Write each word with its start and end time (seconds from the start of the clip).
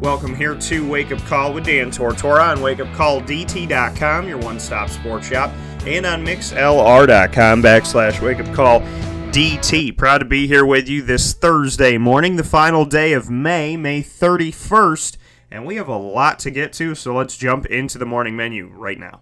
Welcome 0.00 0.34
here 0.34 0.54
to 0.54 0.88
Wake 0.88 1.12
Up 1.12 1.18
Call 1.26 1.52
with 1.52 1.66
Dan 1.66 1.90
Tortora 1.90 2.52
on 2.52 2.58
wakeupcalldt.com, 2.60 4.26
your 4.26 4.38
one 4.38 4.58
stop 4.58 4.88
sports 4.88 5.28
shop, 5.28 5.52
and 5.84 6.06
on 6.06 6.24
mixlr.com 6.24 7.62
backslash 7.62 8.22
wake 8.22 8.40
up 8.40 8.54
call 8.54 8.80
DT. 9.30 9.94
Proud 9.98 10.18
to 10.18 10.24
be 10.24 10.46
here 10.46 10.64
with 10.64 10.88
you 10.88 11.02
this 11.02 11.34
Thursday 11.34 11.98
morning, 11.98 12.36
the 12.36 12.44
final 12.44 12.86
day 12.86 13.12
of 13.12 13.28
May, 13.28 13.76
May 13.76 14.02
31st, 14.02 15.18
and 15.50 15.66
we 15.66 15.76
have 15.76 15.88
a 15.88 15.98
lot 15.98 16.38
to 16.38 16.50
get 16.50 16.72
to, 16.72 16.94
so 16.94 17.14
let's 17.14 17.36
jump 17.36 17.66
into 17.66 17.98
the 17.98 18.06
morning 18.06 18.34
menu 18.34 18.68
right 18.68 18.98
now. 18.98 19.20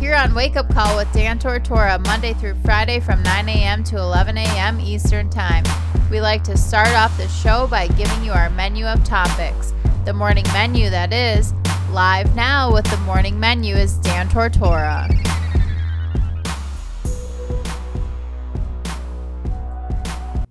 Here 0.00 0.14
on 0.14 0.34
Wake 0.34 0.56
Up 0.56 0.72
Call 0.72 0.96
with 0.96 1.12
Dan 1.12 1.38
Tortora, 1.38 2.02
Monday 2.06 2.32
through 2.32 2.54
Friday 2.64 3.00
from 3.00 3.22
9 3.22 3.50
a.m. 3.50 3.84
to 3.84 3.98
11 3.98 4.38
a.m. 4.38 4.80
Eastern 4.80 5.28
Time. 5.28 5.64
We 6.10 6.22
like 6.22 6.42
to 6.44 6.56
start 6.56 6.88
off 6.94 7.14
the 7.18 7.28
show 7.28 7.66
by 7.66 7.86
giving 7.88 8.24
you 8.24 8.32
our 8.32 8.48
menu 8.48 8.86
of 8.86 9.04
topics. 9.04 9.74
The 10.06 10.14
morning 10.14 10.46
menu, 10.54 10.88
that 10.88 11.12
is. 11.12 11.52
Live 11.92 12.34
now 12.34 12.72
with 12.72 12.86
the 12.86 12.96
morning 12.98 13.38
menu 13.38 13.74
is 13.74 13.98
Dan 13.98 14.26
Tortora. 14.30 15.06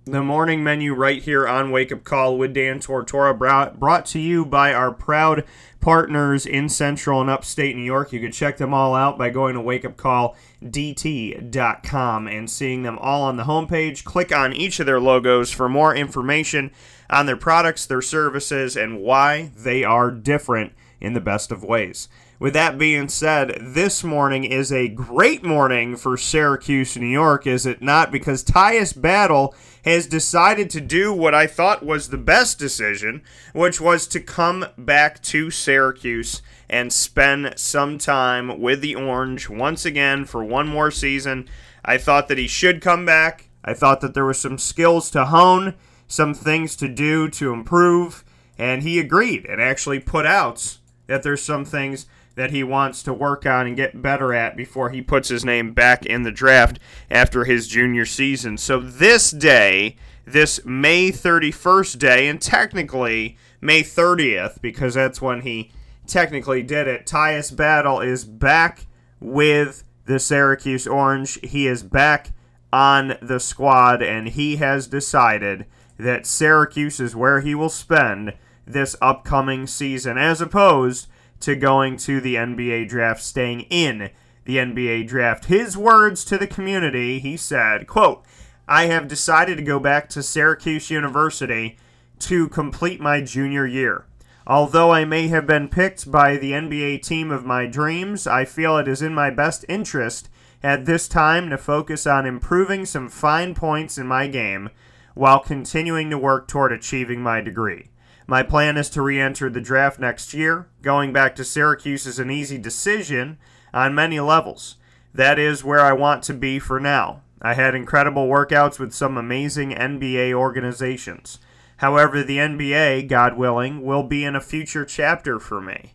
The 0.04 0.22
morning 0.22 0.62
menu 0.62 0.94
right 0.94 1.20
here 1.20 1.48
on 1.48 1.72
Wake 1.72 1.90
Up 1.90 2.04
Call 2.04 2.38
with 2.38 2.54
Dan 2.54 2.78
Tortora, 2.78 3.36
brought, 3.36 3.80
brought 3.80 4.06
to 4.06 4.20
you 4.20 4.44
by 4.44 4.72
our 4.72 4.92
proud 4.92 5.44
partners 5.80 6.46
in 6.46 6.68
Central 6.68 7.20
and 7.20 7.30
Upstate 7.30 7.76
New 7.76 7.82
York. 7.82 8.12
You 8.12 8.20
can 8.20 8.32
check 8.32 8.56
them 8.56 8.74
all 8.74 8.94
out 8.94 9.18
by 9.18 9.30
going 9.30 9.54
to 9.54 9.60
wakeupcalldt.com 9.60 12.28
and 12.28 12.50
seeing 12.50 12.82
them 12.82 12.98
all 12.98 13.22
on 13.22 13.36
the 13.36 13.44
homepage. 13.44 14.04
Click 14.04 14.32
on 14.32 14.52
each 14.52 14.80
of 14.80 14.86
their 14.86 15.00
logos 15.00 15.50
for 15.50 15.68
more 15.68 15.94
information 15.94 16.70
on 17.10 17.26
their 17.26 17.36
products, 17.36 17.86
their 17.86 18.02
services, 18.02 18.76
and 18.76 19.00
why 19.00 19.50
they 19.56 19.84
are 19.84 20.10
different 20.10 20.72
in 21.00 21.14
the 21.14 21.20
best 21.20 21.52
of 21.52 21.62
ways. 21.62 22.08
With 22.40 22.54
that 22.54 22.78
being 22.78 23.08
said, 23.08 23.58
this 23.60 24.04
morning 24.04 24.44
is 24.44 24.70
a 24.70 24.86
great 24.86 25.42
morning 25.42 25.96
for 25.96 26.16
Syracuse, 26.16 26.96
New 26.96 27.08
York, 27.08 27.48
is 27.48 27.66
it 27.66 27.82
not? 27.82 28.12
Because 28.12 28.44
Tyus 28.44 28.92
Battle 28.92 29.56
has 29.84 30.06
decided 30.06 30.70
to 30.70 30.80
do 30.80 31.12
what 31.12 31.34
I 31.34 31.48
thought 31.48 31.84
was 31.84 32.08
the 32.08 32.16
best 32.16 32.56
decision, 32.56 33.22
which 33.54 33.80
was 33.80 34.06
to 34.08 34.20
come 34.20 34.66
back 34.78 35.20
to 35.24 35.50
Syracuse 35.50 36.40
and 36.70 36.92
spend 36.92 37.54
some 37.56 37.98
time 37.98 38.60
with 38.60 38.82
the 38.82 38.94
Orange 38.94 39.48
once 39.48 39.84
again 39.84 40.24
for 40.24 40.44
one 40.44 40.68
more 40.68 40.92
season. 40.92 41.48
I 41.84 41.98
thought 41.98 42.28
that 42.28 42.38
he 42.38 42.46
should 42.46 42.80
come 42.80 43.04
back. 43.04 43.48
I 43.64 43.74
thought 43.74 44.00
that 44.02 44.14
there 44.14 44.24
were 44.24 44.32
some 44.32 44.58
skills 44.58 45.10
to 45.10 45.24
hone, 45.24 45.74
some 46.06 46.34
things 46.34 46.76
to 46.76 46.86
do 46.86 47.28
to 47.30 47.52
improve, 47.52 48.24
and 48.56 48.84
he 48.84 49.00
agreed 49.00 49.44
and 49.46 49.60
actually 49.60 49.98
put 49.98 50.24
out 50.24 50.78
that 51.08 51.24
there's 51.24 51.42
some 51.42 51.64
things 51.64 52.06
that 52.38 52.52
he 52.52 52.62
wants 52.62 53.02
to 53.02 53.12
work 53.12 53.44
on 53.46 53.66
and 53.66 53.74
get 53.74 54.00
better 54.00 54.32
at 54.32 54.56
before 54.56 54.90
he 54.90 55.02
puts 55.02 55.28
his 55.28 55.44
name 55.44 55.72
back 55.72 56.06
in 56.06 56.22
the 56.22 56.30
draft 56.30 56.78
after 57.10 57.44
his 57.44 57.66
junior 57.66 58.06
season. 58.06 58.56
So 58.56 58.78
this 58.78 59.32
day, 59.32 59.96
this 60.24 60.64
May 60.64 61.10
31st 61.10 61.98
day, 61.98 62.28
and 62.28 62.40
technically 62.40 63.36
May 63.60 63.82
30th, 63.82 64.62
because 64.62 64.94
that's 64.94 65.20
when 65.20 65.40
he 65.40 65.72
technically 66.06 66.62
did 66.62 66.86
it, 66.86 67.06
Tyus 67.06 67.54
Battle 67.54 68.00
is 68.00 68.24
back 68.24 68.86
with 69.18 69.82
the 70.04 70.20
Syracuse 70.20 70.86
Orange. 70.86 71.40
He 71.42 71.66
is 71.66 71.82
back 71.82 72.30
on 72.72 73.18
the 73.20 73.40
squad, 73.40 74.00
and 74.00 74.28
he 74.28 74.58
has 74.58 74.86
decided 74.86 75.66
that 75.98 76.24
Syracuse 76.24 77.00
is 77.00 77.16
where 77.16 77.40
he 77.40 77.56
will 77.56 77.68
spend 77.68 78.34
this 78.64 78.94
upcoming 79.02 79.66
season, 79.66 80.16
as 80.16 80.40
opposed 80.40 81.08
to 81.40 81.56
going 81.56 81.96
to 81.98 82.20
the 82.20 82.34
NBA 82.36 82.88
draft, 82.88 83.22
staying 83.22 83.62
in 83.62 84.10
the 84.44 84.56
NBA 84.56 85.06
draft. 85.06 85.46
His 85.46 85.76
words 85.76 86.24
to 86.24 86.38
the 86.38 86.46
community, 86.46 87.18
he 87.18 87.36
said, 87.36 87.86
quote, 87.86 88.24
I 88.66 88.86
have 88.86 89.08
decided 89.08 89.56
to 89.56 89.62
go 89.62 89.78
back 89.78 90.08
to 90.10 90.22
Syracuse 90.22 90.90
University 90.90 91.76
to 92.20 92.48
complete 92.48 93.00
my 93.00 93.20
junior 93.20 93.66
year. 93.66 94.04
Although 94.46 94.90
I 94.90 95.04
may 95.04 95.28
have 95.28 95.46
been 95.46 95.68
picked 95.68 96.10
by 96.10 96.36
the 96.36 96.52
NBA 96.52 97.02
team 97.02 97.30
of 97.30 97.44
my 97.44 97.66
dreams, 97.66 98.26
I 98.26 98.46
feel 98.46 98.78
it 98.78 98.88
is 98.88 99.02
in 99.02 99.14
my 99.14 99.30
best 99.30 99.64
interest 99.68 100.30
at 100.62 100.86
this 100.86 101.06
time 101.06 101.50
to 101.50 101.58
focus 101.58 102.06
on 102.06 102.26
improving 102.26 102.84
some 102.86 103.08
fine 103.08 103.54
points 103.54 103.98
in 103.98 104.06
my 104.06 104.26
game 104.26 104.70
while 105.14 105.40
continuing 105.40 106.10
to 106.10 106.18
work 106.18 106.48
toward 106.48 106.72
achieving 106.72 107.20
my 107.20 107.40
degree. 107.40 107.90
My 108.30 108.42
plan 108.42 108.76
is 108.76 108.90
to 108.90 109.00
re 109.00 109.18
enter 109.18 109.48
the 109.48 109.62
draft 109.62 109.98
next 109.98 110.34
year. 110.34 110.68
Going 110.82 111.14
back 111.14 111.34
to 111.36 111.44
Syracuse 111.44 112.06
is 112.06 112.18
an 112.18 112.30
easy 112.30 112.58
decision 112.58 113.38
on 113.72 113.94
many 113.94 114.20
levels. 114.20 114.76
That 115.14 115.38
is 115.38 115.64
where 115.64 115.80
I 115.80 115.94
want 115.94 116.22
to 116.24 116.34
be 116.34 116.58
for 116.58 116.78
now. 116.78 117.22
I 117.40 117.54
had 117.54 117.74
incredible 117.74 118.28
workouts 118.28 118.78
with 118.78 118.92
some 118.92 119.16
amazing 119.16 119.70
NBA 119.70 120.34
organizations. 120.34 121.38
However, 121.78 122.22
the 122.22 122.36
NBA, 122.36 123.08
God 123.08 123.38
willing, 123.38 123.80
will 123.80 124.02
be 124.02 124.24
in 124.24 124.36
a 124.36 124.42
future 124.42 124.84
chapter 124.84 125.38
for 125.38 125.62
me. 125.62 125.94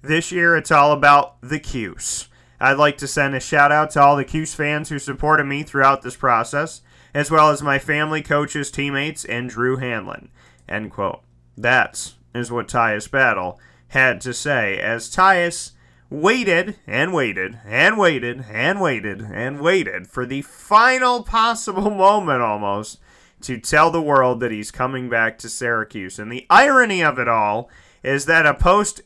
This 0.00 0.32
year, 0.32 0.56
it's 0.56 0.70
all 0.70 0.92
about 0.92 1.38
the 1.42 1.60
Cuse. 1.60 2.28
I'd 2.58 2.78
like 2.78 2.96
to 2.98 3.06
send 3.06 3.34
a 3.34 3.40
shout 3.40 3.72
out 3.72 3.90
to 3.90 4.00
all 4.00 4.16
the 4.16 4.24
Cuse 4.24 4.54
fans 4.54 4.88
who 4.88 4.98
supported 4.98 5.44
me 5.44 5.62
throughout 5.62 6.00
this 6.00 6.16
process, 6.16 6.80
as 7.12 7.30
well 7.30 7.50
as 7.50 7.60
my 7.60 7.78
family, 7.78 8.22
coaches, 8.22 8.70
teammates, 8.70 9.26
and 9.26 9.50
Drew 9.50 9.76
Hanlon. 9.76 10.30
End 10.66 10.90
quote. 10.90 11.23
That 11.56 12.14
is 12.34 12.50
what 12.50 12.68
Tyus 12.68 13.10
Battle 13.10 13.58
had 13.88 14.20
to 14.22 14.34
say 14.34 14.78
as 14.78 15.14
Tyus 15.14 15.72
waited 16.10 16.76
and 16.86 17.12
waited 17.12 17.58
and 17.64 17.98
waited 17.98 18.44
and 18.50 18.80
waited 18.80 19.20
and 19.22 19.60
waited 19.60 20.06
for 20.06 20.26
the 20.26 20.42
final 20.42 21.22
possible 21.22 21.90
moment 21.90 22.42
almost 22.42 22.98
to 23.42 23.58
tell 23.58 23.90
the 23.90 24.02
world 24.02 24.40
that 24.40 24.50
he's 24.50 24.70
coming 24.70 25.08
back 25.08 25.38
to 25.38 25.48
Syracuse. 25.48 26.18
And 26.18 26.30
the 26.30 26.46
irony 26.48 27.02
of 27.02 27.18
it 27.18 27.28
all 27.28 27.68
is 28.02 28.26
that 28.26 28.46
a 28.46 28.54
post 28.54 29.02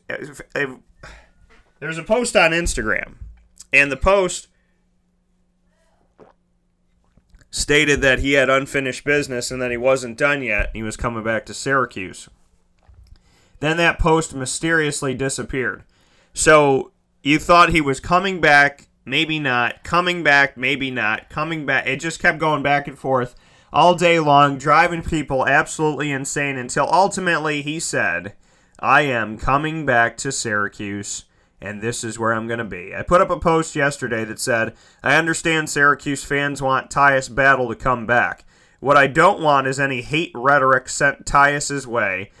there's 1.79 1.97
a 1.97 2.03
post 2.03 2.35
on 2.35 2.51
Instagram 2.51 3.15
and 3.71 3.91
the 3.91 3.97
post 3.97 4.47
stated 7.51 8.01
that 8.01 8.19
he 8.19 8.33
had 8.33 8.49
unfinished 8.49 9.03
business 9.03 9.51
and 9.51 9.61
that 9.61 9.71
he 9.71 9.77
wasn't 9.77 10.17
done 10.17 10.43
yet. 10.43 10.69
He 10.73 10.83
was 10.83 10.97
coming 10.97 11.23
back 11.23 11.45
to 11.47 11.53
Syracuse. 11.53 12.29
Then 13.59 13.77
that 13.77 13.99
post 13.99 14.33
mysteriously 14.33 15.13
disappeared. 15.13 15.83
So 16.33 16.91
you 17.21 17.39
thought 17.39 17.69
he 17.69 17.81
was 17.81 17.99
coming 17.99 18.39
back, 18.39 18.87
maybe 19.05 19.39
not, 19.39 19.83
coming 19.83 20.23
back, 20.23 20.57
maybe 20.57 20.91
not, 20.91 21.29
coming 21.29 21.65
back. 21.65 21.85
It 21.87 21.97
just 21.97 22.21
kept 22.21 22.39
going 22.39 22.63
back 22.63 22.87
and 22.87 22.97
forth 22.97 23.35
all 23.71 23.95
day 23.95 24.19
long, 24.19 24.57
driving 24.57 25.03
people 25.03 25.47
absolutely 25.47 26.11
insane 26.11 26.57
until 26.57 26.87
ultimately 26.91 27.61
he 27.61 27.79
said, 27.79 28.33
I 28.79 29.01
am 29.01 29.37
coming 29.37 29.85
back 29.85 30.15
to 30.17 30.31
Syracuse 30.31 31.25
and 31.61 31.81
this 31.81 32.03
is 32.03 32.17
where 32.17 32.33
I'm 32.33 32.47
going 32.47 32.59
to 32.59 32.65
be. 32.65 32.95
I 32.95 33.03
put 33.03 33.21
up 33.21 33.29
a 33.29 33.39
post 33.39 33.75
yesterday 33.75 34.23
that 34.25 34.39
said, 34.39 34.73
I 35.03 35.15
understand 35.15 35.69
Syracuse 35.69 36.23
fans 36.23 36.61
want 36.61 36.89
Tyus 36.89 37.33
Battle 37.33 37.67
to 37.67 37.75
come 37.75 38.05
back. 38.05 38.45
What 38.79 38.95
I 38.95 39.07
don't 39.07 39.41
want 39.41 39.67
is 39.67 39.79
any 39.79 40.01
hate 40.01 40.31
rhetoric 40.33 40.87
sent 40.87 41.25
Tyus's 41.25 41.85
way 41.85 42.31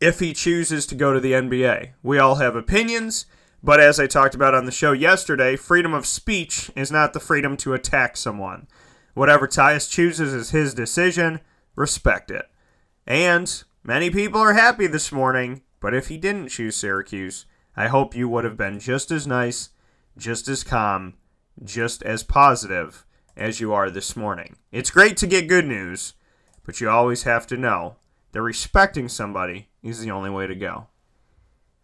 if 0.00 0.18
he 0.18 0.32
chooses 0.32 0.86
to 0.86 0.94
go 0.94 1.12
to 1.12 1.20
the 1.20 1.32
NBA. 1.32 1.90
We 2.02 2.18
all 2.18 2.36
have 2.36 2.56
opinions, 2.56 3.26
but 3.62 3.80
as 3.80 4.00
I 4.00 4.06
talked 4.06 4.34
about 4.34 4.54
on 4.54 4.64
the 4.64 4.72
show 4.72 4.92
yesterday, 4.92 5.56
freedom 5.56 5.92
of 5.92 6.06
speech 6.06 6.70
is 6.74 6.90
not 6.90 7.12
the 7.12 7.20
freedom 7.20 7.56
to 7.58 7.74
attack 7.74 8.16
someone. 8.16 8.66
Whatever 9.14 9.46
Tyus 9.46 9.90
chooses 9.90 10.32
is 10.32 10.50
his 10.50 10.72
decision. 10.72 11.40
Respect 11.76 12.30
it. 12.30 12.46
And 13.06 13.62
many 13.82 14.08
people 14.10 14.40
are 14.40 14.54
happy 14.54 14.86
this 14.86 15.12
morning, 15.12 15.62
but 15.80 15.94
if 15.94 16.08
he 16.08 16.16
didn't 16.16 16.48
choose 16.48 16.76
Syracuse, 16.76 17.44
I 17.76 17.88
hope 17.88 18.14
you 18.14 18.28
would 18.28 18.44
have 18.44 18.56
been 18.56 18.78
just 18.80 19.10
as 19.10 19.26
nice, 19.26 19.70
just 20.16 20.48
as 20.48 20.64
calm, 20.64 21.14
just 21.62 22.02
as 22.02 22.22
positive 22.22 23.04
as 23.36 23.60
you 23.60 23.72
are 23.72 23.90
this 23.90 24.16
morning. 24.16 24.56
It's 24.72 24.90
great 24.90 25.16
to 25.18 25.26
get 25.26 25.48
good 25.48 25.66
news, 25.66 26.14
but 26.64 26.80
you 26.80 26.88
always 26.88 27.24
have 27.24 27.46
to 27.48 27.56
know 27.56 27.96
that 28.32 28.42
respecting 28.42 29.08
somebody 29.08 29.69
is 29.82 30.00
the 30.00 30.10
only 30.10 30.30
way 30.30 30.46
to 30.46 30.54
go. 30.54 30.86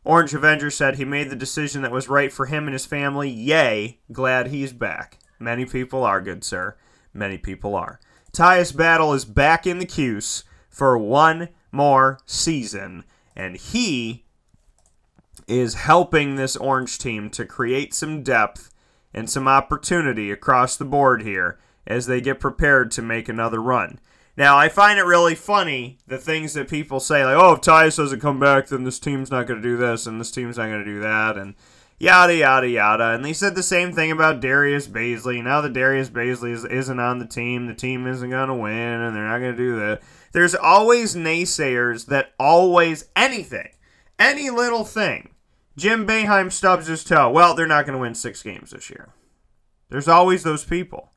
Orange 0.05 0.35
Avenger 0.35 0.71
said 0.71 0.97
he 0.97 1.05
made 1.05 1.31
the 1.31 1.37
decision 1.37 1.83
that 1.83 1.91
was 1.91 2.09
right 2.09 2.33
for 2.33 2.47
him 2.47 2.67
and 2.67 2.73
his 2.73 2.87
family. 2.87 3.29
Yay, 3.29 3.99
glad 4.13 4.49
he's 4.49 4.73
back. 4.73 5.19
Many 5.39 5.65
people 5.65 6.05
are, 6.05 6.21
good 6.21 6.45
sir. 6.45 6.77
Many 7.13 7.39
people 7.39 7.75
are. 7.75 7.99
Tyus 8.33 8.77
Battle 8.77 9.13
is 9.13 9.25
back 9.25 9.67
in 9.67 9.79
the 9.79 9.87
Cuse 9.87 10.45
for 10.69 10.97
one 10.97 11.49
more 11.73 12.19
season, 12.27 13.05
and 13.35 13.57
he 13.57 14.25
is 15.49 15.75
helping 15.75 16.37
this 16.37 16.57
Orange 16.57 16.99
team 16.99 17.31
to 17.31 17.45
create 17.45 17.95
some 17.95 18.23
depth 18.23 18.73
and 19.13 19.29
some 19.31 19.49
opportunity 19.49 20.31
across 20.31 20.77
the 20.77 20.85
board 20.85 21.23
here 21.23 21.59
as 21.87 22.07
they 22.07 22.21
get 22.21 22.41
prepared 22.41 22.91
to 22.93 23.03
make 23.03 23.29
another 23.29 23.61
run. 23.61 23.99
Now, 24.37 24.59
I 24.59 24.69
find 24.69 24.99
it 24.99 25.05
really 25.05 25.35
funny 25.35 25.99
the 26.07 26.19
things 26.19 26.53
that 26.55 26.69
people 26.69 27.01
say, 27.01 27.25
like, 27.25 27.37
oh, 27.37 27.55
if 27.55 27.63
Tyus 27.63 27.97
doesn't 27.97 28.21
come 28.21 28.39
back, 28.39 28.67
then 28.67 28.85
this 28.85 28.99
team's 28.99 29.31
not 29.31 29.47
going 29.47 29.63
to 29.63 29.69
do 29.69 29.79
this, 29.79 30.07
and 30.07 30.21
this 30.21 30.31
team's 30.31 30.59
not 30.59 30.67
going 30.67 30.85
to 30.85 30.91
do 30.91 31.01
that, 31.01 31.39
and 31.39 31.55
yada, 31.99 32.35
yada, 32.35 32.69
yada. 32.69 33.15
And 33.15 33.25
they 33.25 33.33
said 33.33 33.55
the 33.55 33.63
same 33.63 33.93
thing 33.93 34.13
about 34.13 34.41
Darius 34.41 34.89
Bazley. 34.89 35.43
Now 35.43 35.63
that 35.63 35.73
Darius 35.73 36.11
Bazley 36.11 36.53
is, 36.53 36.67
isn't 36.67 37.01
on 37.01 37.19
the 37.19 37.27
team, 37.27 37.67
the 37.67 37.75
team 37.75 38.07
isn't 38.07 38.29
going 38.29 38.49
to 38.49 38.55
win, 38.55 38.75
and 38.75 39.17
they're 39.17 39.27
not 39.27 39.39
going 39.39 39.57
to 39.57 39.57
do 39.57 39.77
that. 39.77 40.03
There's 40.33 40.55
always 40.55 41.15
naysayers 41.15 42.07
that 42.07 42.33
always, 42.39 43.07
anything, 43.17 43.71
any 44.19 44.51
little 44.51 44.85
thing, 44.85 45.31
Jim 45.79 46.07
Boeheim 46.07 46.53
stubs 46.53 46.89
his 46.89 47.05
toe. 47.05 47.31
Well, 47.31 47.55
they're 47.55 47.67
not 47.67 47.87
going 47.87 47.97
to 47.97 48.01
win 48.01 48.15
six 48.15 48.43
games 48.43 48.71
this 48.71 48.91
year. 48.91 49.09
There's 49.89 50.09
always 50.09 50.43
those 50.43 50.65
people. 50.65 51.13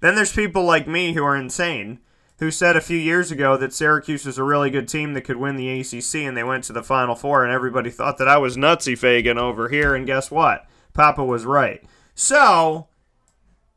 Then 0.00 0.14
there's 0.16 0.32
people 0.32 0.64
like 0.64 0.88
me 0.88 1.12
who 1.12 1.24
are 1.24 1.36
insane 1.36 2.00
who 2.38 2.50
said 2.50 2.76
a 2.76 2.82
few 2.82 2.98
years 2.98 3.30
ago 3.30 3.56
that 3.56 3.72
Syracuse 3.72 4.26
was 4.26 4.38
a 4.38 4.44
really 4.44 4.70
good 4.70 4.88
team 4.88 5.14
that 5.14 5.22
could 5.22 5.36
win 5.36 5.56
the 5.56 5.80
ACC, 5.80 6.16
and 6.16 6.36
they 6.36 6.44
went 6.44 6.64
to 6.64 6.72
the 6.72 6.82
Final 6.82 7.14
Four, 7.14 7.44
and 7.44 7.52
everybody 7.52 7.90
thought 7.90 8.18
that 8.18 8.28
I 8.28 8.36
was 8.36 8.56
nutsy 8.56 8.96
Fagan 8.96 9.38
over 9.38 9.68
here, 9.68 9.94
and 9.94 10.06
guess 10.06 10.30
what? 10.30 10.66
Papa 10.92 11.24
was 11.24 11.44
right. 11.44 11.82
So, 12.14 12.88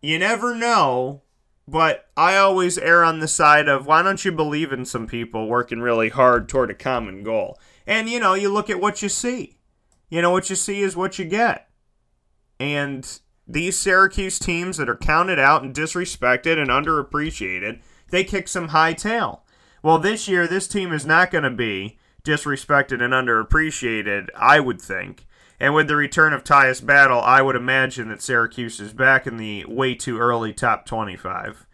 you 0.02 0.20
never 0.20 0.56
know, 0.56 1.24
but 1.68 2.10
I 2.18 2.38
always 2.38 2.78
err 2.78 3.04
on 3.04 3.20
the 3.20 3.28
side 3.28 3.68
of 3.68 3.86
why 3.86 4.02
don't 4.02 4.24
you 4.24 4.32
believe 4.32 4.74
in 4.74 4.86
some 4.86 5.08
people 5.08 5.48
working 5.48 5.80
really 5.80 6.10
hard 6.10 6.50
toward 6.50 6.72
a 6.72 6.76
common 6.76 7.24
goal? 7.24 7.58
And, 7.88 8.10
you 8.10 8.20
know, 8.20 8.34
you 8.34 8.50
look 8.50 8.70
at 8.70 8.82
what 8.82 9.02
you 9.02 9.10
see. 9.10 9.58
You 10.10 10.22
know, 10.22 10.32
what 10.32 10.50
you 10.50 10.56
see 10.56 10.82
is 10.82 10.96
what 10.96 11.20
you 11.20 11.26
get. 11.26 11.70
And 12.60 13.20
these 13.48 13.78
Syracuse 13.78 14.38
teams 14.38 14.78
that 14.78 14.90
are 14.90 14.98
counted 14.98 15.40
out 15.40 15.64
and 15.64 15.74
disrespected 15.74 16.58
and 16.58 16.70
underappreciated 16.70 17.80
they 18.10 18.24
kick 18.24 18.48
some 18.48 18.70
high 18.70 18.94
tail. 18.94 19.44
Well, 19.82 20.00
this 20.00 20.28
year, 20.28 20.48
this 20.48 20.68
team 20.68 20.92
is 20.92 21.06
not 21.06 21.32
going 21.32 21.44
to 21.46 21.50
be 21.50 21.98
disrespected 22.24 23.02
and 23.02 23.14
underappreciated, 23.14 24.28
I 24.36 24.60
would 24.60 24.82
think. 24.82 25.26
And 25.60 25.74
with 25.74 25.88
the 25.88 25.96
return 25.96 26.34
of 26.34 26.44
Tyus 26.44 26.86
Battle, 26.86 27.22
I 27.22 27.42
would 27.42 27.56
imagine 27.56 28.10
that 28.10 28.22
Syracuse 28.22 28.80
is 28.80 28.94
back 28.94 29.28
in 29.28 29.38
the 29.38 29.66
way 29.66 29.94
too 29.96 30.18
early 30.18 30.54
top 30.54 30.86
25. 30.86 31.66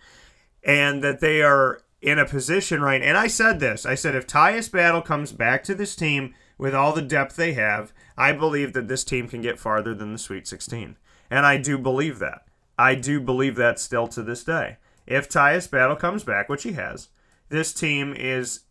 And 0.64 1.04
that 1.04 1.20
they 1.20 1.42
are 1.42 1.82
in 2.02 2.20
a 2.20 2.26
position 2.26 2.82
right 2.82 3.02
and 3.02 3.18
I 3.18 3.28
said 3.28 3.60
this. 3.60 3.86
I 3.86 3.96
said 3.96 4.16
if 4.16 4.28
Tyus 4.28 4.72
Battle 4.72 5.02
comes 5.02 5.32
back 5.32 5.64
to 5.64 5.74
this 5.74 5.96
team 5.96 6.36
with 6.58 6.76
all 6.76 6.94
the 6.94 7.02
depth 7.02 7.36
they 7.36 7.54
have, 7.54 7.94
I 8.18 8.32
believe 8.32 8.74
that 8.74 8.88
this 8.88 9.04
team 9.04 9.28
can 9.28 9.42
get 9.42 9.60
farther 9.60 9.94
than 9.94 10.14
the 10.14 10.20
Sweet 10.20 10.48
16. 10.48 10.98
And 11.30 11.46
I 11.46 11.58
do 11.58 11.78
believe 11.78 12.20
that. 12.20 12.46
I 12.78 12.96
do 12.96 13.20
believe 13.20 13.56
that 13.56 13.80
still 13.80 14.08
to 14.10 14.24
this 14.24 14.44
day 14.44 14.78
if 15.08 15.30
Tyus 15.30 15.70
Battle 15.70 15.96
comes 15.96 16.24
back, 16.24 16.50
which 16.50 16.64
he 16.64 16.74
has, 16.74 17.10
this 17.50 17.74
team 17.74 18.14
is 18.18 18.62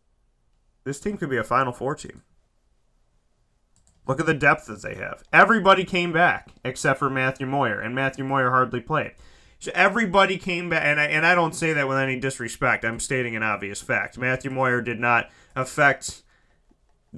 this 0.84 1.00
team 1.00 1.16
could 1.16 1.30
be 1.30 1.36
a 1.36 1.44
Final 1.44 1.72
Four 1.72 1.94
team. 1.94 2.22
Look 4.06 4.20
at 4.20 4.26
the 4.26 4.34
depth 4.34 4.66
that 4.66 4.82
they 4.82 4.96
have. 4.96 5.22
Everybody 5.32 5.84
came 5.84 6.12
back 6.12 6.50
except 6.64 6.98
for 6.98 7.08
Matthew 7.08 7.46
Moyer, 7.46 7.80
and 7.80 7.94
Matthew 7.94 8.24
Moyer 8.24 8.50
hardly 8.50 8.80
played. 8.80 9.12
So 9.58 9.72
everybody 9.74 10.36
came 10.36 10.68
back, 10.68 10.82
and 10.84 11.00
I, 11.00 11.04
and 11.04 11.24
I 11.24 11.34
don't 11.34 11.54
say 11.54 11.72
that 11.72 11.88
with 11.88 11.96
any 11.96 12.20
disrespect. 12.20 12.84
I'm 12.84 13.00
stating 13.00 13.34
an 13.34 13.42
obvious 13.42 13.80
fact. 13.80 14.18
Matthew 14.18 14.50
Moyer 14.50 14.82
did 14.82 15.00
not 15.00 15.30
affect 15.56 16.22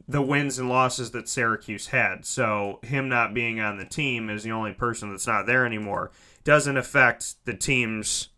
the 0.07 0.23
wins 0.23 0.59
and 0.59 0.69
losses 0.69 1.11
that 1.11 1.29
Syracuse 1.29 1.89
had. 1.89 2.25
So 2.25 2.79
him 2.83 3.09
not 3.09 3.35
being 3.35 3.59
on 3.59 3.79
the 3.79 3.85
team 3.85 4.31
is 4.31 4.45
the 4.45 4.53
only 4.53 4.75
person 4.75 5.11
that's 5.11 5.27
not 5.27 5.47
there 5.47 5.67
anymore. 5.67 6.13
Doesn't 6.45 6.77
affect 6.77 7.45
the 7.47 7.55
team's 7.55 8.29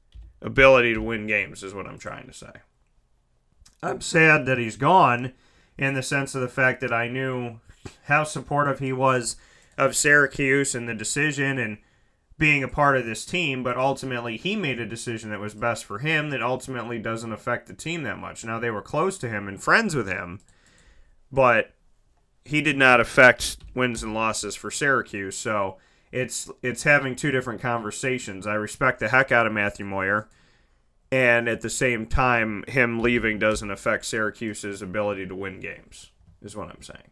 ability 0.40 0.94
to 0.94 1.02
win 1.02 1.26
games, 1.26 1.62
is 1.62 1.74
what 1.74 1.86
I'm 1.86 1.98
trying 1.98 2.26
to 2.26 2.32
say. 2.32 2.52
I'm 3.82 4.00
sad 4.00 4.46
that 4.46 4.58
he's 4.58 4.76
gone 4.76 5.32
in 5.76 5.94
the 5.94 6.02
sense 6.02 6.34
of 6.34 6.40
the 6.40 6.48
fact 6.48 6.80
that 6.80 6.92
I 6.92 7.08
knew 7.08 7.60
how 8.04 8.24
supportive 8.24 8.80
he 8.80 8.92
was 8.92 9.36
of 9.76 9.96
Syracuse 9.96 10.74
and 10.74 10.88
the 10.88 10.94
decision 10.94 11.58
and 11.58 11.78
being 12.36 12.62
a 12.62 12.68
part 12.68 12.96
of 12.96 13.04
this 13.04 13.24
team, 13.24 13.62
but 13.62 13.76
ultimately 13.76 14.36
he 14.36 14.54
made 14.54 14.78
a 14.78 14.86
decision 14.86 15.30
that 15.30 15.40
was 15.40 15.54
best 15.54 15.84
for 15.84 15.98
him 15.98 16.30
that 16.30 16.42
ultimately 16.42 16.98
doesn't 16.98 17.32
affect 17.32 17.66
the 17.66 17.74
team 17.74 18.04
that 18.04 18.18
much. 18.18 18.44
Now 18.44 18.58
they 18.58 18.70
were 18.70 18.82
close 18.82 19.18
to 19.18 19.28
him 19.28 19.48
and 19.48 19.62
friends 19.62 19.94
with 19.94 20.08
him, 20.08 20.40
but 21.32 21.74
he 22.44 22.62
did 22.62 22.76
not 22.76 23.00
affect 23.00 23.58
wins 23.74 24.02
and 24.02 24.14
losses 24.14 24.54
for 24.54 24.70
Syracuse. 24.70 25.36
So 25.36 25.78
it's 26.12 26.50
it's 26.62 26.82
having 26.82 27.16
two 27.16 27.30
different 27.30 27.60
conversations. 27.60 28.46
I 28.46 28.54
respect 28.54 29.00
the 29.00 29.08
heck 29.08 29.32
out 29.32 29.46
of 29.46 29.52
Matthew 29.52 29.84
Moyer, 29.84 30.28
and 31.10 31.48
at 31.48 31.60
the 31.60 31.70
same 31.70 32.06
time, 32.06 32.64
him 32.68 33.00
leaving 33.00 33.38
doesn't 33.38 33.70
affect 33.70 34.04
Syracuse's 34.06 34.82
ability 34.82 35.26
to 35.26 35.34
win 35.34 35.60
games. 35.60 36.10
Is 36.42 36.56
what 36.56 36.68
I'm 36.68 36.82
saying. 36.82 37.10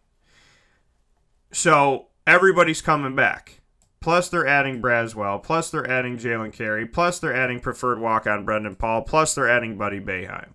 So 1.53 2.07
everybody's 2.27 2.83
coming 2.83 3.17
back. 3.17 3.61
Plus 4.01 4.29
they're 4.29 4.47
adding 4.47 4.81
Braswell. 4.81 5.43
Plus 5.43 5.71
they're 5.71 5.91
adding 5.91 6.17
Jalen 6.17 6.53
Carey. 6.53 6.87
Plus 6.87 7.19
they're 7.19 7.35
adding 7.35 7.59
preferred 7.59 7.99
walk 7.99 8.27
on 8.27 8.45
Brendan 8.45 8.77
Paul. 8.77 9.03
Plus 9.03 9.35
they're 9.35 9.49
adding 9.49 9.77
Buddy 9.77 9.99
Boeheim. 9.99 10.51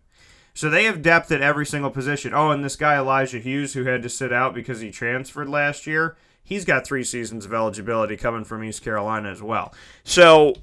So 0.53 0.69
they 0.69 0.83
have 0.85 1.01
depth 1.01 1.31
at 1.31 1.41
every 1.41 1.65
single 1.65 1.91
position. 1.91 2.33
Oh, 2.33 2.51
and 2.51 2.63
this 2.63 2.75
guy 2.75 2.97
Elijah 2.97 3.39
Hughes 3.39 3.73
who 3.73 3.85
had 3.85 4.03
to 4.03 4.09
sit 4.09 4.31
out 4.31 4.53
because 4.53 4.81
he 4.81 4.91
transferred 4.91 5.49
last 5.49 5.87
year 5.87 6.15
he's 6.43 6.65
got 6.65 6.85
three 6.85 7.03
seasons 7.03 7.45
of 7.45 7.53
eligibility 7.53 8.17
coming 8.17 8.43
from 8.43 8.63
East 8.63 8.83
Carolina 8.83 9.29
as 9.29 9.41
well. 9.41 9.73
So 10.03 10.55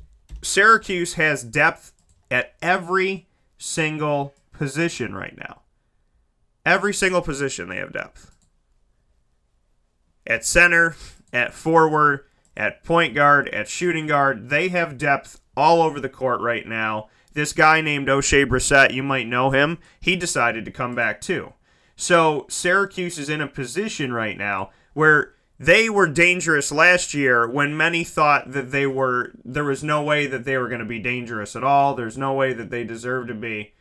Syracuse 0.42 1.14
has 1.14 1.42
depth 1.42 1.92
at 2.30 2.54
every 2.60 3.26
single 3.56 4.34
position 4.52 5.14
right 5.14 5.36
now. 5.36 5.62
Every 6.64 6.92
single 6.92 7.22
position 7.22 7.68
they 7.68 7.76
have 7.76 7.92
depth. 7.92 8.34
At 10.26 10.44
center, 10.44 10.96
at 11.32 11.54
forward, 11.54 12.24
at 12.56 12.84
point 12.84 13.14
guard, 13.14 13.48
at 13.48 13.68
shooting 13.68 14.06
guard, 14.06 14.50
they 14.50 14.68
have 14.68 14.98
depth 14.98 15.40
all 15.56 15.80
over 15.80 16.00
the 16.00 16.08
court 16.08 16.40
right 16.40 16.66
now. 16.66 17.08
This 17.32 17.52
guy 17.52 17.80
named 17.80 18.08
O'Shea 18.08 18.44
Brissett, 18.44 18.92
you 18.92 19.02
might 19.02 19.26
know 19.26 19.50
him, 19.50 19.78
he 20.00 20.16
decided 20.16 20.64
to 20.64 20.70
come 20.70 20.94
back 20.94 21.20
too. 21.20 21.54
So 21.96 22.46
Syracuse 22.48 23.18
is 23.18 23.28
in 23.28 23.40
a 23.40 23.46
position 23.46 24.12
right 24.12 24.36
now 24.36 24.70
where 24.92 25.34
they 25.58 25.90
were 25.90 26.06
dangerous 26.06 26.70
last 26.70 27.14
year 27.14 27.48
when 27.48 27.76
many 27.76 28.04
thought 28.04 28.52
that 28.52 28.70
they 28.70 28.86
were 28.86 29.32
there 29.44 29.64
was 29.64 29.82
no 29.82 30.02
way 30.02 30.26
that 30.26 30.44
they 30.44 30.56
were 30.56 30.68
going 30.68 30.78
to 30.80 30.86
be 30.86 31.00
dangerous 31.00 31.56
at 31.56 31.64
all. 31.64 31.94
There's 31.94 32.16
no 32.16 32.32
way 32.32 32.52
that 32.52 32.70
they 32.70 32.84
deserved 32.84 33.28
to 33.28 33.34
be 33.34 33.74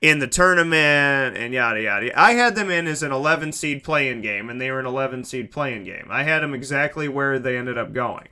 in 0.00 0.18
the 0.18 0.26
tournament 0.26 1.36
and 1.36 1.54
yada 1.54 1.80
yada. 1.80 2.18
I 2.18 2.32
had 2.32 2.56
them 2.56 2.70
in 2.70 2.88
as 2.88 3.04
an 3.04 3.12
11 3.12 3.52
seed 3.52 3.84
playing 3.84 4.20
game 4.22 4.50
and 4.50 4.60
they 4.60 4.70
were 4.70 4.80
an 4.80 4.86
11 4.86 5.24
seed 5.24 5.52
playing 5.52 5.84
game. 5.84 6.08
I 6.10 6.24
had 6.24 6.42
them 6.42 6.54
exactly 6.54 7.08
where 7.08 7.38
they 7.38 7.56
ended 7.56 7.78
up 7.78 7.92
going. 7.92 8.28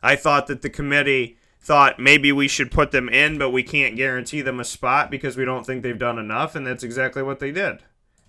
I 0.00 0.14
thought 0.14 0.46
that 0.46 0.62
the 0.62 0.70
committee 0.70 1.38
thought 1.60 1.98
maybe 1.98 2.30
we 2.30 2.46
should 2.46 2.70
put 2.70 2.92
them 2.92 3.08
in 3.08 3.36
but 3.36 3.50
we 3.50 3.64
can't 3.64 3.96
guarantee 3.96 4.42
them 4.42 4.60
a 4.60 4.64
spot 4.64 5.10
because 5.10 5.36
we 5.36 5.44
don't 5.44 5.66
think 5.66 5.82
they've 5.82 5.98
done 5.98 6.20
enough 6.20 6.54
and 6.54 6.64
that's 6.64 6.84
exactly 6.84 7.22
what 7.22 7.40
they 7.40 7.50
did. 7.50 7.80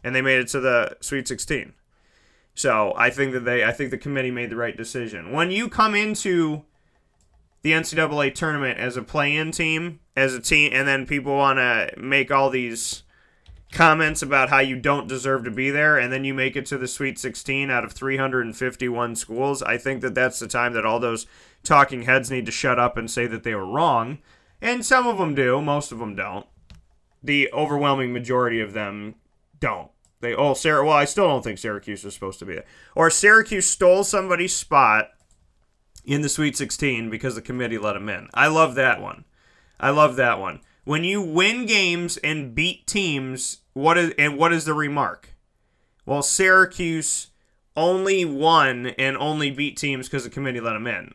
And 0.03 0.15
they 0.15 0.21
made 0.23 0.39
it 0.39 0.47
to 0.49 0.59
the 0.59 0.97
sweet 0.99 1.27
16 1.27 1.73
so 2.59 2.91
I 2.97 3.09
think 3.09 3.31
that 3.31 3.45
they, 3.45 3.63
I 3.63 3.71
think 3.71 3.89
the 3.89 3.97
committee 3.97 4.31
made 4.31 4.49
the 4.49 4.57
right 4.57 4.75
decision. 4.75 5.31
When 5.31 5.49
you 5.49 5.69
come 5.69 5.95
into 5.95 6.65
the 7.61 7.71
NCAA 7.71 8.35
tournament 8.35 8.77
as 8.77 8.97
a 8.97 9.01
play-in 9.01 9.51
team, 9.51 10.01
as 10.17 10.33
a 10.33 10.41
team, 10.41 10.71
and 10.73 10.85
then 10.85 11.05
people 11.05 11.37
want 11.37 11.59
to 11.59 11.93
make 11.97 12.31
all 12.31 12.49
these 12.49 13.03
comments 13.71 14.21
about 14.21 14.49
how 14.49 14.59
you 14.59 14.75
don't 14.75 15.07
deserve 15.07 15.45
to 15.45 15.51
be 15.51 15.69
there, 15.71 15.97
and 15.97 16.11
then 16.11 16.25
you 16.25 16.33
make 16.33 16.57
it 16.57 16.65
to 16.65 16.77
the 16.77 16.89
Sweet 16.89 17.17
16 17.17 17.71
out 17.71 17.85
of 17.85 17.93
351 17.93 19.15
schools, 19.15 19.63
I 19.63 19.77
think 19.77 20.01
that 20.01 20.13
that's 20.13 20.39
the 20.39 20.47
time 20.49 20.73
that 20.73 20.85
all 20.85 20.99
those 20.99 21.27
talking 21.63 22.01
heads 22.01 22.29
need 22.29 22.45
to 22.45 22.51
shut 22.51 22.77
up 22.77 22.97
and 22.97 23.09
say 23.09 23.25
that 23.25 23.43
they 23.43 23.55
were 23.55 23.65
wrong. 23.65 24.17
And 24.61 24.85
some 24.85 25.07
of 25.07 25.17
them 25.17 25.33
do, 25.33 25.61
most 25.61 25.93
of 25.93 25.99
them 25.99 26.13
don't. 26.13 26.45
The 27.23 27.49
overwhelming 27.53 28.11
majority 28.11 28.59
of 28.59 28.73
them 28.73 29.15
don't. 29.61 29.91
They 30.21 30.35
oh 30.35 30.53
Sarah. 30.53 30.85
Well, 30.85 30.93
I 30.93 31.05
still 31.05 31.27
don't 31.27 31.43
think 31.43 31.59
Syracuse 31.59 32.03
was 32.03 32.13
supposed 32.13 32.39
to 32.39 32.45
be 32.45 32.53
it. 32.53 32.67
Or 32.95 33.09
Syracuse 33.09 33.67
stole 33.67 34.03
somebody's 34.03 34.55
spot 34.55 35.09
in 36.03 36.21
the 36.21 36.29
Sweet 36.29 36.57
16 36.57 37.09
because 37.09 37.35
the 37.35 37.41
committee 37.41 37.77
let 37.77 37.93
them 37.93 38.09
in. 38.09 38.29
I 38.33 38.47
love 38.47 38.75
that 38.75 39.01
one. 39.01 39.25
I 39.79 39.91
love 39.91 40.15
that 40.17 40.39
one. 40.39 40.59
When 40.83 41.03
you 41.03 41.21
win 41.21 41.65
games 41.65 42.17
and 42.17 42.55
beat 42.55 42.87
teams, 42.87 43.59
what 43.73 43.97
is 43.97 44.13
and 44.17 44.37
what 44.37 44.51
is 44.51 44.65
the 44.65 44.73
remark? 44.73 45.35
Well, 46.05 46.21
Syracuse 46.21 47.27
only 47.75 48.25
won 48.25 48.87
and 48.97 49.15
only 49.17 49.51
beat 49.51 49.77
teams 49.77 50.07
because 50.07 50.23
the 50.23 50.29
committee 50.29 50.59
let 50.59 50.73
them 50.73 50.87
in. 50.87 51.13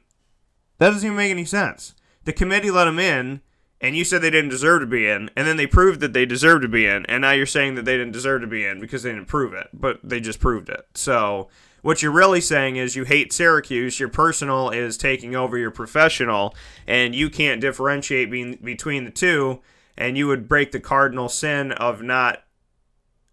That 0.78 0.90
doesn't 0.90 1.06
even 1.06 1.16
make 1.16 1.30
any 1.30 1.44
sense. 1.44 1.94
The 2.24 2.32
committee 2.32 2.70
let 2.70 2.84
them 2.84 2.98
in, 2.98 3.42
and 3.80 3.96
you 3.96 4.04
said 4.04 4.22
they 4.22 4.30
didn't 4.30 4.50
deserve 4.50 4.80
to 4.80 4.86
be 4.86 5.06
in, 5.06 5.30
and 5.36 5.46
then 5.46 5.56
they 5.56 5.66
proved 5.66 6.00
that 6.00 6.12
they 6.12 6.26
deserved 6.26 6.62
to 6.62 6.68
be 6.68 6.86
in, 6.86 7.04
and 7.06 7.22
now 7.22 7.32
you're 7.32 7.46
saying 7.46 7.74
that 7.74 7.84
they 7.84 7.96
didn't 7.96 8.12
deserve 8.12 8.40
to 8.40 8.46
be 8.46 8.64
in 8.64 8.80
because 8.80 9.02
they 9.02 9.12
didn't 9.12 9.26
prove 9.26 9.52
it, 9.52 9.68
but 9.72 10.00
they 10.02 10.20
just 10.20 10.40
proved 10.40 10.68
it. 10.68 10.86
So 10.94 11.48
what 11.82 12.02
you're 12.02 12.12
really 12.12 12.40
saying 12.40 12.76
is 12.76 12.96
you 12.96 13.04
hate 13.04 13.30
Syracuse, 13.30 14.00
your 14.00 14.08
personal 14.08 14.70
is 14.70 14.96
taking 14.96 15.36
over 15.36 15.58
your 15.58 15.70
professional, 15.70 16.54
and 16.86 17.14
you 17.14 17.28
can't 17.28 17.60
differentiate 17.60 18.30
be- 18.30 18.56
between 18.56 19.04
the 19.04 19.10
two, 19.10 19.60
and 19.96 20.16
you 20.16 20.26
would 20.26 20.48
break 20.48 20.72
the 20.72 20.80
cardinal 20.80 21.28
sin 21.28 21.72
of 21.72 22.00
not. 22.00 22.42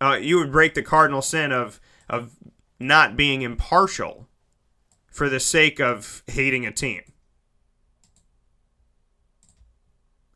Uh, 0.02 0.18
you 0.22 0.38
would 0.38 0.52
break 0.52 0.74
the 0.74 0.84
cardinal 0.84 1.22
sin 1.22 1.52
of 1.52 1.80
of 2.10 2.32
not 2.78 3.16
being 3.16 3.42
impartial 3.42 4.28
for 5.10 5.30
the 5.30 5.40
sake 5.40 5.80
of 5.80 6.24
hating 6.28 6.66
a 6.66 6.72
team. 6.72 7.02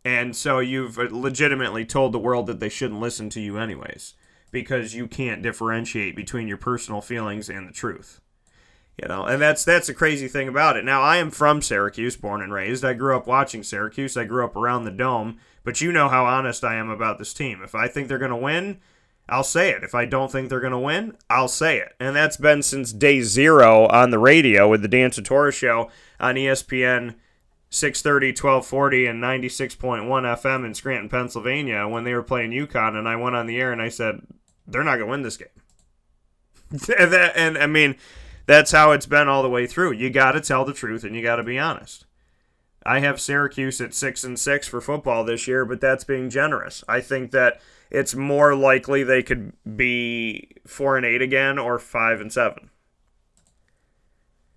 And 0.06 0.36
so 0.36 0.60
you've 0.60 1.00
uh, 1.00 1.08
legitimately 1.10 1.84
told 1.84 2.12
the 2.12 2.20
world 2.20 2.46
that 2.46 2.60
they 2.60 2.70
shouldn't 2.70 3.02
listen 3.02 3.30
to 3.32 3.42
you, 3.42 3.58
anyways, 3.58 4.14
because 4.52 4.94
you 4.94 5.08
can't 5.08 5.42
differentiate 5.42 6.16
between 6.16 6.48
your 6.48 6.58
personal 6.58 7.02
feelings 7.02 7.50
and 7.50 7.68
the 7.68 7.74
truth. 7.74 8.22
You 9.02 9.10
know, 9.10 9.26
and 9.26 9.42
that's 9.42 9.66
that's 9.66 9.88
the 9.88 9.94
crazy 9.94 10.30
thing 10.30 10.48
about 10.48 10.78
it. 10.78 10.86
Now, 10.86 11.02
I 11.02 11.18
am 11.18 11.32
from 11.32 11.62
Syracuse, 11.62 12.16
born 12.16 12.42
and 12.42 12.54
raised. 12.54 12.86
I 12.86 12.94
grew 12.94 13.18
up 13.18 13.28
watching 13.28 13.64
Syracuse. 13.64 14.16
I 14.16 14.24
grew 14.24 14.46
up 14.46 14.56
around 14.56 14.86
the 14.86 14.92
dome. 14.92 15.40
But 15.66 15.82
you 15.82 15.92
know 15.92 16.08
how 16.08 16.26
honest 16.26 16.64
I 16.64 16.76
am 16.76 16.90
about 16.90 17.18
this 17.18 17.34
team. 17.34 17.62
If 17.64 17.74
I 17.76 17.88
think 17.88 18.08
they're 18.08 18.20
going 18.20 18.30
to 18.30 18.38
win, 18.38 18.80
I'll 19.28 19.44
say 19.44 19.72
it. 19.72 19.84
If 19.84 19.96
I 19.96 20.06
don't 20.06 20.32
think 20.32 20.48
they're 20.48 20.60
going 20.60 20.72
to 20.72 20.80
win, 20.80 21.18
I'll 21.30 21.48
say 21.48 21.80
it. 21.80 21.94
And 22.00 22.16
that's 22.16 22.38
been 22.38 22.62
since 22.62 22.94
day 22.94 23.22
zero 23.22 23.88
on 23.88 24.12
the 24.12 24.20
radio 24.20 24.70
with 24.70 24.84
the 24.84 24.88
Dan 24.88 25.10
Tortora 25.10 25.52
show 25.52 25.90
on 26.20 26.36
ESPN 26.36 27.16
630, 27.70 28.28
1240, 28.30 29.06
and 29.08 29.22
96.1 29.22 30.08
FM 30.08 30.66
in 30.66 30.74
Scranton, 30.74 31.10
Pennsylvania 31.10 31.88
when 31.88 32.04
they 32.04 32.14
were 32.14 32.24
playing 32.24 32.52
UConn. 32.52 32.98
And 32.98 33.08
I 33.08 33.16
went 33.16 33.36
on 33.36 33.48
the 33.48 33.58
air 33.58 33.72
and 33.72 33.82
I 33.82 33.90
said, 33.90 34.22
they're 34.68 34.84
not 34.84 34.98
going 34.98 35.08
to 35.08 35.12
win 35.12 35.22
this 35.24 35.38
game. 35.38 35.48
and, 36.72 37.14
that, 37.14 37.34
and 37.36 37.58
I 37.58 37.68
mean, 37.68 37.96
that's 38.46 38.72
how 38.72 38.92
it's 38.92 39.06
been 39.06 39.28
all 39.28 39.44
the 39.44 39.50
way 39.50 39.68
through. 39.68 39.94
You 39.94 40.10
got 40.10 40.34
to 40.34 40.42
tell 40.42 40.66
the 40.66 40.74
truth 40.74 41.04
and 41.04 41.16
you 41.16 41.22
got 41.22 41.38
to 41.38 41.44
be 41.44 41.60
honest. 41.60 42.06
I 42.86 43.00
have 43.00 43.20
Syracuse 43.20 43.82
at 43.82 43.96
6 43.96 44.24
and 44.24 44.40
6 44.40 44.68
for 44.68 44.80
football 44.80 45.24
this 45.24 45.48
year, 45.48 45.66
but 45.66 45.82
that's 45.82 46.04
being 46.04 46.30
generous. 46.30 46.84
I 46.88 47.02
think 47.02 47.32
that 47.32 47.60
it's 47.90 48.14
more 48.14 48.56
likely 48.56 49.04
they 49.04 49.24
could 49.24 49.54
be 49.76 50.52
4 50.68 50.98
and 50.98 51.06
8 51.06 51.22
again 51.22 51.58
or 51.58 51.80
5 51.80 52.22
and 52.22 52.32
7 52.32 52.70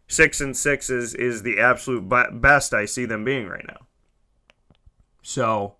six 0.08 0.40
and 0.40 0.56
six 0.56 0.90
is 0.90 1.14
is 1.14 1.42
the 1.42 1.60
absolute 1.60 2.08
best 2.40 2.74
I 2.74 2.86
see 2.86 3.04
them 3.04 3.24
being 3.24 3.46
right 3.46 3.66
now. 3.66 3.86
So, 5.22 5.76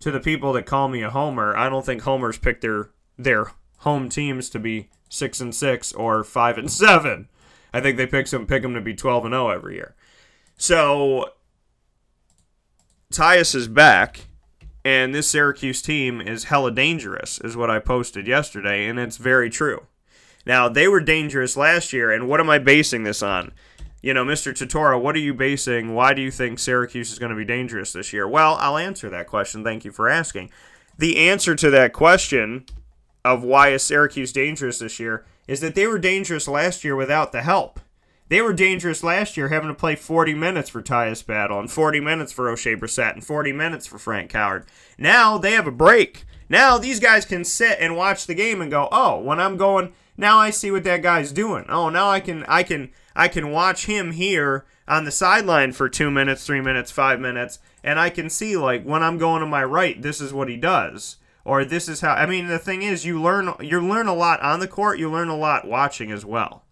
to 0.00 0.10
the 0.10 0.20
people 0.20 0.52
that 0.54 0.64
call 0.64 0.88
me 0.88 1.02
a 1.02 1.10
homer, 1.10 1.56
I 1.56 1.68
don't 1.68 1.84
think 1.84 2.02
homers 2.02 2.38
pick 2.38 2.60
their 2.60 2.90
their 3.18 3.52
home 3.78 4.08
teams 4.08 4.48
to 4.50 4.58
be 4.58 4.88
six 5.08 5.40
and 5.40 5.54
six 5.54 5.92
or 5.92 6.24
five 6.24 6.56
and 6.56 6.70
seven. 6.70 7.28
I 7.74 7.80
think 7.80 7.96
they 7.96 8.06
pick 8.06 8.28
them 8.28 8.46
pick 8.46 8.62
them 8.62 8.74
to 8.74 8.80
be 8.80 8.94
twelve 8.94 9.24
and 9.24 9.32
zero 9.32 9.50
every 9.50 9.74
year. 9.74 9.94
So, 10.56 11.32
Tyus 13.12 13.54
is 13.54 13.68
back. 13.68 14.26
And 14.84 15.14
this 15.14 15.28
Syracuse 15.28 15.82
team 15.82 16.20
is 16.20 16.44
hella 16.44 16.70
dangerous, 16.70 17.38
is 17.40 17.56
what 17.56 17.68
I 17.68 17.78
posted 17.78 18.26
yesterday, 18.26 18.86
and 18.86 18.98
it's 18.98 19.18
very 19.18 19.50
true. 19.50 19.86
Now, 20.48 20.66
they 20.70 20.88
were 20.88 21.00
dangerous 21.00 21.58
last 21.58 21.92
year, 21.92 22.10
and 22.10 22.26
what 22.26 22.40
am 22.40 22.48
I 22.48 22.58
basing 22.58 23.02
this 23.04 23.22
on? 23.22 23.52
You 24.00 24.14
know, 24.14 24.24
Mr. 24.24 24.54
Tortora, 24.54 24.98
what 25.00 25.14
are 25.14 25.20
you 25.20 25.34
basing? 25.34 25.94
Why 25.94 26.14
do 26.14 26.22
you 26.22 26.30
think 26.30 26.58
Syracuse 26.58 27.12
is 27.12 27.18
going 27.18 27.30
to 27.30 27.36
be 27.36 27.44
dangerous 27.44 27.92
this 27.92 28.14
year? 28.14 28.26
Well, 28.26 28.56
I'll 28.58 28.78
answer 28.78 29.10
that 29.10 29.26
question. 29.26 29.62
Thank 29.62 29.84
you 29.84 29.92
for 29.92 30.08
asking. 30.08 30.50
The 30.96 31.18
answer 31.28 31.54
to 31.54 31.68
that 31.70 31.92
question 31.92 32.64
of 33.26 33.44
why 33.44 33.68
is 33.68 33.82
Syracuse 33.82 34.32
dangerous 34.32 34.78
this 34.78 34.98
year 34.98 35.26
is 35.46 35.60
that 35.60 35.74
they 35.74 35.86
were 35.86 35.98
dangerous 35.98 36.48
last 36.48 36.82
year 36.82 36.96
without 36.96 37.30
the 37.32 37.42
help. 37.42 37.78
They 38.28 38.40
were 38.40 38.54
dangerous 38.54 39.02
last 39.02 39.36
year 39.36 39.48
having 39.48 39.68
to 39.68 39.74
play 39.74 39.96
40 39.96 40.32
minutes 40.32 40.70
for 40.70 40.82
Tyus 40.82 41.26
Battle 41.26 41.60
and 41.60 41.70
40 41.70 42.00
minutes 42.00 42.32
for 42.32 42.48
O'Shea 42.48 42.76
Brissett 42.76 43.12
and 43.12 43.24
40 43.24 43.52
minutes 43.52 43.86
for 43.86 43.98
Frank 43.98 44.32
Howard. 44.32 44.64
Now 44.96 45.36
they 45.36 45.52
have 45.52 45.66
a 45.66 45.72
break. 45.72 46.24
Now 46.48 46.78
these 46.78 47.00
guys 47.00 47.24
can 47.24 47.44
sit 47.44 47.78
and 47.80 47.96
watch 47.96 48.26
the 48.26 48.34
game 48.34 48.60
and 48.60 48.70
go, 48.70 48.88
oh, 48.90 49.20
when 49.20 49.40
I'm 49.40 49.56
going 49.56 49.92
now 50.16 50.38
I 50.38 50.50
see 50.50 50.70
what 50.70 50.84
that 50.84 51.00
guy's 51.02 51.30
doing. 51.30 51.64
Oh, 51.68 51.88
now 51.88 52.10
I 52.10 52.20
can 52.20 52.44
I 52.48 52.62
can 52.62 52.90
I 53.14 53.28
can 53.28 53.50
watch 53.50 53.86
him 53.86 54.12
here 54.12 54.66
on 54.86 55.04
the 55.04 55.10
sideline 55.10 55.72
for 55.72 55.88
2 55.88 56.10
minutes, 56.10 56.44
3 56.44 56.60
minutes, 56.60 56.90
5 56.90 57.20
minutes 57.20 57.60
and 57.84 58.00
I 58.00 58.10
can 58.10 58.28
see 58.28 58.56
like 58.56 58.82
when 58.82 59.02
I'm 59.02 59.18
going 59.18 59.40
to 59.40 59.46
my 59.46 59.64
right, 59.64 60.00
this 60.02 60.20
is 60.20 60.32
what 60.32 60.48
he 60.48 60.56
does 60.56 61.16
or 61.44 61.64
this 61.64 61.88
is 61.88 62.00
how 62.00 62.14
I 62.14 62.26
mean 62.26 62.48
the 62.48 62.58
thing 62.58 62.82
is 62.82 63.06
you 63.06 63.22
learn 63.22 63.54
you 63.60 63.80
learn 63.80 64.08
a 64.08 64.14
lot 64.14 64.42
on 64.42 64.60
the 64.60 64.68
court, 64.68 64.98
you 64.98 65.10
learn 65.10 65.28
a 65.28 65.36
lot 65.36 65.68
watching 65.68 66.10
as 66.10 66.24
well. 66.24 66.64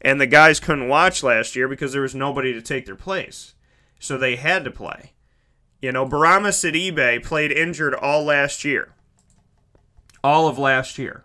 And 0.00 0.20
the 0.20 0.26
guys 0.26 0.60
couldn't 0.60 0.88
watch 0.88 1.22
last 1.22 1.56
year 1.56 1.68
because 1.68 1.92
there 1.92 2.02
was 2.02 2.14
nobody 2.14 2.52
to 2.52 2.62
take 2.62 2.86
their 2.86 2.96
place. 2.96 3.54
So 3.98 4.16
they 4.16 4.36
had 4.36 4.64
to 4.64 4.70
play. 4.70 5.12
You 5.80 5.92
know, 5.92 6.06
Bourama 6.06 6.48
Sidibe 6.48 7.24
played 7.24 7.52
injured 7.52 7.94
all 7.94 8.24
last 8.24 8.64
year. 8.64 8.92
All 10.26 10.48
of 10.48 10.58
last 10.58 10.98
year 10.98 11.22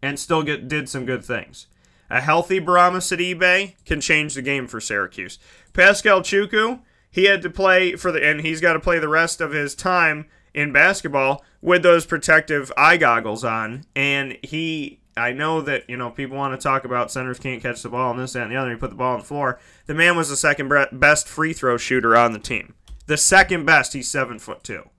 and 0.00 0.16
still 0.16 0.44
get 0.44 0.68
did 0.68 0.88
some 0.88 1.04
good 1.04 1.24
things. 1.24 1.66
A 2.08 2.20
healthy 2.20 2.60
Bourama 2.60 2.98
Sidibe 2.98 3.74
can 3.84 4.00
change 4.00 4.34
the 4.34 4.42
game 4.42 4.68
for 4.68 4.80
Syracuse. 4.80 5.40
Pascal 5.72 6.20
Chukwu, 6.20 6.78
he 7.10 7.24
had 7.24 7.42
to 7.42 7.50
play 7.50 7.96
for 7.96 8.12
the 8.12 8.24
and 8.24 8.42
he's 8.42 8.60
got 8.60 8.74
to 8.74 8.78
play 8.78 9.00
the 9.00 9.08
rest 9.08 9.40
of 9.40 9.50
his 9.50 9.74
time 9.74 10.26
in 10.54 10.72
basketball 10.72 11.44
with 11.60 11.82
those 11.82 12.06
protective 12.06 12.70
eye 12.76 12.96
goggles 12.96 13.42
on. 13.42 13.86
And 13.96 14.38
he 14.44 15.00
I 15.16 15.32
know 15.32 15.60
that, 15.62 15.90
you 15.90 15.96
know, 15.96 16.10
people 16.10 16.36
want 16.36 16.54
to 16.54 16.62
talk 16.62 16.84
about 16.84 17.10
centers 17.10 17.40
can't 17.40 17.60
catch 17.60 17.82
the 17.82 17.88
ball 17.88 18.12
and 18.12 18.20
this, 18.20 18.34
that, 18.34 18.44
and 18.44 18.52
the 18.52 18.56
other. 18.56 18.70
He 18.70 18.76
put 18.76 18.90
the 18.90 18.96
ball 18.96 19.14
on 19.14 19.18
the 19.18 19.26
floor. 19.26 19.58
The 19.86 19.94
man 19.94 20.16
was 20.16 20.28
the 20.28 20.36
second 20.36 20.72
best 20.92 21.26
free 21.26 21.54
throw 21.54 21.76
shooter 21.76 22.16
on 22.16 22.32
the 22.32 22.38
team. 22.38 22.74
The 23.06 23.16
second 23.16 23.66
best. 23.66 23.94
He's 23.94 24.08
seven 24.08 24.38
foot 24.38 24.62
two. 24.62 24.90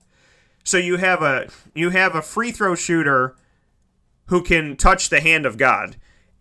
So 0.62 0.76
you 0.76 0.98
have 0.98 1.22
a 1.22 1.48
you 1.74 1.88
have 1.88 2.14
a 2.14 2.20
free 2.20 2.52
throw 2.52 2.74
shooter 2.74 3.34
who 4.26 4.42
can 4.42 4.76
touch 4.76 5.08
the 5.08 5.20
hand 5.20 5.46
of 5.46 5.56
God, 5.56 5.96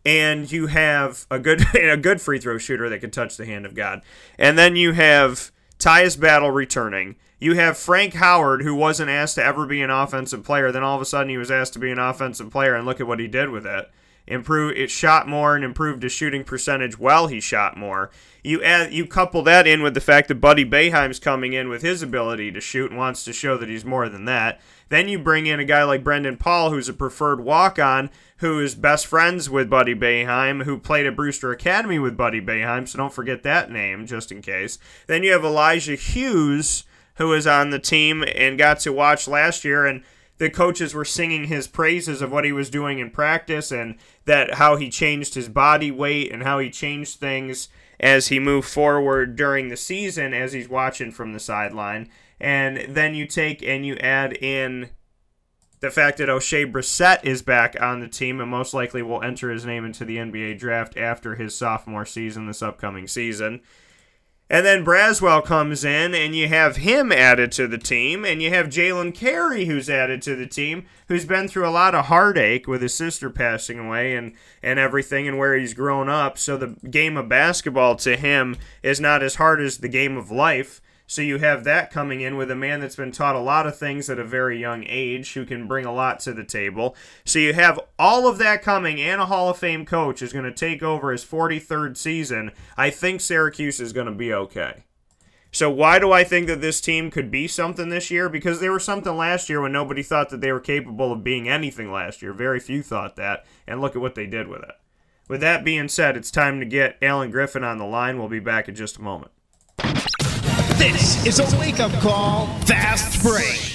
and 0.05 0.51
you 0.51 0.67
have 0.67 1.25
a 1.29 1.39
good 1.39 1.63
a 1.75 1.97
good 1.97 2.21
free 2.21 2.39
throw 2.39 2.57
shooter 2.57 2.89
that 2.89 2.99
can 2.99 3.11
touch 3.11 3.37
the 3.37 3.45
hand 3.45 3.65
of 3.65 3.75
God, 3.75 4.01
and 4.37 4.57
then 4.57 4.75
you 4.75 4.93
have 4.93 5.51
Tyus 5.79 6.19
Battle 6.19 6.51
returning. 6.51 7.15
You 7.37 7.55
have 7.55 7.77
Frank 7.77 8.13
Howard, 8.13 8.61
who 8.61 8.73
wasn't 8.73 9.09
asked 9.09 9.35
to 9.35 9.43
ever 9.43 9.65
be 9.65 9.81
an 9.81 9.89
offensive 9.89 10.43
player. 10.43 10.71
Then 10.71 10.83
all 10.83 10.95
of 10.95 11.01
a 11.01 11.05
sudden, 11.05 11.29
he 11.29 11.37
was 11.37 11.51
asked 11.51 11.73
to 11.73 11.79
be 11.79 11.91
an 11.91 11.99
offensive 11.99 12.49
player, 12.49 12.75
and 12.75 12.85
look 12.85 13.01
at 13.01 13.07
what 13.07 13.19
he 13.19 13.27
did 13.27 13.49
with 13.49 13.65
it. 13.65 13.89
Improve 14.27 14.75
it 14.75 14.89
shot 14.89 15.27
more 15.27 15.55
and 15.55 15.63
improved 15.63 16.01
his 16.01 16.11
shooting 16.11 16.43
percentage 16.43 16.97
while 16.97 17.27
he 17.27 17.39
shot 17.39 17.77
more. 17.77 18.09
You 18.43 18.63
add 18.63 18.91
you 18.91 19.05
couple 19.05 19.41
that 19.43 19.67
in 19.67 19.81
with 19.81 19.93
the 19.93 20.01
fact 20.01 20.27
that 20.27 20.35
Buddy 20.35 20.65
Boeheim's 20.65 21.19
coming 21.19 21.53
in 21.53 21.69
with 21.69 21.81
his 21.81 22.01
ability 22.01 22.51
to 22.51 22.61
shoot 22.61 22.89
and 22.89 22.97
wants 22.97 23.23
to 23.25 23.33
show 23.33 23.57
that 23.57 23.69
he's 23.69 23.85
more 23.85 24.09
than 24.09 24.25
that. 24.25 24.59
Then 24.89 25.07
you 25.07 25.19
bring 25.19 25.45
in 25.45 25.59
a 25.59 25.65
guy 25.65 25.83
like 25.83 26.03
Brendan 26.03 26.37
Paul, 26.37 26.71
who's 26.71 26.89
a 26.89 26.93
preferred 26.93 27.39
walk 27.39 27.79
on, 27.79 28.09
who 28.37 28.59
is 28.59 28.75
best 28.75 29.07
friends 29.07 29.49
with 29.49 29.69
Buddy 29.69 29.95
Boeheim, 29.95 30.63
who 30.63 30.77
played 30.77 31.05
at 31.05 31.15
Brewster 31.15 31.51
Academy 31.51 31.99
with 31.99 32.17
Buddy 32.17 32.41
Boeheim, 32.41 32.87
so 32.87 32.97
don't 32.97 33.13
forget 33.13 33.43
that 33.43 33.71
name 33.71 34.05
just 34.05 34.31
in 34.31 34.41
case. 34.41 34.77
Then 35.07 35.23
you 35.23 35.31
have 35.31 35.43
Elijah 35.43 35.95
Hughes, 35.95 36.83
who 37.15 37.33
is 37.33 37.47
on 37.47 37.69
the 37.69 37.79
team 37.79 38.23
and 38.35 38.57
got 38.57 38.79
to 38.81 38.91
watch 38.91 39.27
last 39.27 39.63
year 39.63 39.85
and 39.85 40.03
the 40.37 40.49
coaches 40.49 40.93
were 40.93 41.05
singing 41.05 41.45
his 41.45 41.67
praises 41.67 42.21
of 42.21 42.31
what 42.31 42.45
he 42.45 42.51
was 42.51 42.69
doing 42.69 42.99
in 42.99 43.09
practice 43.09 43.71
and 43.71 43.95
that 44.25 44.55
how 44.55 44.75
he 44.75 44.89
changed 44.89 45.35
his 45.35 45.47
body 45.47 45.91
weight 45.91 46.31
and 46.31 46.43
how 46.43 46.59
he 46.59 46.69
changed 46.69 47.19
things 47.19 47.69
as 47.99 48.27
he 48.27 48.39
moved 48.39 48.67
forward 48.67 49.35
during 49.35 49.69
the 49.69 49.77
season 49.77 50.33
as 50.33 50.53
he's 50.53 50.67
watching 50.67 51.11
from 51.11 51.31
the 51.31 51.39
sideline. 51.39 52.09
And 52.39 52.93
then 52.93 53.15
you 53.15 53.25
take 53.25 53.63
and 53.63 53.85
you 53.85 53.95
add 53.95 54.33
in 54.33 54.89
the 55.79 55.91
fact 55.91 56.17
that 56.17 56.29
Oshae 56.29 56.69
Brissett 56.69 57.23
is 57.23 57.41
back 57.41 57.79
on 57.79 57.99
the 57.99 58.07
team 58.07 58.41
and 58.41 58.49
most 58.49 58.73
likely 58.73 59.01
will 59.01 59.21
enter 59.21 59.51
his 59.51 59.65
name 59.65 59.85
into 59.85 60.03
the 60.03 60.17
NBA 60.17 60.59
draft 60.59 60.97
after 60.97 61.35
his 61.35 61.55
sophomore 61.55 62.05
season 62.05 62.47
this 62.47 62.61
upcoming 62.61 63.07
season. 63.07 63.61
And 64.47 64.63
then 64.63 64.85
Braswell 64.85 65.43
comes 65.43 65.83
in, 65.83 66.13
and 66.13 66.35
you 66.35 66.47
have 66.47 66.77
him 66.77 67.11
added 67.11 67.51
to 67.53 67.67
the 67.67 67.79
team, 67.79 68.23
and 68.23 68.43
you 68.43 68.51
have 68.51 68.67
Jalen 68.67 69.15
Carey 69.15 69.65
who's 69.65 69.89
added 69.89 70.21
to 70.21 70.35
the 70.35 70.45
team, 70.45 70.85
who's 71.07 71.25
been 71.25 71.47
through 71.47 71.67
a 71.67 71.71
lot 71.71 71.95
of 71.95 72.05
heartache 72.05 72.67
with 72.67 72.83
his 72.83 72.93
sister 72.93 73.31
passing 73.31 73.79
away 73.79 74.15
and, 74.15 74.33
and 74.61 74.77
everything, 74.77 75.27
and 75.27 75.39
where 75.39 75.57
he's 75.57 75.73
grown 75.73 76.09
up. 76.09 76.37
So 76.37 76.57
the 76.57 76.75
game 76.89 77.17
of 77.17 77.27
basketball 77.27 77.95
to 77.97 78.15
him 78.15 78.55
is 78.83 78.99
not 79.01 79.23
as 79.23 79.35
hard 79.35 79.61
as 79.61 79.79
the 79.79 79.89
game 79.89 80.15
of 80.15 80.29
life. 80.29 80.79
So 81.07 81.21
you 81.21 81.37
have 81.37 81.63
that 81.65 81.91
coming 81.91 82.21
in 82.21 82.35
with 82.35 82.49
a 82.49 82.55
man 82.55 82.79
that's 82.79 82.95
been 82.95 83.11
taught 83.11 83.35
a 83.35 83.39
lot 83.39 83.67
of 83.67 83.77
things 83.77 84.09
at 84.09 84.17
a 84.17 84.23
very 84.23 84.59
young 84.59 84.83
age 84.87 85.33
who 85.33 85.45
can 85.45 85.67
bring 85.67 85.85
a 85.85 85.93
lot 85.93 86.19
to 86.21 86.33
the 86.33 86.43
table. 86.43 86.95
So 87.23 87.37
you 87.37 87.53
have 87.53 87.79
all 87.99 88.27
of 88.27 88.39
that 88.39 88.63
coming 88.63 88.99
and 88.99 89.21
a 89.21 89.27
Hall 89.27 89.49
of 89.49 89.57
Fame 89.57 89.85
coach 89.85 90.21
is 90.21 90.33
going 90.33 90.45
to 90.45 90.51
take 90.51 90.81
over 90.81 91.11
his 91.11 91.23
43rd 91.23 91.95
season. 91.95 92.51
I 92.75 92.89
think 92.89 93.21
Syracuse 93.21 93.79
is 93.79 93.93
going 93.93 94.07
to 94.07 94.13
be 94.13 94.33
okay. 94.33 94.83
So 95.51 95.69
why 95.69 95.99
do 95.99 96.11
I 96.11 96.25
think 96.25 96.47
that 96.47 96.59
this 96.59 96.81
team 96.81 97.09
could 97.09 97.31
be 97.31 97.47
something 97.47 97.87
this 97.87 98.11
year? 98.11 98.27
Because 98.27 98.59
they 98.59 98.67
were 98.67 98.79
something 98.79 99.15
last 99.15 99.47
year 99.47 99.61
when 99.61 99.71
nobody 99.71 100.03
thought 100.03 100.29
that 100.31 100.41
they 100.41 100.51
were 100.51 100.59
capable 100.59 101.13
of 101.13 101.23
being 101.23 101.47
anything 101.47 101.89
last 101.89 102.21
year. 102.21 102.33
Very 102.33 102.59
few 102.59 102.83
thought 102.83 103.15
that, 103.15 103.45
and 103.65 103.79
look 103.79 103.95
at 103.95 104.01
what 104.01 104.15
they 104.15 104.25
did 104.25 104.49
with 104.49 104.63
it. 104.63 104.75
With 105.29 105.39
that 105.39 105.63
being 105.63 105.87
said, 105.87 106.17
it's 106.17 106.29
time 106.29 106.59
to 106.59 106.65
get 106.65 106.97
Alan 107.01 107.31
Griffin 107.31 107.63
on 107.63 107.77
the 107.77 107.85
line. 107.85 108.19
We'll 108.19 108.27
be 108.27 108.39
back 108.39 108.67
in 108.67 108.75
just 108.75 108.97
a 108.97 109.01
moment. 109.01 109.31
This 110.77 111.25
is 111.25 111.39
a 111.39 111.57
wake 111.57 111.79
up 111.79 111.91
call, 112.01 112.47
fast 112.65 113.23
break. 113.23 113.74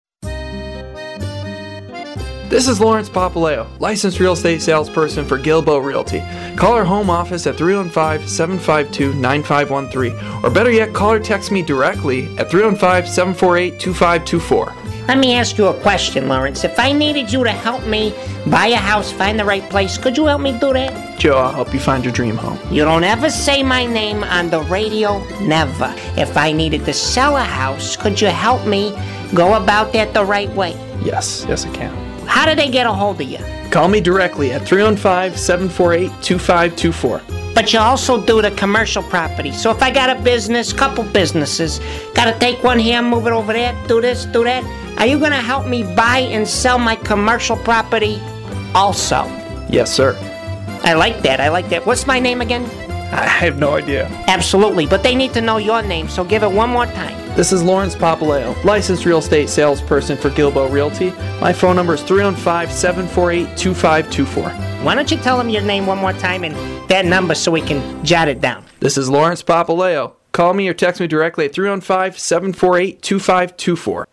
This 2.51 2.67
is 2.67 2.81
Lawrence 2.81 3.09
Papaleo, 3.09 3.65
licensed 3.79 4.19
real 4.19 4.33
estate 4.33 4.61
salesperson 4.61 5.23
for 5.23 5.39
Gilbo 5.39 5.81
Realty. 5.81 6.21
Call 6.57 6.73
our 6.73 6.83
home 6.83 7.09
office 7.09 7.47
at 7.47 7.55
315 7.55 8.27
752 8.27 9.13
9513, 9.13 10.43
or 10.43 10.49
better 10.49 10.69
yet, 10.69 10.93
call 10.93 11.13
or 11.13 11.19
text 11.21 11.49
me 11.49 11.61
directly 11.61 12.25
at 12.37 12.51
315 12.51 13.09
748 13.09 13.79
2524. 13.79 14.75
Let 15.07 15.17
me 15.17 15.33
ask 15.33 15.57
you 15.57 15.67
a 15.67 15.79
question, 15.79 16.27
Lawrence. 16.27 16.65
If 16.65 16.77
I 16.77 16.91
needed 16.91 17.31
you 17.31 17.45
to 17.45 17.51
help 17.51 17.87
me 17.87 18.13
buy 18.45 18.67
a 18.67 18.75
house, 18.75 19.13
find 19.13 19.39
the 19.39 19.45
right 19.45 19.63
place, 19.69 19.97
could 19.97 20.17
you 20.17 20.25
help 20.25 20.41
me 20.41 20.51
do 20.59 20.73
that? 20.73 21.17
Joe, 21.17 21.37
I'll 21.37 21.53
help 21.53 21.73
you 21.73 21.79
find 21.79 22.03
your 22.03 22.11
dream 22.11 22.35
home. 22.35 22.59
You 22.69 22.83
don't 22.83 23.05
ever 23.05 23.29
say 23.29 23.63
my 23.63 23.85
name 23.85 24.25
on 24.25 24.49
the 24.49 24.59
radio, 24.63 25.25
never. 25.39 25.95
If 26.17 26.35
I 26.35 26.51
needed 26.51 26.83
to 26.83 26.91
sell 26.91 27.37
a 27.37 27.43
house, 27.43 27.95
could 27.95 28.19
you 28.19 28.27
help 28.27 28.67
me 28.67 28.93
go 29.33 29.53
about 29.53 29.93
that 29.93 30.13
the 30.13 30.25
right 30.25 30.49
way? 30.49 30.73
Yes, 31.01 31.45
yes, 31.47 31.65
I 31.65 31.73
can. 31.73 32.10
How 32.31 32.45
do 32.45 32.55
they 32.55 32.69
get 32.69 32.87
a 32.87 32.93
hold 32.93 33.19
of 33.19 33.27
you? 33.27 33.39
Call 33.71 33.89
me 33.89 33.99
directly 33.99 34.53
at 34.53 34.65
315 34.65 35.37
748 35.37 36.09
2524. 36.23 37.21
But 37.53 37.73
you 37.73 37.79
also 37.79 38.25
do 38.25 38.41
the 38.41 38.51
commercial 38.51 39.03
property. 39.03 39.51
So 39.51 39.69
if 39.69 39.83
I 39.83 39.91
got 39.91 40.09
a 40.09 40.19
business, 40.21 40.71
couple 40.71 41.03
businesses, 41.03 41.81
gotta 42.15 42.39
take 42.39 42.63
one 42.63 42.79
here, 42.79 43.01
move 43.01 43.27
it 43.27 43.33
over 43.33 43.51
there, 43.51 43.75
do 43.89 43.99
this, 43.99 44.23
do 44.23 44.45
that, 44.45 44.63
are 44.97 45.05
you 45.05 45.19
gonna 45.19 45.41
help 45.41 45.67
me 45.67 45.83
buy 45.93 46.19
and 46.19 46.47
sell 46.47 46.79
my 46.79 46.95
commercial 46.95 47.57
property 47.57 48.21
also? 48.73 49.25
Yes, 49.69 49.93
sir. 49.93 50.15
I 50.83 50.93
like 50.93 51.21
that, 51.23 51.41
I 51.41 51.49
like 51.49 51.67
that. 51.67 51.85
What's 51.85 52.07
my 52.07 52.19
name 52.19 52.39
again? 52.39 52.63
I 53.11 53.27
have 53.27 53.59
no 53.59 53.73
idea. 53.75 54.07
Absolutely, 54.27 54.85
but 54.85 55.03
they 55.03 55.15
need 55.15 55.33
to 55.33 55.41
know 55.41 55.57
your 55.57 55.81
name, 55.81 56.07
so 56.07 56.23
give 56.23 56.43
it 56.43 56.51
one 56.51 56.69
more 56.69 56.85
time. 56.85 57.20
This 57.35 57.53
is 57.53 57.63
Lawrence 57.63 57.95
Papaleo, 57.95 58.61
licensed 58.65 59.05
real 59.05 59.19
estate 59.19 59.47
salesperson 59.47 60.17
for 60.17 60.29
Gilbo 60.31 60.69
Realty. 60.69 61.11
My 61.39 61.53
phone 61.53 61.77
number 61.77 61.93
is 61.93 62.03
315 62.03 62.75
748 62.75 63.57
2524. 63.57 64.49
Why 64.83 64.95
don't 64.95 65.09
you 65.09 65.15
tell 65.15 65.37
them 65.37 65.47
your 65.47 65.61
name 65.61 65.87
one 65.87 65.97
more 65.97 66.11
time 66.11 66.43
and 66.43 66.53
that 66.89 67.05
number 67.05 67.33
so 67.33 67.49
we 67.49 67.61
can 67.61 68.03
jot 68.03 68.27
it 68.27 68.41
down? 68.41 68.65
This 68.81 68.97
is 68.97 69.09
Lawrence 69.09 69.41
Papaleo. 69.41 70.15
Call 70.33 70.53
me 70.53 70.67
or 70.67 70.73
text 70.73 70.99
me 70.99 71.07
directly 71.07 71.45
at 71.45 71.53
315 71.53 72.19
748 72.19 73.01
2524. 73.01 74.07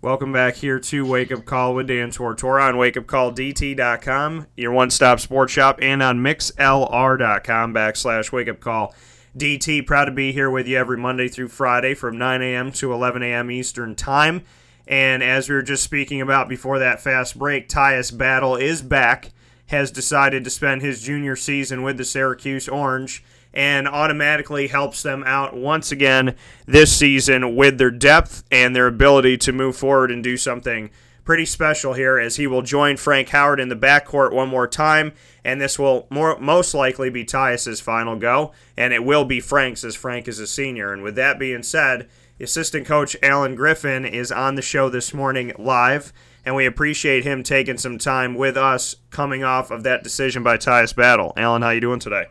Welcome 0.00 0.32
back 0.32 0.54
here 0.54 0.78
to 0.78 1.04
Wake 1.04 1.32
Up 1.32 1.44
Call 1.44 1.74
with 1.74 1.88
Dan 1.88 2.12
Tortora 2.12 2.68
on 2.68 2.76
wakeupcalldt.com, 2.76 4.46
your 4.56 4.70
one-stop 4.70 5.18
sports 5.18 5.52
shop, 5.52 5.80
and 5.82 6.02
on 6.04 6.20
mixlr.com 6.20 7.74
backslash 7.74 8.30
Wake 8.30 8.48
Up 8.48 8.60
Call 8.60 8.94
DT. 9.36 9.86
Proud 9.86 10.06
to 10.06 10.10
be 10.10 10.32
here 10.32 10.50
with 10.50 10.66
you 10.66 10.76
every 10.76 10.96
Monday 10.96 11.28
through 11.28 11.48
Friday 11.48 11.94
from 11.94 12.18
9 12.18 12.42
a.m. 12.42 12.72
to 12.72 12.92
11 12.92 13.22
a.m. 13.22 13.50
Eastern 13.50 13.94
Time. 13.94 14.42
And 14.88 15.22
as 15.22 15.48
we 15.48 15.54
were 15.54 15.62
just 15.62 15.84
speaking 15.84 16.20
about 16.20 16.48
before 16.48 16.80
that 16.80 17.00
fast 17.00 17.38
break, 17.38 17.68
Tyus 17.68 18.16
Battle 18.16 18.56
is 18.56 18.82
back, 18.82 19.30
has 19.66 19.92
decided 19.92 20.42
to 20.42 20.50
spend 20.50 20.82
his 20.82 21.02
junior 21.02 21.36
season 21.36 21.84
with 21.84 21.96
the 21.96 22.04
Syracuse 22.04 22.68
Orange 22.68 23.22
and 23.54 23.86
automatically 23.86 24.66
helps 24.66 25.02
them 25.02 25.22
out 25.24 25.56
once 25.56 25.92
again 25.92 26.34
this 26.66 26.96
season 26.96 27.54
with 27.54 27.78
their 27.78 27.90
depth 27.90 28.42
and 28.50 28.74
their 28.74 28.88
ability 28.88 29.36
to 29.36 29.52
move 29.52 29.76
forward 29.76 30.10
and 30.10 30.24
do 30.24 30.36
something 30.36 30.90
pretty 31.30 31.46
special 31.46 31.92
here 31.92 32.18
as 32.18 32.34
he 32.34 32.48
will 32.48 32.60
join 32.60 32.96
Frank 32.96 33.28
Howard 33.28 33.60
in 33.60 33.68
the 33.68 33.76
backcourt 33.76 34.32
one 34.32 34.48
more 34.48 34.66
time 34.66 35.12
and 35.44 35.60
this 35.60 35.78
will 35.78 36.08
more 36.10 36.36
most 36.40 36.74
likely 36.74 37.08
be 37.08 37.24
Tyus's 37.24 37.80
final 37.80 38.16
go 38.16 38.50
and 38.76 38.92
it 38.92 39.04
will 39.04 39.24
be 39.24 39.38
Frank's 39.38 39.84
as 39.84 39.94
Frank 39.94 40.26
is 40.26 40.40
a 40.40 40.46
senior 40.48 40.92
and 40.92 41.04
with 41.04 41.14
that 41.14 41.38
being 41.38 41.62
said 41.62 42.08
assistant 42.40 42.84
coach 42.84 43.16
Alan 43.22 43.54
Griffin 43.54 44.04
is 44.04 44.32
on 44.32 44.56
the 44.56 44.60
show 44.60 44.88
this 44.88 45.14
morning 45.14 45.52
live 45.56 46.12
and 46.44 46.56
we 46.56 46.66
appreciate 46.66 47.22
him 47.22 47.44
taking 47.44 47.78
some 47.78 47.96
time 47.96 48.34
with 48.34 48.56
us 48.56 48.96
coming 49.10 49.44
off 49.44 49.70
of 49.70 49.84
that 49.84 50.02
decision 50.02 50.42
by 50.42 50.56
Tyus 50.56 50.96
Battle. 50.96 51.32
Alan, 51.36 51.62
how 51.62 51.70
you 51.70 51.80
doing 51.80 52.00
today? 52.00 52.24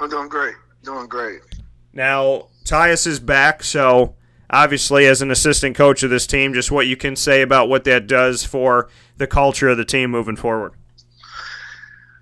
I'm 0.00 0.08
doing 0.08 0.30
great. 0.30 0.54
Doing 0.82 1.06
great. 1.06 1.42
Now, 1.92 2.48
Tyus 2.64 3.06
is 3.06 3.20
back, 3.20 3.62
so 3.62 4.14
obviously, 4.52 5.06
as 5.06 5.22
an 5.22 5.30
assistant 5.30 5.76
coach 5.76 6.02
of 6.02 6.10
this 6.10 6.26
team, 6.26 6.54
just 6.54 6.70
what 6.70 6.86
you 6.86 6.96
can 6.96 7.16
say 7.16 7.42
about 7.42 7.68
what 7.68 7.84
that 7.84 8.06
does 8.06 8.44
for 8.44 8.88
the 9.16 9.26
culture 9.26 9.68
of 9.68 9.76
the 9.76 9.84
team 9.84 10.10
moving 10.10 10.36
forward. 10.36 10.74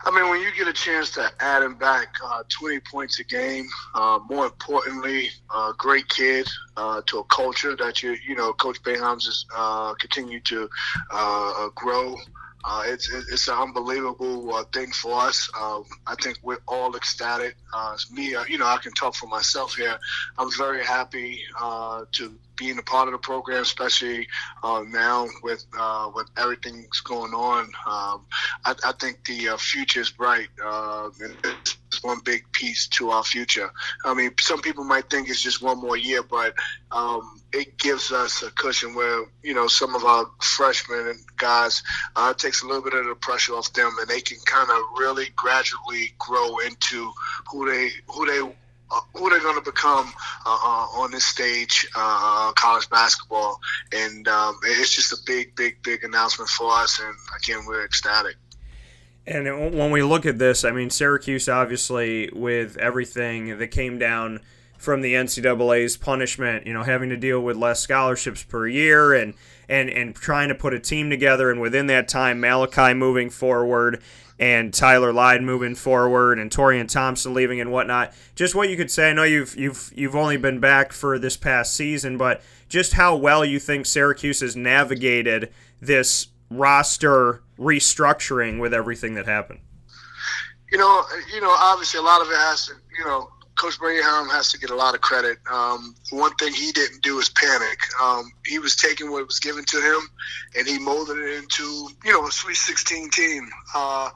I 0.03 0.11
mean, 0.11 0.31
when 0.31 0.41
you 0.41 0.49
get 0.57 0.67
a 0.67 0.73
chance 0.73 1.11
to 1.13 1.31
add 1.41 1.63
him 1.63 1.75
back 1.75 2.09
uh, 2.25 2.43
20 2.49 2.81
points 2.91 3.21
a 3.21 3.25
game, 3.25 3.67
uh, 3.95 4.19
more 4.31 4.47
importantly, 4.47 5.29
a 5.55 5.73
great 5.77 6.09
kid 6.09 6.49
uh, 6.77 7.03
to 7.07 7.19
a 7.19 7.25
culture 7.25 7.77
that 7.77 8.03
you, 8.03 8.17
you 8.27 8.35
know, 8.35 8.53
Coach 8.55 8.83
Boeheim's 8.83 9.27
has 9.27 9.45
uh, 9.55 9.93
continued 9.95 10.47
to 10.47 10.71
uh, 11.11 11.69
grow. 11.75 12.17
Uh, 12.63 12.83
it's 12.87 13.11
it's 13.31 13.49
an 13.49 13.55
unbelievable 13.55 14.55
uh, 14.55 14.65
thing 14.65 14.91
for 14.91 15.21
us. 15.21 15.51
Uh, 15.59 15.81
I 16.07 16.15
think 16.17 16.39
we're 16.43 16.59
all 16.69 16.95
ecstatic. 16.95 17.57
Uh, 17.73 17.97
me, 18.13 18.35
uh, 18.35 18.45
you 18.45 18.59
know, 18.59 18.67
I 18.67 18.77
can 18.77 18.93
talk 18.93 19.15
for 19.15 19.27
myself 19.27 19.75
here. 19.75 19.99
I'm 20.39 20.51
very 20.59 20.85
happy 20.85 21.43
uh, 21.59 22.05
to 22.13 22.35
being 22.57 22.79
a 22.79 22.83
part 22.83 23.09
of 23.09 23.13
the 23.13 23.19
program, 23.19 23.63
especially 23.63 24.29
now 24.63 25.27
with 25.43 25.65
with 26.15 26.27
everything 26.37 26.83
that's 26.83 27.01
going 27.01 27.33
on. 27.33 27.65
Um, 27.87 28.27
I, 28.67 28.75
I, 28.85 28.93
think 29.01 29.25
the 29.25 29.57
future 29.59 30.01
is 30.01 30.11
bright. 30.11 30.49
is 30.59 32.03
one 32.03 32.21
big 32.23 32.45
piece 32.53 32.89
to 32.89 33.11
our 33.11 33.25
future. 33.25 33.71
I 34.05 34.13
mean, 34.13 34.33
some 34.39 34.61
people 34.61 34.85
might 34.85 35.09
think 35.09 35.31
it's 35.31 35.41
just 35.41 35.63
one 35.63 35.79
more 35.81 35.97
year, 35.97 36.23
but 36.23 36.55
um, 36.93 37.40
it 37.53 37.79
gives 37.79 38.13
us 38.13 38.43
a 38.43 38.51
cushion 38.51 38.95
where 38.95 39.25
you 39.43 39.55
know 39.55 39.67
some 39.67 39.95
of 39.95 40.05
our 40.05 40.27
freshmen 40.41 41.09
and 41.09 41.19
guys 41.37 41.83
uh, 42.17 42.33
takes 42.35 42.63
a 42.63 42.67
little 42.67 42.83
bit 42.83 42.95
of 42.95 43.07
the 43.07 43.15
pressure 43.15 43.55
off 43.55 43.73
them, 43.73 43.91
and 44.01 44.09
they 44.09 44.21
can 44.21 44.39
kind 44.45 44.71
of 44.71 44.79
really 44.99 45.27
gradually 45.37 46.15
grow 46.19 46.59
into 46.59 47.11
who 47.51 47.71
they 47.71 47.91
who 48.09 48.27
they 48.27 48.41
uh, 48.91 49.01
who 49.15 49.31
they're 49.31 49.41
going 49.41 49.63
to 49.63 49.71
become 49.71 50.13
uh, 50.47 50.59
uh, 50.63 51.01
on 51.01 51.11
this 51.13 51.25
stage, 51.25 51.87
uh, 51.97 52.01
uh, 52.01 52.53
college 52.53 52.89
basketball, 52.91 53.61
and 53.93 54.27
um, 54.29 54.57
it's 54.65 54.95
just 54.95 55.13
a 55.13 55.19
big, 55.27 55.55
big, 55.55 55.83
big 55.83 56.03
announcement 56.03 56.51
for 56.51 56.73
us. 56.73 57.01
And 57.01 57.15
again, 57.39 57.67
we're 57.67 57.85
ecstatic. 57.85 58.37
And 59.27 59.75
when 59.77 59.93
we 59.93 60.03
look 60.03 60.27
at 60.27 60.39
this, 60.39 60.65
I 60.65 60.73
mean, 60.73 60.91
Syracuse 60.91 61.49
obviously 61.49 62.31
with 62.33 62.77
everything 62.79 63.59
that 63.59 63.69
came 63.69 63.99
down 63.99 64.41
from 64.81 65.03
the 65.03 65.13
NCAA's 65.13 65.99
punishment, 65.99 66.67
you 66.67 66.73
know, 66.73 66.83
having 66.83 67.11
to 67.11 67.17
deal 67.17 67.41
with 67.41 67.57
less 67.57 67.81
scholarships 67.81 68.43
per 68.43 68.67
year 68.67 69.13
and 69.13 69.35
and 69.69 69.91
and 69.91 70.17
trying 70.17 70.49
to 70.49 70.55
put 70.55 70.73
a 70.73 70.81
team 70.81 71.11
together, 71.11 71.51
and 71.51 71.61
within 71.61 71.87
that 71.89 72.09
time, 72.09 72.41
Malachi 72.41 72.95
moving 72.95 73.29
forward 73.29 74.03
and 74.39 74.73
Tyler 74.73 75.13
Lydon 75.13 75.45
moving 75.45 75.75
forward 75.75 76.39
and 76.39 76.51
Taurean 76.51 76.89
Thompson 76.89 77.35
leaving 77.35 77.61
and 77.61 77.71
whatnot. 77.71 78.15
Just 78.35 78.55
what 78.55 78.71
you 78.71 78.77
could 78.77 78.91
say. 78.91 79.11
I 79.11 79.13
know 79.13 79.23
you've 79.23 79.55
you've 79.55 79.93
you've 79.95 80.17
only 80.17 80.39
been 80.39 80.61
back 80.61 80.93
for 80.93 81.19
this 81.19 81.37
past 81.37 81.75
season, 81.75 82.17
but 82.17 82.41
just 82.69 82.95
how 82.95 83.15
well 83.15 83.45
you 83.45 83.61
think 83.61 83.85
Syracuse 83.85 84.41
has 84.41 84.57
navigated 84.57 85.53
this 85.79 86.29
roster 86.49 87.43
restructuring 87.59 88.59
with 88.59 88.73
everything 88.73 89.15
that 89.15 89.27
happened. 89.27 89.61
You 90.73 90.79
know, 90.79 91.05
you 91.35 91.43
know, 91.43 91.55
obviously 91.59 92.01
a 92.01 92.03
lot 92.03 92.23
of 92.23 92.29
it 92.29 92.37
has 92.37 92.67
to, 92.67 92.73
you 92.99 93.05
know, 93.05 93.29
Coach 93.57 93.79
Bringham 93.79 94.31
has 94.31 94.51
to 94.53 94.59
get 94.59 94.71
a 94.71 94.75
lot 94.75 94.95
of 94.95 95.01
credit. 95.01 95.39
Um, 95.51 95.95
one 96.11 96.35
thing 96.37 96.53
he 96.53 96.73
didn't 96.73 97.03
do 97.03 97.19
is 97.19 97.29
panic. 97.29 97.79
Um, 98.01 98.31
he 98.47 98.59
was 98.59 98.77
taking 98.77 99.11
what 99.11 99.27
was 99.27 99.39
given 99.39 99.65
to 99.65 99.81
him, 99.81 100.01
and 100.57 100.67
he 100.67 100.79
molded 100.79 101.19
it 101.19 101.43
into 101.43 101.89
you 102.05 102.13
know 102.13 102.27
a 102.27 102.33
Sweet 102.33 102.57
16 102.57 103.11
team. 103.11 103.49
Uh, 103.75 104.11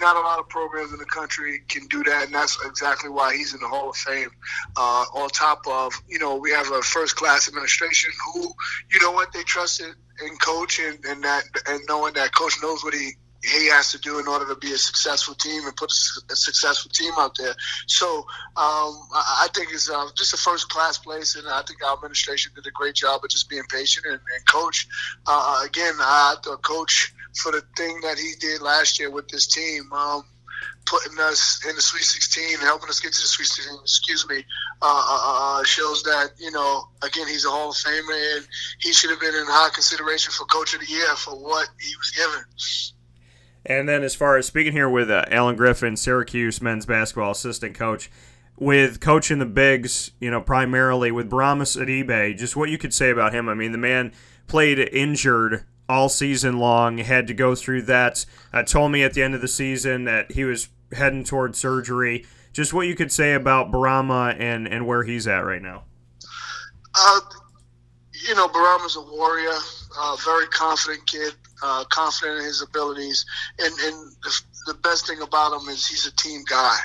not 0.00 0.16
a 0.16 0.20
lot 0.20 0.38
of 0.38 0.48
programs 0.48 0.92
in 0.92 0.98
the 0.98 1.04
country 1.06 1.62
can 1.68 1.86
do 1.88 2.02
that, 2.04 2.26
and 2.26 2.34
that's 2.34 2.58
exactly 2.64 3.10
why 3.10 3.34
he's 3.34 3.54
in 3.54 3.60
the 3.60 3.68
Hall 3.68 3.90
of 3.90 3.96
Fame. 3.96 4.30
Uh, 4.76 5.04
on 5.14 5.28
top 5.30 5.66
of 5.66 5.92
you 6.08 6.18
know 6.18 6.36
we 6.36 6.50
have 6.50 6.70
a 6.70 6.82
first 6.82 7.16
class 7.16 7.48
administration 7.48 8.10
who 8.32 8.52
you 8.90 9.00
know 9.02 9.12
what 9.12 9.32
they 9.32 9.42
trusted 9.42 9.94
in 10.24 10.36
coach 10.38 10.80
and, 10.80 10.98
and 11.04 11.22
that 11.22 11.44
and 11.66 11.80
knowing 11.88 12.14
that 12.14 12.34
coach 12.34 12.54
knows 12.62 12.82
what 12.82 12.94
he 12.94 13.12
he 13.42 13.68
has 13.68 13.92
to 13.92 13.98
do 13.98 14.18
in 14.18 14.26
order 14.26 14.46
to 14.46 14.56
be 14.56 14.72
a 14.72 14.78
successful 14.78 15.34
team 15.34 15.64
and 15.64 15.76
put 15.76 15.90
a, 15.92 16.32
a 16.32 16.36
successful 16.36 16.90
team 16.92 17.12
out 17.18 17.36
there. 17.38 17.54
So 17.86 18.18
um, 18.56 18.98
I, 19.14 19.44
I, 19.44 19.48
think 19.54 19.72
it's 19.72 19.88
uh, 19.88 20.08
just 20.16 20.34
a 20.34 20.36
first 20.36 20.68
class 20.68 20.98
place, 20.98 21.36
and 21.36 21.46
I 21.48 21.62
think 21.62 21.84
our 21.84 21.94
administration 21.94 22.52
did 22.54 22.66
a 22.66 22.70
great 22.72 22.96
job 22.96 23.20
of 23.22 23.30
just 23.30 23.48
being 23.48 23.62
patient 23.70 24.06
and, 24.06 24.14
and 24.14 24.46
coach. 24.50 24.88
Uh, 25.26 25.62
again, 25.64 25.94
I 26.00 26.34
thought 26.42 26.62
coach 26.62 27.14
for 27.40 27.52
the 27.52 27.62
thing 27.76 28.00
that 28.02 28.18
he 28.18 28.32
did 28.40 28.60
last 28.60 28.98
year 28.98 29.10
with 29.10 29.28
this 29.28 29.46
team. 29.46 29.92
Um, 29.92 30.24
putting 30.86 31.18
us 31.20 31.64
in 31.68 31.76
the 31.76 31.82
Sweet 31.82 32.02
16, 32.02 32.58
helping 32.60 32.88
us 32.88 32.98
get 33.00 33.12
to 33.12 33.20
the 33.20 33.28
Sweet 33.28 33.46
16, 33.46 33.78
excuse 33.82 34.26
me, 34.28 34.44
uh, 34.80 35.04
uh, 35.06 35.60
uh, 35.60 35.64
shows 35.64 36.02
that, 36.04 36.30
you 36.38 36.50
know, 36.50 36.88
again, 37.02 37.28
he's 37.28 37.44
a 37.44 37.50
Hall 37.50 37.70
of 37.70 37.76
Famer 37.76 38.36
and 38.36 38.46
he 38.80 38.92
should 38.92 39.10
have 39.10 39.20
been 39.20 39.34
in 39.34 39.44
high 39.46 39.70
consideration 39.74 40.32
for 40.32 40.44
Coach 40.46 40.74
of 40.74 40.80
the 40.80 40.86
Year 40.86 41.14
for 41.16 41.32
what 41.32 41.68
he 41.78 41.94
was 41.96 42.10
given. 42.10 42.97
And 43.68 43.86
then, 43.86 44.02
as 44.02 44.14
far 44.14 44.38
as 44.38 44.46
speaking 44.46 44.72
here 44.72 44.88
with 44.88 45.10
uh, 45.10 45.26
Alan 45.30 45.54
Griffin, 45.54 45.94
Syracuse 45.94 46.62
men's 46.62 46.86
basketball 46.86 47.32
assistant 47.32 47.74
coach, 47.74 48.10
with 48.56 48.98
coaching 48.98 49.38
the 49.38 49.46
bigs, 49.46 50.12
you 50.20 50.30
know, 50.30 50.40
primarily 50.40 51.12
with 51.12 51.30
Bourama 51.30 51.62
Sidibe, 51.62 52.36
just 52.38 52.56
what 52.56 52.70
you 52.70 52.78
could 52.78 52.94
say 52.94 53.10
about 53.10 53.34
him. 53.34 53.46
I 53.46 53.52
mean, 53.52 53.72
the 53.72 53.78
man 53.78 54.12
played 54.46 54.78
injured 54.78 55.66
all 55.86 56.08
season 56.08 56.58
long, 56.58 56.96
had 56.96 57.26
to 57.26 57.34
go 57.34 57.54
through 57.54 57.82
that. 57.82 58.24
Uh, 58.54 58.62
told 58.62 58.90
me 58.90 59.02
at 59.02 59.12
the 59.12 59.22
end 59.22 59.34
of 59.34 59.42
the 59.42 59.48
season 59.48 60.04
that 60.04 60.32
he 60.32 60.44
was 60.44 60.70
heading 60.92 61.22
toward 61.22 61.54
surgery. 61.54 62.24
Just 62.54 62.72
what 62.72 62.86
you 62.86 62.96
could 62.96 63.12
say 63.12 63.34
about 63.34 63.70
Bourama 63.70 64.34
and, 64.38 64.66
and 64.66 64.86
where 64.86 65.04
he's 65.04 65.26
at 65.28 65.40
right 65.40 65.62
now. 65.62 65.84
Uh, 66.94 67.20
you 68.26 68.34
know, 68.34 68.48
Bourama's 68.48 68.96
a 68.96 69.02
warrior, 69.02 69.52
uh, 69.98 70.16
very 70.24 70.46
confident 70.46 71.06
kid 71.06 71.34
uh, 71.62 71.84
confident 71.90 72.38
in 72.38 72.44
his 72.44 72.62
abilities, 72.62 73.24
and 73.58 73.72
and 73.72 74.12
the, 74.22 74.42
the, 74.66 74.74
best 74.74 75.06
thing 75.06 75.20
about 75.20 75.60
him 75.60 75.68
is 75.68 75.86
he's 75.86 76.06
a 76.06 76.14
team 76.16 76.42
guy. 76.48 76.76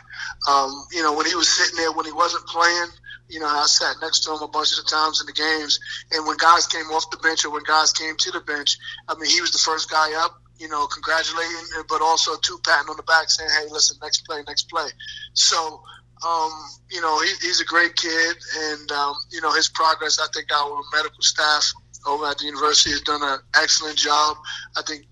Um, 0.49 0.71
you 0.91 1.03
know, 1.03 1.13
when 1.13 1.25
he 1.25 1.35
was 1.35 1.49
sitting 1.49 1.77
there 1.77 1.91
when 1.91 2.05
he 2.05 2.11
wasn't 2.11 2.45
playing, 2.47 2.87
you 3.29 3.39
know, 3.39 3.47
I 3.47 3.65
sat 3.65 3.95
next 4.01 4.21
to 4.21 4.31
him 4.33 4.41
a 4.41 4.47
bunch 4.47 4.71
of 4.77 4.83
the 4.83 4.89
times 4.89 5.21
in 5.21 5.27
the 5.27 5.33
games, 5.33 5.79
and 6.11 6.25
when 6.25 6.37
guys 6.37 6.67
came 6.67 6.85
off 6.87 7.09
the 7.11 7.17
bench 7.17 7.45
or 7.45 7.51
when 7.51 7.63
guys 7.63 7.91
came 7.91 8.15
to 8.17 8.31
the 8.31 8.41
bench, 8.41 8.77
I 9.07 9.15
mean, 9.15 9.29
he 9.29 9.41
was 9.41 9.51
the 9.51 9.59
first 9.59 9.89
guy 9.89 10.13
up. 10.23 10.39
You 10.59 10.69
know, 10.69 10.85
congratulating, 10.85 11.83
but 11.89 12.01
also 12.01 12.37
two 12.37 12.59
patting 12.63 12.89
on 12.89 12.95
the 12.95 13.03
back, 13.03 13.29
saying, 13.29 13.49
"Hey, 13.49 13.67
listen, 13.71 13.97
next 14.01 14.25
play, 14.25 14.43
next 14.47 14.69
play." 14.69 14.87
So 15.33 15.81
um, 16.25 16.51
you 16.89 17.01
know, 17.01 17.19
he, 17.19 17.29
he's 17.41 17.59
a 17.59 17.65
great 17.65 17.95
kid, 17.95 18.35
and 18.57 18.91
um, 18.91 19.15
you 19.29 19.41
know 19.41 19.51
his 19.51 19.67
progress. 19.69 20.19
I 20.19 20.27
think 20.33 20.51
our 20.51 20.81
medical 20.93 21.21
staff 21.21 21.73
over 22.05 22.25
at 22.25 22.37
the 22.37 22.45
university 22.45 22.91
has 22.91 23.01
done 23.01 23.21
an 23.23 23.39
excellent 23.55 23.97
job. 23.97 24.37
I 24.77 24.81
think, 24.81 25.05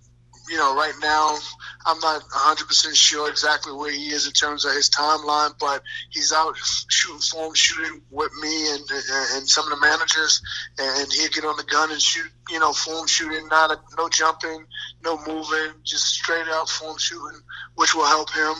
you 0.49 0.57
know, 0.57 0.75
right 0.75 0.93
now 1.01 1.37
I'm 1.85 1.99
not 1.99 2.21
100% 2.21 2.95
sure 2.95 3.29
exactly 3.29 3.73
where 3.73 3.91
he 3.91 4.09
is 4.09 4.27
in 4.27 4.33
terms 4.33 4.65
of 4.65 4.73
his 4.73 4.89
timeline, 4.89 5.53
but 5.59 5.81
he's 6.09 6.33
out 6.33 6.55
shooting 6.89 7.21
form, 7.21 7.53
shooting 7.53 8.01
with 8.09 8.31
me 8.41 8.71
and, 8.71 8.81
and 9.33 9.49
some 9.49 9.71
of 9.71 9.79
the 9.79 9.85
managers, 9.85 10.41
and 10.77 11.11
he'll 11.11 11.29
get 11.29 11.45
on 11.45 11.57
the 11.57 11.63
gun 11.63 11.91
and 11.91 12.01
shoot, 12.01 12.29
you 12.49 12.59
know, 12.59 12.73
form 12.73 13.07
shooting, 13.07 13.47
not 13.47 13.71
a, 13.71 13.79
no 13.97 14.09
jumping, 14.09 14.65
no 15.03 15.17
moving, 15.25 15.73
just 15.83 16.05
straight 16.05 16.47
out 16.49 16.69
form 16.69 16.97
shooting, 16.97 17.39
which 17.75 17.95
will 17.95 18.05
help 18.05 18.29
him. 18.31 18.53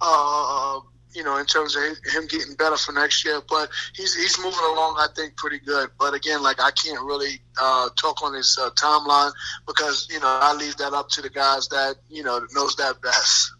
Uh, 0.00 0.80
you 1.14 1.22
know, 1.22 1.36
in 1.36 1.46
terms 1.46 1.76
of 1.76 1.82
him 1.82 2.26
getting 2.26 2.54
better 2.54 2.76
for 2.76 2.92
next 2.92 3.24
year. 3.24 3.40
But 3.48 3.70
he's 3.94 4.14
he's 4.14 4.38
moving 4.38 4.64
along, 4.72 4.96
I 4.98 5.06
think, 5.14 5.36
pretty 5.36 5.58
good. 5.58 5.90
But 5.98 6.14
again, 6.14 6.42
like 6.42 6.60
I 6.60 6.70
can't 6.72 7.02
really 7.02 7.40
uh, 7.60 7.88
talk 8.00 8.22
on 8.22 8.34
his 8.34 8.58
uh, 8.60 8.70
timeline 8.70 9.32
because 9.66 10.08
you 10.10 10.20
know 10.20 10.26
I 10.26 10.54
leave 10.54 10.76
that 10.76 10.92
up 10.92 11.08
to 11.10 11.22
the 11.22 11.30
guys 11.30 11.68
that 11.68 11.96
you 12.08 12.22
know 12.22 12.44
knows 12.52 12.76
that 12.76 13.00
best. 13.02 13.52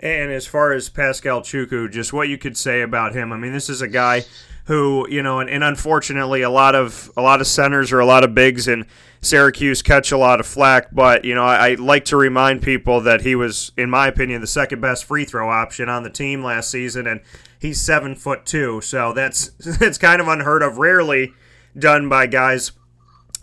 And 0.00 0.30
as 0.30 0.46
far 0.46 0.72
as 0.72 0.88
Pascal 0.88 1.40
Chukwu, 1.40 1.90
just 1.90 2.12
what 2.12 2.28
you 2.28 2.38
could 2.38 2.56
say 2.56 2.82
about 2.82 3.14
him. 3.14 3.32
I 3.32 3.36
mean, 3.36 3.52
this 3.52 3.68
is 3.68 3.82
a 3.82 3.88
guy 3.88 4.24
who 4.68 5.06
you 5.08 5.22
know, 5.22 5.40
and, 5.40 5.48
and 5.48 5.64
unfortunately, 5.64 6.42
a 6.42 6.50
lot 6.50 6.74
of 6.74 7.10
a 7.16 7.22
lot 7.22 7.40
of 7.40 7.46
centers 7.46 7.90
or 7.90 8.00
a 8.00 8.06
lot 8.06 8.22
of 8.22 8.34
bigs 8.34 8.68
and 8.68 8.84
Syracuse 9.22 9.80
catch 9.80 10.12
a 10.12 10.18
lot 10.18 10.40
of 10.40 10.46
flack, 10.46 10.88
but 10.92 11.24
you 11.24 11.34
know 11.34 11.42
I, 11.42 11.70
I, 11.70 11.74
like 11.76 12.04
to 12.06 12.18
remind 12.18 12.60
people 12.60 13.00
that 13.00 13.22
he 13.22 13.34
was, 13.34 13.72
in 13.78 13.88
my 13.88 14.08
opinion, 14.08 14.42
the 14.42 14.46
second 14.46 14.82
best 14.82 15.06
free 15.06 15.24
throw 15.24 15.50
option 15.50 15.88
on 15.88 16.02
the 16.02 16.10
team 16.10 16.44
last 16.44 16.70
season, 16.70 17.06
and 17.06 17.22
he's 17.58 17.80
seven 17.80 18.14
foot 18.14 18.44
two, 18.44 18.82
so 18.82 19.14
that's 19.14 19.48
that's 19.78 19.96
kind 19.96 20.20
of 20.20 20.28
unheard 20.28 20.62
of, 20.62 20.76
rarely 20.76 21.32
done 21.76 22.10
by 22.10 22.26
guys 22.26 22.72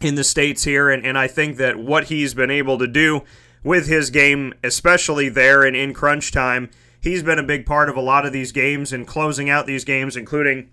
in 0.01 0.13
the 0.13 0.23
states 0.23 0.63
here, 0.63 0.91
and, 0.91 1.03
and 1.03 1.17
I 1.17 1.27
think 1.27 1.57
that 1.57 1.79
what 1.79 2.05
he's 2.05 2.35
been 2.35 2.51
able 2.51 2.77
to 2.77 2.88
do 2.88 3.23
with 3.63 3.88
his 3.88 4.11
game, 4.11 4.53
especially 4.63 5.29
there 5.29 5.63
and 5.63 5.75
in 5.75 5.91
crunch 5.91 6.31
time, 6.31 6.69
he's 7.01 7.23
been 7.23 7.39
a 7.39 7.43
big 7.43 7.65
part 7.65 7.89
of 7.89 7.97
a 7.97 8.01
lot 8.01 8.27
of 8.27 8.31
these 8.31 8.51
games 8.51 8.93
and 8.93 9.07
closing 9.07 9.49
out 9.49 9.65
these 9.65 9.83
games, 9.83 10.15
including 10.15 10.69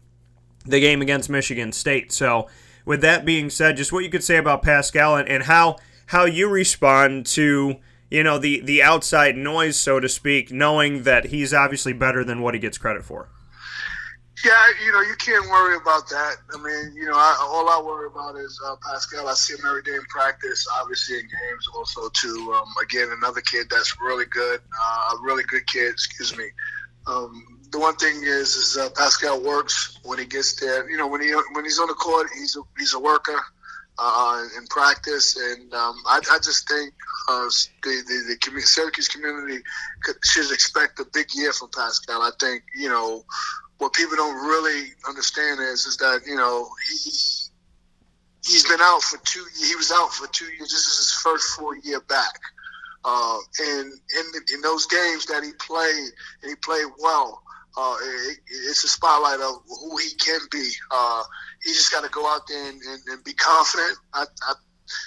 the 0.65 0.81
game 0.81 1.03
against 1.03 1.29
Michigan 1.31 1.73
State. 1.73 2.13
So 2.13 2.49
with 2.85 3.01
that 3.03 3.25
being 3.25 3.51
said, 3.51 3.77
just 3.77 3.93
what 3.93 4.05
you 4.05 4.11
could 4.11 4.25
say 4.25 4.37
about 4.37 4.63
Pascal 4.63 5.17
and, 5.17 5.29
and 5.29 5.45
how 5.45 5.77
how 6.07 6.25
you 6.25 6.49
respond 6.49 7.27
to 7.27 7.77
you 8.11 8.23
know 8.23 8.39
the 8.39 8.61
the 8.61 8.83
outside 8.83 9.37
noise, 9.37 9.79
so 9.79 10.01
to 10.01 10.09
speak, 10.09 10.53
knowing 10.53 11.05
that 11.05 11.27
he's 11.27 11.55
obviously 11.55 11.93
better 11.93 12.25
than 12.25 12.43
what 12.43 12.55
he 12.55 12.61
gets 12.61 12.79
credit 12.79 13.05
for. 13.05 13.29
Yeah, 14.45 14.53
you 14.85 14.91
know, 14.91 15.01
you 15.03 15.15
can't 15.17 15.49
worry 15.49 15.77
about 15.77 16.09
that. 16.09 16.37
I 16.53 16.57
mean, 16.57 16.95
you 16.97 17.07
know, 17.07 17.15
I, 17.15 17.37
all 17.49 17.69
I 17.69 17.81
worry 17.81 18.09
about 18.09 18.35
is 18.37 18.61
uh, 18.67 18.75
Pascal. 18.83 19.29
I 19.29 19.35
see 19.35 19.55
him 19.55 19.61
every 19.65 19.83
day 19.83 19.95
in 19.95 20.03
practice, 20.09 20.67
obviously 20.81 21.17
in 21.17 21.23
games 21.23 21.69
also 21.77 22.09
too. 22.09 22.53
Um, 22.53 22.67
again, 22.83 23.09
another 23.17 23.41
kid 23.41 23.69
that's 23.71 23.95
really 24.01 24.25
good, 24.25 24.61
uh, 24.61 25.17
a 25.17 25.23
really 25.23 25.45
good 25.45 25.65
kid. 25.69 25.93
Excuse 25.93 26.37
me. 26.37 26.47
Um, 27.07 27.52
the 27.73 27.79
one 27.79 27.97
thing 27.97 28.23
is, 28.23 28.55
is 28.55 28.77
uh, 28.77 28.91
Pascal 28.95 29.43
works 29.43 29.99
when 30.05 30.19
he 30.19 30.27
gets 30.27 30.61
there. 30.61 30.89
You 30.89 30.99
know, 30.99 31.09
when 31.09 31.23
he 31.23 31.33
when 31.53 31.65
he's 31.65 31.79
on 31.79 31.89
the 31.89 31.95
court, 31.95 32.29
he's 32.35 32.57
a, 32.57 32.61
he's 32.79 32.95
a 32.95 33.01
worker 33.01 33.39
uh, 33.99 34.45
in 34.57 34.67
practice, 34.67 35.37
and 35.37 35.73
um, 35.73 35.97
I, 36.07 36.21
I, 36.31 36.39
just 36.39 36.69
think 36.69 36.93
uh, 37.29 37.49
the, 37.83 38.03
the, 38.07 38.51
the 38.53 38.61
Syracuse 38.61 39.09
community 39.09 39.63
should 40.23 40.53
expect 40.53 41.01
a 41.01 41.07
big 41.13 41.35
year 41.35 41.53
from 41.53 41.71
Pascal. 41.75 42.21
I 42.21 42.31
think 42.39 42.63
you 42.77 42.89
know 42.89 43.25
what 43.79 43.95
people 43.95 44.17
don't 44.17 44.47
really 44.47 44.91
understand 45.09 45.61
is 45.61 45.87
is 45.87 45.97
that 45.97 46.21
you 46.27 46.37
know 46.37 46.69
he 46.89 47.11
he's 48.45 48.69
been 48.69 48.81
out 48.83 49.03
for 49.03 49.19
two. 49.25 49.45
He 49.59 49.75
was 49.77 49.91
out 49.93 50.13
for 50.13 50.27
two 50.29 50.47
years. 50.47 50.71
This 50.71 50.87
is 50.87 50.99
his 50.99 51.13
first 51.23 51.59
full 51.59 51.75
year 51.83 52.01
back. 52.01 52.39
Uh, 53.05 53.39
and 53.59 53.93
in, 53.93 54.43
in 54.55 54.61
those 54.61 54.87
games 54.87 55.27
that 55.27 55.43
he 55.43 55.51
played, 55.59 56.11
and 56.43 56.51
he 56.51 56.55
played 56.57 56.87
well, 57.01 57.42
uh, 57.77 57.97
it, 58.03 58.39
it's 58.47 58.85
a 58.85 58.89
spotlight 58.89 59.41
of 59.41 59.63
who 59.67 59.97
he 59.97 60.11
can 60.17 60.41
be. 60.51 60.71
Uh, 60.91 61.23
he 61.63 61.73
just 61.73 61.93
got 61.93 62.05
to 62.05 62.11
go 62.11 62.27
out 62.27 62.43
there 62.49 62.69
and, 62.69 62.81
and, 62.83 63.01
and 63.09 63.25
be 63.25 63.33
confident. 63.35 63.97
I, 64.13 64.25
I, 64.43 64.55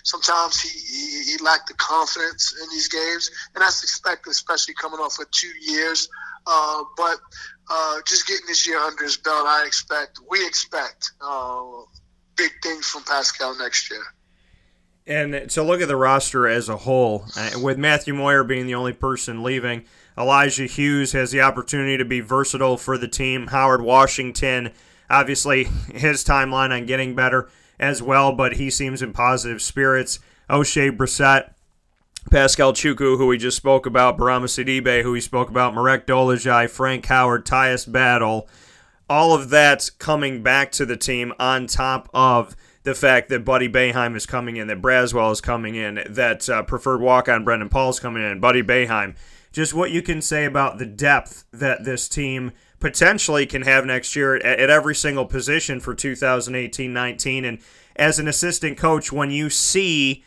sometimes 0.03 0.59
he, 0.59 0.69
he, 0.69 1.31
he 1.31 1.43
lacked 1.43 1.67
the 1.67 1.75
confidence 1.75 2.55
in 2.61 2.69
these 2.69 2.87
games, 2.87 3.29
and 3.53 3.61
that's 3.61 3.83
expected, 3.83 4.31
especially 4.31 4.73
coming 4.73 4.99
off 4.99 5.19
of 5.19 5.29
two 5.31 5.51
years. 5.61 6.07
Uh, 6.47 6.83
but 6.95 7.17
uh, 7.69 7.97
just 8.07 8.27
getting 8.27 8.45
this 8.47 8.67
year 8.67 8.79
under 8.79 9.03
his 9.03 9.17
belt, 9.17 9.45
I 9.47 9.63
expect, 9.65 10.19
we 10.29 10.45
expect 10.45 11.11
uh, 11.21 11.63
big 12.35 12.51
things 12.61 12.87
from 12.87 13.03
Pascal 13.03 13.57
next 13.57 13.89
year. 13.89 14.03
And 15.07 15.49
to 15.51 15.61
look 15.61 15.81
at 15.81 15.87
the 15.87 15.95
roster 15.95 16.47
as 16.47 16.67
a 16.67 16.77
whole, 16.77 17.25
uh, 17.37 17.51
with 17.61 17.77
Matthew 17.77 18.15
Moyer 18.15 18.43
being 18.43 18.65
the 18.65 18.75
only 18.75 18.93
person 18.93 19.43
leaving, 19.43 19.85
Elijah 20.17 20.65
Hughes 20.65 21.11
has 21.11 21.31
the 21.31 21.41
opportunity 21.41 21.97
to 21.97 22.05
be 22.05 22.21
versatile 22.21 22.77
for 22.77 22.97
the 22.97 23.07
team. 23.07 23.47
Howard 23.47 23.81
Washington, 23.81 24.71
obviously, 25.09 25.63
his 25.93 26.23
timeline 26.23 26.71
on 26.71 26.85
getting 26.85 27.15
better 27.15 27.49
as 27.79 28.01
well, 28.01 28.31
but 28.31 28.53
he 28.53 28.69
seems 28.69 29.01
in 29.01 29.13
positive 29.13 29.61
spirits. 29.61 30.19
Oshae 30.49 30.95
Brissett, 30.95 31.51
Pascal 32.31 32.73
Chukwu, 32.73 33.17
who 33.17 33.27
we 33.27 33.37
just 33.37 33.57
spoke 33.57 33.85
about, 33.85 34.17
Bourama 34.17 34.45
Sidibe, 34.45 35.03
who 35.03 35.11
we 35.11 35.21
spoke 35.21 35.49
about, 35.49 35.73
Marek 35.73 36.07
Dolezaj, 36.07 36.69
Frank 36.69 37.05
Howard, 37.05 37.45
Tyus 37.45 37.91
Battle, 37.91 38.47
all 39.09 39.33
of 39.33 39.49
that 39.49 39.91
coming 39.99 40.41
back 40.41 40.71
to 40.73 40.85
the 40.85 40.97
team 40.97 41.33
on 41.39 41.67
top 41.67 42.09
of 42.13 42.55
the 42.83 42.95
fact 42.95 43.29
that 43.29 43.45
Buddy 43.45 43.67
Boeheim 43.67 44.15
is 44.15 44.25
coming 44.25 44.57
in, 44.57 44.67
that 44.67 44.81
Braswell 44.81 45.31
is 45.31 45.41
coming 45.41 45.75
in, 45.75 46.03
that 46.09 46.47
uh, 46.49 46.63
preferred 46.63 47.01
walk 47.01 47.27
on 47.27 47.43
Brendan 47.43 47.69
Paul 47.69 47.89
is 47.89 47.99
coming 47.99 48.23
in, 48.23 48.39
Buddy 48.39 48.63
Boeheim. 48.63 49.15
Just 49.55 49.73
what 49.73 49.89
you 49.89 50.01
can 50.01 50.21
say 50.21 50.43
about 50.43 50.79
the 50.79 50.85
depth 50.85 51.45
that 51.53 51.85
this 51.85 52.09
team 52.09 52.51
potentially 52.81 53.45
can 53.45 53.61
have 53.61 53.85
next 53.85 54.13
year 54.13 54.35
at, 54.35 54.43
at 54.43 54.69
every 54.69 54.93
single 54.93 55.25
position 55.25 55.79
for 55.79 55.95
2018 55.95 56.91
19. 56.91 57.45
And 57.45 57.59
as 57.95 58.19
an 58.19 58.27
assistant 58.27 58.77
coach, 58.77 59.13
when 59.13 59.31
you 59.31 59.49
see 59.49 60.25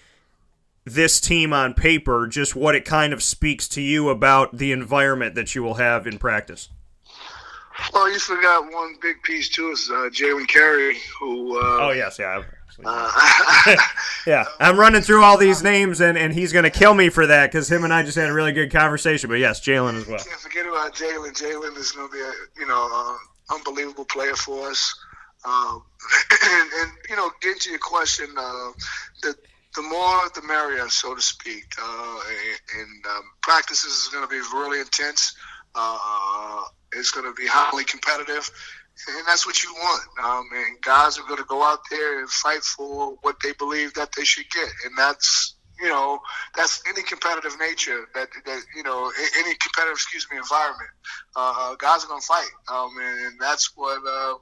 this 0.86 1.20
team 1.20 1.52
on 1.52 1.74
paper, 1.74 2.26
just 2.26 2.56
what 2.56 2.74
it 2.74 2.86
kind 2.86 3.12
of 3.12 3.22
speaks 3.22 3.68
to 3.68 3.82
you 3.82 4.08
about 4.08 4.56
the 4.56 4.72
environment 4.72 5.34
that 5.34 5.54
you 5.54 5.62
will 5.62 5.74
have 5.74 6.06
in 6.06 6.16
practice. 6.16 6.70
Well, 7.92 8.10
you 8.10 8.18
forgot 8.18 8.72
one 8.72 8.96
big 9.02 9.22
piece 9.24 9.50
too 9.50 9.68
is 9.72 9.90
uh, 9.92 10.08
Jalen 10.10 10.48
Carey, 10.48 10.96
who. 11.20 11.60
Uh, 11.60 11.88
oh 11.88 11.90
yes, 11.90 12.18
yeah. 12.18 12.44
Uh, 12.84 13.76
yeah, 14.26 14.44
I'm 14.60 14.78
running 14.78 15.02
through 15.02 15.24
all 15.24 15.36
these 15.36 15.62
names, 15.62 16.00
and, 16.00 16.16
and 16.16 16.32
he's 16.32 16.52
going 16.52 16.64
to 16.64 16.70
kill 16.70 16.94
me 16.94 17.08
for 17.08 17.26
that 17.26 17.50
because 17.50 17.70
him 17.70 17.84
and 17.84 17.92
I 17.92 18.02
just 18.02 18.16
had 18.16 18.28
a 18.28 18.32
really 18.32 18.52
good 18.52 18.70
conversation. 18.70 19.28
But 19.28 19.40
yes, 19.40 19.60
Jalen 19.60 19.96
as 19.96 20.06
well. 20.06 20.18
Can't 20.18 20.40
forget 20.40 20.66
about 20.66 20.94
Jalen. 20.94 21.32
Jalen 21.32 21.76
is 21.76 21.92
going 21.92 22.08
to 22.08 22.12
be 22.12 22.20
a 22.20 22.32
you 22.60 22.66
know 22.66 22.88
uh, 22.92 23.54
unbelievable 23.54 24.04
player 24.04 24.34
for 24.34 24.68
us. 24.68 24.94
Um, 25.44 25.82
and, 26.44 26.70
and, 26.80 26.92
you 27.08 27.16
know, 27.16 27.30
getting 27.40 27.60
to 27.60 27.70
your 27.70 27.78
question, 27.78 28.26
uh, 28.36 28.70
the 29.22 29.34
the 29.74 29.82
more 29.82 30.28
the 30.34 30.42
merrier, 30.46 30.88
so 30.88 31.14
to 31.14 31.20
speak. 31.20 31.64
Uh, 31.80 32.20
and 32.78 33.06
um, 33.06 33.22
practices 33.42 33.92
is 33.92 34.08
going 34.12 34.24
to 34.24 34.28
be 34.28 34.40
really 34.52 34.80
intense. 34.80 35.36
Uh, 35.74 36.62
it's 36.92 37.10
going 37.10 37.26
to 37.26 37.34
be 37.34 37.46
highly 37.46 37.84
competitive, 37.84 38.50
and 39.06 39.26
that's 39.26 39.46
what 39.46 39.62
you 39.62 39.72
want. 39.74 40.02
Um, 40.22 40.48
and 40.54 40.80
guys 40.80 41.18
are 41.18 41.26
going 41.26 41.38
to 41.38 41.44
go 41.44 41.62
out 41.62 41.80
there 41.90 42.20
and 42.20 42.28
fight 42.28 42.62
for 42.62 43.16
what 43.22 43.36
they 43.42 43.52
believe 43.52 43.94
that 43.94 44.10
they 44.16 44.24
should 44.24 44.50
get, 44.50 44.68
and 44.84 44.96
that's 44.96 45.54
you 45.80 45.88
know 45.88 46.18
that's 46.56 46.82
any 46.88 47.02
competitive 47.02 47.56
nature 47.60 48.08
that 48.14 48.28
that 48.44 48.62
you 48.74 48.82
know 48.82 49.12
any 49.38 49.54
competitive 49.62 49.94
excuse 49.94 50.26
me 50.30 50.36
environment. 50.36 50.90
Uh, 51.36 51.74
guys 51.76 52.04
are 52.04 52.08
going 52.08 52.20
to 52.20 52.26
fight, 52.26 52.50
um, 52.68 52.90
and, 53.00 53.26
and, 53.26 53.40
that's 53.40 53.76
what 53.76 54.00
uh, 54.06 54.34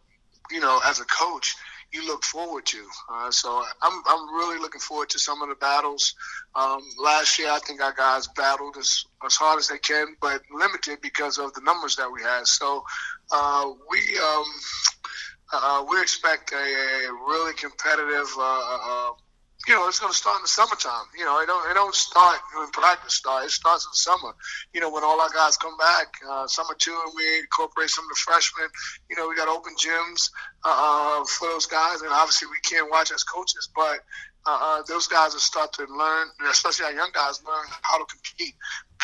you 0.50 0.60
know 0.60 0.80
as 0.86 1.00
a 1.00 1.04
coach 1.04 1.54
you 1.92 2.06
look 2.06 2.24
forward 2.24 2.66
to. 2.66 2.84
Uh, 3.12 3.30
so 3.30 3.62
I'm, 3.82 4.02
I'm 4.06 4.34
really 4.34 4.58
looking 4.58 4.80
forward 4.80 5.08
to 5.10 5.18
some 5.18 5.42
of 5.42 5.48
the 5.48 5.54
battles. 5.54 6.14
Um, 6.54 6.80
last 6.98 7.38
year, 7.38 7.48
I 7.50 7.58
think 7.60 7.80
our 7.80 7.92
guys 7.92 8.28
battled 8.28 8.76
as, 8.76 9.04
as 9.24 9.34
hard 9.36 9.58
as 9.58 9.68
they 9.68 9.78
can, 9.78 10.16
but 10.20 10.42
limited 10.52 11.00
because 11.00 11.38
of 11.38 11.54
the 11.54 11.60
numbers 11.62 11.96
that 11.96 12.10
we 12.10 12.22
had. 12.22 12.46
So 12.46 12.84
uh, 13.32 13.70
we 13.90 13.98
um, 14.18 14.44
uh, 15.52 15.84
we 15.88 16.00
expect 16.00 16.52
a, 16.52 16.56
a 16.56 17.12
really 17.12 17.54
competitive 17.54 18.28
uh, 18.38 18.42
uh, 18.42 19.10
you 19.66 19.74
know, 19.74 19.88
it's 19.88 19.98
going 19.98 20.12
to 20.12 20.16
start 20.16 20.38
in 20.38 20.42
the 20.42 20.48
summertime. 20.48 21.06
You 21.18 21.24
know, 21.24 21.40
it 21.40 21.46
don't 21.46 21.70
it 21.70 21.74
don't 21.74 21.94
start 21.94 22.38
when 22.56 22.70
practice 22.70 23.14
start. 23.14 23.44
It 23.44 23.50
starts 23.50 23.84
in 23.84 23.90
the 23.90 23.96
summer. 23.96 24.34
You 24.72 24.80
know, 24.80 24.90
when 24.90 25.02
all 25.02 25.20
our 25.20 25.30
guys 25.30 25.56
come 25.56 25.76
back, 25.76 26.14
uh, 26.28 26.46
summer 26.46 26.74
two, 26.78 26.96
and 27.04 27.12
we 27.16 27.40
incorporate 27.40 27.90
some 27.90 28.04
of 28.04 28.10
the 28.10 28.14
freshmen. 28.14 28.68
You 29.10 29.16
know, 29.16 29.28
we 29.28 29.34
got 29.34 29.48
open 29.48 29.74
gyms 29.74 30.30
uh, 30.62 31.24
for 31.24 31.48
those 31.48 31.66
guys, 31.66 32.02
and 32.02 32.12
obviously 32.12 32.46
we 32.48 32.60
can't 32.62 32.90
watch 32.90 33.10
as 33.10 33.24
coaches, 33.24 33.68
but 33.74 34.00
uh, 34.46 34.58
uh, 34.62 34.82
those 34.86 35.08
guys 35.08 35.32
will 35.32 35.40
start 35.40 35.72
to 35.72 35.86
learn, 35.90 36.28
especially 36.48 36.86
our 36.86 36.92
young 36.92 37.10
guys, 37.12 37.42
learn 37.44 37.66
how 37.82 37.98
to 37.98 38.04
compete. 38.04 38.54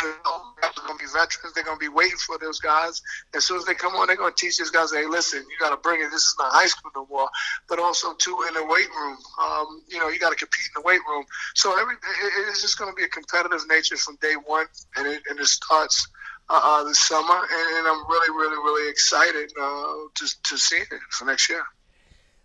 They're 0.00 0.14
going 0.24 0.98
to 0.98 1.04
be 1.04 1.10
veterans. 1.10 1.54
They're 1.54 1.64
going 1.64 1.78
to 1.78 1.80
be 1.80 1.88
waiting 1.88 2.18
for 2.18 2.38
those 2.38 2.58
guys. 2.58 3.02
As 3.34 3.44
soon 3.44 3.58
as 3.58 3.64
they 3.64 3.74
come 3.74 3.94
on, 3.94 4.06
they're 4.06 4.16
going 4.16 4.32
to 4.32 4.36
teach 4.36 4.58
these 4.58 4.70
guys, 4.70 4.92
hey, 4.92 5.06
listen, 5.06 5.40
you 5.40 5.56
got 5.60 5.70
to 5.70 5.76
bring 5.76 6.00
it. 6.00 6.10
This 6.10 6.22
is 6.22 6.36
not 6.38 6.52
high 6.52 6.66
school 6.66 6.90
no 6.94 7.06
more. 7.06 7.28
But 7.68 7.78
also, 7.78 8.14
too, 8.14 8.36
in 8.48 8.54
the 8.54 8.64
weight 8.64 8.88
room, 8.88 9.18
um, 9.40 9.82
you 9.88 9.98
know, 9.98 10.08
you 10.08 10.18
got 10.18 10.30
to 10.30 10.36
compete 10.36 10.66
in 10.74 10.82
the 10.82 10.86
weight 10.86 11.00
room. 11.08 11.24
So 11.54 11.78
every, 11.78 11.94
it, 11.94 12.48
it's 12.48 12.62
just 12.62 12.78
going 12.78 12.90
to 12.90 12.96
be 12.96 13.04
a 13.04 13.08
competitive 13.08 13.66
nature 13.68 13.96
from 13.96 14.16
day 14.20 14.34
one, 14.34 14.66
and 14.96 15.06
it, 15.06 15.22
and 15.28 15.38
it 15.38 15.46
starts 15.46 16.08
uh, 16.48 16.60
uh 16.62 16.84
this 16.84 17.00
summer. 17.00 17.34
And, 17.34 17.76
and, 17.76 17.86
I'm 17.86 18.06
really, 18.08 18.30
really, 18.30 18.56
really 18.56 18.90
excited 18.90 19.52
uh, 19.60 19.94
to, 20.14 20.26
to 20.44 20.56
see 20.58 20.76
it 20.76 21.00
for 21.10 21.24
next 21.24 21.48
year 21.48 21.62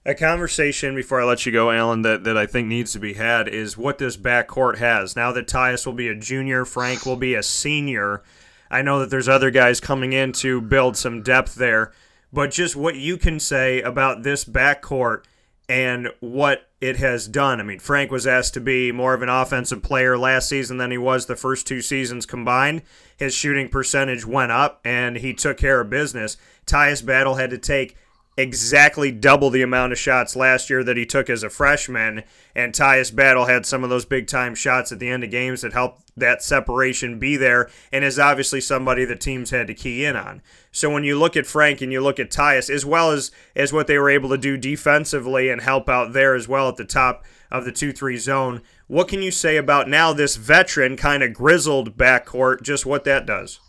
a 0.07 0.15
conversation 0.15 0.95
before 0.95 1.21
I 1.21 1.25
let 1.25 1.45
you 1.45 1.51
go, 1.51 1.69
Alan, 1.69 2.01
that, 2.03 2.23
that 2.23 2.37
I 2.37 2.45
think 2.45 2.69
needs 2.69 2.93
to 2.93 2.99
be 2.99 3.15
had 3.15 3.49
is 3.49 3.77
what 3.77 3.97
this 3.97 4.15
backcourt 4.15 4.77
has. 4.77 5.17
Now 5.17 5.33
that 5.33 5.47
Tyus 5.47 5.85
will 5.85 5.93
be 5.93 6.07
a 6.07 6.15
junior, 6.15 6.63
Frank 6.63 7.05
will 7.05 7.17
be 7.17 7.35
a 7.35 7.43
senior. 7.43 8.23
I 8.71 8.81
know 8.81 8.99
that 8.99 9.09
there's 9.09 9.27
other 9.27 9.51
guys 9.51 9.81
coming 9.81 10.13
in 10.13 10.31
to 10.33 10.61
build 10.61 10.95
some 10.95 11.23
depth 11.23 11.55
there, 11.55 11.91
but 12.31 12.51
just 12.51 12.73
what 12.73 12.95
you 12.95 13.17
can 13.17 13.37
say 13.37 13.81
about 13.81 14.23
this 14.23 14.45
backcourt 14.45 15.25
and 15.67 16.07
what 16.21 16.69
it 16.79 16.95
has 16.95 17.27
done. 17.27 17.59
I 17.59 17.63
mean, 17.63 17.79
Frank 17.79 18.09
was 18.09 18.25
asked 18.25 18.53
to 18.53 18.61
be 18.61 18.93
more 18.93 19.13
of 19.13 19.21
an 19.21 19.27
offensive 19.27 19.83
player 19.83 20.17
last 20.17 20.47
season 20.47 20.77
than 20.77 20.91
he 20.91 20.97
was 20.97 21.25
the 21.25 21.35
first 21.35 21.67
two 21.67 21.81
seasons 21.81 22.25
combined. 22.25 22.83
His 23.17 23.33
shooting 23.33 23.67
percentage 23.67 24.25
went 24.25 24.53
up 24.53 24.79
and 24.85 25.17
he 25.17 25.33
took 25.33 25.57
care 25.57 25.81
of 25.81 25.89
business. 25.89 26.37
Tyus 26.65 27.05
Battle 27.05 27.35
had 27.35 27.49
to 27.49 27.57
take 27.57 27.97
exactly 28.37 29.11
double 29.11 29.49
the 29.49 29.63
amount 29.63 29.91
of 29.91 29.97
shots 29.97 30.35
last 30.35 30.69
year 30.69 30.83
that 30.83 30.95
he 30.95 31.05
took 31.05 31.29
as 31.29 31.41
a 31.41 31.49
freshman. 31.49 32.23
And 32.55 32.71
Tyus 32.71 33.13
Battle 33.13 33.45
had 33.45 33.65
some 33.65 33.83
of 33.83 33.89
those 33.89 34.05
big 34.05 34.27
time 34.27 34.53
shots 34.53 34.91
at 34.91 34.99
the 34.99 35.09
end 35.09 35.23
of 35.23 35.31
games 35.31 35.61
that 35.61 35.73
helped 35.73 36.03
that 36.15 36.43
separation 36.43 37.17
be 37.17 37.35
there 37.35 37.69
and 37.91 38.03
is 38.03 38.19
obviously 38.19 38.61
somebody 38.61 39.05
the 39.05 39.15
teams 39.15 39.49
had 39.49 39.67
to 39.67 39.73
key 39.73 40.05
in 40.05 40.15
on. 40.15 40.41
So 40.71 40.91
when 40.91 41.03
you 41.03 41.17
look 41.17 41.35
at 41.35 41.47
Frank 41.47 41.81
and 41.81 41.91
you 41.91 41.99
look 41.99 42.19
at 42.19 42.29
Tyus, 42.29 42.69
as 42.69 42.85
well 42.85 43.11
as, 43.11 43.31
as 43.55 43.73
what 43.73 43.87
they 43.87 43.97
were 43.97 44.09
able 44.09 44.29
to 44.29 44.37
do 44.37 44.55
defensively 44.55 45.49
and 45.49 45.61
help 45.61 45.89
out 45.89 46.13
there 46.13 46.35
as 46.35 46.47
well 46.47 46.69
at 46.69 46.75
the 46.75 46.85
top 46.85 47.25
of 47.49 47.65
the 47.65 47.71
2 47.71 47.91
3 47.91 48.17
zone, 48.17 48.61
what 48.85 49.07
can 49.07 49.21
you 49.21 49.31
say 49.31 49.57
about 49.57 49.89
now 49.89 50.13
this 50.13 50.35
veteran, 50.35 50.95
kind 50.95 51.23
of 51.23 51.33
grizzled 51.33 51.97
backcourt, 51.97 52.61
just 52.61 52.85
what 52.85 53.03
that 53.05 53.25
does? 53.25 53.59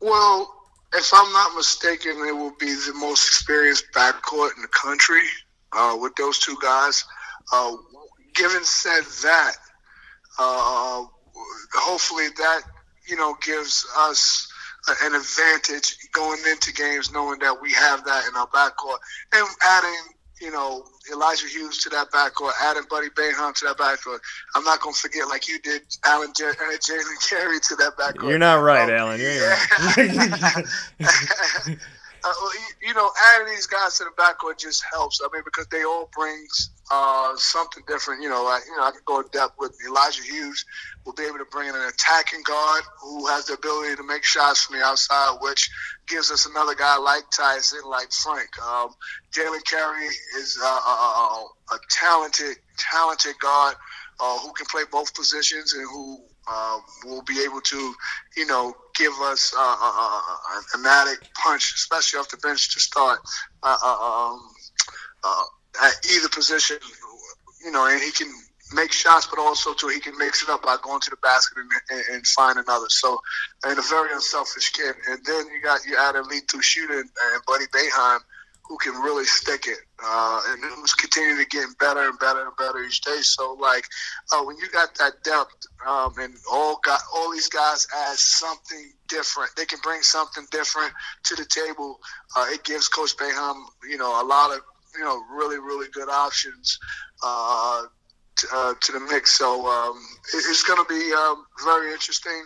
Well, 0.00 0.61
if 0.94 1.10
I'm 1.14 1.32
not 1.32 1.54
mistaken, 1.56 2.12
it 2.26 2.32
will 2.32 2.54
be 2.58 2.72
the 2.72 2.94
most 2.94 3.26
experienced 3.28 3.86
backcourt 3.94 4.56
in 4.56 4.62
the 4.62 4.68
country 4.68 5.22
uh, 5.72 5.96
with 6.00 6.14
those 6.16 6.38
two 6.38 6.56
guys. 6.62 7.04
Uh, 7.52 7.76
given 8.34 8.64
said 8.64 9.02
that, 9.22 9.52
uh, 10.38 11.04
hopefully 11.74 12.28
that 12.36 12.62
you 13.08 13.16
know 13.16 13.34
gives 13.42 13.86
us 13.98 14.48
an 15.02 15.14
advantage 15.14 15.96
going 16.12 16.40
into 16.50 16.72
games, 16.72 17.12
knowing 17.12 17.38
that 17.40 17.60
we 17.60 17.72
have 17.72 18.04
that 18.04 18.24
in 18.28 18.36
our 18.36 18.48
backcourt, 18.48 18.98
and 19.32 19.46
adding 19.62 20.14
you 20.42 20.50
know, 20.50 20.84
Elijah 21.10 21.46
Hughes 21.46 21.78
to 21.78 21.88
that 21.90 22.10
backcourt, 22.10 22.52
adding 22.60 22.82
Buddy 22.90 23.08
Boeheim 23.10 23.54
to 23.54 23.66
that 23.66 23.78
backcourt. 23.78 24.18
I'm 24.54 24.64
not 24.64 24.80
going 24.80 24.92
to 24.92 25.00
forget, 25.00 25.28
like 25.28 25.48
you 25.48 25.60
did, 25.60 25.82
Alan 26.04 26.32
J- 26.36 26.48
uh, 26.48 26.76
Jalen 26.78 27.28
Carey 27.28 27.60
to 27.60 27.76
that 27.76 27.96
backcourt. 27.96 28.28
You're 28.28 28.38
not 28.38 28.56
right, 28.56 28.82
um, 28.82 28.90
Alan. 28.90 29.20
You're 29.20 29.48
right. 29.48 30.64
uh, 32.24 32.32
you 32.82 32.94
know, 32.94 33.10
adding 33.34 33.48
these 33.48 33.66
guys 33.66 33.98
to 33.98 34.04
the 34.04 34.10
backcourt 34.20 34.58
just 34.58 34.82
helps. 34.92 35.20
I 35.22 35.28
mean, 35.32 35.42
because 35.44 35.66
they 35.68 35.84
all 35.84 36.10
bring 36.14 36.46
uh, 36.90 37.34
something 37.36 37.82
different. 37.86 38.22
You 38.22 38.28
know, 38.28 38.44
like 38.44 38.62
you 38.66 38.76
know, 38.76 38.82
I 38.84 38.90
could 38.90 39.04
go 39.04 39.20
in 39.20 39.26
depth 39.32 39.54
with 39.58 39.76
Elijah 39.86 40.22
Hughes. 40.22 40.64
Will 41.04 41.14
be 41.14 41.24
able 41.24 41.38
to 41.38 41.46
bring 41.50 41.68
in 41.68 41.74
an 41.74 41.88
attacking 41.88 42.42
guard 42.44 42.82
who 43.00 43.26
has 43.26 43.46
the 43.46 43.54
ability 43.54 43.96
to 43.96 44.04
make 44.04 44.22
shots 44.22 44.62
from 44.62 44.78
the 44.78 44.84
outside, 44.84 45.38
which 45.40 45.68
gives 46.06 46.30
us 46.30 46.46
another 46.46 46.74
guy 46.74 46.96
like 46.96 47.24
Tyson, 47.30 47.80
like 47.86 48.12
Frank. 48.12 48.48
Um, 48.62 48.90
Jalen 49.32 49.64
Carey 49.64 50.06
is 50.38 50.58
uh, 50.62 50.66
a, 50.66 51.46
a, 51.72 51.78
talented, 51.90 52.56
talented 52.78 53.34
guard 53.40 53.74
uh, 54.20 54.38
who 54.38 54.52
can 54.52 54.66
play 54.66 54.82
both 54.90 55.12
positions 55.14 55.72
and 55.74 55.82
who 55.90 56.18
uh, 56.48 56.78
will 57.04 57.22
be 57.22 57.42
able 57.42 57.60
to, 57.60 57.94
you 58.36 58.46
know, 58.46 58.74
give 58.94 59.12
us 59.22 59.52
uh, 59.56 59.76
uh, 59.80 60.20
an 60.50 60.62
automatic 60.74 61.18
punch, 61.34 61.72
especially 61.74 62.20
off 62.20 62.28
the 62.30 62.36
bench 62.38 62.74
to 62.74 62.80
start 62.80 63.18
um, 63.62 64.40
at 65.82 65.92
either 66.14 66.28
position. 66.28 66.78
You 67.64 67.70
know, 67.70 67.86
and 67.86 68.00
he 68.00 68.10
can 68.10 68.32
make 68.74 68.92
shots, 68.92 69.26
but 69.26 69.38
also 69.38 69.74
too 69.74 69.88
he 69.88 70.00
can 70.00 70.16
mix 70.18 70.42
it 70.42 70.48
up 70.48 70.62
by 70.62 70.76
going 70.82 71.00
to 71.00 71.10
the 71.10 71.16
basket 71.16 71.58
and, 71.58 71.70
and, 71.90 72.16
and 72.16 72.26
find 72.26 72.58
another. 72.58 72.86
So, 72.88 73.20
and 73.64 73.78
a 73.78 73.82
very 73.82 74.12
unselfish 74.12 74.70
kid. 74.70 74.94
And 75.08 75.20
then 75.24 75.46
you 75.54 75.60
got 75.62 75.84
you 75.86 75.96
add 75.98 76.16
a 76.16 76.22
lead 76.22 76.48
through 76.50 76.62
shooter 76.62 77.00
and, 77.00 77.10
and 77.32 77.42
Buddy 77.46 77.66
Boeheim, 77.66 78.20
who 78.68 78.78
can 78.78 78.94
really 79.02 79.24
stick 79.24 79.66
it, 79.66 79.78
uh, 80.02 80.40
and 80.48 80.62
who's 80.64 80.94
continuing 80.94 81.42
to 81.42 81.48
get 81.48 81.66
better 81.78 82.08
and 82.08 82.18
better 82.18 82.42
and 82.42 82.56
better 82.56 82.82
each 82.82 83.00
day. 83.02 83.18
So, 83.20 83.54
like 83.60 83.84
uh, 84.32 84.42
when 84.44 84.56
you 84.56 84.68
got 84.70 84.94
that 84.96 85.22
depth, 85.24 85.66
um, 85.86 86.14
and 86.18 86.34
all 86.50 86.80
got 86.84 87.00
all 87.14 87.32
these 87.32 87.48
guys 87.48 87.86
add 87.94 88.16
something 88.16 88.92
different. 89.08 89.50
They 89.56 89.66
can 89.66 89.78
bring 89.82 90.02
something 90.02 90.46
different 90.50 90.92
to 91.24 91.34
the 91.34 91.44
table. 91.44 92.00
Uh, 92.36 92.46
it 92.50 92.64
gives 92.64 92.88
Coach 92.88 93.16
Boeheim, 93.16 93.62
you 93.88 93.98
know, 93.98 94.22
a 94.22 94.24
lot 94.24 94.52
of 94.52 94.60
you 94.96 95.04
know 95.04 95.22
really 95.30 95.58
really 95.58 95.88
good 95.92 96.08
options. 96.08 96.78
Uh, 97.22 97.82
uh, 98.52 98.74
to 98.80 98.92
the 98.92 99.00
mix. 99.00 99.38
So 99.38 99.66
um, 99.66 99.96
it, 100.34 100.44
it's 100.48 100.62
going 100.62 100.84
to 100.84 100.88
be 100.88 101.12
um, 101.12 101.44
very 101.64 101.92
interesting, 101.92 102.44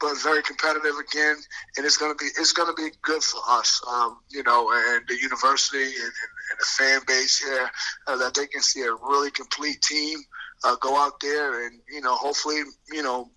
but 0.00 0.14
very 0.22 0.42
competitive 0.42 0.94
again, 0.98 1.36
and 1.76 1.86
it's 1.86 1.96
going 1.96 2.12
to 2.12 2.16
be 2.16 2.30
it's 2.38 2.52
going 2.52 2.74
to 2.74 2.82
be 2.82 2.90
good 3.02 3.22
for 3.22 3.40
us, 3.48 3.82
um, 3.90 4.18
you 4.30 4.42
know, 4.42 4.70
and 4.72 5.06
the 5.08 5.16
university 5.20 5.82
and, 5.82 5.94
and, 5.94 6.32
and 6.50 6.58
the 6.60 6.66
fan 6.66 7.00
base 7.06 7.38
here 7.42 7.70
uh, 8.06 8.16
that 8.16 8.34
they 8.34 8.46
can 8.46 8.62
see 8.62 8.82
a 8.82 8.92
really 8.92 9.30
complete 9.30 9.80
team 9.82 10.18
uh, 10.64 10.76
go 10.76 10.96
out 10.96 11.20
there 11.20 11.66
and 11.66 11.80
you 11.90 12.00
know 12.00 12.14
hopefully 12.14 12.60
you 12.92 13.02
know 13.02 13.30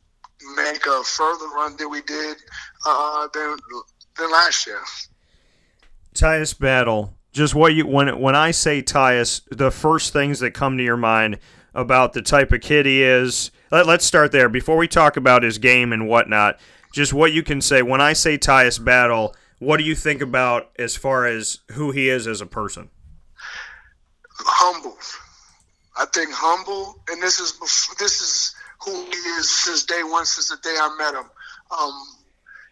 make 0.55 0.85
a 0.85 1.03
further 1.03 1.47
run 1.55 1.75
than 1.77 1.89
we 1.89 2.01
did 2.01 2.37
uh, 2.85 3.27
than 3.33 3.57
than 4.17 4.31
last 4.31 4.67
year. 4.67 4.81
Tyus 6.13 6.57
Battle. 6.57 7.15
Just 7.31 7.55
what 7.55 7.73
you 7.73 7.87
when 7.87 8.19
when 8.19 8.35
I 8.35 8.51
say 8.51 8.81
Tyus, 8.81 9.41
the 9.49 9.71
first 9.71 10.11
things 10.11 10.39
that 10.39 10.51
come 10.51 10.77
to 10.77 10.83
your 10.83 10.97
mind 10.97 11.39
about 11.73 12.13
the 12.13 12.21
type 12.21 12.51
of 12.51 12.61
kid 12.61 12.85
he 12.85 13.01
is. 13.03 13.51
Let, 13.71 13.87
us 13.87 14.03
start 14.03 14.31
there 14.31 14.49
before 14.49 14.77
we 14.77 14.87
talk 14.87 15.17
about 15.17 15.43
his 15.43 15.57
game 15.57 15.93
and 15.93 16.07
whatnot. 16.07 16.59
Just 16.93 17.13
what 17.13 17.31
you 17.31 17.43
can 17.43 17.61
say 17.61 17.81
when 17.81 18.01
I 18.01 18.13
say 18.13 18.37
Tyus 18.37 18.83
Battle. 18.83 19.35
What 19.59 19.77
do 19.77 19.83
you 19.83 19.95
think 19.95 20.21
about 20.21 20.71
as 20.79 20.95
far 20.95 21.27
as 21.27 21.59
who 21.73 21.91
he 21.91 22.09
is 22.09 22.25
as 22.25 22.41
a 22.41 22.47
person? 22.47 22.89
Humble. 24.33 24.97
I 25.97 26.05
think 26.05 26.31
humble, 26.33 26.99
and 27.09 27.21
this 27.21 27.39
is 27.39 27.59
this 27.99 28.21
is 28.21 28.55
who 28.83 28.91
he 28.91 29.17
is 29.37 29.49
since 29.49 29.85
day 29.85 30.01
one, 30.03 30.25
since 30.25 30.49
the 30.49 30.57
day 30.57 30.75
I 30.75 30.95
met 30.97 31.13
him. 31.13 31.29
Um, 31.69 31.93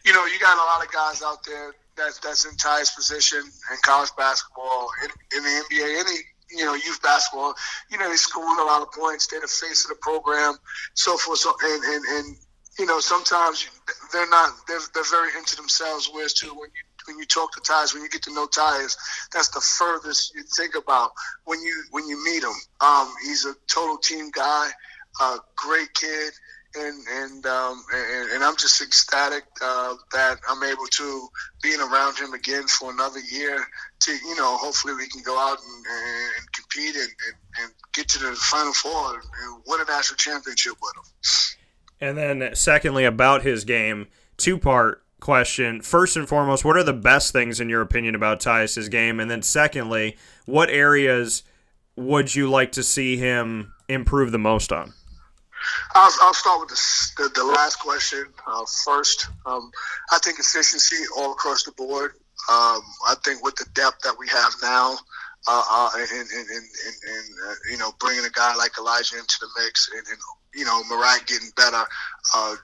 you 0.03 0.13
know, 0.13 0.25
you 0.25 0.39
got 0.39 0.57
a 0.57 0.65
lot 0.65 0.83
of 0.83 0.91
guys 0.91 1.21
out 1.21 1.43
there 1.45 1.75
that 1.97 2.19
that's 2.23 2.45
in 2.45 2.55
Ty's 2.57 2.89
position 2.89 3.39
in 3.39 3.77
college 3.83 4.09
basketball, 4.17 4.88
in, 5.03 5.38
in 5.38 5.43
the 5.43 5.63
NBA, 5.69 5.99
any 5.99 6.17
you 6.51 6.65
know, 6.65 6.73
youth 6.73 7.01
basketball. 7.01 7.53
You 7.91 7.97
know, 7.97 8.09
they 8.09 8.15
scoring 8.15 8.59
a 8.59 8.63
lot 8.63 8.81
of 8.81 8.91
points. 8.91 9.27
They're 9.27 9.41
the 9.41 9.47
face 9.47 9.85
of 9.85 9.89
the 9.89 9.97
program, 10.01 10.55
so 10.93 11.17
forth. 11.17 11.39
So, 11.39 11.53
and, 11.62 11.83
and, 11.83 12.05
and 12.05 12.38
you 12.77 12.85
know, 12.85 12.99
sometimes 12.99 13.67
they're 14.12 14.29
not. 14.29 14.53
They're, 14.67 14.79
they're 14.93 15.03
very 15.03 15.29
into 15.38 15.55
themselves. 15.55 16.09
Whereas, 16.12 16.33
too, 16.33 16.49
when 16.49 16.69
you 16.69 16.83
when 17.05 17.17
you 17.17 17.25
talk 17.25 17.51
to 17.53 17.62
Tyus, 17.62 17.93
when 17.93 18.03
you 18.03 18.09
get 18.09 18.23
to 18.23 18.33
know 18.33 18.47
Tyus, 18.47 18.95
that's 19.33 19.49
the 19.49 19.62
furthest 19.62 20.33
you 20.35 20.43
think 20.43 20.75
about 20.75 21.12
when 21.45 21.62
you 21.62 21.83
when 21.91 22.07
you 22.07 22.23
meet 22.23 22.43
him. 22.43 22.53
Um, 22.81 23.13
he's 23.23 23.45
a 23.45 23.53
total 23.67 23.97
team 23.97 24.31
guy, 24.31 24.69
a 25.21 25.38
great 25.55 25.93
kid 25.93 26.33
and 26.75 27.07
and 27.07 27.45
um, 27.45 27.83
and, 27.93 28.31
and, 28.31 28.43
I'm 28.43 28.55
just 28.55 28.81
ecstatic 28.81 29.43
uh, 29.62 29.95
that 30.13 30.39
I'm 30.47 30.63
able 30.63 30.85
to 30.85 31.27
being 31.62 31.79
around 31.79 32.17
him 32.19 32.33
again 32.33 32.67
for 32.67 32.91
another 32.91 33.19
year. 33.19 33.57
To 34.01 34.12
you 34.12 34.35
know, 34.38 34.57
hopefully 34.57 34.93
we 34.93 35.07
can 35.07 35.21
go 35.23 35.38
out 35.38 35.57
and, 35.59 35.85
and 35.85 36.51
compete 36.53 36.95
and, 36.95 37.03
and, 37.03 37.63
and, 37.63 37.71
get 37.93 38.07
to 38.07 38.19
the 38.19 38.33
final 38.33 38.71
four 38.71 39.15
and 39.15 39.63
win 39.67 39.81
a 39.81 39.91
national 39.91 40.15
championship 40.15 40.73
with 40.81 40.93
him. 40.95 41.57
And 41.99 42.17
then, 42.17 42.55
secondly, 42.55 43.03
about 43.03 43.41
his 43.41 43.65
game, 43.65 44.07
two 44.38 44.57
part 44.57 45.03
question. 45.19 45.81
First 45.81 46.15
and 46.15 46.27
foremost, 46.27 46.63
what 46.63 46.77
are 46.77 46.83
the 46.83 46.93
best 46.93 47.33
things 47.33 47.59
in 47.59 47.67
your 47.67 47.81
opinion 47.81 48.15
about 48.15 48.39
Tyus's 48.39 48.89
game? 48.89 49.19
And 49.19 49.29
then, 49.29 49.41
secondly, 49.41 50.17
what 50.45 50.69
areas 50.69 51.43
would 51.95 52.33
you 52.33 52.49
like 52.49 52.71
to 52.73 52.83
see 52.83 53.17
him 53.17 53.73
improve 53.89 54.31
the 54.31 54.39
most 54.39 54.71
on? 54.71 54.93
I'll, 55.93 56.12
I'll 56.21 56.33
start 56.33 56.62
with 56.62 56.69
the, 56.69 57.23
the, 57.23 57.29
the 57.35 57.43
last 57.43 57.77
question 57.77 58.25
uh, 58.47 58.65
first. 58.85 59.27
Um, 59.45 59.71
I 60.12 60.19
think 60.19 60.39
efficiency 60.39 60.95
all 61.17 61.33
across 61.33 61.63
the 61.63 61.71
board. 61.73 62.13
Um, 62.47 62.82
I 63.08 63.15
think 63.23 63.43
with 63.43 63.56
the 63.56 63.65
depth 63.73 64.02
that 64.04 64.15
we 64.17 64.28
have 64.30 64.54
now, 64.62 64.97
uh, 65.47 65.63
uh, 65.69 65.89
and, 65.95 66.10
and, 66.10 66.30
and, 66.32 66.49
and 66.49 67.25
uh, 67.47 67.54
you 67.71 67.78
know, 67.78 67.91
bringing 67.99 68.25
a 68.25 68.30
guy 68.30 68.56
like 68.56 68.71
Elijah 68.78 69.17
into 69.17 69.36
the 69.41 69.47
mix, 69.58 69.89
and, 69.95 70.06
you 70.54 70.65
know, 70.65 70.82
Mariah 70.89 71.19
getting 71.25 71.49
better, 71.56 71.84
uh, 72.36 72.56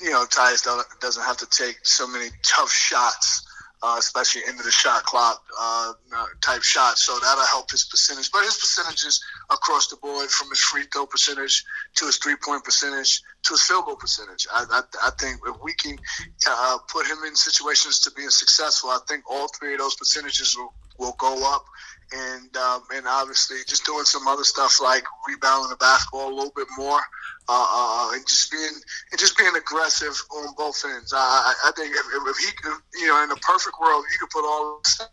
you 0.00 0.10
know, 0.10 0.24
Tyus 0.26 0.66
doesn't 1.00 1.22
have 1.22 1.36
to 1.38 1.46
take 1.46 1.78
so 1.84 2.06
many 2.06 2.28
tough 2.42 2.70
shots 2.70 3.45
uh, 3.82 3.96
especially 3.98 4.42
into 4.48 4.62
the 4.62 4.70
shot 4.70 5.04
clock 5.04 5.42
uh, 5.58 5.92
type 6.40 6.62
shots. 6.62 7.04
So 7.06 7.18
that'll 7.20 7.44
help 7.44 7.70
his 7.70 7.84
percentage. 7.84 8.30
But 8.32 8.44
his 8.44 8.56
percentages 8.56 9.22
across 9.50 9.88
the 9.88 9.96
board, 9.96 10.30
from 10.30 10.48
his 10.50 10.60
free 10.60 10.84
throw 10.92 11.06
percentage 11.06 11.64
to 11.96 12.06
his 12.06 12.16
three 12.16 12.36
point 12.42 12.64
percentage 12.64 13.20
to 13.44 13.54
his 13.54 13.62
field 13.62 13.84
goal 13.84 13.96
percentage, 13.96 14.46
I, 14.52 14.64
I, 14.70 14.82
I 15.04 15.10
think 15.18 15.40
if 15.46 15.56
we 15.62 15.74
can 15.74 15.96
uh, 16.48 16.78
put 16.90 17.06
him 17.06 17.18
in 17.26 17.36
situations 17.36 18.00
to 18.00 18.10
being 18.12 18.30
successful, 18.30 18.90
I 18.90 18.98
think 19.08 19.24
all 19.30 19.48
three 19.48 19.74
of 19.74 19.80
those 19.80 19.94
percentages 19.96 20.56
will, 20.56 20.74
will 20.98 21.16
go 21.18 21.54
up 21.54 21.64
and 22.12 22.56
um, 22.56 22.82
and 22.94 23.06
obviously 23.06 23.58
just 23.66 23.84
doing 23.84 24.04
some 24.04 24.26
other 24.28 24.44
stuff 24.44 24.80
like 24.80 25.04
rebounding 25.26 25.70
the 25.70 25.76
basketball 25.76 26.32
a 26.32 26.34
little 26.34 26.52
bit 26.54 26.68
more, 26.78 27.00
uh, 27.48 27.66
uh, 27.68 28.14
and 28.14 28.26
just 28.26 28.50
being 28.50 28.74
and 29.10 29.18
just 29.18 29.36
being 29.36 29.52
aggressive 29.56 30.14
on 30.34 30.54
both 30.56 30.82
ends. 30.84 31.12
I, 31.14 31.52
I 31.64 31.72
think 31.76 31.94
if, 31.94 32.06
if 32.14 32.36
he 32.38 33.00
you 33.00 33.06
know, 33.08 33.24
in 33.24 33.30
a 33.30 33.36
perfect 33.36 33.76
world, 33.80 34.04
you 34.12 34.18
could 34.20 34.30
put 34.30 34.46
all 34.46 34.80
stuff 34.84 35.08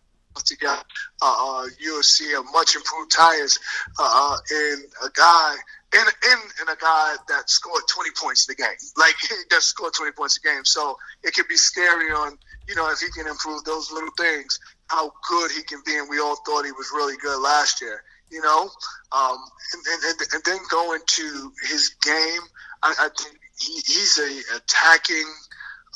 together. 0.46 0.82
Uh, 1.22 1.36
uh, 1.40 1.66
you'll 1.80 2.04
see 2.04 2.34
a 2.34 2.42
much 2.52 2.76
improved 2.76 3.12
Tyus 3.12 3.60
uh, 4.00 4.04
uh, 4.04 4.38
in 4.52 4.84
a 5.06 5.10
guy. 5.14 5.56
In, 5.94 6.02
in, 6.02 6.40
in 6.64 6.70
a 6.70 6.76
guy 6.82 7.16
that 7.30 7.52
scored 7.52 7.84
20 7.88 8.10
points 8.20 8.50
in 8.50 8.56
the 8.58 8.64
game, 8.64 8.76
like 8.98 9.14
that 9.52 9.62
scored 9.62 9.94
20 9.94 10.12
points 10.14 10.38
a 10.38 10.42
game. 10.42 10.66
So 10.66 10.98
it 11.22 11.36
could 11.36 11.48
be 11.48 11.56
scary 11.56 12.10
on, 12.12 12.40
you 12.68 12.74
know, 12.74 12.90
if 12.90 12.98
he 12.98 13.12
can 13.12 13.28
improve 13.28 13.64
those 13.64 13.92
little 13.92 14.10
things 14.18 14.60
how 14.94 15.12
good 15.28 15.52
he 15.52 15.64
can 15.64 15.82
be, 15.86 15.98
and 15.98 16.08
we 16.10 16.20
all 16.20 16.36
thought 16.46 16.66
he 16.66 16.72
was 16.72 16.92
really 16.94 17.18
good 17.18 17.42
last 17.42 17.82
year. 17.82 18.04
You 18.30 18.42
know, 18.42 18.70
um, 19.12 19.38
and, 19.74 20.04
and, 20.06 20.20
and 20.34 20.44
then 20.44 20.60
going 20.70 21.02
to 21.06 21.52
his 21.70 21.96
game, 22.02 22.42
I, 22.82 22.94
I 23.00 23.10
think 23.18 23.40
he, 23.60 23.74
he's 23.74 24.18
a 24.18 24.56
attacking, 24.58 25.26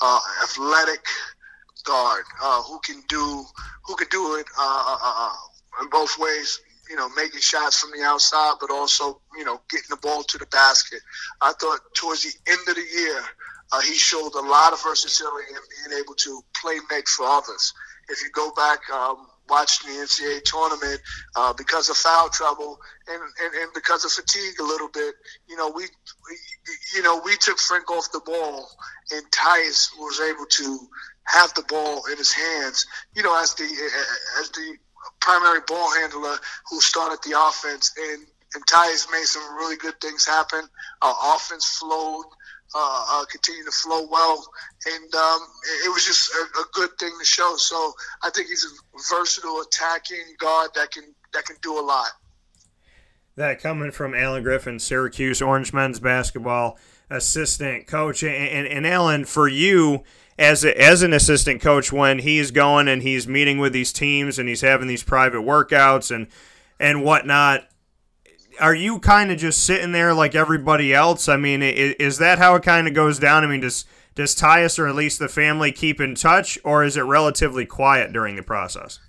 uh, 0.01 0.19
athletic 0.43 1.03
guard 1.83 2.23
uh, 2.43 2.61
who 2.63 2.79
can 2.79 3.01
do 3.07 3.43
who 3.85 3.95
can 3.95 4.07
do 4.09 4.35
it 4.35 4.45
uh, 4.57 4.97
uh, 5.01 5.13
uh, 5.29 5.83
in 5.83 5.89
both 5.89 6.17
ways. 6.19 6.59
You 6.89 6.95
know, 6.95 7.09
making 7.09 7.41
shots 7.41 7.79
from 7.79 7.91
the 7.91 8.05
outside, 8.05 8.55
but 8.61 8.71
also 8.71 9.19
you 9.37 9.43
know 9.43 9.59
getting 9.69 9.87
the 9.89 9.97
ball 9.97 10.23
to 10.23 10.37
the 10.37 10.45
basket. 10.47 11.01
I 11.41 11.53
thought 11.53 11.79
towards 11.95 12.23
the 12.23 12.51
end 12.51 12.61
of 12.67 12.75
the 12.75 12.99
year, 12.99 13.21
uh, 13.71 13.81
he 13.81 13.93
showed 13.93 14.33
a 14.35 14.41
lot 14.41 14.73
of 14.73 14.81
versatility 14.81 15.49
in 15.49 15.89
being 15.89 16.01
able 16.01 16.15
to 16.15 16.41
play 16.61 16.77
make 16.89 17.07
for 17.09 17.25
others 17.25 17.73
if 18.09 18.21
you 18.23 18.29
go 18.31 18.51
back, 18.51 18.79
um, 18.89 19.27
watch 19.49 19.79
the 19.83 19.89
NCAA 19.89 20.43
tournament, 20.43 21.01
uh, 21.35 21.53
because 21.53 21.89
of 21.89 21.97
foul 21.97 22.29
trouble 22.29 22.79
and, 23.07 23.21
and, 23.43 23.53
and 23.55 23.73
because 23.73 24.05
of 24.05 24.11
fatigue 24.11 24.59
a 24.59 24.63
little 24.63 24.89
bit, 24.89 25.15
you 25.47 25.55
know, 25.55 25.69
we, 25.69 25.83
we 25.83 26.37
you 26.95 27.03
know, 27.03 27.21
we 27.23 27.35
took 27.37 27.57
Frank 27.57 27.89
off 27.89 28.11
the 28.11 28.21
ball 28.25 28.69
and 29.11 29.23
Tyus 29.31 29.89
was 29.97 30.19
able 30.19 30.45
to 30.45 30.79
have 31.25 31.53
the 31.53 31.63
ball 31.63 32.03
in 32.11 32.17
his 32.17 32.33
hands, 32.33 32.85
you 33.15 33.23
know, 33.23 33.37
as 33.41 33.53
the, 33.55 33.63
as 34.39 34.49
the 34.51 34.77
primary 35.19 35.59
ball 35.67 35.93
handler 35.99 36.35
who 36.69 36.81
started 36.81 37.19
the 37.23 37.39
offense 37.39 37.93
and, 37.97 38.25
and 38.53 38.65
Tyus 38.65 39.11
made 39.11 39.25
some 39.25 39.55
really 39.55 39.77
good 39.77 39.99
things 40.01 40.25
happen. 40.25 40.61
Our 41.01 41.15
offense 41.35 41.65
flowed 41.65 42.25
uh, 42.75 43.05
uh, 43.09 43.25
continue 43.25 43.63
to 43.63 43.71
flow 43.71 44.07
well, 44.11 44.45
and 44.85 45.15
um, 45.15 45.39
it, 45.63 45.87
it, 45.87 45.89
was 45.93 46.05
just 46.05 46.31
a, 46.33 46.59
a, 46.59 46.65
good 46.73 46.89
thing 46.99 47.11
to 47.17 47.25
show. 47.25 47.55
So 47.57 47.93
I 48.23 48.29
think 48.29 48.47
he's 48.49 48.65
a 48.65 48.99
versatile 49.09 49.61
attacking 49.61 50.35
guard 50.37 50.71
that 50.75 50.91
can 50.91 51.03
that 51.33 51.45
can 51.45 51.55
do 51.61 51.79
a 51.79 51.81
lot. 51.81 52.09
That 53.35 53.61
coming 53.61 53.91
from 53.91 54.13
Allen 54.13 54.43
Griffin, 54.43 54.79
Syracuse 54.79 55.41
Orange 55.41 55.71
men's 55.71 55.99
basketball 55.99 56.77
assistant 57.09 57.87
coach, 57.87 58.23
and, 58.23 58.33
and, 58.33 58.67
and 58.67 58.85
Allen, 58.85 59.23
for 59.23 59.47
you 59.47 60.03
as 60.37 60.65
a, 60.65 60.79
as 60.81 61.03
an 61.03 61.13
assistant 61.13 61.61
coach, 61.61 61.91
when 61.93 62.19
he's 62.19 62.51
going 62.51 62.87
and 62.87 63.01
he's 63.01 63.27
meeting 63.27 63.59
with 63.59 63.73
these 63.73 63.93
teams 63.93 64.37
and 64.37 64.49
he's 64.49 64.61
having 64.61 64.87
these 64.87 65.03
private 65.03 65.41
workouts 65.41 66.13
and 66.13 66.27
and 66.79 67.03
whatnot 67.03 67.67
are 68.59 68.75
you 68.75 68.99
kind 68.99 69.31
of 69.31 69.37
just 69.37 69.63
sitting 69.63 69.91
there 69.91 70.13
like 70.13 70.35
everybody 70.35 70.93
else? 70.93 71.27
I 71.29 71.37
mean, 71.37 71.61
is, 71.61 72.17
that 72.17 72.39
how 72.39 72.55
it 72.55 72.63
kind 72.63 72.87
of 72.87 72.93
goes 72.93 73.19
down? 73.19 73.43
I 73.43 73.47
mean, 73.47 73.61
does 73.61 73.85
does 74.15 74.35
Tyus 74.35 74.79
or 74.79 74.87
at 74.87 74.95
least 74.95 75.19
the 75.19 75.27
family 75.27 75.71
keep 75.71 76.01
in 76.01 76.15
touch, 76.15 76.57
or 76.63 76.83
is 76.83 76.97
it 76.97 77.01
relatively 77.01 77.67
quiet 77.67 78.11
during 78.11 78.35
the 78.35 78.41
process? 78.41 78.99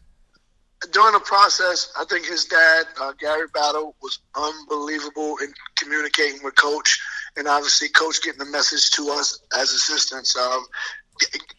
During 0.92 1.14
the 1.14 1.20
process, 1.20 1.90
I 1.98 2.04
think 2.04 2.26
his 2.26 2.44
dad, 2.44 2.84
uh, 3.00 3.12
Gary 3.18 3.46
Battle, 3.54 3.96
was 4.02 4.18
unbelievable 4.36 5.38
in 5.42 5.52
communicating 5.76 6.40
with 6.44 6.54
Coach, 6.56 7.00
and 7.36 7.48
obviously 7.48 7.88
Coach 7.88 8.22
getting 8.22 8.38
the 8.38 8.50
message 8.52 8.90
to 8.92 9.08
us 9.10 9.40
as 9.58 9.70
assistants. 9.70 10.36
Um, 10.36 10.64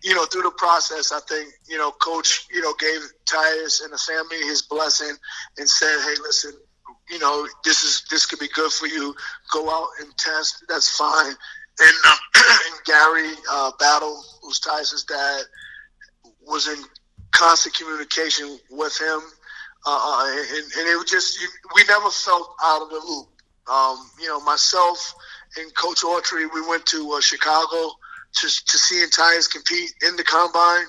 you 0.04 0.14
know, 0.14 0.26
through 0.26 0.44
the 0.44 0.52
process, 0.52 1.12
I 1.12 1.20
think 1.22 1.52
you 1.68 1.78
know, 1.78 1.92
Coach, 1.92 2.48
you 2.54 2.62
know, 2.62 2.74
gave 2.80 3.00
Tyus 3.26 3.84
and 3.84 3.92
the 3.92 3.98
family 3.98 4.38
his 4.46 4.62
blessing 4.62 5.16
and 5.58 5.68
said, 5.68 6.00
"Hey, 6.02 6.16
listen, 6.22 6.54
you 7.10 7.20
know, 7.20 7.48
this 7.64 7.84
is 7.84 8.04
this 8.10 8.26
could 8.26 8.40
be 8.40 8.50
good 8.54 8.72
for 8.72 8.88
you. 8.88 9.16
Go 9.52 9.70
out 9.70 9.90
and 10.02 10.16
test. 10.18 10.64
That's 10.68 10.98
fine." 10.98 11.34
And, 11.82 11.96
um, 12.12 12.18
and 12.36 12.86
Gary 12.86 13.32
uh, 13.50 13.72
Battle, 13.80 14.22
who's 14.42 14.60
Tyus's 14.60 15.06
dad, 15.06 15.44
was 16.46 16.68
in 16.68 16.84
constant 17.32 17.76
communication 17.76 18.60
with 18.70 19.00
him, 19.00 19.22
uh, 19.86 19.90
uh 19.90 20.28
and, 20.28 20.72
and, 20.78 20.90
it 20.90 20.98
was 20.98 21.10
just 21.10 21.40
we 21.76 21.84
never 21.86 22.10
felt 22.10 22.56
out 22.64 22.82
of 22.82 22.90
the 22.90 23.00
loop. 23.00 23.28
Um, 23.72 24.10
you 24.20 24.28
know, 24.28 24.40
myself 24.42 25.14
and 25.58 25.74
Coach 25.76 26.02
Autry, 26.02 26.48
we 26.54 26.68
went 26.68 26.86
to 26.88 27.12
uh, 27.12 27.22
Chicago 27.22 27.92
to, 28.34 28.48
to 28.48 28.78
see 28.78 29.04
Tyus 29.12 29.50
compete 29.50 29.92
in 30.08 30.16
the 30.16 30.24
combine. 30.24 30.86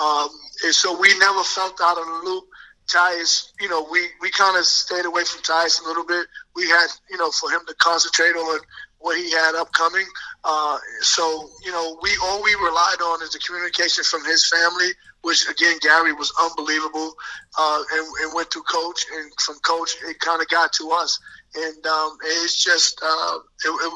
Um, 0.00 0.28
and 0.64 0.74
so 0.74 0.98
we 0.98 1.16
never 1.18 1.42
felt 1.42 1.80
out 1.82 1.98
of 1.98 2.06
the 2.06 2.20
loop. 2.24 2.44
Tyus, 2.90 3.52
you 3.60 3.68
know, 3.68 3.86
we, 3.90 4.06
we 4.20 4.30
kind 4.30 4.56
of 4.56 4.64
stayed 4.64 5.04
away 5.04 5.24
from 5.24 5.42
Tyus 5.42 5.80
a 5.82 5.86
little 5.86 6.04
bit. 6.04 6.26
We 6.56 6.68
had, 6.68 6.88
you 7.10 7.18
know, 7.18 7.30
for 7.30 7.50
him 7.50 7.60
to 7.66 7.74
concentrate 7.74 8.34
on 8.34 8.60
what 8.98 9.16
he 9.16 9.30
had 9.30 9.54
upcoming. 9.54 10.06
Uh, 10.44 10.78
so, 11.00 11.48
you 11.64 11.72
know, 11.72 11.98
we 12.02 12.10
all 12.22 12.42
we 12.42 12.54
relied 12.54 13.00
on 13.02 13.22
is 13.22 13.32
the 13.32 13.38
communication 13.38 14.04
from 14.04 14.24
his 14.24 14.46
family, 14.48 14.90
which 15.22 15.48
again, 15.48 15.76
Gary 15.80 16.12
was 16.12 16.32
unbelievable, 16.40 17.12
uh, 17.58 17.82
and, 17.92 18.06
and, 18.22 18.34
went 18.34 18.50
to 18.50 18.62
coach, 18.62 19.04
and 19.14 19.32
from 19.40 19.56
coach, 19.60 19.90
it 20.06 20.18
kind 20.20 20.40
of 20.40 20.48
got 20.48 20.72
to 20.74 20.90
us, 20.90 21.18
and 21.54 21.86
um, 21.86 22.16
it's 22.24 22.62
just 22.62 23.00
uh, 23.02 23.38
it, 23.64 23.68
it, 23.68 23.92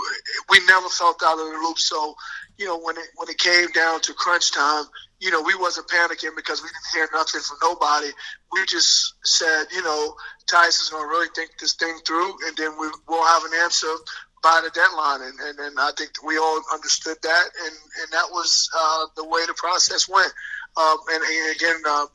we 0.50 0.64
never 0.66 0.88
felt 0.88 1.22
out 1.24 1.38
of 1.38 1.46
the 1.46 1.58
loop. 1.64 1.78
So, 1.78 2.14
you 2.58 2.66
know, 2.66 2.78
when 2.78 2.96
it 2.96 3.06
when 3.16 3.28
it 3.28 3.38
came 3.38 3.70
down 3.70 4.00
to 4.02 4.14
crunch 4.14 4.52
time, 4.52 4.84
you 5.24 5.30
know, 5.30 5.40
we 5.40 5.54
wasn't 5.54 5.88
panicking 5.88 6.36
because 6.36 6.62
we 6.62 6.68
didn't 6.68 6.92
hear 6.92 7.08
nothing 7.14 7.40
from 7.40 7.56
nobody. 7.62 8.12
We 8.52 8.60
just 8.66 9.14
said, 9.24 9.64
you 9.72 9.82
know, 9.82 10.14
Tyus 10.46 10.82
is 10.82 10.90
going 10.90 11.02
to 11.02 11.08
really 11.08 11.28
think 11.34 11.52
this 11.58 11.74
thing 11.74 11.96
through, 12.06 12.36
and 12.46 12.54
then 12.58 12.72
we, 12.78 12.88
will 13.08 13.24
have 13.24 13.42
an 13.44 13.52
answer 13.62 13.88
by 14.42 14.60
the 14.62 14.68
deadline. 14.68 15.22
And, 15.22 15.40
and, 15.40 15.58
and 15.58 15.80
I 15.80 15.92
think 15.96 16.10
we 16.22 16.36
all 16.36 16.60
understood 16.70 17.16
that, 17.22 17.44
and, 17.64 17.74
and 18.02 18.12
that 18.12 18.28
was 18.32 18.68
uh, 18.76 19.06
the 19.16 19.24
way 19.24 19.40
the 19.46 19.54
process 19.54 20.06
went. 20.06 20.32
Um, 20.76 20.98
and, 21.10 21.22
and, 21.22 21.56
again, 21.56 21.80
uh, 21.88 22.06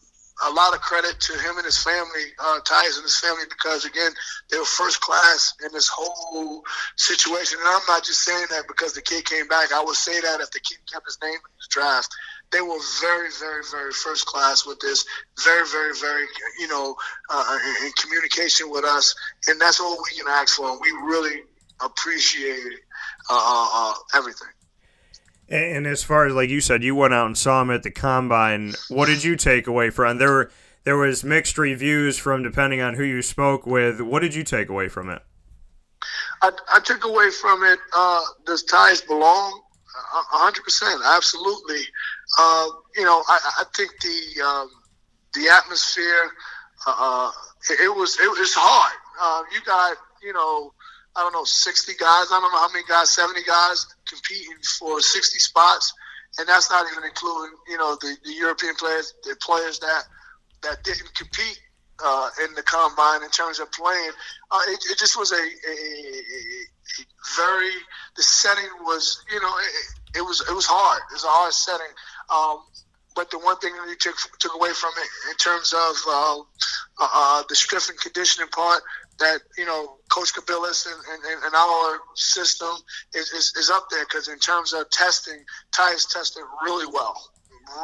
a 0.47 0.51
lot 0.51 0.73
of 0.75 0.81
credit 0.81 1.19
to 1.19 1.33
him 1.33 1.57
and 1.57 1.65
his 1.65 1.81
family, 1.81 2.31
uh, 2.39 2.59
Tyus 2.61 2.95
and 2.95 3.03
his 3.03 3.19
family, 3.19 3.43
because 3.49 3.85
again, 3.85 4.11
they 4.51 4.57
were 4.57 4.65
first 4.65 5.01
class 5.01 5.53
in 5.65 5.71
this 5.73 5.89
whole 5.89 6.63
situation. 6.95 7.57
And 7.59 7.67
I'm 7.67 7.81
not 7.87 8.05
just 8.05 8.21
saying 8.21 8.45
that 8.51 8.67
because 8.67 8.93
the 8.93 9.01
kid 9.01 9.25
came 9.25 9.47
back. 9.47 9.73
I 9.73 9.83
would 9.83 9.95
say 9.95 10.21
that 10.21 10.39
if 10.39 10.51
the 10.51 10.59
kid 10.59 10.77
kept 10.91 11.05
his 11.07 11.17
name 11.21 11.33
in 11.33 11.39
the 11.57 11.67
draft. 11.69 12.09
They 12.51 12.61
were 12.61 12.79
very, 13.01 13.29
very, 13.39 13.63
very 13.71 13.91
first 13.91 14.25
class 14.25 14.65
with 14.65 14.79
this. 14.79 15.05
Very, 15.43 15.67
very, 15.67 15.93
very, 15.95 16.25
you 16.59 16.67
know, 16.67 16.95
uh, 17.29 17.57
in, 17.85 17.91
communication 18.01 18.71
with 18.71 18.85
us, 18.85 19.15
and 19.47 19.61
that's 19.61 19.79
all 19.79 19.97
we 19.97 20.17
can 20.17 20.27
ask 20.27 20.55
for. 20.55 20.71
And 20.71 20.79
we 20.81 20.91
really 21.07 21.43
appreciate 21.83 22.73
uh, 23.29 23.33
uh, 23.33 23.69
uh 23.73 23.93
everything. 24.15 24.47
And 25.47 25.87
as 25.87 26.03
far 26.03 26.25
as 26.25 26.33
like 26.33 26.49
you 26.49 26.61
said, 26.61 26.83
you 26.83 26.95
went 26.95 27.13
out 27.13 27.25
and 27.25 27.37
saw 27.37 27.61
him 27.61 27.71
at 27.71 27.83
the 27.83 27.91
combine. 27.91 28.73
What 28.89 29.07
did 29.07 29.23
you 29.23 29.35
take 29.35 29.67
away 29.67 29.89
from 29.89 30.17
there? 30.17 30.31
Were, 30.31 30.51
there 30.83 30.97
was 30.97 31.23
mixed 31.23 31.57
reviews 31.57 32.17
from 32.17 32.43
depending 32.43 32.81
on 32.81 32.93
who 32.93 33.03
you 33.03 33.21
spoke 33.21 33.65
with. 33.65 33.99
What 33.99 34.21
did 34.21 34.35
you 34.35 34.43
take 34.43 34.69
away 34.69 34.89
from 34.89 35.09
it? 35.09 35.21
I, 36.41 36.51
I 36.71 36.79
took 36.79 37.03
away 37.03 37.31
from 37.31 37.63
it. 37.63 37.79
Uh, 37.95 38.21
does 38.45 38.63
Tyus 38.63 39.05
belong? 39.05 39.61
Hundred 40.11 40.63
percent, 40.63 41.01
absolutely. 41.05 41.81
Uh, 42.37 42.67
you 42.95 43.03
know, 43.03 43.23
I, 43.27 43.39
I 43.59 43.63
think 43.75 43.91
the 44.01 44.41
um, 44.43 44.69
the 45.33 45.49
atmosphere. 45.49 46.31
Uh, 46.87 46.95
uh 46.97 47.31
it, 47.71 47.81
it, 47.81 47.95
was 47.95 48.17
it 48.19 48.29
was 48.29 48.53
hard. 48.53 48.95
Uh, 49.21 49.43
you 49.53 49.59
got 49.65 49.97
you 50.23 50.31
know 50.33 50.73
I 51.15 51.23
don't 51.23 51.33
know, 51.33 51.43
60 51.43 51.93
guys. 51.99 52.27
I 52.31 52.39
don't 52.39 52.51
know 52.51 52.59
how 52.59 52.71
many 52.71 52.85
guys, 52.87 53.09
70 53.09 53.43
guys 53.43 53.85
competing 54.07 54.55
for 54.79 55.01
60 55.01 55.39
spots. 55.39 55.93
And 56.37 56.47
that's 56.47 56.69
not 56.69 56.85
even 56.91 57.03
including, 57.03 57.57
you 57.67 57.77
know, 57.77 57.97
the, 57.99 58.15
the 58.23 58.31
European 58.31 58.75
players, 58.75 59.13
the 59.23 59.35
players 59.41 59.79
that 59.79 60.03
that 60.61 60.83
didn't 60.83 61.13
compete 61.15 61.59
uh, 62.03 62.29
in 62.45 62.53
the 62.53 62.61
combine 62.61 63.23
in 63.23 63.29
terms 63.29 63.59
of 63.59 63.71
playing. 63.71 64.11
Uh, 64.51 64.59
it, 64.67 64.79
it, 64.91 64.97
just 64.97 65.17
was 65.17 65.31
a, 65.31 65.35
a, 65.35 65.39
a, 65.39 66.65
very 67.37 67.71
the 68.15 68.23
setting 68.23 68.69
was 68.81 69.23
you 69.31 69.39
know 69.39 69.51
it, 69.57 69.98
it, 70.15 70.21
was 70.21 70.41
it 70.41 70.53
was 70.53 70.65
hard. 70.65 71.01
It 71.11 71.13
was 71.13 71.23
a 71.23 71.27
hard 71.27 71.53
setting. 71.53 71.93
Um, 72.29 72.63
but 73.15 73.31
the 73.31 73.39
one 73.39 73.57
thing 73.57 73.73
that 73.75 73.87
we 73.87 73.95
took 73.95 74.15
took 74.39 74.55
away 74.55 74.71
from 74.73 74.91
it 74.97 75.29
in 75.29 75.35
terms 75.37 75.73
of 75.73 75.95
uh, 76.07 76.39
uh, 77.01 77.43
the 77.49 77.55
strength 77.55 77.89
and 77.89 77.99
conditioning 77.99 78.47
part 78.49 78.81
that 79.19 79.41
you 79.57 79.65
know 79.65 79.97
Coach 80.09 80.33
Kabilis 80.33 80.87
and, 80.87 81.23
and, 81.25 81.43
and 81.43 81.55
our 81.55 81.99
system 82.15 82.69
is, 83.13 83.31
is, 83.31 83.53
is 83.57 83.69
up 83.69 83.87
there 83.91 84.05
because 84.05 84.27
in 84.27 84.39
terms 84.39 84.73
of 84.73 84.89
testing, 84.89 85.43
Tyus 85.71 86.11
tested 86.11 86.43
really 86.63 86.87
well, 86.91 87.15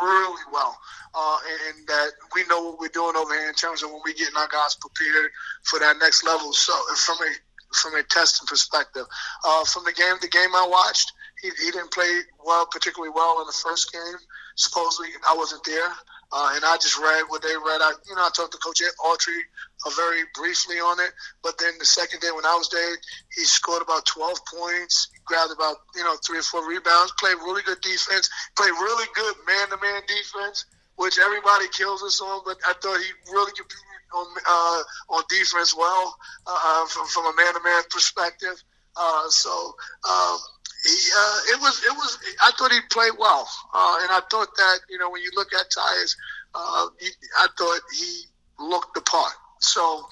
really 0.01 0.43
well, 0.51 0.77
uh, 1.13 1.37
and, 1.49 1.77
and, 1.77 1.87
that 1.87 2.11
we 2.33 2.45
know 2.47 2.69
what 2.69 2.79
we're 2.79 2.87
doing 2.87 3.15
over 3.15 3.33
here 3.33 3.49
in 3.49 3.55
terms 3.55 3.83
of 3.83 3.91
when 3.91 4.01
we 4.05 4.13
getting 4.13 4.37
our 4.37 4.47
guys 4.47 4.75
prepared 4.75 5.31
for 5.63 5.79
that 5.79 5.97
next 5.99 6.25
level. 6.25 6.53
So 6.53 6.73
from 6.95 7.17
a 7.17 7.31
from 7.75 7.95
a 7.95 8.03
testing 8.03 8.47
perspective, 8.47 9.05
uh, 9.43 9.65
from 9.65 9.83
the 9.83 9.91
game, 9.91 10.15
the 10.21 10.29
game 10.29 10.55
I 10.55 10.65
watched, 10.69 11.11
he, 11.45 11.65
he 11.65 11.71
didn't 11.71 11.91
play 11.91 12.09
well, 12.43 12.65
particularly 12.65 13.13
well 13.13 13.41
in 13.41 13.47
the 13.47 13.53
first 13.53 13.91
game. 13.91 14.17
Supposedly, 14.55 15.09
I 15.27 15.35
wasn't 15.35 15.63
there. 15.63 15.91
Uh, 16.31 16.51
and 16.55 16.65
I 16.65 16.75
just 16.77 16.97
read 16.97 17.23
what 17.29 17.43
they 17.43 17.53
read. 17.53 17.81
I, 17.81 17.93
you 18.09 18.15
know, 18.15 18.25
I 18.25 18.29
talked 18.33 18.51
to 18.53 18.57
Coach 18.57 18.81
Autry 18.81 19.39
uh, 19.85 19.89
very 19.95 20.23
briefly 20.33 20.77
on 20.77 20.99
it. 20.99 21.11
But 21.43 21.57
then 21.59 21.73
the 21.77 21.85
second 21.85 22.21
day 22.21 22.31
when 22.33 22.45
I 22.45 22.55
was 22.55 22.69
there, 22.69 22.97
he 23.35 23.43
scored 23.43 23.83
about 23.83 24.05
12 24.05 24.39
points, 24.45 25.09
grabbed 25.25 25.53
about 25.53 25.77
you 25.95 26.03
know 26.03 26.15
three 26.25 26.39
or 26.39 26.43
four 26.43 26.67
rebounds, 26.67 27.13
played 27.19 27.35
really 27.35 27.61
good 27.63 27.79
defense, 27.81 28.29
played 28.57 28.71
really 28.71 29.05
good 29.13 29.35
man-to-man 29.47 30.01
defense, 30.07 30.65
which 30.95 31.19
everybody 31.19 31.67
kills 31.69 32.01
us 32.01 32.19
on. 32.21 32.41
But 32.43 32.57
I 32.65 32.73
thought 32.73 32.97
he 32.97 33.31
really 33.31 33.51
competed 33.51 33.85
on 34.15 34.25
uh, 34.47 34.81
on 35.15 35.23
defense 35.29 35.75
well 35.77 36.15
uh, 36.47 36.57
uh, 36.57 36.85
from 36.87 37.05
from 37.07 37.25
a 37.27 37.35
man-to-man 37.35 37.83
perspective. 37.91 38.55
Uh, 38.97 39.29
so. 39.29 39.75
Um, 40.09 40.39
uh, 40.85 41.39
it 41.53 41.61
was 41.61 41.81
it 41.83 41.95
was 41.95 42.19
I 42.41 42.51
thought 42.57 42.71
he 42.71 42.79
played 42.91 43.13
well, 43.17 43.47
uh, 43.73 43.97
and 44.01 44.11
I 44.11 44.21
thought 44.29 44.55
that 44.57 44.79
you 44.89 44.97
know 44.97 45.09
when 45.09 45.21
you 45.21 45.31
look 45.35 45.53
at 45.53 45.69
Tyus, 45.71 46.15
uh, 46.53 46.87
he, 46.99 47.09
I 47.37 47.47
thought 47.57 47.81
he 47.97 48.23
looked 48.59 48.93
the 48.93 49.01
part. 49.01 49.33
So 49.59 50.05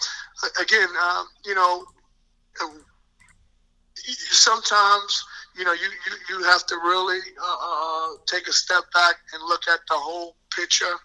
again, 0.59 0.89
um, 1.01 1.27
you 1.45 1.53
know, 1.53 1.85
um, 2.63 2.83
sometimes 3.95 5.23
you 5.55 5.63
know 5.63 5.73
you, 5.73 5.87
you, 5.87 6.37
you 6.37 6.43
have 6.43 6.65
to 6.67 6.75
really 6.75 7.19
uh, 7.41 7.57
uh, 7.61 8.07
take 8.25 8.47
a 8.47 8.53
step 8.53 8.83
back 8.93 9.15
and 9.33 9.43
look 9.43 9.61
at 9.71 9.79
the 9.89 9.95
whole 9.95 10.35
picture, 10.55 10.95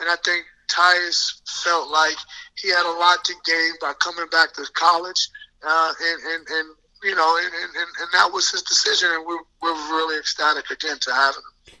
and 0.00 0.08
I 0.08 0.16
think 0.24 0.46
Tyus 0.70 1.40
felt 1.64 1.90
like 1.90 2.16
he 2.56 2.68
had 2.68 2.86
a 2.86 2.98
lot 2.98 3.24
to 3.24 3.34
gain 3.44 3.72
by 3.80 3.92
coming 4.00 4.26
back 4.30 4.54
to 4.54 4.64
college, 4.74 5.28
uh, 5.66 5.92
and, 6.02 6.22
and 6.22 6.46
and 6.48 6.77
you 7.02 7.14
know, 7.14 7.38
and, 7.42 7.52
and, 7.54 7.88
and 8.00 8.08
that 8.12 8.30
was 8.32 8.50
his 8.50 8.62
decision, 8.62 9.10
and 9.12 9.24
we're, 9.26 9.38
we're 9.62 9.72
really 9.72 10.18
ecstatic 10.18 10.70
again 10.70 10.98
to 11.00 11.12
have 11.12 11.34
him. 11.34 11.74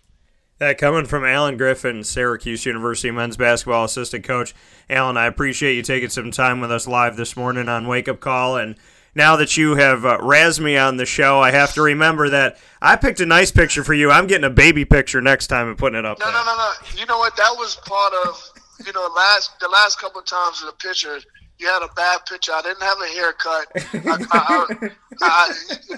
That 0.58 0.78
coming 0.78 1.06
from 1.06 1.24
Allen 1.24 1.56
Griffin, 1.56 2.02
Syracuse 2.02 2.66
University 2.66 3.12
men's 3.12 3.36
basketball 3.36 3.84
assistant 3.84 4.24
coach. 4.24 4.54
Allen, 4.90 5.16
I 5.16 5.26
appreciate 5.26 5.74
you 5.74 5.82
taking 5.82 6.08
some 6.08 6.32
time 6.32 6.60
with 6.60 6.72
us 6.72 6.88
live 6.88 7.16
this 7.16 7.36
morning 7.36 7.68
on 7.68 7.86
Wake 7.86 8.08
Up 8.08 8.18
Call. 8.18 8.56
And 8.56 8.74
now 9.14 9.36
that 9.36 9.56
you 9.56 9.76
have 9.76 10.04
uh, 10.04 10.18
razzed 10.18 10.58
me 10.58 10.76
on 10.76 10.96
the 10.96 11.06
show, 11.06 11.38
I 11.38 11.52
have 11.52 11.74
to 11.74 11.82
remember 11.82 12.28
that 12.30 12.58
I 12.82 12.96
picked 12.96 13.20
a 13.20 13.26
nice 13.26 13.52
picture 13.52 13.84
for 13.84 13.94
you. 13.94 14.10
I'm 14.10 14.26
getting 14.26 14.44
a 14.44 14.50
baby 14.50 14.84
picture 14.84 15.20
next 15.20 15.46
time 15.46 15.68
and 15.68 15.78
putting 15.78 15.96
it 15.98 16.04
up. 16.04 16.18
No, 16.18 16.24
there. 16.24 16.34
no, 16.34 16.44
no, 16.44 16.56
no. 16.56 16.72
You 16.96 17.06
know 17.06 17.18
what? 17.18 17.36
That 17.36 17.54
was 17.56 17.76
part 17.86 18.12
of 18.26 18.50
you 18.84 18.92
know 18.92 19.08
last 19.16 19.58
the 19.60 19.68
last 19.68 20.00
couple 20.00 20.20
of 20.20 20.26
times 20.26 20.62
of 20.62 20.66
the 20.68 20.72
picture 20.74 21.18
You 21.58 21.66
had 21.66 21.82
a 21.82 21.92
bad 21.94 22.24
picture. 22.26 22.52
I 22.52 22.62
didn't 22.62 22.82
have 22.82 23.00
a 23.00 23.06
haircut. 23.08 23.66
I, 23.74 24.26
I, 24.30 24.90
I, 25.20 25.54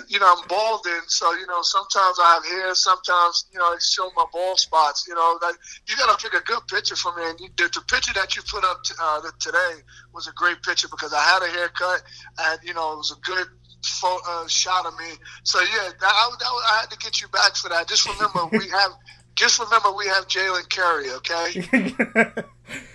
you 0.08 0.18
know, 0.18 0.34
I'm 0.34 0.48
balding, 0.48 1.04
so 1.06 1.32
you 1.34 1.46
know 1.46 1.60
sometimes 1.60 2.18
I 2.18 2.34
have 2.34 2.46
hair. 2.46 2.74
Sometimes 2.74 3.44
you 3.52 3.58
know 3.58 3.66
I 3.66 3.76
show 3.78 4.10
my 4.16 4.24
bald 4.32 4.58
spots. 4.58 5.06
You 5.06 5.14
know, 5.14 5.38
like 5.42 5.56
you 5.86 5.96
got 5.96 6.18
to 6.18 6.22
pick 6.22 6.40
a 6.40 6.42
good 6.44 6.66
picture 6.66 6.96
for 6.96 7.14
me. 7.14 7.28
And 7.28 7.40
you, 7.40 7.48
the, 7.56 7.64
the 7.74 7.82
picture 7.88 8.14
that 8.14 8.36
you 8.36 8.42
put 8.50 8.64
up 8.64 8.82
t- 8.84 8.94
uh, 9.00 9.20
today 9.38 9.82
was 10.14 10.28
a 10.28 10.32
great 10.32 10.62
picture 10.62 10.88
because 10.88 11.12
I 11.12 11.20
had 11.20 11.42
a 11.42 11.48
haircut, 11.48 12.02
and 12.38 12.60
you 12.64 12.72
know 12.72 12.94
it 12.94 12.96
was 12.96 13.12
a 13.12 13.20
good 13.20 13.46
photo, 13.84 14.22
uh, 14.26 14.48
shot 14.48 14.86
of 14.86 14.96
me. 14.98 15.12
So 15.42 15.60
yeah, 15.60 15.90
that, 16.00 16.12
I, 16.12 16.30
that, 16.38 16.46
I 16.46 16.80
had 16.80 16.90
to 16.90 16.98
get 16.98 17.20
you 17.20 17.28
back 17.28 17.56
for 17.56 17.68
that. 17.68 17.86
Just 17.88 18.08
remember 18.08 18.46
we 18.52 18.68
have. 18.78 18.92
Just 19.36 19.60
remember 19.60 19.92
we 19.92 20.06
have 20.06 20.26
Jalen 20.26 20.68
Carey, 20.68 21.10
okay? 21.12 21.64
and, 21.72 21.94
and, 21.96 22.34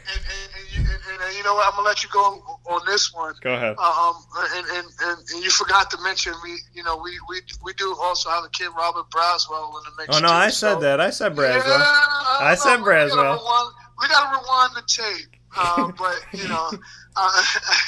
and, 0.05 0.74
and, 1.21 1.35
you 1.37 1.43
know 1.43 1.53
what? 1.55 1.65
I'm 1.67 1.71
gonna 1.75 1.87
let 1.87 2.03
you 2.03 2.09
go 2.09 2.41
on 2.67 2.81
this 2.85 3.13
one. 3.13 3.33
Go 3.41 3.53
ahead. 3.53 3.77
Um, 3.77 4.15
and, 4.53 4.65
and, 4.67 4.87
and, 5.01 5.43
you 5.43 5.49
forgot 5.49 5.89
to 5.91 5.97
mention 6.01 6.33
we, 6.43 6.57
you 6.73 6.83
know, 6.83 6.97
we, 6.97 7.11
we, 7.29 7.41
we 7.63 7.73
do 7.73 7.95
also 8.01 8.29
have 8.29 8.43
a 8.43 8.49
kid, 8.49 8.69
Robert 8.77 9.09
Braswell, 9.11 9.69
in 9.77 9.83
the 9.85 9.91
mix. 10.01 10.15
Oh 10.15 10.19
no, 10.19 10.27
too, 10.27 10.33
I 10.33 10.49
so- 10.49 10.73
said 10.73 10.79
that. 10.81 10.99
I 11.01 11.09
said 11.09 11.35
Yeah, 11.35 11.43
Braswell. 11.43 11.79
I, 11.81 12.39
I 12.51 12.55
said 12.55 12.77
know, 12.77 12.83
we 12.83 12.89
gotta 12.89 13.09
Braswell. 13.11 13.39
rewind- 13.39 13.73
We 14.01 14.07
gotta 14.07 14.37
rewind 14.39 14.71
the 14.75 14.83
tape. 14.87 15.29
Uh, 15.57 15.91
but 15.97 16.19
you 16.33 16.47
know, 16.49 16.69
uh, 17.15 17.43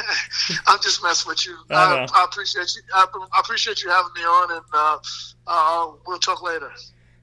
I'm 0.67 0.79
just 0.81 1.03
messing 1.03 1.29
with 1.29 1.45
you. 1.45 1.57
I 1.69 2.07
I. 2.13 2.21
I 2.21 2.23
appreciate 2.25 2.73
you. 2.75 2.81
I, 2.93 3.05
I 3.35 3.39
appreciate 3.39 3.83
you 3.83 3.89
having 3.89 4.11
me 4.15 4.21
on, 4.21 4.51
and 4.53 4.61
uh, 4.73 4.97
uh, 5.47 5.91
we'll 6.05 6.19
talk 6.19 6.41
later. 6.41 6.71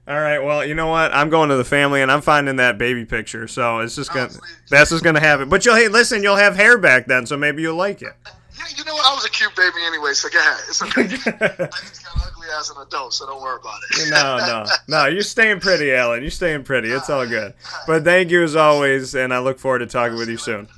All 0.07 0.21
right. 0.21 0.39
Well, 0.39 0.65
you 0.65 0.75
know 0.75 0.89
what? 0.89 1.15
I'm 1.15 1.31
going 1.31 1.49
to 1.49 1.57
the 1.57 1.65
family 1.65 2.03
and 2.03 2.13
I'm 2.13 2.21
finding 2.21 2.57
that 2.57 2.77
baby 2.77 3.05
picture. 3.07 3.49
So 3.49 3.79
it's 3.79 3.97
just 3.97 4.13
gonna. 4.13 4.31
That's 4.69 4.91
just 4.91 5.03
gonna 5.03 5.21
happen. 5.21 5.49
But 5.49 5.65
you'll 5.65 5.77
hey, 5.77 5.89
listen. 5.89 6.23
You'll 6.23 6.37
have 6.37 6.57
hair 6.57 6.77
back 6.77 7.07
then, 7.07 7.25
so 7.27 7.37
maybe 7.37 7.63
you'll 7.63 7.77
like 7.77 8.03
it. 8.03 8.13
Yeah, 8.57 8.67
you 8.77 8.85
know 8.85 8.95
what? 8.95 9.05
I 9.05 9.13
was 9.13 9.25
a 9.25 9.31
cute 9.31 9.55
baby 9.57 9.79
anyway, 9.85 10.13
so 10.13 10.29
go 10.29 10.39
ahead. 10.39 10.61
It's 10.69 10.81
okay. 10.81 11.03
I 11.03 11.07
just 11.09 12.05
got 12.05 12.25
ugly 12.25 12.47
as 12.57 12.71
an 12.71 12.77
adult, 12.81 13.13
so 13.13 13.27
don't 13.27 13.43
worry 13.43 13.59
about 13.61 13.81
it. 13.91 14.11
No, 14.11 14.37
no, 14.37 14.65
no. 14.87 15.07
You're 15.07 15.23
staying 15.23 15.59
pretty, 15.59 15.93
Allen. 15.93 16.23
You're 16.23 16.31
staying 16.31 16.63
pretty. 16.63 16.89
It's 16.91 17.11
all 17.11 17.27
good. 17.27 17.55
But 17.89 18.05
thank 18.05 18.31
you 18.31 18.45
as 18.45 18.55
always, 18.55 19.17
and 19.17 19.35
I 19.35 19.41
look 19.41 19.59
forward 19.59 19.81
to 19.81 19.87
talking 19.87 20.17
with 20.17 20.29
you 20.29 20.37
soon. 20.37 20.69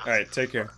All 0.00 0.10
right. 0.10 0.30
Take 0.32 0.52
care. 0.52 0.70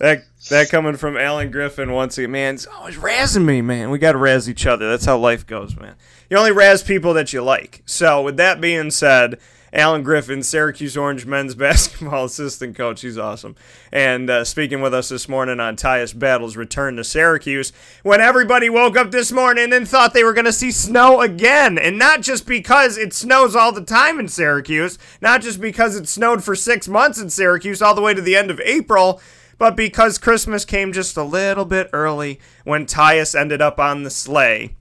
That 0.00 0.24
that 0.50 0.68
coming 0.68 0.96
from 0.96 1.16
Allen 1.16 1.50
Griffin 1.50 1.92
once 1.92 2.18
again, 2.18 2.30
man. 2.30 2.54
It's 2.56 2.66
always 2.66 2.96
razzing 2.96 3.46
me, 3.46 3.62
man. 3.62 3.88
We 3.88 3.98
got 3.98 4.12
to 4.12 4.18
razz 4.18 4.50
each 4.50 4.66
other. 4.66 4.90
That's 4.90 5.06
how 5.06 5.16
life 5.16 5.46
goes, 5.46 5.76
man. 5.76 5.94
You 6.30 6.36
only 6.36 6.52
razz 6.52 6.84
people 6.84 7.12
that 7.14 7.32
you 7.32 7.42
like. 7.42 7.82
So 7.86 8.22
with 8.22 8.36
that 8.36 8.60
being 8.60 8.92
said, 8.92 9.40
Allen 9.72 10.04
Griffin, 10.04 10.44
Syracuse 10.44 10.96
Orange 10.96 11.26
men's 11.26 11.54
basketball 11.56 12.26
assistant 12.26 12.76
coach, 12.76 13.00
he's 13.00 13.18
awesome. 13.18 13.56
And 13.90 14.30
uh, 14.30 14.44
speaking 14.44 14.80
with 14.80 14.94
us 14.94 15.08
this 15.08 15.28
morning 15.28 15.58
on 15.58 15.74
Tyus 15.74 16.16
Battle's 16.16 16.56
return 16.56 16.94
to 16.96 17.04
Syracuse, 17.04 17.72
when 18.04 18.20
everybody 18.20 18.70
woke 18.70 18.96
up 18.96 19.10
this 19.10 19.32
morning 19.32 19.72
and 19.72 19.88
thought 19.88 20.14
they 20.14 20.22
were 20.22 20.32
going 20.32 20.44
to 20.44 20.52
see 20.52 20.70
snow 20.70 21.20
again, 21.20 21.76
and 21.76 21.98
not 21.98 22.20
just 22.20 22.46
because 22.46 22.96
it 22.96 23.12
snows 23.12 23.56
all 23.56 23.72
the 23.72 23.84
time 23.84 24.20
in 24.20 24.28
Syracuse, 24.28 24.98
not 25.20 25.42
just 25.42 25.60
because 25.60 25.96
it 25.96 26.08
snowed 26.08 26.44
for 26.44 26.54
six 26.54 26.86
months 26.86 27.20
in 27.20 27.28
Syracuse 27.28 27.82
all 27.82 27.96
the 27.96 28.00
way 28.00 28.14
to 28.14 28.22
the 28.22 28.36
end 28.36 28.52
of 28.52 28.60
April 28.60 29.20
but 29.58 29.76
because 29.76 30.16
Christmas 30.16 30.64
came 30.64 30.90
just 30.90 31.18
a 31.18 31.22
little 31.22 31.66
bit 31.66 31.90
early 31.92 32.40
when 32.64 32.86
Tyus 32.86 33.38
ended 33.38 33.60
up 33.60 33.78
on 33.78 34.04
the 34.04 34.10
sleigh 34.10 34.74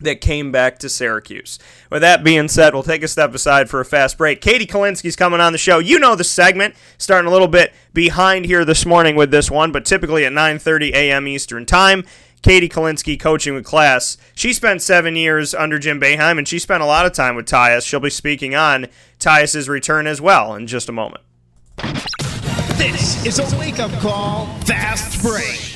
that 0.00 0.20
came 0.20 0.52
back 0.52 0.78
to 0.78 0.88
Syracuse. 0.88 1.58
With 1.90 2.02
that 2.02 2.22
being 2.24 2.48
said, 2.48 2.74
we'll 2.74 2.82
take 2.82 3.02
a 3.02 3.08
step 3.08 3.34
aside 3.34 3.70
for 3.70 3.80
a 3.80 3.84
fast 3.84 4.18
break. 4.18 4.40
Katie 4.40 4.66
Kalinsky's 4.66 5.16
coming 5.16 5.40
on 5.40 5.52
the 5.52 5.58
show. 5.58 5.78
You 5.78 5.98
know 5.98 6.14
the 6.14 6.24
segment, 6.24 6.74
starting 6.98 7.28
a 7.28 7.32
little 7.32 7.48
bit 7.48 7.72
behind 7.92 8.44
here 8.44 8.64
this 8.64 8.84
morning 8.84 9.16
with 9.16 9.30
this 9.30 9.50
one, 9.50 9.72
but 9.72 9.84
typically 9.84 10.24
at 10.24 10.32
9:30 10.32 10.92
a.m. 10.92 11.26
Eastern 11.28 11.66
Time. 11.66 12.04
Katie 12.42 12.68
Kalinsky 12.68 13.18
coaching 13.18 13.54
with 13.54 13.64
class. 13.64 14.16
She 14.34 14.52
spent 14.52 14.80
seven 14.80 15.16
years 15.16 15.52
under 15.52 15.78
Jim 15.78 16.00
Boeheim, 16.00 16.38
and 16.38 16.46
she 16.46 16.60
spent 16.60 16.82
a 16.82 16.86
lot 16.86 17.04
of 17.04 17.12
time 17.12 17.34
with 17.34 17.46
Tyus. 17.46 17.84
She'll 17.84 17.98
be 17.98 18.10
speaking 18.10 18.54
on 18.54 18.86
Tyus's 19.18 19.68
return 19.68 20.06
as 20.06 20.20
well 20.20 20.54
in 20.54 20.66
just 20.68 20.88
a 20.88 20.92
moment. 20.92 21.24
This 22.76 23.24
is 23.26 23.38
a 23.40 23.58
wake 23.58 23.80
up 23.80 23.90
call, 24.00 24.46
fast 24.60 25.22
break. 25.22 25.75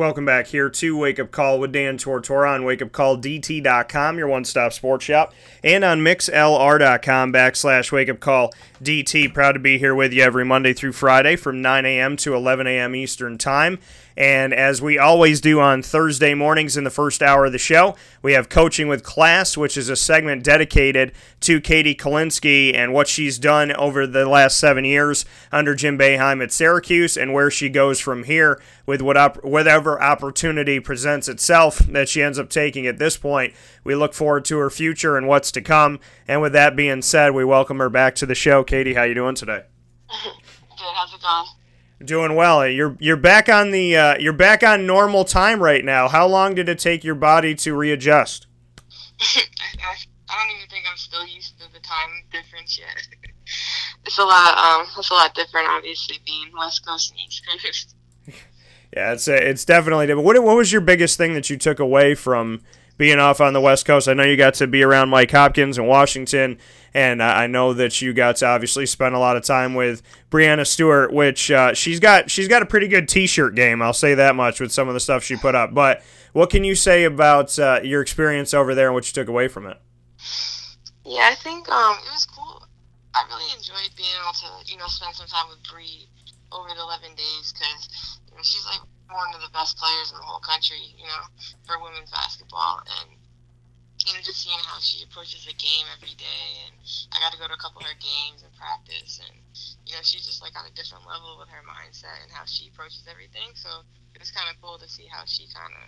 Welcome 0.00 0.24
back 0.24 0.46
here 0.46 0.70
to 0.70 0.96
Wake 0.96 1.20
Up 1.20 1.30
Call 1.30 1.60
with 1.60 1.72
Dan 1.72 1.98
Tortora 1.98 2.54
on 2.54 2.62
wakeupcalldt.com, 2.62 4.16
your 4.16 4.28
one 4.28 4.46
stop 4.46 4.72
sports 4.72 5.04
shop, 5.04 5.34
and 5.62 5.84
on 5.84 5.98
mixlr.com 5.98 7.30
backslash 7.34 7.90
wakeupcalldt. 8.80 9.34
Proud 9.34 9.52
to 9.52 9.58
be 9.58 9.76
here 9.76 9.94
with 9.94 10.14
you 10.14 10.22
every 10.22 10.46
Monday 10.46 10.72
through 10.72 10.92
Friday 10.92 11.36
from 11.36 11.60
9 11.60 11.84
a.m. 11.84 12.16
to 12.16 12.34
11 12.34 12.66
a.m. 12.66 12.96
Eastern 12.96 13.36
Time. 13.36 13.78
And 14.16 14.52
as 14.52 14.82
we 14.82 14.98
always 14.98 15.40
do 15.40 15.60
on 15.60 15.82
Thursday 15.82 16.34
mornings 16.34 16.76
in 16.76 16.84
the 16.84 16.90
first 16.90 17.22
hour 17.22 17.46
of 17.46 17.52
the 17.52 17.58
show, 17.58 17.96
we 18.22 18.32
have 18.32 18.48
Coaching 18.48 18.88
with 18.88 19.02
Class, 19.02 19.56
which 19.56 19.76
is 19.76 19.88
a 19.88 19.96
segment 19.96 20.44
dedicated 20.44 21.12
to 21.40 21.60
Katie 21.60 21.94
Kalinsky 21.94 22.74
and 22.74 22.92
what 22.92 23.08
she's 23.08 23.38
done 23.38 23.72
over 23.72 24.06
the 24.06 24.26
last 24.28 24.58
seven 24.58 24.84
years 24.84 25.24
under 25.52 25.74
Jim 25.74 25.98
Boeheim 25.98 26.42
at 26.42 26.52
Syracuse 26.52 27.16
and 27.16 27.32
where 27.32 27.50
she 27.50 27.68
goes 27.68 28.00
from 28.00 28.24
here 28.24 28.60
with 28.86 29.00
whatever 29.00 30.02
opportunity 30.02 30.80
presents 30.80 31.28
itself 31.28 31.78
that 31.78 32.08
she 32.08 32.22
ends 32.22 32.38
up 32.38 32.50
taking 32.50 32.86
at 32.86 32.98
this 32.98 33.16
point. 33.16 33.54
We 33.84 33.94
look 33.94 34.14
forward 34.14 34.44
to 34.46 34.58
her 34.58 34.70
future 34.70 35.16
and 35.16 35.28
what's 35.28 35.52
to 35.52 35.60
come. 35.60 36.00
And 36.26 36.42
with 36.42 36.52
that 36.52 36.76
being 36.76 37.02
said, 37.02 37.30
we 37.34 37.44
welcome 37.44 37.78
her 37.78 37.90
back 37.90 38.14
to 38.16 38.26
the 38.26 38.34
show. 38.34 38.64
Katie, 38.64 38.94
how 38.94 39.04
you 39.04 39.14
doing 39.14 39.34
today? 39.34 39.62
Good. 40.80 40.94
How's 40.94 41.12
it 41.12 41.20
going? 41.20 41.59
Doing 42.02 42.34
well. 42.34 42.66
You're 42.66 42.96
you're 42.98 43.16
back 43.16 43.50
on 43.50 43.72
the 43.72 43.94
uh, 43.94 44.18
you're 44.18 44.32
back 44.32 44.62
on 44.62 44.86
normal 44.86 45.24
time 45.24 45.62
right 45.62 45.84
now. 45.84 46.08
How 46.08 46.26
long 46.26 46.54
did 46.54 46.68
it 46.68 46.78
take 46.78 47.04
your 47.04 47.14
body 47.14 47.54
to 47.56 47.74
readjust? 47.74 48.46
I, 49.20 49.42
I 50.30 50.46
don't 50.46 50.56
even 50.56 50.68
think 50.70 50.86
I'm 50.90 50.96
still 50.96 51.26
used 51.26 51.58
to 51.60 51.70
the 51.72 51.80
time 51.80 52.08
difference 52.32 52.78
yet. 52.78 53.06
it's 54.06 54.18
a 54.18 54.24
lot. 54.24 54.56
Um, 54.56 54.86
it's 54.96 55.10
a 55.10 55.14
lot 55.14 55.34
different, 55.34 55.68
obviously, 55.68 56.16
being 56.24 56.50
West 56.56 56.86
Coast 56.86 57.10
and 57.10 57.20
East 57.20 57.42
Coast. 57.46 57.94
Yeah, 58.92 59.12
it's 59.12 59.28
it's 59.28 59.64
definitely 59.64 60.08
different. 60.08 60.26
What 60.26 60.42
what 60.42 60.56
was 60.56 60.72
your 60.72 60.80
biggest 60.80 61.16
thing 61.16 61.34
that 61.34 61.48
you 61.48 61.56
took 61.56 61.78
away 61.78 62.16
from 62.16 62.60
being 62.98 63.20
off 63.20 63.40
on 63.40 63.52
the 63.52 63.60
West 63.60 63.86
Coast? 63.86 64.08
I 64.08 64.14
know 64.14 64.24
you 64.24 64.36
got 64.36 64.54
to 64.54 64.66
be 64.66 64.82
around 64.82 65.10
Mike 65.10 65.30
Hopkins 65.30 65.78
in 65.78 65.86
Washington, 65.86 66.58
and 66.94 67.22
I 67.22 67.46
know 67.46 67.72
that 67.74 68.00
you 68.00 68.12
got 68.12 68.36
to 68.36 68.46
obviously 68.46 68.86
spend 68.86 69.14
a 69.14 69.18
lot 69.18 69.36
of 69.36 69.44
time 69.44 69.74
with 69.74 70.02
Breanna 70.30 70.66
Stewart, 70.66 71.12
which 71.12 71.50
uh, 71.50 71.74
she's 71.74 72.00
got 72.00 72.30
she's 72.30 72.48
got 72.48 72.62
a 72.62 72.66
pretty 72.66 72.88
good 72.88 73.08
T-shirt 73.08 73.54
game. 73.54 73.82
I'll 73.82 73.92
say 73.92 74.14
that 74.14 74.34
much 74.34 74.60
with 74.60 74.72
some 74.72 74.88
of 74.88 74.94
the 74.94 75.00
stuff 75.00 75.22
she 75.22 75.36
put 75.36 75.54
up. 75.54 75.72
But 75.74 76.02
what 76.32 76.50
can 76.50 76.64
you 76.64 76.74
say 76.74 77.04
about 77.04 77.58
uh, 77.58 77.80
your 77.82 78.02
experience 78.02 78.54
over 78.54 78.74
there 78.74 78.86
and 78.86 78.94
what 78.94 79.06
you 79.06 79.12
took 79.12 79.28
away 79.28 79.48
from 79.48 79.66
it? 79.66 79.78
Yeah, 81.04 81.28
I 81.30 81.34
think 81.42 81.68
um, 81.68 81.96
it 82.06 82.12
was 82.12 82.26
cool. 82.26 82.66
I 83.14 83.24
really 83.28 83.50
enjoyed 83.56 83.90
being 83.96 84.08
able 84.22 84.32
to 84.32 84.72
you 84.72 84.78
know 84.78 84.86
spend 84.86 85.14
some 85.14 85.26
time 85.26 85.48
with 85.48 85.58
Bree 85.70 86.08
over 86.52 86.68
the 86.74 86.82
11 86.82 87.14
days 87.14 87.52
because 87.54 88.18
you 88.30 88.36
know, 88.36 88.42
she's 88.42 88.64
like 88.66 88.80
one 89.10 89.34
of 89.34 89.40
the 89.40 89.50
best 89.52 89.78
players 89.78 90.10
in 90.10 90.18
the 90.18 90.24
whole 90.24 90.40
country, 90.40 90.78
you 90.98 91.06
know, 91.06 91.22
for 91.66 91.82
women's 91.82 92.10
basketball. 92.10 92.82
And, 93.02 93.19
you 94.06 94.12
know, 94.16 94.20
just 94.24 94.40
seeing 94.40 94.60
how 94.64 94.80
she 94.80 95.04
approaches 95.04 95.44
the 95.44 95.52
game 95.54 95.84
every 95.92 96.16
day. 96.16 96.48
And 96.64 96.74
I 97.12 97.20
got 97.20 97.32
to 97.32 97.38
go 97.38 97.46
to 97.48 97.54
a 97.54 97.60
couple 97.60 97.84
of 97.84 97.88
her 97.88 97.98
games 98.00 98.40
and 98.40 98.52
practice. 98.56 99.20
And, 99.20 99.36
you 99.84 99.92
know, 99.92 100.02
she's 100.02 100.24
just 100.24 100.40
like 100.40 100.56
on 100.56 100.64
a 100.64 100.72
different 100.72 101.04
level 101.04 101.36
with 101.36 101.52
her 101.52 101.60
mindset 101.68 102.16
and 102.24 102.32
how 102.32 102.48
she 102.48 102.72
approaches 102.72 103.04
everything. 103.04 103.52
So 103.54 103.84
it 104.16 104.20
was 104.20 104.32
kind 104.32 104.48
of 104.48 104.56
cool 104.60 104.80
to 104.80 104.88
see 104.88 105.04
how 105.04 105.28
she 105.28 105.44
kind 105.52 105.72
of 105.76 105.84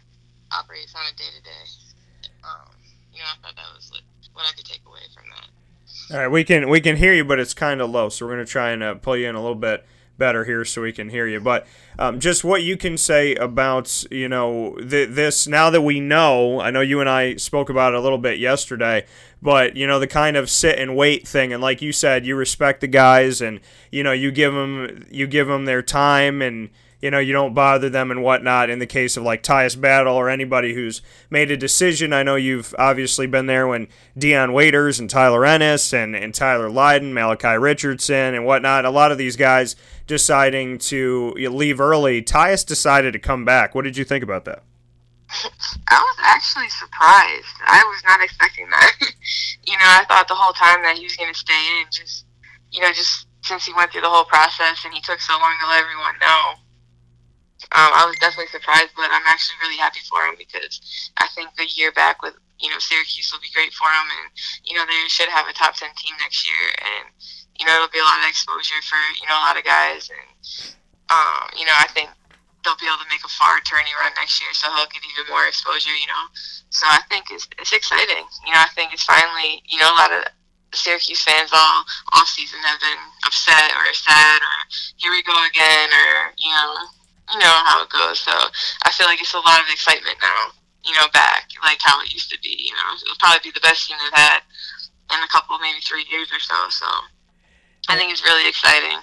operates 0.53 0.93
on 0.93 1.09
a 1.09 1.15
day 1.17 1.31
to 1.33 1.43
day. 1.43 1.65
You 3.13 3.21
know, 3.21 3.29
I 3.29 3.37
thought 3.41 3.57
that 3.57 3.71
was 3.75 3.91
like, 3.93 4.05
what 4.33 4.45
I 4.49 4.53
could 4.57 4.65
take 4.65 4.85
away 4.87 5.05
from 5.15 5.25
that. 5.33 5.49
All 6.11 6.21
right, 6.21 6.29
we 6.29 6.45
can 6.45 6.69
we 6.69 6.81
can 6.81 6.97
hear 6.97 7.13
you, 7.13 7.25
but 7.25 7.39
it's 7.39 7.53
kind 7.53 7.83
of 7.83 7.91
low, 7.91 8.09
so 8.09 8.25
we're 8.25 8.33
gonna 8.33 8.47
try 8.47 8.71
and 8.71 8.83
uh, 8.83 8.95
pull 8.95 9.17
you 9.17 9.29
in 9.29 9.35
a 9.35 9.41
little 9.41 9.55
bit 9.55 9.85
better 10.23 10.45
here 10.45 10.65
so 10.65 10.83
we 10.83 10.93
can 10.93 11.09
hear 11.09 11.27
you. 11.27 11.41
But 11.41 11.67
um, 11.99 12.21
just 12.21 12.45
what 12.45 12.63
you 12.63 12.77
can 12.77 12.97
say 12.97 13.35
about 13.35 14.05
you 14.09 14.29
know 14.29 14.77
th- 14.77 15.09
this 15.11 15.49
now 15.49 15.69
that 15.71 15.83
we 15.83 15.99
know. 15.99 16.61
I 16.61 16.71
know 16.71 16.81
you 16.81 17.01
and 17.01 17.11
I 17.11 17.35
spoke 17.35 17.69
about 17.69 17.93
it 17.93 17.97
a 17.97 18.01
little 18.01 18.19
bit 18.19 18.39
yesterday, 18.39 19.05
but 19.43 19.75
you 19.75 19.85
know 19.85 19.99
the 19.99 20.07
kind 20.07 20.37
of 20.37 20.49
sit 20.49 20.79
and 20.79 20.95
wait 20.95 21.27
thing, 21.27 21.53
and 21.53 21.61
like 21.61 21.83
you 21.83 21.91
said, 21.91 22.25
you 22.25 22.37
respect 22.37 22.83
the 22.83 22.87
guys, 22.87 23.41
and 23.41 23.59
you 23.91 24.05
know 24.05 24.13
you 24.13 24.31
give 24.31 24.55
them 24.55 25.07
you 25.11 25.27
give 25.27 25.49
them 25.49 25.65
their 25.65 25.83
time 25.83 26.41
and 26.41 26.71
you 27.03 27.11
know, 27.11 27.19
you 27.19 27.33
don't 27.33 27.53
bother 27.53 27.91
them 27.91 28.13
and 28.13 28.23
whatnot 28.23 28.71
in 28.71 28.79
the 28.79 28.87
case 28.87 29.17
of 29.17 29.25
like 29.25 29.43
Tyus 29.43 29.79
Battle 29.79 30.15
or 30.15 30.31
anybody 30.31 30.73
who's 30.73 31.03
made 31.29 31.51
a 31.51 31.57
decision. 31.57 32.13
I 32.13 32.23
know 32.23 32.37
you've 32.37 32.73
obviously 32.79 33.27
been 33.27 33.47
there 33.47 33.67
when 33.67 33.89
Dion 34.17 34.53
Waiters 34.53 35.01
and 35.01 35.11
Tyler 35.11 35.45
Ennis 35.45 35.93
and, 35.93 36.15
and 36.15 36.33
Tyler 36.33 36.71
Lydon, 36.71 37.13
Malachi 37.13 37.59
Richardson 37.59 38.35
and 38.35 38.47
whatnot, 38.47 38.85
a 38.85 38.91
lot 38.91 39.11
of 39.11 39.19
these 39.19 39.35
guys 39.35 39.75
deciding 40.07 40.79
to 40.79 41.35
leave 41.35 41.81
early. 41.81 42.23
Tyus 42.23 42.65
decided 42.65 43.13
to 43.15 43.19
come 43.19 43.45
back. 43.45 43.75
What 43.75 43.83
did 43.83 43.97
you 43.97 44.05
think 44.05 44.23
about 44.23 44.45
that? 44.45 44.63
I 45.89 45.99
was 45.99 46.17
actually 46.23 46.69
surprised. 46.69 47.57
I 47.67 47.83
was 47.83 48.03
not 48.07 48.23
expecting 48.23 48.71
that. 48.71 48.93
you 49.67 49.73
know, 49.73 49.89
I 49.89 50.05
thought 50.07 50.29
the 50.29 50.35
whole 50.35 50.53
time 50.53 50.83
that 50.83 50.97
he 50.97 51.05
was 51.05 51.17
going 51.17 51.33
to 51.33 51.39
stay 51.39 51.81
in, 51.81 51.87
just, 51.91 52.27
you 52.71 52.81
know, 52.81 52.93
just 52.93 53.27
since 53.43 53.67
he 53.67 53.73
went 53.75 53.91
through 53.91 54.03
the 54.03 54.11
whole 54.11 54.25
process 54.25 54.85
and 54.85 54.95
he 54.95 55.01
took 55.01 55.21
so 55.21 55.33
long 55.33 55.55
to 55.61 55.67
let 55.67 55.83
everyone 55.83 56.15
know 56.21 56.63
um, 57.71 57.91
I 57.95 58.05
was 58.05 58.19
definitely 58.19 58.51
surprised, 58.51 58.93
but 58.99 59.09
I'm 59.15 59.27
actually 59.31 59.63
really 59.63 59.79
happy 59.79 60.03
for 60.11 60.27
him 60.27 60.35
because 60.37 60.83
I 61.17 61.29
think 61.35 61.55
the 61.55 61.67
year 61.67 61.93
back 61.93 62.23
with 62.23 62.35
you 62.59 62.71
know 62.71 62.79
Syracuse 62.79 63.31
will 63.31 63.43
be 63.43 63.55
great 63.55 63.73
for 63.73 63.87
him, 63.87 64.07
and 64.11 64.27
you 64.67 64.75
know 64.75 64.85
they 64.87 64.99
should 65.07 65.31
have 65.31 65.47
a 65.47 65.55
top 65.55 65.79
ten 65.79 65.91
team 65.95 66.15
next 66.19 66.43
year, 66.43 66.65
and 66.83 67.07
you 67.59 67.65
know 67.67 67.75
it'll 67.79 67.95
be 67.95 68.03
a 68.03 68.09
lot 68.09 68.21
of 68.23 68.29
exposure 68.29 68.81
for 68.83 68.99
you 69.21 69.27
know 69.29 69.39
a 69.39 69.47
lot 69.47 69.59
of 69.59 69.65
guys, 69.65 70.11
and 70.11 70.29
um, 71.11 71.55
you 71.55 71.65
know 71.65 71.77
I 71.79 71.87
think 71.95 72.11
they'll 72.63 72.79
be 72.79 72.87
able 72.87 73.03
to 73.03 73.11
make 73.11 73.27
a 73.27 73.33
far 73.35 73.59
tourney 73.67 73.91
run 73.99 74.15
next 74.19 74.39
year, 74.39 74.51
so 74.55 74.71
he'll 74.75 74.91
get 74.91 75.03
even 75.03 75.27
more 75.31 75.47
exposure, 75.47 75.95
you 75.95 76.07
know. 76.07 76.25
So 76.71 76.87
I 76.87 77.03
think 77.11 77.31
it's 77.31 77.47
it's 77.59 77.75
exciting. 77.75 78.27
You 78.47 78.53
know, 78.55 78.63
I 78.63 78.71
think 78.75 78.93
it's 78.93 79.07
finally 79.07 79.63
you 79.71 79.79
know 79.79 79.91
a 79.91 79.99
lot 79.99 80.13
of 80.13 80.23
Syracuse 80.75 81.23
fans 81.23 81.51
all 81.53 81.85
off 82.13 82.29
season 82.29 82.59
have 82.65 82.81
been 82.81 83.03
upset 83.27 83.71
or 83.77 83.93
sad 83.93 84.41
or 84.41 84.57
here 84.97 85.13
we 85.13 85.23
go 85.23 85.37
again 85.47 85.89
or 85.93 86.33
you 86.39 86.49
know 86.49 87.02
you 87.31 87.39
know 87.39 87.57
how 87.65 87.83
it 87.83 87.91
goes. 87.91 88.19
So 88.19 88.33
I 88.85 88.91
feel 88.93 89.07
like 89.07 89.21
it's 89.21 89.35
a 89.35 89.39
lot 89.39 89.61
of 89.61 89.67
excitement 89.71 90.17
now, 90.21 90.53
you 90.85 90.95
know, 90.95 91.07
back 91.13 91.53
like 91.63 91.79
how 91.83 92.01
it 92.03 92.13
used 92.13 92.31
to 92.31 92.39
be. 92.43 92.57
You 92.59 92.75
know, 92.75 92.95
it'll 93.03 93.17
probably 93.21 93.51
be 93.51 93.55
the 93.55 93.61
best 93.61 93.89
team 93.89 93.97
they've 94.03 94.19
had 94.19 94.41
in 95.15 95.23
a 95.23 95.29
couple, 95.29 95.59
maybe 95.59 95.81
three 95.81 96.05
years 96.11 96.29
or 96.33 96.41
so. 96.41 96.55
So 96.71 96.87
I 97.89 97.97
think 97.97 98.13
it's 98.13 98.25
really 98.25 98.49
exciting. 98.49 98.99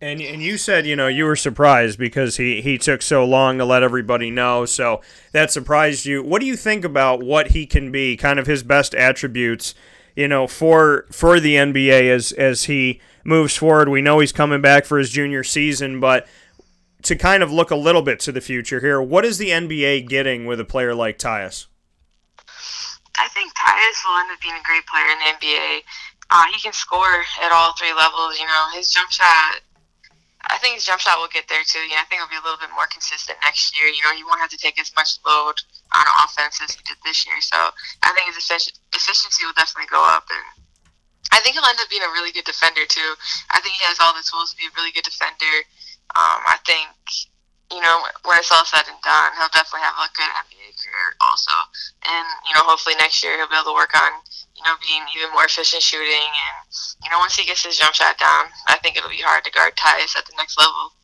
And 0.00 0.20
and 0.20 0.40
you 0.40 0.58
said 0.58 0.86
you 0.86 0.94
know 0.94 1.08
you 1.08 1.24
were 1.24 1.36
surprised 1.36 1.98
because 1.98 2.36
he 2.36 2.60
he 2.60 2.78
took 2.78 3.02
so 3.02 3.24
long 3.24 3.58
to 3.58 3.64
let 3.64 3.82
everybody 3.82 4.30
know, 4.30 4.64
so 4.64 5.00
that 5.32 5.50
surprised 5.50 6.06
you. 6.06 6.22
What 6.22 6.40
do 6.40 6.46
you 6.46 6.56
think 6.56 6.84
about 6.84 7.22
what 7.22 7.48
he 7.48 7.66
can 7.66 7.90
be? 7.90 8.16
Kind 8.16 8.38
of 8.38 8.46
his 8.46 8.62
best 8.62 8.94
attributes, 8.94 9.74
you 10.14 10.28
know, 10.28 10.46
for 10.46 11.06
for 11.10 11.40
the 11.40 11.56
NBA 11.56 12.14
as 12.14 12.30
as 12.30 12.64
he 12.64 13.00
moves 13.24 13.56
forward. 13.56 13.88
We 13.88 14.00
know 14.00 14.20
he's 14.20 14.30
coming 14.30 14.60
back 14.60 14.84
for 14.84 14.98
his 14.98 15.10
junior 15.10 15.42
season, 15.42 15.98
but 15.98 16.28
to 17.02 17.16
kind 17.16 17.42
of 17.42 17.52
look 17.52 17.70
a 17.70 17.76
little 17.76 18.02
bit 18.02 18.20
to 18.20 18.32
the 18.32 18.40
future 18.40 18.80
here, 18.80 19.00
what 19.00 19.24
is 19.24 19.38
the 19.38 19.50
NBA 19.50 20.08
getting 20.08 20.46
with 20.46 20.60
a 20.60 20.64
player 20.64 20.94
like 20.94 21.18
Tyus? 21.18 21.66
I 23.18 23.28
think 23.28 23.52
Tyus 23.54 23.98
will 24.06 24.18
end 24.18 24.30
up 24.30 24.40
being 24.40 24.54
a 24.54 24.62
great 24.66 24.86
player 24.86 25.06
in 25.10 25.18
the 25.18 25.30
NBA. 25.38 25.82
Uh, 26.30 26.44
he 26.52 26.60
can 26.60 26.72
score 26.72 27.24
at 27.42 27.50
all 27.52 27.72
three 27.74 27.94
levels. 27.94 28.38
You 28.38 28.46
know, 28.46 28.62
his 28.74 28.90
jump 28.90 29.10
shot. 29.10 29.62
I 30.48 30.56
think 30.58 30.76
his 30.76 30.84
jump 30.84 31.00
shot 31.00 31.18
will 31.18 31.28
get 31.28 31.48
there 31.48 31.64
too. 31.66 31.82
Yeah, 31.90 32.00
I 32.00 32.06
think 32.08 32.22
it'll 32.22 32.32
be 32.32 32.40
a 32.40 32.44
little 32.44 32.60
bit 32.60 32.72
more 32.72 32.86
consistent 32.88 33.38
next 33.42 33.74
year. 33.76 33.90
You 33.90 34.00
know, 34.04 34.14
he 34.14 34.24
won't 34.24 34.40
have 34.40 34.52
to 34.54 34.60
take 34.60 34.80
as 34.80 34.92
much 34.96 35.18
load 35.26 35.60
on 35.92 36.04
offense 36.24 36.60
as 36.62 36.72
he 36.72 36.80
did 36.84 36.96
this 37.04 37.26
year. 37.26 37.36
So 37.40 37.56
I 38.02 38.12
think 38.14 38.32
his 38.32 38.38
efficiency 38.38 39.44
will 39.44 39.56
definitely 39.56 39.90
go 39.90 40.00
up, 40.00 40.28
and 40.30 40.46
I 41.32 41.40
think 41.40 41.56
he'll 41.56 41.68
end 41.68 41.80
up 41.80 41.90
being 41.90 42.04
a 42.04 42.12
really 42.16 42.32
good 42.32 42.48
defender 42.48 42.86
too. 42.88 43.12
I 43.50 43.60
think 43.60 43.76
he 43.76 43.84
has 43.84 44.00
all 44.00 44.14
the 44.14 44.24
tools 44.24 44.52
to 44.52 44.56
be 44.56 44.68
a 44.68 44.74
really 44.76 44.92
good 44.92 45.04
defender 45.04 45.64
um, 46.16 46.40
I 46.48 46.56
think, 46.64 46.88
you 47.68 47.80
know, 47.80 48.00
when 48.24 48.38
it's 48.38 48.52
all 48.52 48.64
said 48.64 48.88
and 48.88 48.96
done, 49.04 49.30
he'll 49.36 49.52
definitely 49.52 49.84
have 49.84 49.98
a 50.00 50.08
good 50.16 50.30
NBA 50.48 50.72
career 50.80 51.08
also. 51.20 51.52
And, 52.08 52.26
you 52.48 52.54
know, 52.56 52.64
hopefully 52.64 52.96
next 52.96 53.20
year 53.22 53.36
he'll 53.36 53.48
be 53.48 53.56
able 53.60 53.72
to 53.72 53.76
work 53.76 53.92
on, 53.92 54.12
you 54.56 54.64
know, 54.64 54.74
being 54.80 55.04
even 55.12 55.32
more 55.36 55.44
efficient 55.44 55.82
shooting. 55.84 56.32
And, 56.32 56.56
you 57.04 57.10
know, 57.12 57.20
once 57.20 57.36
he 57.36 57.44
gets 57.44 57.64
his 57.64 57.76
jump 57.76 57.94
shot 57.94 58.16
down, 58.16 58.48
I 58.68 58.80
think 58.80 58.96
it'll 58.96 59.12
be 59.12 59.20
hard 59.20 59.44
to 59.44 59.52
guard 59.52 59.76
Tyus 59.76 60.16
at 60.16 60.24
the 60.24 60.36
next 60.38 60.56
level. 60.56 60.96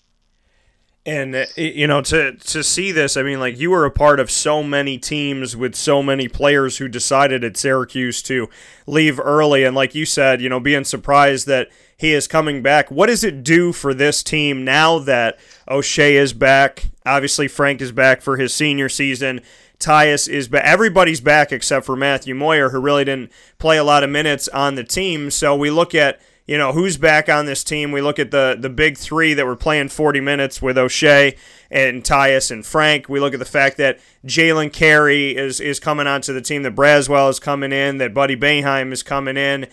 And 1.07 1.34
uh, 1.34 1.44
you 1.57 1.86
know, 1.86 2.00
to 2.00 2.32
to 2.32 2.64
see 2.64 2.90
this, 2.90 3.18
I 3.18 3.22
mean, 3.22 3.38
like 3.38 3.59
you 3.59 3.70
were 3.70 3.84
a 3.84 3.90
part 3.90 4.20
of 4.20 4.30
so 4.30 4.62
many 4.62 4.96
teams 4.96 5.55
with 5.55 5.74
so 5.74 6.02
many 6.02 6.28
players 6.28 6.78
who 6.78 6.88
decided 6.88 7.44
at 7.44 7.59
Syracuse 7.59 8.22
to 8.22 8.48
leave 8.86 9.20
early, 9.20 9.64
and 9.64 9.76
like 9.76 9.94
you 9.94 10.07
said, 10.07 10.40
you 10.40 10.48
know, 10.48 10.61
being 10.61 10.84
surprised 10.84 11.46
that 11.46 11.68
he 11.97 12.12
is 12.12 12.26
coming 12.26 12.62
back. 12.62 12.90
What 12.90 13.07
does 13.07 13.24
it 13.24 13.45
do 13.45 13.72
for 13.72 13.95
this 13.95 14.22
team 14.22 14.64
now 14.64 14.99
that 15.01 15.38
Oshae 15.68 16.12
is 16.12 16.32
back? 16.32 16.86
Obviously, 17.07 17.49
Frank 17.49 17.80
is 17.80 17.92
back 17.92 18.22
for 18.22 18.36
his 18.36 18.55
senior 18.55 18.88
season. 18.88 19.40
Tyus 19.78 20.28
is 20.28 20.49
back. 20.49 20.64
Everybody's 20.64 21.20
back 21.20 21.53
except 21.53 21.84
for 21.86 21.97
Matthew 21.97 22.34
Moyer, 22.34 22.70
who 22.70 22.80
really 22.80 23.05
didn't 23.05 23.30
play 23.59 23.76
a 23.76 23.84
lot 23.84 24.03
of 24.03 24.11
minutes 24.11 24.49
on 24.49 24.74
the 24.74 24.84
team. 24.84 25.30
So 25.30 25.55
we 25.55 25.70
look 25.70 25.95
at 25.95 26.20
you 26.47 26.59
know 26.59 26.72
who's 26.72 26.97
back 26.97 27.28
on 27.28 27.47
this 27.47 27.64
team. 27.64 27.90
We 27.90 28.01
look 28.01 28.18
at 28.18 28.30
the 28.30 28.57
the 28.59 28.70
big 28.70 28.97
three 28.97 29.34
that 29.34 29.47
were 29.47 29.57
playing 29.57 29.88
40 29.88 30.20
minutes 30.20 30.61
with 30.61 30.76
Oshae 30.76 31.36
and 31.70 32.03
Tyus 32.03 32.51
and 32.51 32.64
Frank. 32.64 33.09
We 33.09 33.20
look 33.20 33.32
at 33.34 33.38
the 33.38 33.45
fact 33.45 33.76
that 33.78 33.99
Jalen 34.26 34.72
Carey 34.72 35.36
is 35.36 35.61
is 35.61 35.80
coming 35.80 36.07
onto 36.07 36.32
the 36.32 36.42
team, 36.42 36.62
that 36.62 36.74
Braswell 36.74 37.30
is 37.30 37.40
coming 37.40 37.72
in, 37.72 37.99
that 37.99 38.14
Buddy 38.14 38.36
Boeheim 38.36 38.92
is 38.92 39.03
coming 39.03 39.36
in 39.36 39.66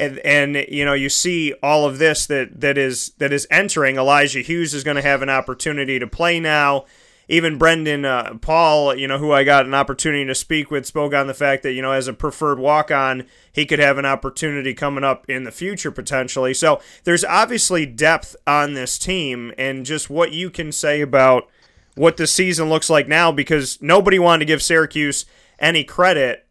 and 0.00 0.18
and 0.18 0.66
you 0.68 0.84
know 0.84 0.94
you 0.94 1.08
see 1.08 1.52
all 1.62 1.84
of 1.84 1.98
this 1.98 2.26
that 2.26 2.60
that 2.60 2.78
is 2.78 3.12
that 3.18 3.32
is 3.32 3.46
entering. 3.50 3.96
Elijah 3.96 4.40
Hughes 4.40 4.74
is 4.74 4.84
going 4.84 4.96
to 4.96 5.02
have 5.02 5.22
an 5.22 5.30
opportunity 5.30 5.98
to 5.98 6.06
play 6.06 6.40
now. 6.40 6.84
Even 7.30 7.58
Brendan 7.58 8.06
uh, 8.06 8.38
Paul, 8.40 8.94
you 8.94 9.06
know, 9.06 9.18
who 9.18 9.32
I 9.32 9.44
got 9.44 9.66
an 9.66 9.74
opportunity 9.74 10.24
to 10.24 10.34
speak 10.34 10.70
with, 10.70 10.86
spoke 10.86 11.12
on 11.12 11.26
the 11.26 11.34
fact 11.34 11.62
that 11.62 11.72
you 11.72 11.82
know, 11.82 11.92
as 11.92 12.08
a 12.08 12.14
preferred 12.14 12.58
walk-on, 12.58 13.26
he 13.52 13.66
could 13.66 13.80
have 13.80 13.98
an 13.98 14.06
opportunity 14.06 14.72
coming 14.72 15.04
up 15.04 15.28
in 15.28 15.44
the 15.44 15.52
future 15.52 15.90
potentially. 15.90 16.54
So 16.54 16.80
there's 17.04 17.24
obviously 17.24 17.84
depth 17.84 18.34
on 18.46 18.72
this 18.72 18.98
team, 18.98 19.52
and 19.58 19.84
just 19.84 20.08
what 20.08 20.32
you 20.32 20.48
can 20.48 20.72
say 20.72 21.02
about 21.02 21.48
what 21.96 22.16
the 22.16 22.26
season 22.26 22.70
looks 22.70 22.88
like 22.88 23.08
now, 23.08 23.30
because 23.30 23.76
nobody 23.82 24.18
wanted 24.18 24.38
to 24.38 24.44
give 24.46 24.62
Syracuse 24.62 25.26
any 25.58 25.84
credit 25.84 26.46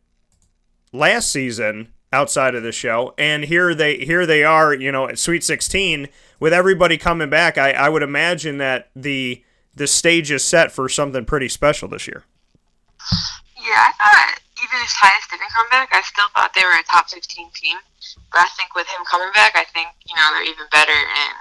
last 0.91 1.31
season 1.31 1.91
outside 2.11 2.55
of 2.55 2.63
the 2.63 2.71
show. 2.71 3.13
And 3.17 3.45
here 3.45 3.73
they 3.73 3.97
here 3.97 4.25
they 4.25 4.43
are, 4.43 4.73
you 4.73 4.91
know, 4.91 5.07
at 5.07 5.19
Sweet 5.19 5.43
16 5.43 6.07
with 6.39 6.53
everybody 6.53 6.97
coming 6.97 7.29
back. 7.29 7.57
I, 7.57 7.71
I 7.71 7.89
would 7.89 8.03
imagine 8.03 8.57
that 8.59 8.89
the 8.95 9.43
the 9.75 9.87
stage 9.87 10.31
is 10.31 10.43
set 10.43 10.71
for 10.71 10.89
something 10.89 11.25
pretty 11.25 11.49
special 11.49 11.87
this 11.87 12.07
year. 12.07 12.23
Yeah, 13.57 13.77
I 13.77 13.91
thought 13.93 14.41
even 14.57 14.81
if 14.81 14.89
Tyus 14.89 15.29
didn't 15.29 15.53
come 15.53 15.69
back, 15.69 15.89
I 15.93 16.01
still 16.01 16.27
thought 16.33 16.53
they 16.53 16.65
were 16.65 16.73
a 16.73 16.83
top 16.89 17.09
15 17.09 17.21
team. 17.53 17.77
But 18.31 18.41
I 18.41 18.49
think 18.57 18.73
with 18.73 18.87
him 18.89 19.05
coming 19.05 19.31
back, 19.33 19.53
I 19.55 19.65
think, 19.69 19.87
you 20.09 20.15
know, 20.17 20.27
they're 20.33 20.49
even 20.49 20.65
better. 20.71 20.97
And 20.97 21.35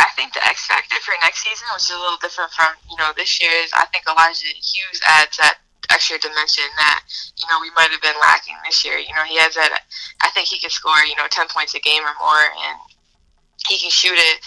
I 0.00 0.08
think 0.16 0.32
the 0.32 0.42
X 0.46 0.66
factor 0.66 0.96
for 1.04 1.12
next 1.20 1.44
season, 1.44 1.68
which 1.74 1.86
is 1.86 1.94
a 1.94 2.00
little 2.00 2.18
different 2.18 2.50
from, 2.56 2.72
you 2.88 2.96
know, 2.96 3.12
this 3.16 3.40
year, 3.42 3.52
is 3.62 3.70
I 3.76 3.84
think 3.92 4.08
Elijah 4.08 4.48
Hughes 4.48 5.00
adds 5.06 5.36
that 5.38 5.60
extra 5.90 6.18
dimension 6.18 6.64
that, 6.76 7.04
you 7.36 7.46
know, 7.48 7.58
we 7.60 7.70
might 7.72 7.90
have 7.90 8.02
been 8.02 8.18
lacking 8.20 8.56
this 8.64 8.84
year. 8.84 8.98
You 8.98 9.12
know, 9.16 9.24
he 9.24 9.36
has 9.40 9.54
that, 9.54 9.84
I 10.20 10.30
think 10.30 10.48
he 10.48 10.60
could 10.60 10.72
score, 10.72 11.00
you 11.04 11.16
know, 11.16 11.26
10 11.30 11.48
points 11.48 11.74
a 11.74 11.80
game 11.80 12.04
or 12.04 12.14
more, 12.20 12.44
and 12.68 12.76
he 13.68 13.78
can 13.78 13.90
shoot 13.90 14.16
it. 14.16 14.38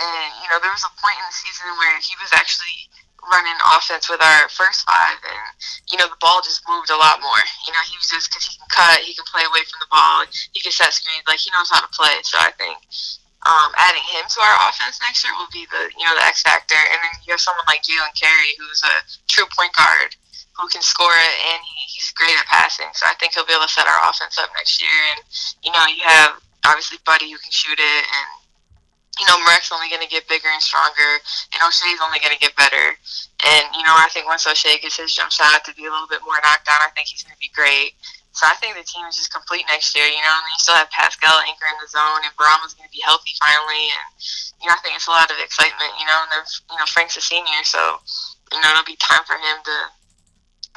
And, 0.00 0.28
you 0.44 0.48
know, 0.48 0.60
there 0.60 0.72
was 0.72 0.84
a 0.84 0.92
point 1.00 1.18
in 1.18 1.26
the 1.28 1.36
season 1.36 1.68
where 1.76 1.96
he 2.00 2.16
was 2.20 2.32
actually 2.32 2.90
running 3.28 3.58
offense 3.76 4.08
with 4.08 4.20
our 4.22 4.48
first 4.48 4.86
five, 4.88 5.20
and 5.20 5.46
you 5.92 5.98
know 6.00 6.08
the 6.08 6.20
ball 6.20 6.40
just 6.40 6.64
moved 6.64 6.88
a 6.88 6.96
lot 6.96 7.20
more. 7.20 7.42
You 7.68 7.72
know, 7.72 7.84
he 7.84 7.96
was 8.00 8.08
just 8.08 8.32
because 8.32 8.48
he 8.48 8.56
can 8.56 8.68
cut, 8.72 9.04
he 9.04 9.12
can 9.12 9.28
play 9.28 9.44
away 9.44 9.60
from 9.68 9.80
the 9.84 9.90
ball, 9.92 10.24
he 10.52 10.60
can 10.60 10.72
set 10.72 10.92
screens, 10.96 11.24
like 11.28 11.40
he 11.40 11.52
knows 11.52 11.68
how 11.68 11.84
to 11.84 11.90
play. 11.92 12.16
So 12.24 12.40
I 12.40 12.52
think 12.56 12.80
um, 13.44 13.72
adding 13.76 14.04
him 14.04 14.24
to 14.24 14.38
our 14.40 14.56
offense 14.68 15.00
next 15.04 15.24
year 15.24 15.32
will 15.36 15.52
be 15.52 15.68
the 15.68 15.92
you 15.96 16.04
know 16.04 16.16
the 16.16 16.24
X 16.24 16.42
factor, 16.42 16.78
and 16.78 16.98
then 17.00 17.12
you 17.24 17.32
have 17.36 17.42
someone 17.42 17.66
like 17.68 17.84
Jalen 17.84 18.12
Carey 18.16 18.56
who's 18.56 18.82
a 18.84 18.94
true 19.28 19.48
point 19.52 19.72
guard 19.76 20.16
who 20.60 20.68
can 20.68 20.82
score 20.82 21.12
it, 21.12 21.34
and 21.52 21.60
he, 21.64 21.98
he's 21.98 22.12
great 22.12 22.36
at 22.36 22.46
passing. 22.46 22.92
So 22.92 23.06
I 23.08 23.14
think 23.16 23.34
he'll 23.34 23.48
be 23.48 23.56
able 23.56 23.66
to 23.66 23.72
set 23.72 23.88
our 23.88 24.00
offense 24.08 24.38
up 24.38 24.50
next 24.54 24.80
year. 24.80 24.96
And 25.16 25.20
you 25.64 25.72
know, 25.72 25.84
you 25.88 26.04
have 26.04 26.36
obviously 26.64 26.98
Buddy 27.04 27.32
who 27.32 27.40
can 27.40 27.52
shoot 27.52 27.80
it, 27.80 28.04
and 28.04 28.28
you 29.20 29.28
know, 29.28 29.36
Marek's 29.44 29.68
only 29.68 29.92
going 29.92 30.00
to 30.00 30.08
get 30.08 30.24
bigger 30.32 30.48
and 30.48 30.64
stronger, 30.64 31.20
and 31.52 31.60
Oshae's 31.60 32.00
only 32.00 32.24
going 32.24 32.32
to 32.32 32.40
get 32.40 32.56
better. 32.56 32.96
And, 33.44 33.64
you 33.76 33.84
know, 33.84 33.92
I 33.92 34.08
think 34.16 34.24
once 34.24 34.48
Oshae 34.48 34.80
gets 34.80 34.96
his 34.96 35.12
jump 35.12 35.28
shot 35.28 35.60
to 35.68 35.76
be 35.76 35.84
a 35.84 35.92
little 35.92 36.08
bit 36.08 36.24
more 36.24 36.40
knocked 36.40 36.64
down, 36.64 36.80
I 36.80 36.88
think 36.96 37.12
he's 37.12 37.20
going 37.20 37.36
to 37.36 37.42
be 37.42 37.52
great. 37.52 38.00
So 38.32 38.48
I 38.48 38.56
think 38.56 38.80
the 38.80 38.86
team 38.86 39.04
is 39.04 39.20
just 39.20 39.28
complete 39.28 39.68
next 39.68 39.92
year, 39.92 40.08
you 40.08 40.24
know, 40.24 40.32
and 40.32 40.48
you 40.48 40.56
still 40.56 40.78
have 40.78 40.88
Pascal 40.88 41.36
anchor 41.44 41.68
in 41.68 41.76
the 41.84 41.90
zone, 41.92 42.24
and 42.24 42.32
Bourama's 42.32 42.72
going 42.72 42.88
to 42.88 42.94
be 42.96 43.04
healthy 43.04 43.36
finally. 43.36 43.92
And, 43.92 44.08
you 44.64 44.72
know, 44.72 44.76
I 44.78 44.80
think 44.80 44.96
it's 44.96 45.10
a 45.10 45.12
lot 45.12 45.28
of 45.28 45.36
excitement, 45.36 45.92
you 46.00 46.08
know, 46.08 46.24
and 46.24 46.32
you 46.72 46.78
know, 46.80 46.88
Frank's 46.88 47.20
a 47.20 47.24
senior, 47.24 47.60
so, 47.68 48.00
you 48.56 48.60
know, 48.64 48.72
it'll 48.72 48.88
be 48.88 48.96
time 48.96 49.26
for 49.28 49.36
him 49.36 49.60
to 49.68 49.76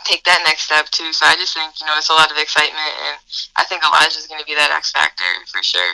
take 0.05 0.23
that 0.23 0.43
next 0.45 0.63
step, 0.63 0.85
too. 0.89 1.13
So 1.13 1.25
I 1.25 1.35
just 1.35 1.53
think, 1.53 1.79
you 1.79 1.87
know, 1.87 1.93
it's 1.97 2.09
a 2.09 2.13
lot 2.13 2.31
of 2.31 2.37
excitement, 2.37 2.93
and 3.07 3.17
I 3.55 3.65
think 3.65 3.83
Elijah's 3.83 4.27
going 4.27 4.41
to 4.41 4.45
be 4.45 4.55
that 4.55 4.71
X 4.71 4.91
factor 4.91 5.23
for 5.51 5.63
sure. 5.63 5.93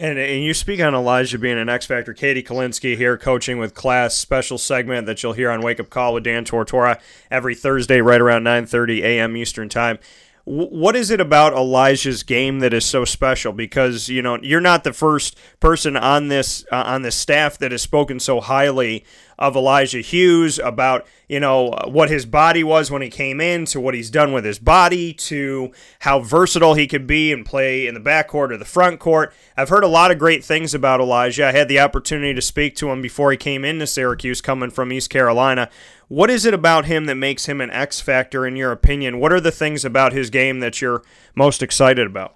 And, 0.00 0.16
and 0.16 0.44
you 0.44 0.54
speak 0.54 0.80
on 0.80 0.94
Elijah 0.94 1.38
being 1.38 1.58
an 1.58 1.68
X 1.68 1.86
Factor. 1.86 2.14
Katie 2.14 2.42
Kalinsky 2.42 2.96
here 2.96 3.18
coaching 3.18 3.58
with 3.58 3.74
class 3.74 4.14
special 4.14 4.56
segment 4.56 5.06
that 5.06 5.22
you'll 5.22 5.32
hear 5.32 5.50
on 5.50 5.60
Wake 5.60 5.80
Up 5.80 5.90
Call 5.90 6.14
with 6.14 6.22
Dan 6.22 6.44
Tortora 6.44 7.00
every 7.32 7.56
Thursday 7.56 8.00
right 8.00 8.20
around 8.20 8.44
9:30 8.44 9.02
a.m. 9.02 9.36
Eastern 9.36 9.68
Time. 9.68 9.98
what 10.44 10.94
is 10.94 11.10
it 11.10 11.20
about 11.20 11.52
Elijah's 11.52 12.22
game 12.22 12.60
that 12.60 12.72
is 12.72 12.86
so 12.86 13.04
special? 13.04 13.52
Because 13.52 14.08
you 14.08 14.22
know 14.22 14.38
you're 14.40 14.60
not 14.60 14.84
the 14.84 14.92
first 14.92 15.36
person 15.58 15.96
on 15.96 16.28
this 16.28 16.64
uh, 16.70 16.84
on 16.86 17.02
this 17.02 17.16
staff 17.16 17.58
that 17.58 17.72
has 17.72 17.82
spoken 17.82 18.20
so 18.20 18.40
highly 18.40 19.04
of 19.36 19.56
Elijah 19.56 20.00
Hughes 20.00 20.60
about 20.60 21.08
you 21.28 21.38
know 21.38 21.74
what 21.84 22.08
his 22.08 22.24
body 22.24 22.64
was 22.64 22.90
when 22.90 23.02
he 23.02 23.10
came 23.10 23.40
in 23.40 23.66
to 23.66 23.80
what 23.80 23.94
he's 23.94 24.10
done 24.10 24.32
with 24.32 24.44
his 24.44 24.58
body 24.58 25.12
to 25.12 25.70
how 26.00 26.20
versatile 26.20 26.74
he 26.74 26.86
could 26.86 27.06
be 27.06 27.32
and 27.32 27.44
play 27.44 27.86
in 27.86 27.94
the 27.94 28.00
backcourt 28.00 28.50
or 28.50 28.56
the 28.56 28.64
front 28.64 28.98
court. 28.98 29.32
I've 29.56 29.68
heard 29.68 29.84
a 29.84 29.88
lot 29.88 30.10
of 30.10 30.18
great 30.18 30.42
things 30.42 30.72
about 30.72 31.00
Elijah. 31.00 31.46
I 31.46 31.52
had 31.52 31.68
the 31.68 31.80
opportunity 31.80 32.32
to 32.32 32.40
speak 32.40 32.74
to 32.76 32.90
him 32.90 33.02
before 33.02 33.30
he 33.30 33.36
came 33.36 33.64
into 33.64 33.86
Syracuse 33.86 34.40
coming 34.40 34.70
from 34.70 34.92
East 34.92 35.10
Carolina. 35.10 35.68
What 36.08 36.30
is 36.30 36.46
it 36.46 36.54
about 36.54 36.86
him 36.86 37.04
that 37.04 37.16
makes 37.16 37.46
him 37.46 37.60
an 37.60 37.70
X 37.70 38.00
factor 38.00 38.46
in 38.46 38.56
your 38.56 38.72
opinion? 38.72 39.20
What 39.20 39.32
are 39.32 39.40
the 39.40 39.52
things 39.52 39.84
about 39.84 40.14
his 40.14 40.30
game 40.30 40.60
that 40.60 40.80
you're 40.80 41.02
most 41.34 41.62
excited 41.62 42.06
about? 42.06 42.34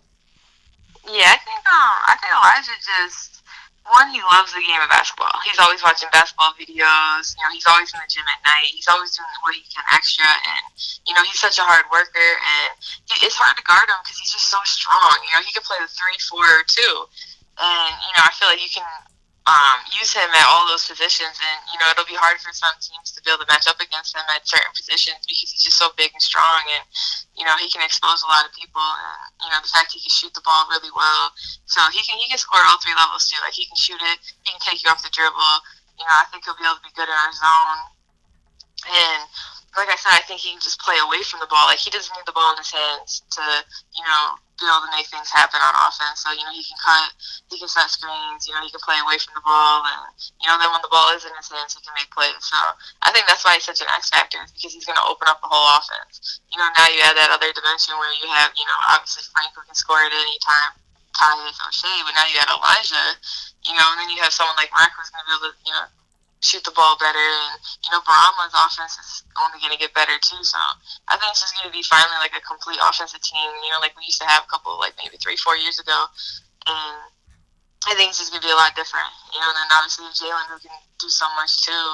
Yeah, 1.07 1.33
I 1.33 1.39
think 1.43 1.63
um, 1.67 1.99
I 2.07 2.17
think 2.21 2.33
Elijah 2.33 2.79
just 2.79 3.32
one, 3.93 4.09
he 4.11 4.21
loves 4.25 4.57
the 4.57 4.65
game 4.65 4.81
of 4.81 4.89
basketball. 4.89 5.33
He's 5.45 5.61
always 5.61 5.85
watching 5.85 6.09
basketball 6.11 6.57
videos. 6.57 7.37
You 7.37 7.43
know, 7.45 7.53
he's 7.53 7.69
always 7.69 7.93
in 7.93 8.01
the 8.01 8.09
gym 8.09 8.25
at 8.25 8.41
night. 8.49 8.73
He's 8.73 8.89
always 8.89 9.13
doing 9.13 9.29
what 9.45 9.53
he 9.53 9.63
can 9.69 9.85
extra, 9.93 10.25
and 10.25 10.65
you 11.05 11.13
know, 11.13 11.23
he's 11.29 11.39
such 11.39 11.61
a 11.61 11.65
hard 11.65 11.85
worker, 11.93 12.31
and 12.41 12.71
he, 13.07 13.27
it's 13.29 13.37
hard 13.37 13.55
to 13.61 13.65
guard 13.69 13.87
him 13.87 14.01
because 14.01 14.17
he's 14.17 14.33
just 14.33 14.49
so 14.49 14.61
strong. 14.65 15.15
You 15.29 15.33
know, 15.37 15.43
he 15.45 15.53
can 15.53 15.65
play 15.65 15.79
the 15.81 15.91
three, 15.93 16.17
four, 16.25 16.45
or 16.45 16.65
two, 16.65 16.95
and 17.61 17.93
you 18.09 18.13
know, 18.17 18.25
I 18.25 18.33
feel 18.35 18.49
like 18.49 18.65
you 18.65 18.73
can 18.73 18.89
um, 19.43 19.83
use 19.91 20.15
him 20.15 20.31
at 20.31 20.47
all 20.47 20.71
those 20.71 20.87
positions, 20.87 21.35
and 21.35 21.59
you 21.75 21.79
know 21.83 21.91
it'll 21.91 22.07
be 22.07 22.15
hard 22.15 22.39
for 22.39 22.55
some 22.55 22.75
teams 22.79 23.11
to 23.11 23.19
be 23.27 23.31
able 23.35 23.43
to 23.43 23.51
match 23.51 23.67
up 23.67 23.83
against 23.83 24.15
him 24.15 24.23
at 24.31 24.47
certain 24.47 24.71
positions 24.71 25.19
because 25.27 25.51
he's 25.51 25.67
just 25.67 25.75
so 25.75 25.91
big 25.99 26.15
and 26.15 26.23
strong, 26.23 26.63
and 26.79 26.87
you 27.35 27.43
know 27.43 27.59
he 27.59 27.67
can 27.67 27.83
expose 27.83 28.23
a 28.23 28.31
lot 28.31 28.47
of 28.47 28.55
people, 28.55 28.79
and 28.79 29.35
you 29.43 29.51
know 29.51 29.59
the 29.59 29.73
fact 29.75 29.91
he 29.91 29.99
can 29.99 30.15
shoot 30.15 30.31
the 30.39 30.47
ball 30.47 30.71
really 30.71 30.95
well, 30.95 31.35
so 31.67 31.83
he 31.91 31.99
can 32.07 32.15
he 32.23 32.31
can 32.31 32.39
score 32.39 32.63
all 32.63 32.79
three 32.79 32.95
levels 32.95 33.27
too. 33.27 33.39
Like 33.43 33.59
he 33.59 33.67
can 33.67 33.75
shoot 33.75 33.99
it, 33.99 34.19
he 34.47 34.55
can 34.55 34.63
take 34.63 34.79
you 34.79 34.91
off 34.95 35.03
the 35.03 35.11
dribble. 35.11 35.55
You 35.99 36.07
know 36.07 36.15
I 36.15 36.27
think 36.31 36.47
he'll 36.47 36.55
be 36.55 36.63
able 36.63 36.79
to 36.79 36.87
be 36.87 36.95
good 36.95 37.11
in 37.11 37.19
our 37.19 37.35
zone, 37.35 37.81
and 38.95 39.27
like 39.73 39.89
I 39.89 39.97
said, 39.97 40.13
I 40.13 40.21
think 40.29 40.45
he 40.45 40.53
can 40.53 40.61
just 40.61 40.77
play 40.85 41.01
away 41.01 41.25
from 41.25 41.41
the 41.41 41.49
ball. 41.49 41.65
Like 41.65 41.81
he 41.81 41.89
doesn't 41.89 42.13
need 42.13 42.29
the 42.29 42.37
ball 42.37 42.53
in 42.53 42.61
his 42.61 42.69
hands 42.69 43.25
to, 43.41 43.45
you 43.97 44.05
know, 44.05 44.37
be 44.61 44.69
able 44.69 44.85
to 44.85 44.93
make 44.93 45.09
things 45.09 45.33
happen 45.33 45.59
on 45.59 45.73
offense. 45.89 46.21
So 46.21 46.29
you 46.31 46.45
know, 46.45 46.53
he 46.53 46.61
can 46.61 46.77
cut, 46.77 47.09
he 47.49 47.57
can 47.57 47.73
set 47.73 47.89
screens. 47.89 48.45
You 48.45 48.53
know, 48.53 48.61
he 48.61 48.69
can 48.69 48.85
play 48.85 49.01
away 49.01 49.17
from 49.17 49.33
the 49.33 49.45
ball, 49.45 49.81
and 49.89 50.13
you 50.39 50.47
know, 50.47 50.61
then 50.61 50.69
when 50.69 50.85
the 50.85 50.93
ball 50.93 51.09
is 51.17 51.25
in 51.25 51.33
his 51.33 51.49
hands, 51.49 51.73
he 51.73 51.81
can 51.81 51.97
make 51.97 52.13
plays. 52.13 52.37
So 52.45 52.61
I 53.01 53.11
think 53.17 53.25
that's 53.25 53.43
why 53.43 53.57
he's 53.57 53.65
such 53.65 53.81
an 53.81 53.89
X 53.97 54.13
factor, 54.13 54.45
because 54.53 54.77
he's 54.77 54.85
going 54.85 55.01
to 55.01 55.09
open 55.09 55.27
up 55.27 55.41
the 55.41 55.49
whole 55.49 55.67
offense. 55.81 56.45
You 56.53 56.61
know, 56.61 56.69
now 56.77 56.87
you 56.93 57.01
add 57.09 57.17
that 57.17 57.33
other 57.33 57.49
dimension 57.57 57.97
where 57.97 58.13
you 58.21 58.29
have, 58.29 58.53
you 58.53 58.69
know, 58.69 58.79
obviously 58.93 59.25
Frank 59.33 59.57
who 59.57 59.65
can 59.65 59.75
score 59.75 60.05
at 60.05 60.13
any 60.13 60.37
time, 60.45 60.77
Tyus 61.17 61.57
Oshae, 61.65 62.05
but 62.05 62.13
now 62.13 62.29
you 62.29 62.37
add 62.37 62.53
Elijah. 62.53 63.17
You 63.65 63.73
know, 63.79 63.89
and 63.95 64.05
then 64.05 64.11
you 64.13 64.21
have 64.21 64.37
someone 64.37 64.59
like 64.61 64.75
Mark 64.75 64.93
who's 64.95 65.09
going 65.09 65.23
to 65.25 65.29
be 65.33 65.35
able 65.39 65.49
to, 65.49 65.57
you 65.65 65.73
know 65.73 65.89
shoot 66.43 66.63
the 66.67 66.75
ball 66.75 66.99
better. 66.99 67.23
And, 67.23 67.57
you 67.87 67.91
know, 67.95 68.03
Bourama's 68.03 68.53
offense 68.53 68.99
is 68.99 69.23
only 69.39 69.63
going 69.63 69.73
to 69.73 69.81
get 69.81 69.95
better, 69.95 70.19
too. 70.19 70.43
So 70.43 70.59
I 71.07 71.17
think 71.17 71.31
it's 71.33 71.41
just 71.41 71.55
going 71.55 71.71
to 71.71 71.75
be 71.75 71.87
finally 71.87 72.19
like 72.19 72.35
a 72.35 72.43
complete 72.43 72.83
offensive 72.83 73.23
team, 73.23 73.49
you 73.63 73.71
know, 73.71 73.81
like 73.81 73.95
we 73.97 74.05
used 74.05 74.21
to 74.21 74.29
have 74.29 74.45
a 74.45 74.51
couple, 74.51 74.75
like 74.77 74.99
maybe 74.99 75.17
three, 75.23 75.39
four 75.39 75.57
years 75.57 75.79
ago. 75.79 75.99
And 76.67 76.99
I 77.87 77.95
think 77.95 78.11
it's 78.11 78.21
just 78.21 78.35
going 78.35 78.43
to 78.43 78.47
be 78.47 78.55
a 78.55 78.59
lot 78.59 78.75
different, 78.75 79.11
you 79.33 79.41
know, 79.41 79.51
and 79.51 79.59
then 79.59 79.71
obviously 79.75 80.07
Jalen, 80.15 80.51
who 80.51 80.59
can 80.61 80.75
do 80.99 81.09
so 81.09 81.27
much, 81.39 81.63
too. 81.63 81.87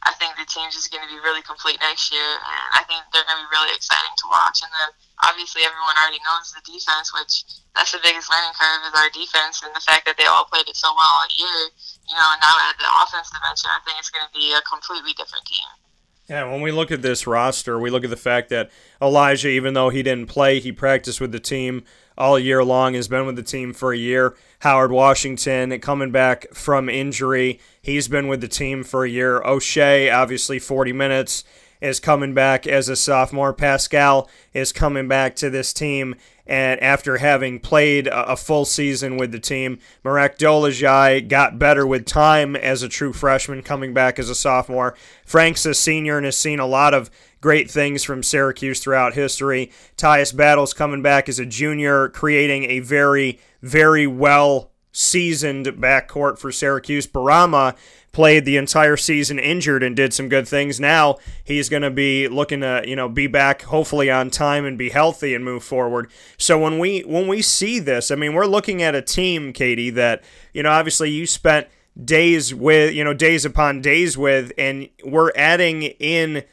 I 0.00 0.16
think 0.16 0.32
the 0.40 0.48
team's 0.48 0.72
just 0.72 0.88
going 0.88 1.04
to 1.04 1.12
be 1.12 1.20
really 1.20 1.44
complete 1.44 1.76
next 1.84 2.08
year, 2.08 2.24
and 2.24 2.66
I 2.72 2.88
think 2.88 3.04
they're 3.12 3.26
going 3.28 3.36
to 3.36 3.44
be 3.44 3.52
really 3.52 3.76
exciting 3.76 4.16
to 4.24 4.32
watch. 4.32 4.64
And 4.64 4.72
then 4.72 4.96
obviously 5.28 5.60
everyone 5.60 5.92
already 6.00 6.24
knows 6.24 6.56
the 6.56 6.64
defense, 6.64 7.12
which 7.12 7.44
that's 7.76 7.92
the 7.92 8.00
biggest 8.00 8.32
learning 8.32 8.56
curve 8.56 8.80
is 8.88 8.96
our 8.96 9.12
defense, 9.12 9.60
and 9.60 9.76
the 9.76 9.84
fact 9.84 10.08
that 10.08 10.16
they 10.16 10.24
all 10.24 10.48
played 10.48 10.64
it 10.72 10.76
so 10.80 10.88
well 10.96 11.20
all 11.20 11.28
year. 11.36 11.68
You 12.10 12.16
know, 12.16 12.30
now 12.42 12.54
at 12.68 12.76
the 12.76 12.90
offense 13.02 13.30
dimension, 13.30 13.70
I 13.70 13.78
think 13.84 13.98
it's 13.98 14.10
going 14.10 14.26
to 14.26 14.38
be 14.38 14.52
a 14.52 14.60
completely 14.62 15.12
different 15.12 15.46
team. 15.46 15.68
Yeah, 16.28 16.50
when 16.50 16.60
we 16.60 16.70
look 16.70 16.92
at 16.92 17.02
this 17.02 17.26
roster, 17.26 17.78
we 17.78 17.90
look 17.90 18.04
at 18.04 18.10
the 18.10 18.16
fact 18.16 18.50
that 18.50 18.70
Elijah, 19.02 19.48
even 19.48 19.74
though 19.74 19.88
he 19.88 20.02
didn't 20.02 20.26
play, 20.28 20.60
he 20.60 20.70
practiced 20.70 21.20
with 21.20 21.32
the 21.32 21.40
team 21.40 21.82
all 22.16 22.38
year 22.38 22.62
long, 22.62 22.94
has 22.94 23.08
been 23.08 23.26
with 23.26 23.34
the 23.34 23.42
team 23.42 23.72
for 23.72 23.92
a 23.92 23.96
year. 23.96 24.36
Howard 24.60 24.92
Washington 24.92 25.76
coming 25.80 26.12
back 26.12 26.46
from 26.52 26.88
injury. 26.88 27.58
He's 27.82 28.06
been 28.06 28.28
with 28.28 28.40
the 28.40 28.48
team 28.48 28.84
for 28.84 29.04
a 29.04 29.08
year. 29.08 29.40
Oshae, 29.40 30.14
obviously 30.14 30.60
40 30.60 30.92
minutes, 30.92 31.42
is 31.80 32.00
coming 32.00 32.34
back 32.34 32.66
as 32.66 32.88
a 32.88 32.96
sophomore. 32.96 33.52
Pascal 33.52 34.28
is 34.52 34.72
coming 34.72 35.08
back 35.08 35.36
to 35.36 35.50
this 35.50 35.72
team 35.72 36.16
and 36.50 36.82
after 36.82 37.18
having 37.18 37.60
played 37.60 38.08
a, 38.08 38.36
full 38.36 38.64
season 38.64 39.16
with 39.16 39.30
the 39.30 39.38
team, 39.38 39.78
Marek 40.02 40.36
Dolezaj 40.36 41.28
got 41.28 41.60
better 41.60 41.86
with 41.86 42.04
time 42.04 42.56
as 42.56 42.82
a 42.82 42.88
true 42.88 43.12
freshman, 43.12 43.62
coming 43.62 43.94
back 43.94 44.18
as 44.18 44.28
a 44.28 44.34
sophomore. 44.34 44.96
Frank's 45.24 45.64
a 45.64 45.74
senior 45.74 46.16
and 46.16 46.24
has 46.24 46.36
seen 46.36 46.58
a 46.58 46.66
lot 46.66 46.92
of 46.92 47.08
great 47.40 47.70
things 47.70 48.02
from 48.02 48.24
Syracuse 48.24 48.80
throughout 48.80 49.14
history. 49.14 49.70
Tyus 49.96 50.36
Battles 50.36 50.74
coming 50.74 51.02
back 51.02 51.28
as 51.28 51.38
a 51.38 51.46
junior, 51.46 52.08
creating 52.08 52.64
a 52.64 52.80
very, 52.80 53.38
very 53.62 54.08
well 54.08 54.72
seasoned 54.90 55.66
backcourt 55.66 56.36
for 56.36 56.50
Syracuse. 56.50 57.06
Bourama 57.06 57.76
played 58.12 58.44
the 58.44 58.56
entire 58.56 58.96
season 58.96 59.38
injured 59.38 59.82
and 59.82 59.94
did 59.94 60.12
some 60.12 60.28
good 60.28 60.48
things. 60.48 60.80
Now 60.80 61.16
he's 61.44 61.68
going 61.68 61.82
to 61.82 61.90
be 61.90 62.28
looking 62.28 62.60
to, 62.60 62.82
you 62.84 62.96
know, 62.96 63.08
be 63.08 63.26
back 63.26 63.62
hopefully 63.62 64.10
on 64.10 64.30
time 64.30 64.64
and 64.64 64.76
be 64.76 64.90
healthy 64.90 65.34
and 65.34 65.44
move 65.44 65.62
forward. 65.62 66.10
So 66.36 66.58
when 66.58 66.78
we 66.78 67.00
when 67.00 67.28
we 67.28 67.42
see 67.42 67.78
this, 67.78 68.10
I 68.10 68.16
mean, 68.16 68.34
we're 68.34 68.46
looking 68.46 68.82
at 68.82 68.94
a 68.94 69.02
team, 69.02 69.52
Katie, 69.52 69.90
that, 69.90 70.24
you 70.52 70.62
know, 70.62 70.70
obviously 70.70 71.10
you 71.10 71.26
spent 71.26 71.68
days 72.02 72.54
with, 72.54 72.94
you 72.94 73.04
know, 73.04 73.14
days 73.14 73.44
upon 73.44 73.80
days 73.80 74.18
with 74.18 74.52
and 74.58 74.88
we're 75.04 75.32
adding 75.36 75.82
in 75.82 76.44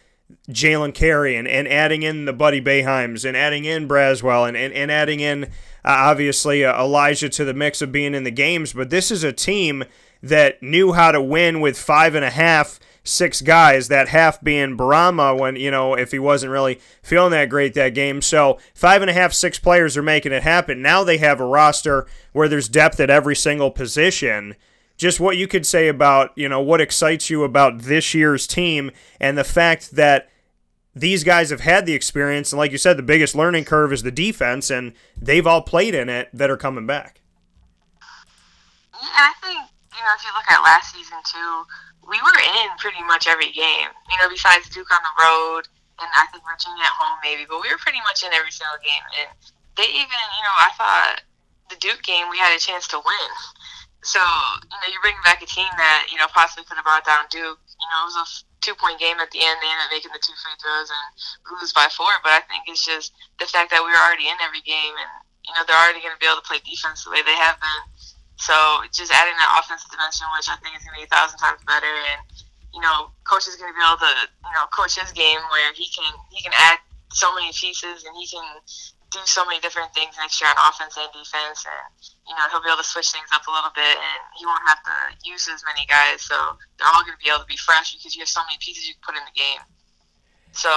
Jalen 0.50 0.94
Carey 0.94 1.36
and, 1.36 1.48
and 1.48 1.68
adding 1.68 2.04
in 2.04 2.26
the 2.26 2.34
Buddy 2.34 2.62
Boeheims 2.62 3.26
and 3.26 3.36
adding 3.36 3.66
in 3.66 3.88
Braswell 3.88 4.48
and, 4.48 4.56
and, 4.56 4.74
and 4.74 4.92
adding 4.92 5.20
in 5.20 5.46
uh, 5.46 5.48
obviously 5.84 6.66
uh, 6.66 6.80
Elijah 6.80 7.30
to 7.30 7.46
the 7.46 7.54
mix 7.54 7.82
of 7.82 7.92
being 7.92 8.14
in 8.14 8.24
the 8.24 8.32
games. 8.32 8.74
But 8.74 8.90
this 8.90 9.10
is 9.10 9.24
a 9.24 9.32
team 9.32 9.86
that 10.22 10.62
knew 10.62 10.94
how 10.94 11.12
to 11.12 11.22
win 11.22 11.62
with 11.62 11.78
five 11.78 12.16
and 12.16 12.26
a 12.26 12.30
half 12.30 12.80
six 13.04 13.42
guys, 13.42 13.88
that 13.88 14.10
half 14.10 14.42
being 14.42 14.78
Bourama 14.78 15.38
when, 15.38 15.56
you 15.56 15.72
know, 15.72 15.94
if 15.94 16.12
he 16.12 16.20
wasn't 16.20 16.52
really 16.52 16.80
feeling 17.02 17.32
that 17.32 17.50
great 17.50 17.74
that 17.74 17.94
game. 17.94 18.22
So 18.22 18.60
five 18.74 19.02
and 19.02 19.10
a 19.10 19.14
half, 19.14 19.34
six 19.34 19.58
players 19.60 19.96
are 19.96 20.04
making 20.04 20.34
it 20.34 20.44
happen. 20.44 20.82
Now 20.82 21.04
they 21.04 21.18
have 21.18 21.40
a 21.40 21.46
roster 21.46 22.06
where 22.34 22.50
there's 22.50 22.68
depth 22.68 23.00
at 23.00 23.10
every 23.10 23.36
single 23.36 23.72
position. 23.72 24.56
Just 24.98 25.20
what 25.20 25.38
you 25.38 25.48
could 25.48 25.66
say 25.66 25.88
about, 25.88 26.32
you 26.36 26.50
know, 26.50 26.60
what 26.60 26.82
excites 26.82 27.30
you 27.30 27.44
about 27.44 27.84
this 27.84 28.14
year's 28.14 28.48
team 28.48 28.92
and 29.22 29.38
the 29.38 29.44
fact 29.44 29.92
that 29.92 30.30
these 30.96 31.24
guys 31.24 31.52
have 31.52 31.62
had 31.62 31.86
the 31.86 31.94
experience. 31.94 32.52
And 32.52 32.58
like 32.58 32.72
you 32.72 32.80
said, 32.80 32.98
the 32.98 33.04
biggest 33.04 33.36
learning 33.36 33.66
curve 33.66 33.94
is 33.94 34.02
the 34.02 34.12
defense, 34.12 34.72
and 34.72 34.94
they've 35.22 35.46
all 35.46 35.62
played 35.62 35.94
in 35.94 36.10
it 36.10 36.30
that 36.34 36.50
are 36.50 36.58
coming 36.58 36.88
back. 36.88 37.22
Yeah, 38.02 39.08
I 39.14 39.34
think, 39.44 39.70
you 39.98 40.04
know, 40.06 40.14
if 40.14 40.22
you 40.22 40.32
look 40.38 40.46
at 40.48 40.62
last 40.62 40.94
season 40.94 41.18
too, 41.26 41.54
we 42.06 42.22
were 42.22 42.40
in 42.62 42.70
pretty 42.78 43.02
much 43.04 43.26
every 43.26 43.50
game. 43.52 43.90
You 44.14 44.18
know, 44.22 44.30
besides 44.30 44.70
Duke 44.70 44.94
on 44.94 45.02
the 45.02 45.16
road 45.18 45.66
and 45.98 46.10
I 46.14 46.30
think 46.30 46.46
Virginia 46.46 46.86
at 46.86 46.94
home 46.94 47.18
maybe, 47.26 47.50
but 47.50 47.60
we 47.60 47.74
were 47.74 47.82
pretty 47.82 48.00
much 48.06 48.22
in 48.22 48.32
every 48.32 48.54
single 48.54 48.78
game. 48.86 49.06
And 49.18 49.30
they 49.76 49.90
even, 49.90 50.22
you 50.38 50.44
know, 50.46 50.56
I 50.56 50.70
thought 50.78 51.26
the 51.74 51.82
Duke 51.82 52.06
game 52.06 52.30
we 52.30 52.38
had 52.38 52.54
a 52.54 52.62
chance 52.62 52.88
to 52.94 53.02
win. 53.02 53.32
So, 54.06 54.22
you 54.22 54.78
know, 54.78 54.88
you 54.94 55.02
bring 55.02 55.18
back 55.26 55.42
a 55.42 55.50
team 55.50 55.68
that, 55.76 56.08
you 56.14 56.22
know, 56.22 56.30
possibly 56.32 56.64
could 56.64 56.78
have 56.78 56.88
brought 56.88 57.04
down 57.04 57.26
Duke. 57.28 57.60
You 57.60 57.88
know, 57.92 58.06
it 58.06 58.10
was 58.14 58.20
a 58.22 58.26
two 58.62 58.78
point 58.78 59.02
game 59.02 59.18
at 59.20 59.34
the 59.34 59.42
end. 59.42 59.58
They 59.60 59.68
ended 59.68 59.90
up 59.90 59.92
making 59.92 60.14
the 60.14 60.22
two 60.22 60.38
free 60.38 60.56
throws 60.62 60.88
and 60.88 61.08
lose 61.58 61.74
by 61.74 61.90
four. 61.92 62.14
But 62.24 62.38
I 62.38 62.42
think 62.46 62.70
it's 62.70 62.86
just 62.86 63.12
the 63.42 63.50
fact 63.50 63.74
that 63.74 63.84
we 63.84 63.90
were 63.92 64.00
already 64.00 64.30
in 64.30 64.38
every 64.40 64.62
game 64.62 64.96
and, 64.96 65.12
you 65.44 65.52
know, 65.58 65.66
they're 65.66 65.76
already 65.76 66.00
going 66.00 66.14
to 66.16 66.22
be 66.22 66.30
able 66.30 66.40
to 66.40 66.48
play 66.48 66.62
defense 66.64 67.04
the 67.04 67.12
way 67.12 67.26
they 67.26 67.36
have 67.36 67.60
been. 67.60 67.84
So 68.38 68.54
just 68.94 69.12
adding 69.12 69.34
that 69.34 69.50
offensive 69.58 69.90
dimension, 69.90 70.30
which 70.38 70.50
I 70.50 70.56
think 70.62 70.78
is 70.78 70.86
going 70.86 70.98
to 70.98 71.02
be 71.02 71.10
a 71.10 71.14
thousand 71.14 71.42
times 71.42 71.62
better, 71.66 71.90
and 71.90 72.22
you 72.74 72.82
know, 72.82 73.10
coach 73.26 73.50
is 73.50 73.58
going 73.58 73.74
to 73.74 73.78
be 73.78 73.82
able 73.82 73.98
to 73.98 74.14
you 74.30 74.54
know 74.54 74.70
coach 74.70 74.98
his 74.98 75.10
game 75.12 75.42
where 75.50 75.74
he 75.74 75.90
can 75.90 76.10
he 76.30 76.46
can 76.46 76.54
add 76.54 76.78
so 77.10 77.34
many 77.34 77.50
pieces 77.50 78.06
and 78.06 78.14
he 78.14 78.30
can 78.30 78.46
do 79.10 79.20
so 79.26 79.46
many 79.48 79.58
different 79.64 79.90
things 79.96 80.14
next 80.20 80.38
year 80.38 80.52
on 80.52 80.58
offense 80.70 80.94
and 81.00 81.10
defense, 81.16 81.66
and 81.66 81.90
you 82.30 82.36
know 82.38 82.46
he'll 82.54 82.62
be 82.62 82.70
able 82.70 82.84
to 82.84 82.86
switch 82.86 83.10
things 83.10 83.32
up 83.34 83.42
a 83.48 83.52
little 83.52 83.74
bit, 83.74 83.96
and 83.98 84.22
he 84.38 84.46
won't 84.46 84.62
have 84.70 84.84
to 84.86 84.96
use 85.26 85.50
as 85.50 85.66
many 85.66 85.88
guys, 85.90 86.22
so 86.22 86.36
they're 86.78 86.92
all 86.92 87.02
going 87.02 87.18
to 87.18 87.24
be 87.24 87.32
able 87.32 87.42
to 87.42 87.50
be 87.50 87.58
fresh 87.58 87.96
because 87.96 88.14
you 88.14 88.22
have 88.22 88.30
so 88.30 88.44
many 88.46 88.60
pieces 88.60 88.86
you 88.86 88.94
can 89.00 89.04
put 89.04 89.16
in 89.18 89.26
the 89.26 89.34
game. 89.34 89.64
So 90.52 90.70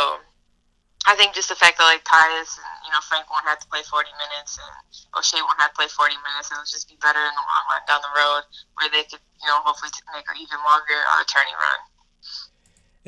I 1.07 1.17
think 1.17 1.33
just 1.33 1.49
the 1.49 1.57
fact 1.57 1.79
that 1.79 1.89
like 1.89 2.05
Tyus 2.05 2.61
and 2.61 2.73
you 2.85 2.93
know 2.93 3.01
Frank 3.09 3.31
won't 3.33 3.47
have 3.49 3.59
to 3.61 3.69
play 3.73 3.81
40 3.81 4.11
minutes 4.21 4.61
and 4.61 4.73
Oshae 5.17 5.41
won't 5.41 5.57
have 5.57 5.73
to 5.73 5.77
play 5.77 5.89
40 5.89 6.13
minutes, 6.21 6.53
it'll 6.53 6.69
just 6.69 6.89
be 6.89 6.97
better 7.01 7.21
in 7.21 7.33
the 7.33 7.45
long 7.45 7.65
run 7.73 7.83
down 7.89 8.05
the 8.05 8.13
road 8.13 8.45
where 8.77 8.91
they 8.93 9.09
could 9.09 9.23
you 9.41 9.49
know 9.49 9.65
hopefully 9.65 9.91
make 10.13 10.29
an 10.29 10.37
even 10.37 10.61
longer 10.61 10.99
uh, 11.09 11.25
turning 11.25 11.57
run. 11.57 11.81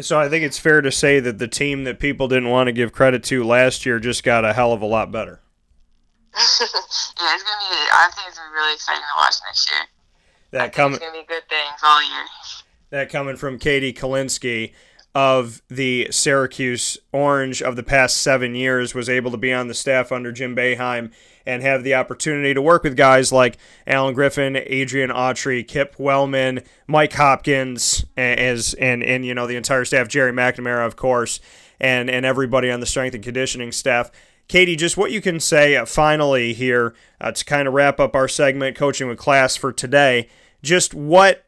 So 0.00 0.18
I 0.18 0.28
think 0.28 0.42
it's 0.42 0.58
fair 0.58 0.80
to 0.80 0.90
say 0.90 1.20
that 1.20 1.36
the 1.36 1.48
team 1.48 1.84
that 1.84 2.00
people 2.00 2.28
didn't 2.28 2.48
want 2.48 2.68
to 2.68 2.72
give 2.72 2.92
credit 2.92 3.22
to 3.24 3.44
last 3.44 3.84
year 3.84 4.00
just 4.00 4.24
got 4.24 4.44
a 4.44 4.54
hell 4.54 4.72
of 4.72 4.80
a 4.80 4.86
lot 4.86 5.12
better. 5.12 5.40
yeah, 6.32 6.40
it's 6.40 7.44
gonna 7.44 7.68
be. 7.68 7.76
I 7.92 8.08
think 8.14 8.28
it's 8.28 8.38
gonna 8.38 8.50
be 8.50 8.54
really 8.56 8.74
exciting 8.74 9.02
to 9.02 9.20
watch 9.20 9.34
next 9.46 9.70
year. 9.70 9.84
That 10.52 10.72
coming. 10.72 10.96
It's 10.96 11.04
gonna 11.04 11.20
be 11.20 11.26
good 11.28 11.46
things 11.48 11.80
all 11.84 12.02
year. 12.02 12.24
That 12.88 13.10
coming 13.10 13.36
from 13.36 13.58
Katie 13.58 13.92
Kalinsky 13.92 14.72
of 15.14 15.60
the 15.68 16.08
Syracuse 16.10 16.96
Orange 17.12 17.60
of 17.60 17.76
the 17.76 17.82
past 17.82 18.16
seven 18.16 18.54
years 18.54 18.94
was 18.94 19.08
able 19.08 19.30
to 19.30 19.36
be 19.36 19.52
on 19.52 19.68
the 19.68 19.74
staff 19.74 20.10
under 20.10 20.32
Jim 20.32 20.56
Boeheim 20.56 21.12
and 21.44 21.62
have 21.62 21.84
the 21.84 21.94
opportunity 21.94 22.54
to 22.54 22.62
work 22.62 22.82
with 22.82 22.96
guys 22.96 23.32
like 23.32 23.58
Allen 23.86 24.14
Griffin, 24.14 24.56
Adrian 24.56 25.10
Autry, 25.10 25.66
Kip 25.66 25.96
Wellman, 25.98 26.62
Mike 26.86 27.12
Hopkins, 27.12 28.06
as 28.16 28.74
and 28.74 29.02
and 29.02 29.26
you 29.26 29.34
know 29.34 29.46
the 29.46 29.56
entire 29.56 29.84
staff, 29.84 30.08
Gerry 30.08 30.32
McNamara, 30.32 30.86
of 30.86 30.96
course, 30.96 31.40
and 31.80 32.08
and 32.08 32.24
everybody 32.24 32.70
on 32.70 32.80
the 32.80 32.86
strength 32.86 33.14
and 33.14 33.24
conditioning 33.24 33.72
staff. 33.72 34.10
Katie, 34.48 34.76
just 34.76 34.96
what 34.96 35.10
you 35.10 35.20
can 35.20 35.40
say 35.40 35.76
uh, 35.76 35.84
finally 35.84 36.52
here 36.52 36.94
uh, 37.20 37.32
to 37.32 37.44
kind 37.44 37.68
of 37.68 37.74
wrap 37.74 38.00
up 38.00 38.14
our 38.14 38.28
segment, 38.28 38.76
coaching 38.76 39.08
with 39.08 39.18
class 39.18 39.56
for 39.56 39.72
today. 39.72 40.28
Just 40.62 40.94
what 40.94 41.44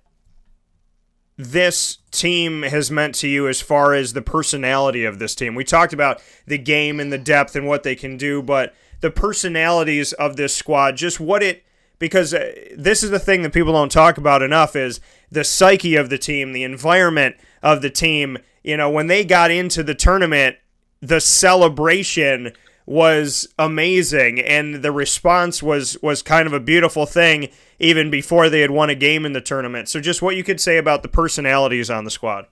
this 1.37 1.99
team 2.11 2.62
has 2.62 2.91
meant 2.91 3.14
to 3.16 3.28
you 3.28 3.49
as 3.49 3.61
far 3.61 3.95
as 3.95 4.12
the 4.12 4.22
personality 4.22 5.05
of 5.05 5.18
this 5.18 5.35
team. 5.35 5.55
We 5.55 5.64
talked 5.64 5.93
about 5.93 6.22
the 6.47 6.59
game 6.59 7.01
and 7.01 7.12
the 7.12 7.18
depth 7.18 7.57
and 7.57 7.66
what 7.66 7.82
they 7.82 7.97
can 7.97 8.16
do, 8.16 8.43
but 8.43 8.74
the 9.01 9.11
personalities 9.11 10.12
of 10.12 10.37
this 10.37 10.55
squad, 10.55 10.97
just 10.97 11.18
what 11.18 11.43
it 11.43 11.64
because 11.99 12.35
uh, 12.35 12.53
this 12.76 13.03
is 13.03 13.11
the 13.11 13.18
thing 13.18 13.43
that 13.43 13.53
people 13.53 13.72
don't 13.72 13.91
talk 13.91 14.18
about 14.18 14.43
enough 14.43 14.76
is 14.76 15.01
the 15.30 15.45
psyche 15.45 15.97
of 15.97 16.11
the 16.11 16.18
team, 16.18 16.53
the 16.53 16.64
environment 16.64 17.37
of 17.62 17.82
the 17.82 17.91
team. 17.91 18.39
You 18.62 18.76
know, 18.76 18.91
when 18.91 19.07
they 19.07 19.24
got 19.24 19.51
into 19.51 19.82
the 19.82 19.95
tournament, 19.95 20.57
the 21.01 21.20
celebration 21.20 22.53
was 22.87 23.49
amazing 23.59 24.39
and 24.41 24.82
the 24.82 24.93
response 24.93 25.62
was 25.62 25.97
was 26.03 26.22
kind 26.22 26.47
of 26.47 26.53
a 26.53 26.61
beautiful 26.61 27.07
thing 27.07 27.49
even 27.78 28.11
before 28.11 28.51
they 28.51 28.61
had 28.61 28.70
won 28.70 28.91
a 28.91 28.95
game 28.95 29.24
in 29.24 29.32
the 29.32 29.41
tournament. 29.41 29.89
So 29.89 30.01
just 30.01 30.22
what 30.22 30.37
you 30.37 30.45
could 30.45 30.61
say 30.61 30.76
about 30.76 31.03
the 31.03 31.09
personalities 31.09 31.91
on 31.91 32.05
the 32.05 32.11
squad. 32.11 32.47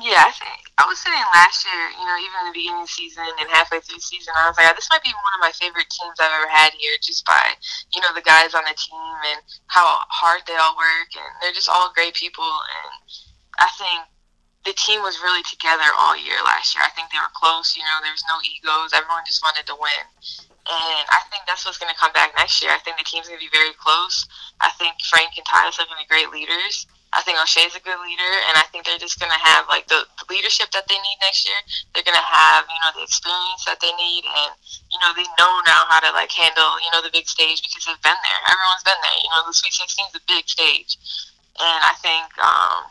Yeah, 0.00 0.22
I 0.26 0.30
think 0.30 0.66
I 0.78 0.84
was 0.84 1.00
saying 1.00 1.24
last 1.32 1.64
year, 1.64 1.88
you 1.96 2.04
know, 2.04 2.16
even 2.20 2.36
in 2.36 2.46
the 2.52 2.56
beginning 2.56 2.84
of 2.84 2.86
the 2.86 2.92
season 2.92 3.24
and 3.40 3.48
halfway 3.48 3.80
through 3.80 3.96
the 3.96 4.04
season, 4.04 4.34
I 4.36 4.46
was 4.46 4.56
like, 4.60 4.68
this 4.76 4.92
might 4.92 5.02
be 5.02 5.08
one 5.08 5.34
of 5.34 5.40
my 5.40 5.52
favorite 5.56 5.88
teams 5.88 6.20
I've 6.20 6.36
ever 6.36 6.52
had 6.52 6.76
here, 6.76 6.92
just 7.00 7.24
by 7.24 7.40
you 7.96 8.00
know 8.04 8.12
the 8.12 8.22
guys 8.22 8.52
on 8.52 8.62
the 8.68 8.76
team 8.76 9.16
and 9.32 9.40
how 9.72 10.04
hard 10.12 10.42
they 10.46 10.54
all 10.54 10.76
work, 10.76 11.10
and 11.16 11.32
they're 11.40 11.56
just 11.56 11.72
all 11.72 11.92
great 11.96 12.12
people. 12.12 12.44
And 12.44 12.92
I 13.56 13.68
think 13.80 14.04
the 14.66 14.74
team 14.74 15.00
was 15.06 15.22
really 15.22 15.46
together 15.46 15.86
all 15.94 16.18
year 16.18 16.36
last 16.42 16.74
year. 16.74 16.82
I 16.82 16.90
think 16.90 17.14
they 17.14 17.22
were 17.22 17.32
close. 17.38 17.78
You 17.78 17.86
know, 17.86 18.02
there 18.02 18.10
was 18.10 18.26
no 18.26 18.42
egos. 18.42 18.90
Everyone 18.90 19.22
just 19.22 19.40
wanted 19.40 19.62
to 19.70 19.78
win. 19.78 20.04
And 20.66 21.06
I 21.14 21.22
think 21.30 21.46
that's 21.46 21.62
what's 21.62 21.78
going 21.78 21.94
to 21.94 21.98
come 21.98 22.10
back 22.10 22.34
next 22.34 22.58
year. 22.58 22.74
I 22.74 22.82
think 22.82 22.98
the 22.98 23.06
team's 23.06 23.30
going 23.30 23.38
to 23.38 23.46
be 23.46 23.54
very 23.54 23.70
close. 23.78 24.26
I 24.58 24.74
think 24.74 24.98
Frank 25.06 25.38
and 25.38 25.46
Tyus 25.46 25.78
are 25.78 25.86
going 25.86 26.02
to 26.02 26.02
be 26.02 26.10
great 26.10 26.34
leaders. 26.34 26.90
I 27.14 27.22
think 27.22 27.38
Oshae's 27.38 27.78
a 27.78 27.80
good 27.86 27.96
leader, 28.02 28.32
and 28.50 28.58
I 28.58 28.66
think 28.74 28.82
they're 28.82 28.98
just 28.98 29.22
going 29.22 29.30
to 29.30 29.38
have 29.38 29.70
like 29.70 29.86
the, 29.86 30.02
the 30.18 30.26
leadership 30.26 30.74
that 30.74 30.90
they 30.90 30.98
need 30.98 31.18
next 31.22 31.46
year. 31.46 31.56
They're 31.94 32.04
going 32.04 32.18
to 32.18 32.28
have 32.34 32.66
you 32.66 32.76
know 32.82 32.90
the 32.98 33.06
experience 33.06 33.62
that 33.64 33.78
they 33.78 33.94
need, 33.94 34.26
and 34.26 34.52
you 34.90 34.98
know 34.98 35.14
they 35.14 35.24
know 35.38 35.62
now 35.64 35.86
how 35.86 36.02
to 36.02 36.10
like 36.12 36.34
handle 36.34 36.76
you 36.82 36.90
know 36.90 37.00
the 37.00 37.14
big 37.14 37.30
stage 37.30 37.62
because 37.62 37.86
they've 37.86 38.04
been 38.04 38.20
there. 38.20 38.40
Everyone's 38.50 38.82
been 38.82 38.98
there. 39.00 39.18
You 39.22 39.30
know 39.32 39.46
the 39.46 39.54
Sweet 39.54 39.72
16 39.72 40.12
is 40.12 40.18
a 40.18 40.24
big 40.26 40.50
stage, 40.50 40.98
and 41.56 41.80
I 41.86 41.94
think 42.02 42.26
um, 42.42 42.90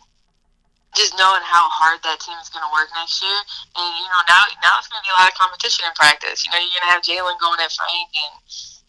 just 0.96 1.14
knowing 1.20 1.44
how 1.44 1.68
hard 1.70 2.00
that 2.08 2.24
team 2.24 2.40
is 2.40 2.50
going 2.50 2.64
to 2.64 2.72
work 2.72 2.90
next 2.96 3.20
year, 3.20 3.40
and 3.76 3.90
you 4.00 4.08
know 4.10 4.24
now 4.26 4.48
now 4.64 4.80
it's 4.80 4.88
going 4.88 5.04
to 5.04 5.08
be 5.08 5.14
a 5.14 5.18
lot 5.20 5.28
of 5.28 5.36
competition 5.36 5.86
in 5.86 5.94
practice. 5.94 6.44
You 6.44 6.52
know 6.52 6.60
you're 6.60 6.76
going 6.80 6.88
to 6.90 6.94
have 6.96 7.04
Jalen 7.04 7.38
going 7.38 7.60
at 7.60 7.72
Frank 7.76 8.10
and 8.16 8.36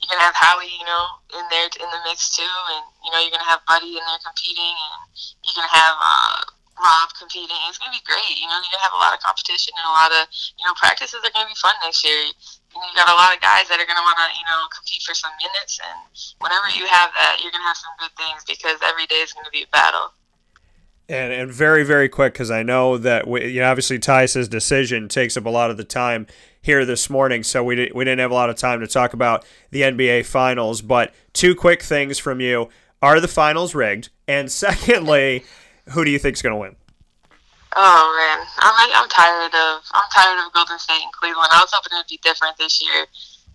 you're 0.01 0.13
gonna 0.13 0.29
have 0.29 0.37
Howie, 0.37 0.69
you 0.69 0.85
know, 0.85 1.05
in 1.35 1.45
there 1.49 1.67
in 1.67 1.89
the 1.89 2.01
mix 2.05 2.31
too, 2.31 2.47
and 2.47 2.85
you 3.03 3.11
know 3.11 3.19
you're 3.19 3.33
gonna 3.33 3.49
have 3.49 3.65
Buddy 3.65 3.97
in 3.97 4.05
there 4.05 4.23
competing, 4.23 4.77
and 4.77 5.03
you're 5.43 5.57
gonna 5.57 5.73
have 5.73 5.97
uh, 5.99 6.47
Rob 6.77 7.09
competing. 7.17 7.57
It's 7.67 7.81
gonna 7.81 7.97
be 7.97 8.05
great. 8.05 8.37
You 8.37 8.47
know, 8.47 8.61
you're 8.61 8.71
gonna 8.77 8.87
have 8.87 8.97
a 8.97 9.01
lot 9.01 9.17
of 9.17 9.25
competition 9.25 9.73
and 9.75 9.89
a 9.89 9.95
lot 9.97 10.13
of 10.13 10.29
you 10.61 10.65
know 10.69 10.77
practices 10.77 11.25
are 11.25 11.33
gonna 11.33 11.49
be 11.49 11.57
fun 11.57 11.75
next 11.81 12.05
year. 12.05 12.29
Know, 12.77 12.85
you 12.85 12.95
got 12.95 13.09
a 13.09 13.17
lot 13.17 13.33
of 13.33 13.41
guys 13.41 13.73
that 13.73 13.81
are 13.81 13.89
gonna 13.89 14.05
want 14.05 14.21
to 14.21 14.29
you 14.37 14.45
know 14.45 14.69
compete 14.69 15.01
for 15.01 15.17
some 15.17 15.33
minutes, 15.41 15.81
and 15.81 15.99
whenever 16.45 16.69
you 16.77 16.85
have 16.87 17.11
that, 17.17 17.41
you're 17.41 17.53
gonna 17.53 17.67
have 17.67 17.81
some 17.81 17.97
good 17.97 18.13
things 18.21 18.45
because 18.45 18.77
every 18.85 19.09
day 19.09 19.25
is 19.25 19.33
gonna 19.33 19.51
be 19.51 19.65
a 19.65 19.71
battle. 19.73 20.13
And, 21.09 21.33
and 21.33 21.53
very 21.53 21.85
very 21.85 22.09
quick 22.09 22.33
because 22.33 22.51
I 22.51 22.65
know 22.65 22.99
that 22.99 23.29
we, 23.29 23.47
you 23.53 23.61
know, 23.61 23.71
obviously 23.71 23.99
Tyus's 23.99 24.49
decision 24.49 25.09
takes 25.09 25.37
up 25.37 25.47
a 25.47 25.51
lot 25.51 25.71
of 25.71 25.77
the 25.77 25.85
time 25.85 26.27
here 26.61 26.85
this 26.85 27.09
morning, 27.09 27.45
so 27.45 27.63
we 27.63 27.77
didn't, 27.77 27.95
we 27.95 28.05
didn't 28.05 28.19
have 28.19 28.33
a 28.33 28.35
lot 28.35 28.51
of 28.51 28.57
time 28.57 28.81
to 28.81 28.89
talk 28.89 29.13
about 29.13 29.45
the 29.71 29.83
NBA 29.83 30.27
Finals. 30.27 30.83
But 30.83 31.15
two 31.33 31.55
quick 31.55 31.83
things 31.83 32.19
from 32.19 32.41
you: 32.41 32.71
Are 33.01 33.21
the 33.21 33.29
finals 33.29 33.73
rigged? 33.73 34.09
And 34.27 34.51
secondly, 34.51 35.45
who 35.91 36.05
do 36.05 36.11
you 36.11 36.19
think 36.19 36.35
is 36.35 36.43
going 36.43 36.55
to 36.55 36.61
win? 36.61 36.77
Oh 37.77 38.09
man, 38.17 38.41
I'm 38.57 38.73
I'm 38.97 39.09
tired 39.13 39.53
of 39.53 39.85
I'm 39.93 40.09
tired 40.09 40.41
of 40.41 40.49
Golden 40.57 40.81
State 40.81 41.05
and 41.05 41.13
Cleveland. 41.13 41.53
I 41.53 41.61
was 41.61 41.69
hoping 41.77 41.93
it 41.93 42.01
would 42.01 42.09
be 42.09 42.17
different 42.25 42.57
this 42.57 42.81
year. 42.81 43.05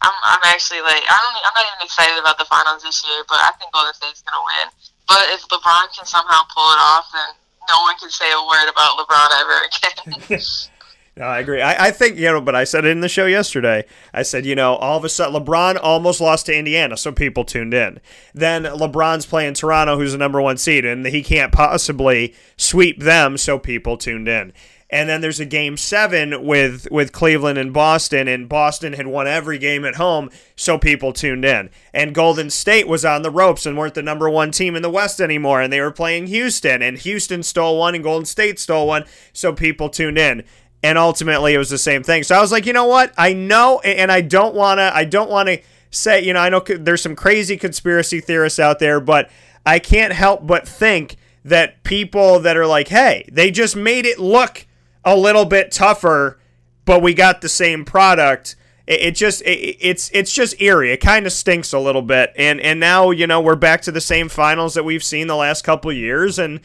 I'm 0.06 0.14
I'm 0.22 0.46
actually 0.46 0.86
like 0.86 1.02
I 1.02 1.18
don't 1.18 1.42
I'm 1.42 1.58
not 1.58 1.66
even 1.66 1.82
excited 1.82 2.22
about 2.22 2.38
the 2.38 2.46
finals 2.46 2.86
this 2.86 3.02
year, 3.02 3.26
but 3.26 3.42
I 3.42 3.50
think 3.58 3.74
Golden 3.74 3.98
State's 3.98 4.22
gonna 4.22 4.46
win. 4.46 4.70
But 5.10 5.26
if 5.34 5.42
LeBron 5.50 5.90
can 5.98 6.06
somehow 6.06 6.46
pull 6.54 6.70
it 6.70 6.82
off, 6.86 7.10
then 7.10 7.34
no 7.70 7.82
one 7.82 7.98
can 7.98 8.10
say 8.10 8.32
a 8.32 8.42
word 8.48 8.70
about 8.70 8.98
LeBron 8.98 9.28
ever 9.42 10.30
again. 10.30 10.40
No, 11.18 11.26
I 11.26 11.40
agree. 11.40 11.62
I, 11.62 11.88
I 11.88 11.92
think, 11.92 12.18
you 12.18 12.32
know, 12.32 12.40
but 12.40 12.56
I 12.56 12.64
said 12.64 12.86
it 12.86 12.90
in 12.92 13.02
the 13.02 13.10
show 13.10 13.26
yesterday. 13.26 13.84
I 14.14 14.24
said, 14.24 14.46
you 14.46 14.56
know, 14.56 14.76
all 14.76 14.98
of 14.98 15.04
a 15.04 15.10
sudden, 15.10 15.44
LeBron 15.44 15.78
almost 15.82 16.22
lost 16.22 16.46
to 16.46 16.58
Indiana, 16.58 16.96
so 16.96 17.12
people 17.12 17.44
tuned 17.44 17.74
in. 17.74 18.00
Then 18.34 18.64
LeBron's 18.64 19.26
playing 19.26 19.56
Toronto, 19.56 19.98
who's 19.98 20.14
the 20.14 20.18
number 20.18 20.42
one 20.42 20.56
seed, 20.56 20.86
and 20.86 21.06
he 21.06 21.22
can't 21.22 21.52
possibly 21.52 22.34
sweep 22.56 23.02
them, 23.02 23.38
so 23.38 23.60
people 23.60 23.98
tuned 23.98 24.30
in. 24.30 24.54
And 24.92 25.08
then 25.08 25.22
there's 25.22 25.40
a 25.40 25.46
game 25.46 25.78
seven 25.78 26.46
with 26.46 26.86
with 26.92 27.14
Cleveland 27.14 27.58
and 27.58 27.72
Boston, 27.72 28.28
and 28.28 28.50
Boston 28.50 28.92
had 28.94 29.08
won 29.08 29.26
every 29.26 29.58
game 29.58 29.86
at 29.86 29.96
home, 29.96 30.30
so 30.58 30.78
people 30.78 31.14
tuned 31.14 31.46
in. 31.46 31.70
And 31.94 32.14
Golden 32.14 32.50
State 32.50 32.90
was 32.90 33.06
on 33.06 33.22
the 33.22 33.32
ropes 33.32 33.66
and 33.66 33.78
weren't 33.78 33.94
the 33.94 34.02
number 34.02 34.30
one 34.30 34.52
team 34.52 34.76
in 34.76 34.82
the 34.82 34.90
West 34.90 35.22
anymore, 35.22 35.62
and 35.62 35.72
they 35.72 35.80
were 35.80 35.92
playing 35.92 36.28
Houston, 36.28 36.82
and 36.82 36.98
Houston 36.98 37.42
stole 37.42 37.80
one, 37.80 37.96
and 37.96 38.04
Golden 38.04 38.26
State 38.26 38.60
stole 38.60 38.86
one, 38.86 39.06
so 39.32 39.54
people 39.54 39.88
tuned 39.90 40.18
in. 40.18 40.44
And 40.84 40.98
ultimately, 40.98 41.54
it 41.54 41.60
was 41.60 41.70
the 41.70 41.78
same 41.78 42.04
thing. 42.04 42.24
So 42.24 42.36
I 42.36 42.42
was 42.42 42.52
like, 42.52 42.66
you 42.66 42.74
know 42.74 42.86
what? 42.86 43.14
I 43.18 43.34
know, 43.34 43.80
and 43.80 44.12
I 44.12 44.20
don't 44.20 44.56
wanna, 44.56 44.92
I 44.94 45.06
don't 45.06 45.30
wanna 45.30 45.60
say, 45.90 46.22
you 46.22 46.34
know, 46.34 46.40
I 46.40 46.50
know 46.50 46.60
there's 46.60 47.02
some 47.02 47.16
crazy 47.16 47.56
conspiracy 47.56 48.20
theorists 48.20 48.60
out 48.60 48.80
there, 48.80 49.00
but 49.00 49.30
I 49.66 49.80
can't 49.80 50.12
help 50.12 50.46
but 50.46 50.68
think 50.68 51.16
that 51.46 51.84
people 51.84 52.40
that 52.40 52.58
are 52.58 52.68
like, 52.68 52.90
hey, 52.90 53.26
they 53.32 53.52
just 53.52 53.76
made 53.76 54.06
it 54.06 54.20
look 54.20 54.66
a 55.04 55.16
little 55.16 55.46
bit 55.46 55.72
tougher, 55.72 56.40
but 56.86 57.02
we 57.02 57.14
got 57.14 57.42
the 57.42 57.50
same 57.50 57.86
product. 57.86 58.56
It, 58.88 59.02
it 59.02 59.16
just 59.16 59.42
it, 59.44 59.78
it's 59.80 60.10
it's 60.14 60.34
just 60.34 60.62
eerie. 60.62 60.92
It 60.92 60.98
kind 60.98 61.26
of 61.26 61.34
stinks 61.34 61.74
a 61.74 61.80
little 61.80 62.02
bit, 62.02 62.34
and 62.36 62.60
and 62.60 62.80
now 62.80 63.12
you 63.12 63.28
know 63.28 63.42
we're 63.42 63.56
back 63.56 63.82
to 63.84 63.92
the 63.92 64.02
same 64.02 64.30
finals 64.30 64.74
that 64.74 64.84
we've 64.84 65.04
seen 65.04 65.28
the 65.28 65.36
last 65.36 65.64
couple 65.64 65.92
years, 65.92 66.40
and 66.40 66.60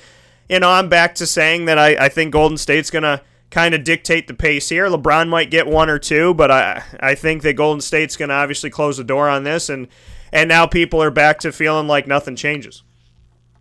you 0.48 0.60
know 0.60 0.70
I'm 0.70 0.88
back 0.88 1.14
to 1.16 1.26
saying 1.26 1.66
that 1.66 1.78
I, 1.78 2.06
I 2.06 2.08
think 2.08 2.32
Golden 2.32 2.58
State's 2.58 2.90
gonna 2.90 3.22
kind 3.50 3.74
of 3.74 3.84
dictate 3.84 4.26
the 4.26 4.34
pace 4.34 4.68
here. 4.68 4.86
LeBron 4.86 5.28
might 5.28 5.50
get 5.50 5.66
one 5.66 5.88
or 5.88 5.98
two, 5.98 6.34
but 6.34 6.50
I 6.50 6.82
I 7.00 7.14
think 7.14 7.42
that 7.42 7.54
Golden 7.54 7.80
State's 7.80 8.16
gonna 8.16 8.34
obviously 8.34 8.70
close 8.70 8.96
the 8.96 9.04
door 9.04 9.28
on 9.28 9.44
this, 9.44 9.68
and 9.68 9.88
and 10.32 10.48
now 10.48 10.66
people 10.66 11.02
are 11.02 11.10
back 11.10 11.38
to 11.40 11.52
feeling 11.52 11.86
like 11.86 12.06
nothing 12.06 12.36
changes. 12.36 12.82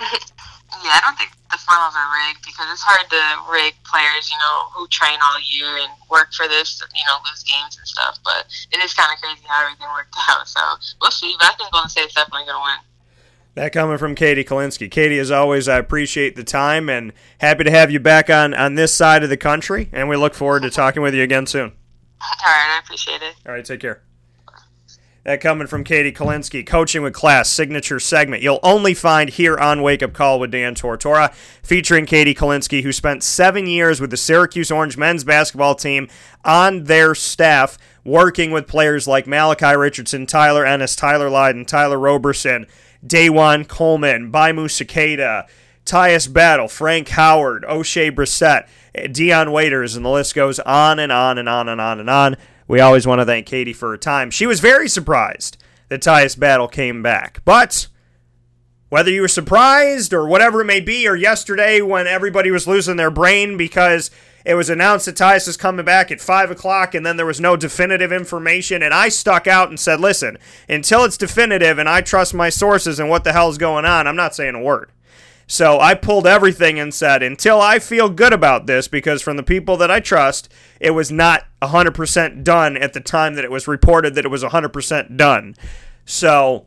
Yeah, 0.84 0.90
I 0.92 1.00
don't 1.06 1.16
think 1.16 1.30
the 1.54 1.62
finals 1.62 1.94
are 1.94 2.10
rigged 2.10 2.42
because 2.42 2.66
it's 2.74 2.82
hard 2.82 3.06
to 3.06 3.22
rig 3.46 3.78
players, 3.86 4.26
you 4.26 4.38
know, 4.42 4.74
who 4.74 4.90
train 4.90 5.14
all 5.22 5.38
year 5.38 5.86
and 5.86 5.90
work 6.10 6.34
for 6.34 6.50
this, 6.50 6.82
you 6.94 7.06
know, 7.06 7.22
lose 7.30 7.46
games 7.46 7.78
and 7.78 7.86
stuff. 7.86 8.18
But 8.26 8.50
it 8.74 8.82
is 8.82 8.92
kind 8.92 9.14
of 9.14 9.22
crazy 9.22 9.46
how 9.46 9.62
everything 9.62 9.86
worked 9.94 10.14
out. 10.28 10.48
So 10.50 10.60
we'll 11.00 11.14
see. 11.14 11.34
But 11.38 11.54
I 11.54 11.54
think 11.54 11.70
Golden 11.70 11.88
State's 11.88 12.14
definitely 12.14 12.50
going 12.50 12.58
to 12.58 12.66
win. 12.66 12.80
That 13.54 13.72
coming 13.72 13.98
from 13.98 14.16
Katie 14.16 14.42
Kalinsky. 14.42 14.90
Katie, 14.90 15.20
as 15.20 15.30
always, 15.30 15.68
I 15.68 15.78
appreciate 15.78 16.34
the 16.34 16.42
time 16.42 16.88
and 16.90 17.12
happy 17.38 17.62
to 17.62 17.70
have 17.70 17.92
you 17.92 18.00
back 18.00 18.28
on, 18.28 18.52
on 18.52 18.74
this 18.74 18.92
side 18.92 19.22
of 19.22 19.30
the 19.30 19.36
country. 19.36 19.88
And 19.92 20.08
we 20.08 20.16
look 20.16 20.34
forward 20.34 20.62
to 20.62 20.70
talking 20.70 21.02
with 21.02 21.14
you 21.14 21.22
again 21.22 21.46
soon. 21.46 21.70
All 22.20 22.52
right, 22.52 22.76
I 22.76 22.80
appreciate 22.82 23.22
it. 23.22 23.36
All 23.46 23.52
right, 23.52 23.64
take 23.64 23.78
care. 23.78 24.02
That 25.24 25.40
coming 25.40 25.66
from 25.66 25.84
Katie 25.84 26.12
Kalinsky, 26.12 26.66
Coaching 26.66 27.02
with 27.02 27.14
Class, 27.14 27.48
signature 27.48 27.98
segment. 27.98 28.42
You'll 28.42 28.60
only 28.62 28.92
find 28.92 29.30
here 29.30 29.56
on 29.56 29.80
Wake 29.80 30.02
Up 30.02 30.12
Call 30.12 30.38
with 30.38 30.50
Dan 30.50 30.74
Tortora, 30.74 31.32
featuring 31.62 32.04
Katie 32.04 32.34
Kalinsky, 32.34 32.82
who 32.82 32.92
spent 32.92 33.22
seven 33.22 33.66
years 33.66 34.02
with 34.02 34.10
the 34.10 34.18
Syracuse 34.18 34.70
Orange 34.70 34.98
men's 34.98 35.24
basketball 35.24 35.76
team 35.76 36.08
on 36.44 36.84
their 36.84 37.14
staff, 37.14 37.78
working 38.04 38.50
with 38.50 38.68
players 38.68 39.08
like 39.08 39.26
Malachi 39.26 39.74
Richardson, 39.74 40.26
Tyler 40.26 40.66
Ennis, 40.66 40.94
Tyler 40.94 41.30
Lydon, 41.30 41.64
Tyler 41.64 41.98
Roberson, 41.98 42.66
Dajuan 43.02 43.66
Coleman, 43.66 44.30
Bourama 44.30 44.68
Sidibe, 44.68 45.48
Tyus 45.86 46.30
Battle, 46.30 46.68
Frank 46.68 47.08
Howard, 47.08 47.64
Oshae 47.64 48.14
Brissett, 48.14 48.68
Dion 49.10 49.52
Waiters, 49.52 49.96
and 49.96 50.04
the 50.04 50.10
list 50.10 50.34
goes 50.34 50.60
on 50.60 50.98
and 50.98 51.10
on 51.10 51.38
and 51.38 51.48
on 51.48 51.70
and 51.70 51.80
on 51.80 51.98
and 51.98 52.10
on. 52.10 52.36
We 52.66 52.80
always 52.80 53.06
want 53.06 53.20
to 53.20 53.26
thank 53.26 53.46
Katie 53.46 53.72
for 53.72 53.90
her 53.90 53.96
time. 53.96 54.30
She 54.30 54.46
was 54.46 54.60
very 54.60 54.88
surprised 54.88 55.56
that 55.88 56.02
Tyus 56.02 56.38
Battle 56.38 56.68
came 56.68 57.02
back. 57.02 57.42
But 57.44 57.88
whether 58.88 59.10
you 59.10 59.22
were 59.22 59.28
surprised 59.28 60.14
or 60.14 60.26
whatever 60.26 60.60
it 60.62 60.66
may 60.66 60.80
be, 60.80 61.06
or 61.06 61.16
yesterday 61.16 61.80
when 61.80 62.06
everybody 62.06 62.50
was 62.50 62.66
losing 62.66 62.96
their 62.96 63.10
brain 63.10 63.56
because 63.56 64.10
it 64.44 64.54
was 64.54 64.70
announced 64.70 65.06
that 65.06 65.16
Tyus 65.16 65.46
was 65.46 65.56
coming 65.56 65.84
back 65.84 66.10
at 66.10 66.20
5 66.20 66.50
o'clock 66.50 66.94
and 66.94 67.04
then 67.04 67.16
there 67.16 67.26
was 67.26 67.40
no 67.40 67.56
definitive 67.56 68.12
information, 68.12 68.82
and 68.82 68.94
I 68.94 69.08
stuck 69.08 69.46
out 69.46 69.68
and 69.68 69.80
said, 69.80 70.00
listen, 70.00 70.38
until 70.68 71.04
it's 71.04 71.16
definitive 71.16 71.78
and 71.78 71.88
I 71.88 72.02
trust 72.02 72.34
my 72.34 72.50
sources 72.50 72.98
and 72.98 73.08
what 73.08 73.24
the 73.24 73.32
hell's 73.32 73.58
going 73.58 73.84
on, 73.84 74.06
I'm 74.06 74.16
not 74.16 74.34
saying 74.34 74.54
a 74.54 74.60
word. 74.60 74.90
So 75.46 75.78
I 75.78 75.94
pulled 75.94 76.26
everything 76.26 76.78
and 76.78 76.92
said, 76.92 77.22
until 77.22 77.60
I 77.60 77.78
feel 77.78 78.08
good 78.08 78.32
about 78.32 78.66
this, 78.66 78.88
because 78.88 79.22
from 79.22 79.36
the 79.36 79.42
people 79.42 79.76
that 79.76 79.90
I 79.90 80.00
trust, 80.00 80.50
it 80.80 80.92
was 80.92 81.12
not 81.12 81.44
100% 81.62 82.44
done 82.44 82.76
at 82.76 82.92
the 82.92 83.00
time 83.00 83.34
that 83.34 83.44
it 83.44 83.50
was 83.50 83.68
reported 83.68 84.14
that 84.14 84.24
it 84.24 84.30
was 84.30 84.42
100% 84.42 85.16
done. 85.16 85.54
So 86.06 86.66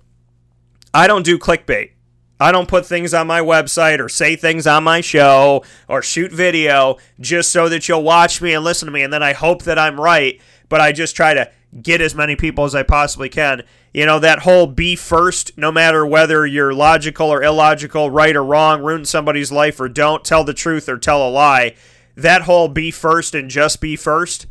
I 0.94 1.08
don't 1.08 1.26
do 1.26 1.40
clickbait. 1.40 1.92
I 2.40 2.52
don't 2.52 2.68
put 2.68 2.86
things 2.86 3.16
on 3.16 3.26
my 3.26 3.42
website 3.42 4.00
or 4.00 4.10
say 4.10 4.36
things 4.36 4.68
on 4.68 4.84
my 4.84 5.02
show 5.02 5.64
or 5.88 6.04
shoot 6.04 6.32
video 6.32 6.98
just 7.20 7.52
so 7.52 7.68
that 7.70 7.88
you'll 7.88 8.04
watch 8.04 8.42
me 8.44 8.54
and 8.54 8.64
listen 8.64 8.86
to 8.86 8.92
me. 8.92 9.02
And 9.02 9.12
then 9.12 9.24
I 9.24 9.34
hope 9.34 9.64
that 9.64 9.80
I'm 9.80 10.00
right, 10.00 10.40
but 10.70 10.80
I 10.80 10.92
just 10.92 11.16
try 11.16 11.34
to 11.34 11.50
get 11.82 12.00
as 12.00 12.14
many 12.14 12.36
people 12.36 12.64
as 12.64 12.76
I 12.76 12.84
possibly 12.84 13.30
can. 13.30 13.64
You 13.98 14.06
know, 14.06 14.20
that 14.20 14.42
whole 14.42 14.68
be 14.68 14.96
first, 14.96 15.58
no 15.58 15.72
matter 15.72 16.06
whether 16.06 16.46
you're 16.46 16.72
logical 16.72 17.34
or 17.34 17.42
illogical, 17.42 18.12
right 18.12 18.36
or 18.36 18.44
wrong, 18.44 18.84
ruin 18.84 19.06
somebody's 19.06 19.52
life 19.52 19.80
or 19.80 19.90
don't, 19.90 20.24
tell 20.24 20.44
the 20.44 20.54
truth 20.54 20.88
or 20.88 21.00
tell 21.00 21.28
a 21.28 21.32
lie. 21.32 21.74
That 22.16 22.44
whole 22.44 22.68
be 22.68 22.92
first 22.92 23.34
and 23.34 23.50
just 23.50 23.82
be 23.82 23.96
first. 23.96 24.46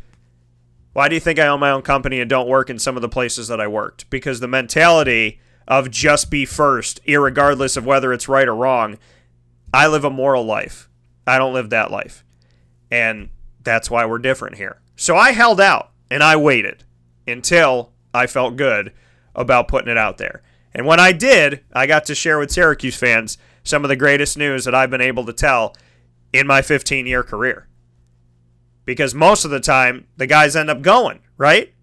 Why 0.91 1.07
do 1.07 1.15
you 1.15 1.21
think 1.21 1.39
I 1.39 1.47
own 1.47 1.61
my 1.61 1.71
own 1.71 1.81
company 1.81 2.19
and 2.19 2.29
don't 2.29 2.49
work 2.49 2.69
in 2.69 2.77
some 2.77 2.97
of 2.97 3.01
the 3.01 3.07
places 3.07 3.47
that 3.47 3.61
I 3.61 3.67
worked? 3.67 4.09
Because 4.09 4.41
the 4.41 4.49
mentality 4.49 5.39
of 5.65 5.91
just 5.91 6.29
be 6.29 6.43
first, 6.43 6.99
regardless 7.07 7.77
of 7.77 7.85
whether 7.85 8.11
it's 8.11 8.27
right 8.27 8.49
or 8.49 8.55
wrong, 8.55 8.97
I 9.73 9.87
live 9.87 10.03
a 10.03 10.09
moral 10.09 10.43
life. 10.43 10.89
I 11.25 11.37
don't 11.37 11.53
live 11.53 11.69
that 11.69 11.89
life. 11.89 12.25
And 12.91 13.29
that's 13.63 13.89
why 13.89 14.05
we're 14.05 14.19
different 14.19 14.57
here. 14.57 14.81
So 14.97 15.15
I 15.15 15.31
held 15.31 15.61
out 15.61 15.91
and 16.11 16.21
I 16.21 16.35
waited 16.35 16.83
until 17.25 17.93
I 18.13 18.27
felt 18.27 18.57
good 18.57 18.91
about 19.37 19.67
putting 19.67 19.89
it 19.89 19.97
out 19.97 20.17
there. 20.17 20.41
And 20.73 20.85
when 20.85 20.99
I 20.99 21.11
did, 21.13 21.63
I 21.71 21.87
got 21.87 22.05
to 22.05 22.15
share 22.15 22.39
with 22.39 22.51
Syracuse 22.51 22.97
fans 22.97 23.37
some 23.63 23.85
of 23.85 23.89
the 23.89 23.95
greatest 23.95 24.37
news 24.37 24.65
that 24.65 24.75
I've 24.75 24.89
been 24.89 25.01
able 25.01 25.25
to 25.25 25.33
tell 25.33 25.75
in 26.33 26.47
my 26.47 26.61
15 26.61 27.05
year 27.05 27.23
career. 27.23 27.67
Because 28.85 29.13
most 29.13 29.45
of 29.45 29.51
the 29.51 29.59
time, 29.59 30.07
the 30.17 30.27
guys 30.27 30.55
end 30.55 30.69
up 30.69 30.81
going, 30.81 31.19
right? 31.37 31.73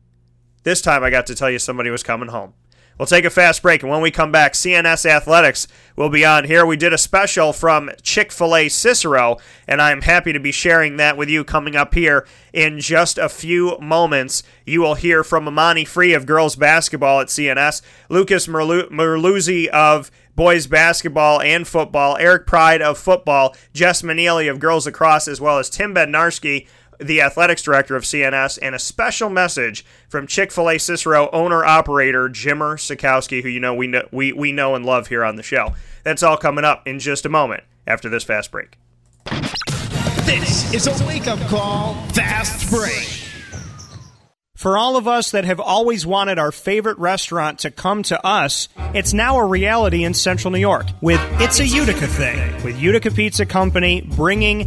This 0.62 0.80
time 0.80 1.02
I 1.02 1.10
got 1.10 1.26
to 1.26 1.34
tell 1.34 1.50
you 1.50 1.58
somebody 1.58 1.90
was 1.90 2.02
coming 2.02 2.28
home. 2.28 2.54
We'll 2.98 3.06
take 3.06 3.24
a 3.24 3.30
fast 3.30 3.60
break, 3.60 3.82
and 3.82 3.90
when 3.90 4.00
we 4.00 4.12
come 4.12 4.30
back, 4.30 4.52
CNS 4.52 5.04
Athletics 5.04 5.66
will 5.96 6.10
be 6.10 6.24
on 6.24 6.44
here. 6.44 6.64
We 6.64 6.76
did 6.76 6.92
a 6.92 6.98
special 6.98 7.52
from 7.52 7.90
Chick 8.02 8.30
fil 8.30 8.54
A 8.54 8.68
Cicero, 8.68 9.38
and 9.66 9.82
I'm 9.82 10.02
happy 10.02 10.32
to 10.32 10.38
be 10.38 10.52
sharing 10.52 10.96
that 10.98 11.16
with 11.16 11.28
you 11.28 11.42
coming 11.42 11.74
up 11.74 11.94
here 11.94 12.24
in 12.52 12.78
just 12.78 13.18
a 13.18 13.28
few 13.28 13.76
moments. 13.80 14.44
You 14.64 14.80
will 14.80 14.94
hear 14.94 15.24
from 15.24 15.48
Amani 15.48 15.84
Free 15.84 16.14
of 16.14 16.24
girls 16.24 16.54
basketball 16.54 17.20
at 17.20 17.28
CNS, 17.28 17.82
Lucas 18.08 18.46
Merluzzi 18.46 19.66
of 19.66 20.12
boys 20.36 20.66
basketball 20.66 21.40
and 21.40 21.66
football, 21.66 22.16
Eric 22.18 22.46
Pride 22.46 22.82
of 22.82 22.98
football, 22.98 23.54
Jess 23.72 24.02
Manili 24.02 24.50
of 24.50 24.58
girls 24.58 24.86
lacrosse, 24.86 25.28
as 25.28 25.40
well 25.40 25.58
as 25.58 25.70
Tim 25.70 25.94
Bednarski 25.94 26.66
the 26.98 27.20
athletics 27.20 27.62
director 27.62 27.96
of 27.96 28.04
CNS, 28.04 28.58
and 28.60 28.74
a 28.74 28.78
special 28.78 29.30
message 29.30 29.84
from 30.08 30.26
Chick 30.26 30.52
Fil 30.52 30.70
A 30.70 30.78
Cicero 30.78 31.28
owner 31.32 31.64
operator 31.64 32.28
Jimmer 32.28 32.76
Sikowski, 32.76 33.42
who 33.42 33.48
you 33.48 33.60
know 33.60 33.74
we 33.74 33.86
know 33.86 34.08
we, 34.12 34.32
we 34.32 34.52
know 34.52 34.74
and 34.74 34.84
love 34.84 35.08
here 35.08 35.24
on 35.24 35.36
the 35.36 35.42
show. 35.42 35.74
That's 36.02 36.22
all 36.22 36.36
coming 36.36 36.64
up 36.64 36.86
in 36.86 36.98
just 36.98 37.26
a 37.26 37.28
moment 37.28 37.64
after 37.86 38.08
this 38.08 38.24
fast 38.24 38.50
break. 38.50 38.78
This 40.24 40.72
is 40.72 40.86
a 40.86 41.06
wake 41.06 41.26
up 41.26 41.38
call, 41.48 41.94
fast 42.08 42.70
break. 42.70 43.24
For 44.56 44.78
all 44.78 44.96
of 44.96 45.06
us 45.06 45.32
that 45.32 45.44
have 45.44 45.60
always 45.60 46.06
wanted 46.06 46.38
our 46.38 46.50
favorite 46.50 46.96
restaurant 46.98 47.58
to 47.60 47.70
come 47.70 48.02
to 48.04 48.24
us, 48.24 48.68
it's 48.94 49.12
now 49.12 49.36
a 49.36 49.44
reality 49.44 50.04
in 50.04 50.14
Central 50.14 50.52
New 50.52 50.58
York 50.58 50.86
with 51.02 51.20
It's 51.40 51.60
a 51.60 51.66
Utica 51.66 52.06
Thing, 52.06 52.64
with 52.64 52.80
Utica 52.80 53.10
Pizza 53.10 53.44
Company 53.44 54.00
bringing 54.00 54.66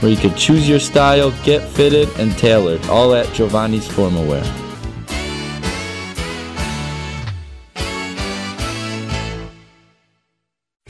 where 0.00 0.10
you 0.10 0.16
could 0.16 0.36
choose 0.36 0.68
your 0.68 0.80
style, 0.80 1.30
get 1.42 1.62
fitted, 1.62 2.08
and 2.18 2.36
tailored, 2.38 2.84
all 2.88 3.14
at 3.14 3.32
Giovanni's 3.34 3.88
Formal 3.88 4.24
Wear. 4.24 4.65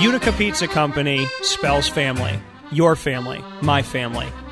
Utica 0.00 0.32
Pizza 0.32 0.66
Company 0.66 1.26
spells 1.42 1.86
family. 1.86 2.40
Your 2.72 2.96
family, 2.96 3.44
my 3.60 3.82
family, 3.82 4.28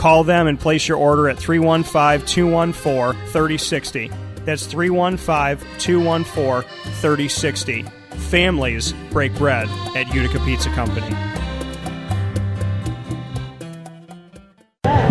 Call 0.00 0.24
them 0.24 0.46
and 0.46 0.58
place 0.58 0.88
your 0.88 0.96
order 0.96 1.28
at 1.28 1.38
315 1.38 2.26
214 2.26 3.20
3060. 3.26 4.10
That's 4.46 4.64
315 4.64 5.78
214 5.78 6.70
3060. 7.02 7.82
Families 8.30 8.94
break 9.10 9.34
bread 9.34 9.68
at 9.94 10.08
Utica 10.14 10.38
Pizza 10.46 10.70
Company. 10.70 11.14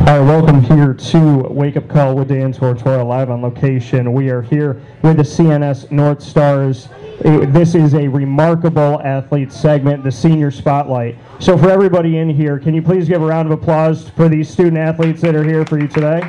All 0.10 0.18
right, 0.18 0.26
welcome 0.26 0.64
here 0.64 0.95
to 0.95 1.47
Wake 1.51 1.78
Up 1.78 1.88
Call 1.88 2.16
with 2.16 2.30
Dan 2.30 2.51
Tortora 2.51 3.05
live 3.05 3.30
on 3.30 3.43
location. 3.43 4.12
We 4.12 4.32
are 4.32 4.41
here 4.41 4.82
with 5.03 5.18
the 5.18 5.24
CNS 5.24 5.91
North 5.91 6.24
Stars. 6.24 6.89
Eh, 7.24 7.45
this 7.45 7.76
is 7.76 7.93
a 7.93 8.07
remarkable 8.07 8.99
athlete 9.03 9.53
segment, 9.53 10.03
the 10.03 10.12
senior 10.12 10.49
spotlight. 10.49 11.16
So, 11.38 11.55
for 11.60 11.70
everybody 11.70 12.18
in 12.18 12.28
here, 12.28 12.57
can 12.57 12.74
you 12.74 12.82
please 12.82 13.07
give 13.07 13.22
a 13.22 13.26
round 13.28 13.51
of 13.51 13.62
applause 13.62 14.10
for 14.10 14.28
these 14.28 14.49
student 14.49 14.80
athletes 14.80 15.22
that 15.22 15.36
are 15.36 15.43
here 15.43 15.64
for 15.64 15.80
you 15.80 15.88
today? 15.88 16.28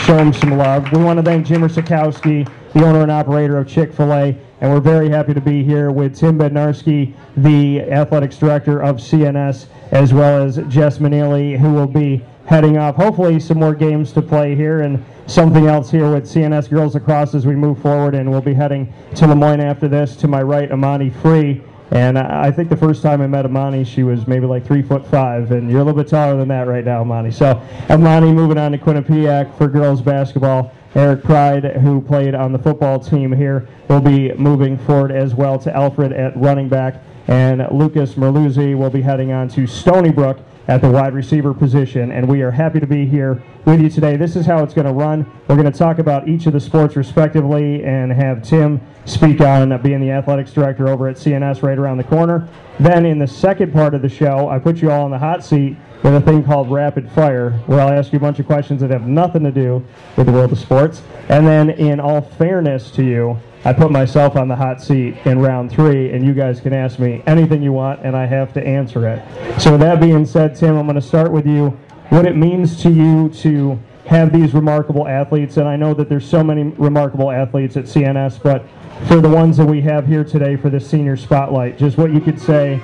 Show 0.00 0.16
them 0.16 0.32
some 0.32 0.58
love. 0.58 0.90
We 0.90 0.98
want 0.98 1.18
to 1.18 1.22
thank 1.22 1.46
Jimmer 1.46 1.70
Sikowski, 1.70 2.50
the 2.72 2.84
owner 2.84 3.02
and 3.02 3.10
operator 3.12 3.56
of 3.56 3.68
Chick 3.68 3.92
fil 3.92 4.12
A, 4.12 4.36
and 4.60 4.72
we're 4.72 4.80
very 4.80 5.08
happy 5.08 5.32
to 5.32 5.40
be 5.40 5.62
here 5.62 5.92
with 5.92 6.16
Tim 6.16 6.40
Bednarski, 6.40 7.14
the 7.36 7.82
athletics 7.82 8.36
director 8.36 8.82
of 8.82 8.96
CNS, 8.96 9.66
as 9.92 10.12
well 10.12 10.42
as 10.42 10.56
Jess 10.66 10.98
Manili, 10.98 11.56
who 11.56 11.72
will 11.72 11.86
be 11.86 12.24
heading 12.52 12.76
off. 12.76 12.96
Hopefully, 12.96 13.40
some 13.40 13.58
more 13.58 13.74
games 13.74 14.12
to 14.12 14.20
play 14.20 14.54
here 14.54 14.82
and 14.82 15.02
something 15.26 15.68
else 15.68 15.90
here 15.90 16.12
with 16.12 16.24
CNS 16.24 16.68
Girls 16.68 16.92
Lacrosse 16.94 17.34
as 17.34 17.46
we 17.46 17.56
move 17.56 17.80
forward. 17.80 18.14
And 18.14 18.30
we'll 18.30 18.42
be 18.42 18.52
heading 18.52 18.92
to 19.14 19.26
Lemoyne 19.26 19.60
after 19.60 19.88
this. 19.88 20.14
To 20.16 20.28
my 20.28 20.42
right, 20.42 20.70
Amani 20.70 21.08
Free. 21.08 21.62
And 21.92 22.18
I 22.18 22.50
think 22.50 22.68
the 22.68 22.76
first 22.76 23.02
time 23.02 23.22
I 23.22 23.26
met 23.26 23.46
Amani, 23.46 23.84
she 23.84 24.02
was 24.02 24.26
maybe 24.26 24.44
like 24.44 24.66
three 24.66 24.82
foot 24.82 25.06
five, 25.06 25.50
and 25.50 25.70
you're 25.70 25.80
a 25.80 25.84
little 25.84 26.02
bit 26.02 26.10
taller 26.10 26.36
than 26.36 26.48
that 26.48 26.66
right 26.66 26.84
now, 26.84 27.00
Amani. 27.00 27.30
So 27.30 27.62
Amani 27.88 28.32
moving 28.32 28.58
on 28.58 28.72
to 28.72 28.78
Quinnipiac 28.78 29.56
for 29.56 29.66
girls 29.66 30.02
basketball. 30.02 30.72
Eric 30.94 31.22
Pride, 31.22 31.64
who 31.64 32.02
played 32.02 32.34
on 32.34 32.52
the 32.52 32.58
football 32.58 32.98
team 32.98 33.32
here, 33.32 33.66
will 33.88 34.00
be 34.00 34.32
moving 34.34 34.76
forward 34.76 35.10
as 35.10 35.34
well 35.34 35.58
to 35.58 35.74
Alfred 35.74 36.12
at 36.12 36.36
running 36.36 36.68
back, 36.68 37.02
and 37.28 37.66
Lucas 37.70 38.14
Merluzzi 38.14 38.76
will 38.76 38.90
be 38.90 39.00
heading 39.00 39.32
on 39.32 39.48
to 39.48 39.66
Stony 39.66 40.10
Brook 40.10 40.38
at 40.68 40.80
the 40.80 40.90
wide 40.90 41.14
receiver 41.14 41.52
position. 41.52 42.12
And 42.12 42.28
we 42.28 42.42
are 42.42 42.50
happy 42.50 42.80
to 42.80 42.86
be 42.86 43.06
here 43.06 43.42
with 43.64 43.80
you 43.80 43.90
today. 43.90 44.16
This 44.16 44.36
is 44.36 44.46
how 44.46 44.62
it's 44.62 44.74
going 44.74 44.86
to 44.86 44.92
run. 44.92 45.26
We're 45.48 45.56
going 45.56 45.70
to 45.70 45.78
talk 45.78 45.98
about 45.98 46.28
each 46.28 46.46
of 46.46 46.52
the 46.52 46.60
sports 46.60 46.96
respectively 46.96 47.84
and 47.84 48.12
have 48.12 48.42
Tim 48.42 48.80
speak 49.04 49.40
on 49.40 49.80
being 49.82 50.00
the 50.00 50.10
athletics 50.10 50.52
director 50.52 50.88
over 50.88 51.08
at 51.08 51.16
CNS 51.16 51.62
right 51.62 51.78
around 51.78 51.98
the 51.98 52.04
corner. 52.04 52.48
Then 52.78 53.04
in 53.04 53.18
the 53.18 53.26
second 53.26 53.72
part 53.72 53.94
of 53.94 54.02
the 54.02 54.08
show, 54.08 54.48
I 54.48 54.58
put 54.58 54.80
you 54.80 54.90
all 54.90 55.04
in 55.06 55.10
the 55.10 55.18
hot 55.18 55.44
seat 55.44 55.76
with 56.02 56.14
a 56.14 56.20
thing 56.20 56.42
called 56.44 56.70
rapid 56.70 57.10
fire, 57.12 57.50
where 57.66 57.80
I'll 57.80 57.92
ask 57.92 58.12
you 58.12 58.16
a 58.16 58.20
bunch 58.20 58.38
of 58.40 58.46
questions 58.46 58.80
that 58.80 58.90
have 58.90 59.06
nothing 59.06 59.44
to 59.44 59.52
do 59.52 59.84
with 60.16 60.26
the 60.26 60.32
world 60.32 60.50
of 60.52 60.58
sports. 60.58 61.02
And 61.28 61.46
then, 61.46 61.70
in 61.70 62.00
all 62.00 62.20
fairness 62.20 62.90
to 62.92 63.04
you, 63.04 63.38
I 63.64 63.72
put 63.72 63.92
myself 63.92 64.36
on 64.36 64.48
the 64.48 64.56
hot 64.56 64.82
seat 64.82 65.16
in 65.24 65.38
round 65.38 65.70
three, 65.70 66.12
and 66.12 66.24
you 66.24 66.34
guys 66.34 66.60
can 66.60 66.72
ask 66.72 66.98
me 66.98 67.22
anything 67.26 67.62
you 67.62 67.72
want, 67.72 68.00
and 68.02 68.16
I 68.16 68.26
have 68.26 68.52
to 68.54 68.66
answer 68.66 69.06
it. 69.06 69.60
So, 69.60 69.72
with 69.72 69.80
that 69.80 70.00
being 70.00 70.26
said, 70.26 70.56
Tim, 70.56 70.76
I'm 70.76 70.86
going 70.86 70.96
to 70.96 71.02
start 71.02 71.30
with 71.30 71.46
you. 71.46 71.68
What 72.08 72.26
it 72.26 72.36
means 72.36 72.82
to 72.82 72.90
you 72.90 73.28
to 73.40 73.78
have 74.06 74.32
these 74.32 74.52
remarkable 74.52 75.06
athletes, 75.06 75.56
and 75.58 75.68
I 75.68 75.76
know 75.76 75.94
that 75.94 76.08
there's 76.08 76.28
so 76.28 76.42
many 76.42 76.64
remarkable 76.64 77.30
athletes 77.30 77.76
at 77.76 77.84
CNS, 77.84 78.42
but 78.42 78.64
for 79.06 79.20
the 79.20 79.28
ones 79.28 79.56
that 79.58 79.66
we 79.66 79.80
have 79.82 80.06
here 80.06 80.24
today 80.24 80.56
for 80.56 80.68
this 80.68 80.88
senior 80.88 81.16
spotlight, 81.16 81.78
just 81.78 81.96
what 81.96 82.12
you 82.12 82.20
could 82.20 82.40
say 82.40 82.78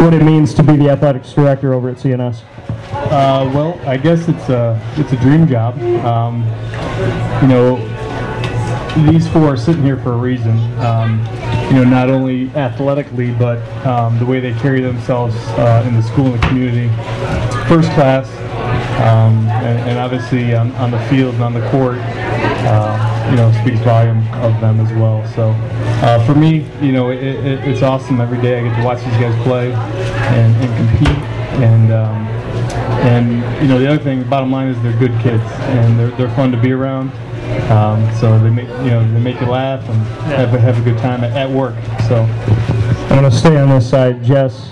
what 0.00 0.14
it 0.14 0.22
means 0.22 0.54
to 0.54 0.62
be 0.62 0.76
the 0.76 0.88
athletics 0.88 1.32
director 1.32 1.74
over 1.74 1.90
at 1.90 1.96
CNS. 1.96 2.42
Uh, 2.92 3.50
well, 3.54 3.80
I 3.86 3.96
guess 3.96 4.28
it's 4.28 4.48
a 4.48 4.80
it's 4.96 5.12
a 5.12 5.16
dream 5.16 5.46
job. 5.46 5.78
Um, 6.04 6.42
you 7.42 7.48
know, 7.48 7.76
these 8.96 9.28
four 9.28 9.54
are 9.54 9.56
sitting 9.56 9.82
here 9.82 9.96
for 9.96 10.12
a 10.12 10.16
reason. 10.16 10.58
Um, 10.80 11.18
you 11.66 11.76
know, 11.76 11.84
not 11.84 12.10
only 12.10 12.50
athletically, 12.50 13.32
but 13.32 13.58
um, 13.86 14.18
the 14.18 14.26
way 14.26 14.40
they 14.40 14.52
carry 14.54 14.80
themselves 14.80 15.34
uh, 15.58 15.84
in 15.86 15.94
the 15.94 16.02
school 16.02 16.26
and 16.26 16.42
the 16.42 16.46
community. 16.48 16.88
First 17.68 17.90
class, 17.92 18.28
um, 19.00 19.46
and, 19.48 19.90
and 19.90 19.98
obviously 19.98 20.54
on, 20.54 20.72
on 20.72 20.90
the 20.90 21.00
field 21.08 21.34
and 21.34 21.44
on 21.44 21.54
the 21.54 21.68
court, 21.70 21.98
uh, 21.98 23.28
you 23.30 23.36
know, 23.36 23.52
speaks 23.62 23.80
volume 23.80 24.26
of 24.34 24.60
them 24.60 24.80
as 24.80 24.92
well. 24.94 25.26
So, 25.34 25.50
uh, 26.02 26.24
for 26.26 26.34
me, 26.34 26.66
you 26.80 26.92
know, 26.92 27.10
it, 27.10 27.22
it, 27.22 27.68
it's 27.68 27.82
awesome 27.82 28.20
every 28.20 28.40
day. 28.42 28.58
I 28.58 28.68
get 28.68 28.76
to 28.76 28.84
watch 28.84 29.04
these 29.04 29.16
guys 29.18 29.42
play 29.44 29.72
and, 29.72 30.56
and 30.56 30.76
compete, 30.76 31.18
and 31.62 31.92
um, 31.92 32.26
and 33.00 33.62
you 33.62 33.68
know, 33.68 33.78
the 33.78 33.88
other 33.88 34.02
thing, 34.02 34.28
bottom 34.28 34.50
line 34.50 34.68
is 34.68 34.82
they're 34.82 34.98
good 34.98 35.12
kids 35.20 35.42
and 35.42 35.98
they're, 35.98 36.10
they're 36.10 36.34
fun 36.34 36.50
to 36.52 36.60
be 36.60 36.72
around. 36.72 37.10
Um, 37.70 38.12
so 38.16 38.38
they 38.38 38.50
make 38.50 38.68
you 38.68 38.90
know 38.90 39.12
they 39.12 39.20
make 39.20 39.40
you 39.40 39.46
laugh 39.46 39.86
and 39.88 39.98
have, 40.32 40.54
a- 40.54 40.60
have 40.60 40.78
a 40.78 40.82
good 40.82 40.98
time 40.98 41.24
at, 41.24 41.32
at 41.36 41.50
work. 41.50 41.74
So. 42.08 42.26
I'm 43.10 43.18
going 43.18 43.28
to 43.28 43.36
stay 43.36 43.56
on 43.58 43.68
this 43.70 43.90
side. 43.90 44.22
Jess, 44.22 44.70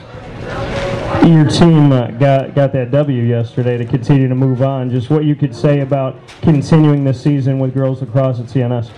your 1.26 1.44
team 1.44 1.90
uh, 1.90 2.12
got, 2.12 2.54
got 2.54 2.72
that 2.72 2.92
W 2.92 3.24
yesterday 3.24 3.76
to 3.76 3.84
continue 3.84 4.28
to 4.28 4.34
move 4.36 4.62
on. 4.62 4.90
Just 4.90 5.10
what 5.10 5.24
you 5.24 5.34
could 5.34 5.52
say 5.52 5.80
about 5.80 6.16
continuing 6.40 7.02
this 7.02 7.20
season 7.20 7.58
with 7.58 7.74
girls 7.74 8.00
lacrosse 8.00 8.38
at 8.38 8.46
CNS. 8.46 8.92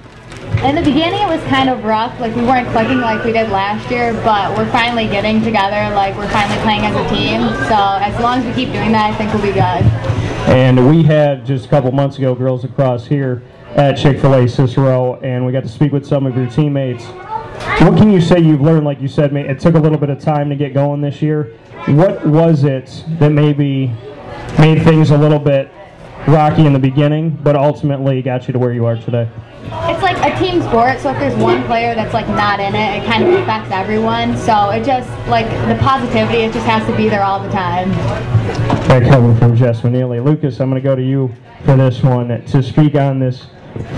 In 0.62 0.74
the 0.74 0.82
beginning, 0.82 1.22
it 1.22 1.26
was 1.26 1.42
kind 1.44 1.70
of 1.70 1.84
rough. 1.84 2.20
Like 2.20 2.36
we 2.36 2.42
weren't 2.42 2.68
clicking 2.68 3.00
like 3.00 3.24
we 3.24 3.32
did 3.32 3.48
last 3.48 3.90
year, 3.90 4.12
but 4.24 4.54
we're 4.58 4.70
finally 4.70 5.06
getting 5.06 5.42
together. 5.42 5.94
Like 5.94 6.14
we're 6.18 6.28
finally 6.28 6.60
playing 6.60 6.82
as 6.82 6.94
a 6.94 7.08
team. 7.08 7.40
So 7.66 7.98
as 8.04 8.20
long 8.20 8.40
as 8.40 8.44
we 8.44 8.52
keep 8.52 8.74
doing 8.74 8.92
that, 8.92 9.10
I 9.10 9.16
think 9.16 9.32
we'll 9.32 9.42
be 9.42 9.52
good. 9.52 9.82
And 10.54 10.86
we 10.86 11.02
had 11.02 11.46
just 11.46 11.64
a 11.64 11.68
couple 11.70 11.90
months 11.92 12.18
ago 12.18 12.34
girls 12.34 12.62
lacrosse 12.62 13.06
here 13.06 13.42
at 13.76 13.96
Chick-fil-A 13.96 14.48
Cicero, 14.48 15.20
and 15.20 15.46
we 15.46 15.52
got 15.52 15.62
to 15.62 15.68
speak 15.68 15.92
with 15.92 16.06
some 16.06 16.26
of 16.26 16.36
your 16.36 16.48
teammates. 16.48 17.04
What 17.80 17.96
can 17.96 18.10
you 18.10 18.20
say 18.20 18.40
you've 18.40 18.60
learned? 18.60 18.84
Like 18.84 19.00
you 19.00 19.08
said, 19.08 19.34
it 19.34 19.60
took 19.60 19.74
a 19.74 19.78
little 19.78 19.98
bit 19.98 20.10
of 20.10 20.18
time 20.18 20.48
to 20.50 20.56
get 20.56 20.74
going 20.74 21.00
this 21.00 21.22
year. 21.22 21.56
What 21.86 22.26
was 22.26 22.64
it 22.64 23.04
that 23.18 23.30
maybe 23.30 23.92
made 24.58 24.82
things 24.82 25.10
a 25.10 25.16
little 25.16 25.38
bit 25.38 25.70
rocky 26.26 26.66
in 26.66 26.72
the 26.72 26.78
beginning, 26.78 27.30
but 27.42 27.56
ultimately 27.56 28.20
got 28.22 28.46
you 28.46 28.52
to 28.52 28.58
where 28.58 28.72
you 28.72 28.86
are 28.86 28.96
today? 28.96 29.28
It's 29.62 30.02
like 30.02 30.16
a 30.18 30.38
team 30.38 30.60
sport, 30.62 31.00
so 31.00 31.12
if 31.12 31.18
there's 31.18 31.36
one 31.36 31.64
player 31.64 31.94
that's 31.94 32.12
like 32.12 32.28
not 32.28 32.60
in 32.60 32.74
it, 32.74 33.02
it 33.02 33.06
kind 33.06 33.24
of 33.24 33.34
affects 33.34 33.70
everyone. 33.70 34.36
So 34.36 34.70
it 34.70 34.84
just 34.84 35.08
like 35.28 35.46
the 35.68 35.76
positivity, 35.82 36.38
it 36.38 36.52
just 36.52 36.66
has 36.66 36.84
to 36.86 36.96
be 36.96 37.08
there 37.08 37.22
all 37.22 37.40
the 37.40 37.50
time. 37.50 37.90
That 38.88 39.08
coming 39.08 39.36
from 39.36 39.54
Jess 39.56 39.82
Manili. 39.82 40.22
Lucas, 40.24 40.60
I'm 40.60 40.70
going 40.70 40.82
to 40.82 40.86
go 40.86 40.96
to 40.96 41.02
you 41.02 41.32
for 41.64 41.76
this 41.76 42.02
one 42.02 42.28
to 42.28 42.62
speak 42.62 42.94
on 42.94 43.18
this 43.18 43.46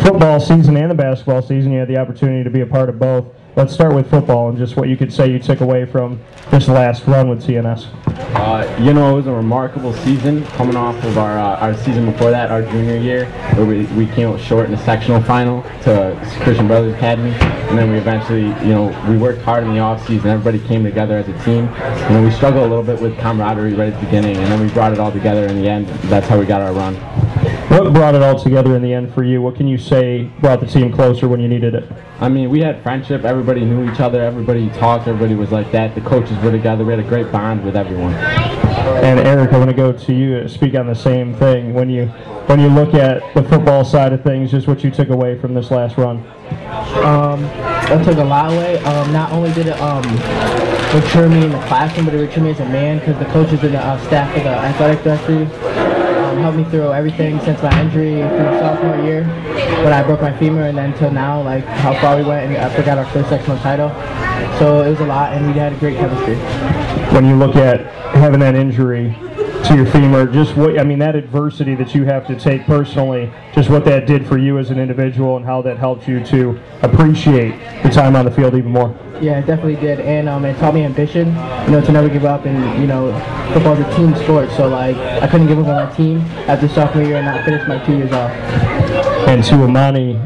football 0.03 0.41
season 0.41 0.77
and 0.77 0.91
the 0.91 0.95
basketball 0.95 1.43
season. 1.43 1.73
You 1.73 1.79
had 1.81 1.89
the 1.89 1.97
opportunity 1.97 2.45
to 2.45 2.51
be 2.51 2.61
a 2.61 2.67
part 2.67 2.89
of 2.89 2.99
both. 2.99 3.27
Let's 3.55 3.75
start 3.75 3.95
with 3.95 4.09
football 4.09 4.49
and 4.49 4.57
just 4.57 4.77
what 4.77 4.89
you 4.89 4.97
could 4.97 5.13
say 5.13 5.31
you 5.31 5.39
took 5.39 5.61
away 5.61 5.85
from 5.85 6.19
this 6.51 6.69
last 6.69 7.07
run 7.07 7.29
with 7.29 7.45
CNS. 7.45 7.87
Uh, 8.35 8.79
you 8.81 8.95
know, 8.95 9.13
it 9.13 9.15
was 9.15 9.27
a 9.27 9.33
remarkable 9.33 9.93
season 9.93 10.45
coming 10.47 10.75
off 10.75 10.97
of 11.05 11.19
our 11.19 11.39
uh, 11.39 11.59
our 11.59 11.75
season 11.75 12.11
before 12.11 12.31
that, 12.31 12.51
our 12.51 12.63
junior 12.63 12.97
year, 12.97 13.27
where 13.55 13.67
we, 13.67 13.85
we 13.95 14.07
came 14.07 14.29
out 14.29 14.41
short 14.41 14.67
in 14.67 14.73
the 14.73 14.85
sectional 14.85 15.23
final 15.23 15.63
to 15.83 16.19
Christian 16.41 16.67
Brothers 16.67 16.95
Academy, 16.95 17.33
and 17.33 17.77
then 17.77 17.91
we 17.91 17.99
eventually, 17.99 18.47
you 18.67 18.73
know, 18.73 18.87
we 19.09 19.19
worked 19.19 19.43
hard 19.43 19.65
in 19.65 19.75
the 19.75 19.81
off 19.81 20.07
season. 20.07 20.31
Everybody 20.31 20.59
came 20.67 20.83
together 20.83 21.19
as 21.19 21.29
a 21.29 21.45
team. 21.45 21.67
You 22.09 22.09
know, 22.15 22.23
we 22.25 22.31
struggled 22.31 22.65
a 22.65 22.69
little 22.69 22.85
bit 22.85 23.01
with 23.01 23.19
camaraderie 23.19 23.75
right 23.75 23.93
at 23.93 24.01
the 24.01 24.07
beginning, 24.07 24.39
and 24.39 24.47
then 24.47 24.61
we 24.61 24.73
brought 24.73 24.93
it 24.93 24.99
all 24.99 25.13
together 25.13 25.47
in 25.47 25.61
the 25.61 25.69
end. 25.69 25.89
That's 26.09 26.27
how 26.27 26.39
we 26.39 26.47
got 26.47 26.63
our 26.63 26.73
run. 26.73 26.97
What 27.73 27.95
brought 27.95 28.15
it 28.15 28.21
all 28.21 28.39
together 28.39 28.77
in 28.77 28.83
the 28.83 28.93
end 28.93 29.15
for 29.15 29.25
you? 29.25 29.41
What 29.41 29.57
can 29.57 29.67
you 29.67 29.79
say 29.79 30.25
brought 30.41 30.61
the 30.61 30.67
team 30.67 30.93
closer 30.93 31.27
when 31.27 31.41
you 31.41 31.49
needed 31.49 31.75
it? 31.75 31.91
I 32.21 32.29
mean, 32.29 32.51
we 32.51 32.61
had 32.61 32.83
friendship. 32.83 33.25
Everybody 33.25 33.65
knew 33.65 33.91
each 33.91 33.99
other. 33.99 34.23
Everybody 34.23 34.69
talked. 34.69 35.09
Everybody 35.09 35.35
was 35.35 35.53
like 35.53 35.73
that. 35.73 35.95
The 35.95 36.03
coaches 36.03 36.37
were 36.45 36.51
together. 36.51 36.85
We 36.85 36.93
had 36.93 37.01
a 37.01 37.09
great 37.09 37.33
bond 37.33 37.65
with 37.65 37.75
everyone. 37.75 38.13
And 38.13 39.21
Eric, 39.21 39.55
I 39.55 39.59
want 39.59 39.71
to 39.71 39.77
go 39.77 39.91
to 39.91 40.13
you 40.13 40.41
to 40.41 40.51
speak 40.51 40.75
on 40.75 40.87
the 40.87 40.95
same 40.95 41.35
thing. 41.37 41.73
When 41.73 41.89
you 41.89 42.09
when 42.47 42.61
you 42.61 42.69
look 42.69 42.93
at 42.93 43.23
the 43.33 43.43
football 43.43 43.87
side 43.87 44.13
of 44.13 44.23
things, 44.23 44.51
just 44.51 44.69
what 44.69 44.85
you 44.85 44.91
took 44.91 45.09
away 45.09 45.39
from 45.39 45.55
this 45.55 45.71
last 45.71 45.97
run. 45.97 46.19
Um, 47.03 47.43
I 47.57 48.03
took 48.05 48.19
a 48.19 48.25
lot 48.25 48.53
away. 48.53 48.77
Um, 48.81 49.15
not 49.15 49.33
only 49.33 49.51
did 49.55 49.69
it 49.69 49.81
um, 49.81 50.03
mature 50.93 51.27
me 51.27 51.47
in 51.47 51.53
the 51.53 51.63
classroom, 51.69 52.05
but 52.05 52.15
it 52.15 52.21
matured 52.21 52.45
me 52.45 52.51
as 52.51 52.61
a 52.61 52.67
man 52.67 52.99
because 52.99 53.19
the 53.19 53.33
coaches 53.33 53.63
and 53.63 53.73
the 53.73 53.81
uh, 53.81 53.99
staff 54.09 54.37
of 54.37 54.43
the 54.43 54.51
athletic 54.51 55.03
directory 55.03 55.47
um, 55.47 55.92
helped 56.43 56.59
me 56.59 56.65
through 56.65 56.93
everything 56.93 57.39
since 57.41 57.63
my 57.63 57.81
injury 57.81 58.17
through 58.17 58.59
sophomore 58.59 58.97
year 59.05 59.25
when 59.85 59.93
I 59.93 60.03
broke 60.03 60.21
my 60.21 60.37
femur 60.39 60.65
and 60.65 60.77
then 60.77 60.93
till 60.99 61.11
now, 61.11 61.41
like 61.41 61.65
how 61.65 61.99
far 62.01 62.17
we 62.17 62.25
went 62.25 62.47
and 62.47 62.57
after 62.57 62.83
got 62.83 62.99
our 62.99 63.07
first 63.07 63.29
sectional 63.29 63.59
title. 63.59 63.91
So 64.59 64.83
it 64.83 64.91
was 64.91 65.01
a 65.01 65.07
lot 65.07 65.33
and 65.33 65.47
we 65.47 65.53
had 65.53 65.73
a 65.73 65.77
great 65.77 65.97
chemistry. 65.97 66.35
When 67.15 67.27
you 67.27 67.37
look 67.37 67.55
at 67.55 67.87
having 68.15 68.41
that 68.41 68.57
injury 68.57 69.17
to 69.65 69.77
your 69.77 69.87
femur, 69.87 70.27
just 70.27 70.57
what 70.57 70.79
I 70.79 70.85
mean 70.85 70.99
that 70.99 71.15
adversity 71.15 71.75
that 71.77 71.95
you 71.95 72.05
have 72.05 72.27
to 72.27 72.39
take 72.39 72.65
personally, 72.65 73.33
just 73.55 73.71
what 73.71 73.85
that 73.85 74.07
did 74.07 74.27
for 74.27 74.39
you 74.39 74.59
as 74.59 74.71
an 74.71 74.79
individual 74.79 75.37
and 75.37 75.45
how 75.45 75.63
that 75.63 75.79
helped 75.79 76.09
you 76.09 76.25
to 76.27 76.59
appreciate 76.83 77.53
the 77.83 77.89
time 77.89 78.17
on 78.17 78.25
the 78.25 78.31
field 78.31 78.55
even 78.55 78.71
more. 78.71 78.97
Yeah, 79.21 79.39
it 79.39 79.47
definitely 79.47 79.77
did, 79.77 80.01
and 80.01 80.29
um, 80.29 80.45
it 80.45 80.59
taught 80.59 80.75
me 80.75 80.85
ambition. 80.85 81.29
You 81.29 81.71
know, 81.71 81.81
to 81.81 81.93
never 81.93 82.09
give 82.09 82.25
up, 82.25 82.45
and 82.45 82.81
you 82.81 82.89
know, 82.89 83.13
football's 83.55 83.79
a 83.79 83.97
team 83.97 84.17
sport, 84.17 84.51
so 84.51 84.69
like 84.69 84.97
I 84.97 85.29
couldn't 85.29 85.47
give 85.47 85.59
up 85.61 85.67
on 85.67 85.89
my 85.89 85.95
team 85.97 86.19
after 86.49 86.67
sophomore 86.69 87.05
year 87.05 87.17
and 87.17 87.27
not 87.27 87.45
finish 87.45 87.67
my 87.69 87.85
two 87.85 87.97
years 87.97 88.13
off. 88.13 88.33
And 89.29 89.45
to 89.45 89.55
Amani, 89.55 90.17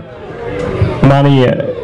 Amani, 1.02 1.46
uh, 1.46 1.76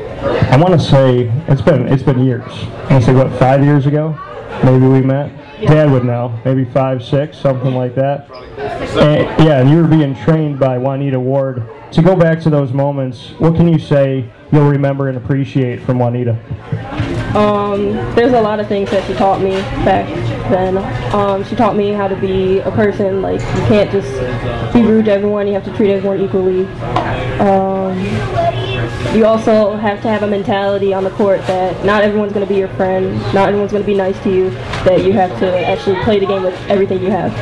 I 0.51 0.57
want 0.57 0.73
to 0.73 0.81
say 0.81 1.31
it's 1.49 1.61
been 1.61 1.87
it's 1.89 2.03
been 2.03 2.25
years. 2.25 2.51
I 2.51 2.95
want 2.95 3.05
to 3.05 3.11
say 3.11 3.15
what 3.15 3.31
five 3.39 3.63
years 3.63 3.87
ago, 3.87 4.19
maybe 4.65 4.87
we 4.87 5.03
met. 5.03 5.31
Dad 5.67 5.91
would 5.91 6.05
know, 6.05 6.39
maybe 6.45 6.65
five, 6.65 7.03
six, 7.05 7.39
something 7.39 7.75
like 7.75 7.95
that. 7.95 8.31
And, 8.99 9.45
yeah, 9.45 9.61
and 9.61 9.71
you 9.71 9.77
were 9.77 9.89
being 9.89 10.15
trained 10.17 10.59
by 10.59 10.79
Juanita 10.79 11.19
Ward. 11.19 11.69
To 11.93 12.03
go 12.03 12.17
back 12.17 12.41
to 12.43 12.51
those 12.51 12.73
moments, 12.73 13.31
what 13.39 13.55
can 13.55 13.69
you 13.69 13.79
say 13.79 14.31
you'll 14.51 14.69
remember 14.69 15.09
and 15.09 15.17
appreciate 15.17 15.83
from 15.83 15.99
Juanita? 15.99 16.39
Um, 17.35 17.93
there's 18.15 18.35
a 18.35 18.41
lot 18.41 18.61
of 18.61 18.69
things 18.69 18.91
that 18.91 19.07
she 19.07 19.15
taught 19.15 19.41
me 19.41 19.53
back 19.85 20.07
then. 20.51 20.77
Um, 21.15 21.43
she 21.45 21.57
taught 21.57 21.77
me 21.77 21.91
how 21.91 22.07
to 22.07 22.17
be 22.17 22.59
a 22.59 22.71
person. 22.71 23.23
Like 23.23 23.41
you 23.41 23.67
can't 23.69 23.91
just 23.91 24.13
be 24.75 24.83
rude 24.83 25.07
to 25.07 25.13
everyone. 25.13 25.47
You 25.47 25.55
have 25.55 25.65
to 25.65 25.75
treat 25.75 25.93
everyone 25.93 26.21
equally. 26.21 26.67
Um, 27.39 27.99
you 29.17 29.25
also 29.25 29.77
have 29.77 30.03
to 30.03 30.09
have 30.09 30.23
a 30.23 30.27
mentality 30.27 30.93
on 30.93 31.05
the 31.05 31.11
court 31.11 31.41
that 31.47 31.85
not 31.85 32.03
everyone's 32.03 32.33
going 32.33 32.47
to 32.47 32.53
be 32.53 32.59
your 32.59 32.69
friend. 32.69 33.17
Not 33.33 33.49
everyone's 33.49 33.73
going 33.73 33.83
to 33.83 33.87
be 33.87 33.97
nice 33.97 34.19
to 34.25 34.31
you. 34.31 34.51
That 34.85 35.03
you 35.05 35.13
have 35.15 35.39
to 35.41 35.67
actually 35.67 36.03
play 36.03 36.19
the 36.19 36.27
game 36.27 36.43
with 36.43 36.55
everything 36.69 37.03
you 37.03 37.11
have. 37.11 37.33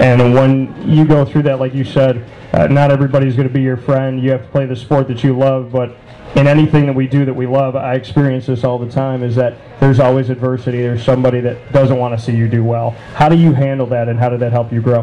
And 0.00 0.34
when 0.34 0.88
you 0.88 1.04
go 1.04 1.24
through 1.24 1.42
that, 1.44 1.60
like 1.60 1.74
you 1.74 1.84
said, 1.84 2.28
uh, 2.52 2.66
not 2.66 2.90
everybody's 2.90 3.36
going 3.36 3.48
to 3.48 3.54
be 3.54 3.62
your 3.62 3.76
friend. 3.76 4.22
You 4.22 4.30
have 4.32 4.42
to 4.42 4.48
play 4.48 4.66
the 4.66 4.76
sport 4.76 5.08
that 5.08 5.24
you 5.24 5.36
love, 5.36 5.72
but 5.72 5.96
in 6.36 6.48
anything 6.48 6.86
that 6.86 6.92
we 6.92 7.06
do 7.06 7.24
that 7.24 7.34
we 7.34 7.46
love, 7.46 7.76
I 7.76 7.94
experience 7.94 8.46
this 8.46 8.64
all 8.64 8.78
the 8.78 8.90
time, 8.90 9.22
is 9.22 9.36
that 9.36 9.56
there's 9.80 10.00
always 10.00 10.30
adversity. 10.30 10.82
There's 10.82 11.04
somebody 11.04 11.40
that 11.40 11.72
doesn't 11.72 11.96
want 11.96 12.18
to 12.18 12.24
see 12.24 12.34
you 12.34 12.48
do 12.48 12.64
well. 12.64 12.90
How 13.14 13.28
do 13.28 13.36
you 13.36 13.52
handle 13.52 13.86
that, 13.88 14.08
and 14.08 14.18
how 14.18 14.28
did 14.28 14.40
that 14.40 14.52
help 14.52 14.72
you 14.72 14.80
grow? 14.80 15.02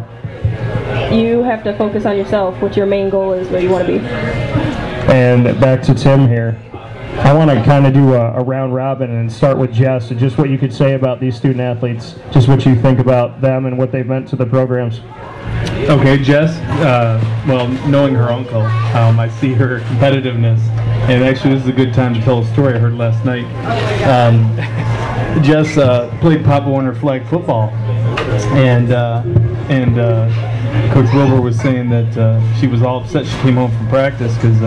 You 1.09 1.43
have 1.43 1.63
to 1.63 1.77
focus 1.77 2.05
on 2.05 2.17
yourself. 2.17 2.61
What 2.61 2.75
your 2.75 2.85
main 2.85 3.09
goal 3.09 3.33
is, 3.33 3.47
where 3.49 3.61
you 3.61 3.69
want 3.69 3.87
to 3.87 3.99
be. 3.99 4.05
And 5.11 5.59
back 5.59 5.81
to 5.83 5.93
Tim 5.93 6.27
here. 6.27 6.57
I 7.23 7.33
want 7.33 7.51
to 7.51 7.63
kind 7.63 7.85
of 7.85 7.93
do 7.93 8.15
a, 8.15 8.33
a 8.33 8.43
round 8.43 8.73
robin 8.73 9.11
and 9.11 9.31
start 9.31 9.57
with 9.57 9.71
Jess. 9.71 10.09
and 10.09 10.19
Just 10.19 10.39
what 10.39 10.49
you 10.49 10.57
could 10.57 10.73
say 10.73 10.95
about 10.95 11.19
these 11.19 11.35
student 11.35 11.61
athletes, 11.61 12.15
just 12.31 12.47
what 12.47 12.65
you 12.65 12.75
think 12.75 12.97
about 12.97 13.41
them 13.41 13.67
and 13.67 13.77
what 13.77 13.91
they've 13.91 14.07
meant 14.07 14.27
to 14.29 14.35
the 14.35 14.45
programs. 14.45 15.01
Okay, 15.87 16.17
Jess. 16.17 16.57
Uh, 16.81 17.23
well, 17.47 17.67
knowing 17.87 18.15
her 18.15 18.31
uncle, 18.31 18.61
um, 18.61 19.19
I 19.19 19.29
see 19.29 19.53
her 19.53 19.81
competitiveness, 19.81 20.59
and 21.09 21.23
actually, 21.23 21.53
this 21.53 21.63
is 21.63 21.69
a 21.69 21.73
good 21.73 21.93
time 21.93 22.15
to 22.15 22.21
tell 22.21 22.39
a 22.39 22.45
story 22.53 22.73
I 22.73 22.79
heard 22.79 22.95
last 22.95 23.23
night. 23.23 23.45
Um, 24.03 24.55
Jess 25.43 25.77
uh, 25.77 26.15
played 26.21 26.43
Pop 26.43 26.65
Warner 26.65 26.95
flag 26.95 27.25
football, 27.27 27.69
and 28.55 28.91
uh, 28.91 29.21
and 29.69 29.99
uh, 29.99 30.93
Coach 30.93 31.13
Wilbur 31.13 31.39
was 31.39 31.57
saying 31.59 31.89
that 31.91 32.17
uh, 32.17 32.55
she 32.59 32.65
was 32.65 32.81
all 32.81 33.03
upset. 33.03 33.27
She 33.27 33.37
came 33.37 33.55
home 33.55 33.71
from 33.77 33.87
practice 33.89 34.33
because. 34.35 34.59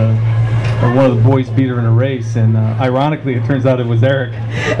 Uh, 0.81 0.93
one 0.93 1.09
of 1.09 1.15
the 1.15 1.23
boys 1.23 1.49
beat 1.49 1.69
her 1.69 1.79
in 1.79 1.85
a 1.85 1.91
race, 1.91 2.35
and 2.35 2.57
uh, 2.57 2.59
ironically, 2.79 3.33
it 3.33 3.45
turns 3.45 3.65
out 3.65 3.79
it 3.79 3.85
was 3.85 4.03
Eric 4.03 4.33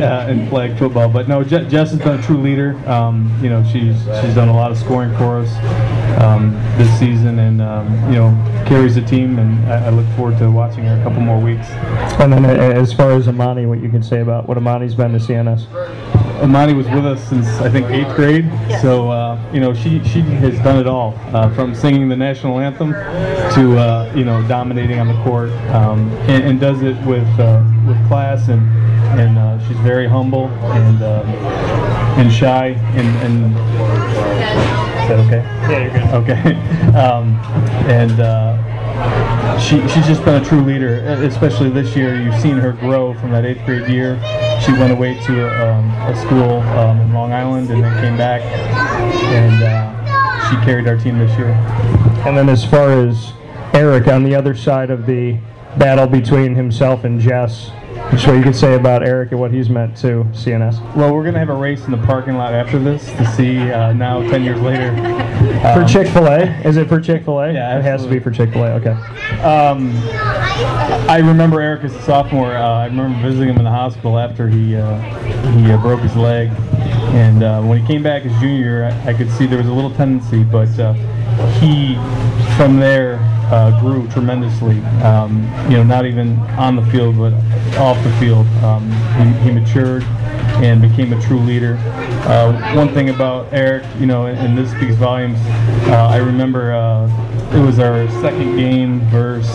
uh, 0.00 0.26
in 0.28 0.48
flag 0.48 0.76
football. 0.78 1.08
But 1.08 1.28
no, 1.28 1.44
Je- 1.44 1.68
Jess 1.68 1.90
has 1.90 1.98
been 2.00 2.18
a 2.18 2.22
true 2.22 2.40
leader. 2.40 2.76
Um, 2.88 3.32
you 3.40 3.48
know, 3.48 3.62
she's 3.64 3.96
she's 4.20 4.34
done 4.34 4.48
a 4.48 4.54
lot 4.54 4.70
of 4.72 4.78
scoring 4.78 5.16
for 5.16 5.38
us 5.38 5.48
um, 6.20 6.52
this 6.76 6.90
season, 6.98 7.38
and 7.38 7.60
um, 7.60 7.92
you 8.12 8.18
know, 8.18 8.64
carries 8.66 8.94
the 8.94 9.02
team. 9.02 9.38
And 9.38 9.66
I, 9.66 9.86
I 9.86 9.90
look 9.90 10.06
forward 10.16 10.38
to 10.38 10.50
watching 10.50 10.84
her 10.84 10.98
a 10.98 11.02
couple 11.02 11.20
more 11.20 11.40
weeks. 11.40 11.68
And 12.20 12.32
then, 12.32 12.44
uh, 12.44 12.48
as 12.48 12.92
far 12.92 13.12
as 13.12 13.28
Amani, 13.28 13.66
what 13.66 13.80
you 13.80 13.88
can 13.88 14.02
say 14.02 14.20
about 14.20 14.48
what 14.48 14.56
Amani's 14.56 14.94
been 14.94 15.12
to 15.12 15.18
CNS? 15.18 15.66
Amani 16.42 16.74
was 16.74 16.86
with 16.88 17.06
us 17.06 17.26
since 17.28 17.46
I 17.60 17.70
think 17.70 17.86
eighth 17.86 18.14
grade, 18.14 18.50
so 18.82 19.10
uh, 19.10 19.40
you 19.54 19.60
know 19.60 19.72
she 19.72 20.04
she 20.04 20.20
has 20.20 20.54
done 20.58 20.78
it 20.78 20.86
all, 20.86 21.14
uh, 21.32 21.52
from 21.54 21.74
singing 21.74 22.08
the 22.10 22.16
national 22.16 22.58
anthem 22.58 22.92
to 22.92 23.78
uh, 23.78 24.12
you 24.14 24.24
know 24.24 24.46
dominating 24.46 24.98
on 24.98 25.08
the 25.08 25.22
court, 25.22 25.50
um, 25.70 26.10
and, 26.28 26.44
and 26.44 26.60
does 26.60 26.82
it 26.82 26.96
with 27.06 27.26
uh, 27.40 27.64
with 27.86 27.96
class 28.06 28.48
and 28.48 28.60
and 29.18 29.38
uh, 29.38 29.58
she's 29.66 29.78
very 29.78 30.06
humble 30.06 30.48
and 30.48 31.02
uh, 31.02 31.22
and 32.18 32.30
shy 32.30 32.68
and 32.94 33.08
and 33.24 34.85
is 35.06 35.08
that 35.08 35.20
okay? 35.20 35.42
Yeah, 35.70 35.82
you're 35.82 35.92
good. 35.92 36.30
Okay, 36.30 36.98
um, 36.98 37.36
and. 37.88 38.20
Uh, 38.20 38.66
she, 39.60 39.80
she's 39.88 40.06
just 40.06 40.24
been 40.24 40.42
a 40.42 40.44
true 40.44 40.62
leader, 40.62 40.96
especially 41.22 41.70
this 41.70 41.94
year. 41.94 42.20
You've 42.20 42.40
seen 42.40 42.56
her 42.56 42.72
grow 42.72 43.14
from 43.14 43.30
that 43.32 43.44
eighth 43.44 43.64
grade 43.64 43.88
year. 43.88 44.16
She 44.64 44.72
went 44.72 44.92
away 44.92 45.20
to 45.24 45.46
a, 45.46 45.70
um, 45.70 45.90
a 45.90 46.16
school 46.16 46.60
um, 46.78 47.00
in 47.00 47.12
Long 47.12 47.32
Island 47.32 47.70
and 47.70 47.82
then 47.82 48.02
came 48.02 48.16
back, 48.16 48.40
and 48.42 49.62
uh, 49.62 50.50
she 50.50 50.56
carried 50.64 50.88
our 50.88 50.96
team 50.96 51.18
this 51.18 51.36
year. 51.38 51.50
And 52.26 52.36
then, 52.36 52.48
as 52.48 52.64
far 52.64 52.90
as 52.90 53.32
Eric 53.72 54.08
on 54.08 54.24
the 54.24 54.34
other 54.34 54.54
side 54.54 54.90
of 54.90 55.06
the 55.06 55.38
battle 55.78 56.06
between 56.06 56.54
himself 56.54 57.04
and 57.04 57.20
Jess, 57.20 57.70
just 58.10 58.26
what 58.26 58.34
you 58.34 58.42
could 58.42 58.56
say 58.56 58.74
about 58.74 59.02
Eric 59.02 59.32
and 59.32 59.40
what 59.40 59.52
he's 59.52 59.68
meant 59.68 59.96
to 59.98 60.24
CNS. 60.32 60.94
Well, 60.94 61.12
we're 61.12 61.24
gonna 61.24 61.38
have 61.38 61.50
a 61.50 61.54
race 61.54 61.84
in 61.84 61.90
the 61.90 61.98
parking 61.98 62.36
lot 62.36 62.54
after 62.54 62.78
this 62.78 63.04
to 63.12 63.26
see 63.34 63.58
uh, 63.58 63.92
now, 63.92 64.20
ten 64.28 64.42
years 64.42 64.60
later. 64.60 64.94
For 65.74 65.82
um, 65.82 65.86
Chick 65.86 66.08
Fil 66.08 66.26
A, 66.26 66.42
is 66.62 66.76
it 66.76 66.88
for 66.88 67.00
Chick 67.00 67.24
Fil 67.24 67.40
A? 67.40 67.52
Yeah, 67.52 67.78
it 67.78 67.82
has 67.82 68.04
to 68.04 68.08
be 68.08 68.18
for 68.18 68.30
Chick 68.30 68.52
Fil 68.52 68.64
A. 68.64 68.70
Okay. 68.74 68.92
Um, 69.42 69.92
I 71.08 71.18
remember 71.18 71.60
Eric 71.60 71.84
as 71.84 71.94
a 71.94 72.02
sophomore. 72.02 72.56
Uh, 72.56 72.78
I 72.78 72.86
remember 72.86 73.20
visiting 73.20 73.50
him 73.50 73.58
in 73.58 73.64
the 73.64 73.70
hospital 73.70 74.18
after 74.18 74.48
he 74.48 74.76
uh, 74.76 74.98
he 75.52 75.70
uh, 75.70 75.80
broke 75.80 76.00
his 76.00 76.16
leg, 76.16 76.48
and 77.14 77.42
uh, 77.42 77.62
when 77.62 77.80
he 77.80 77.86
came 77.86 78.02
back 78.02 78.24
as 78.24 78.40
junior, 78.40 78.84
I, 78.84 79.10
I 79.10 79.14
could 79.14 79.30
see 79.32 79.46
there 79.46 79.58
was 79.58 79.68
a 79.68 79.72
little 79.72 79.94
tendency, 79.94 80.44
but 80.44 80.78
uh, 80.78 80.94
he 81.60 81.96
from 82.56 82.78
there 82.78 83.18
uh, 83.50 83.78
grew 83.80 84.08
tremendously. 84.08 84.80
Um, 85.02 85.42
you 85.70 85.76
know, 85.76 85.84
not 85.84 86.06
even 86.06 86.38
on 86.58 86.76
the 86.76 86.84
field, 86.86 87.16
but 87.16 87.32
off 87.76 88.02
the 88.02 88.12
field. 88.18 88.46
Um, 88.64 88.90
he, 89.18 89.44
he 89.44 89.50
matured 89.50 90.02
and 90.62 90.80
became 90.80 91.12
a 91.12 91.20
true 91.20 91.40
leader. 91.40 91.76
Uh, 92.26 92.74
one 92.74 92.92
thing 92.94 93.10
about 93.10 93.52
Eric, 93.52 93.84
you 93.98 94.06
know, 94.06 94.26
and, 94.26 94.56
this 94.56 94.70
speaks 94.70 94.94
volumes. 94.94 95.38
Uh, 95.88 96.08
I 96.10 96.16
remember 96.16 96.72
uh, 96.72 97.04
it 97.54 97.60
was 97.64 97.78
our 97.78 98.08
second 98.22 98.56
game 98.56 99.00
versus 99.10 99.50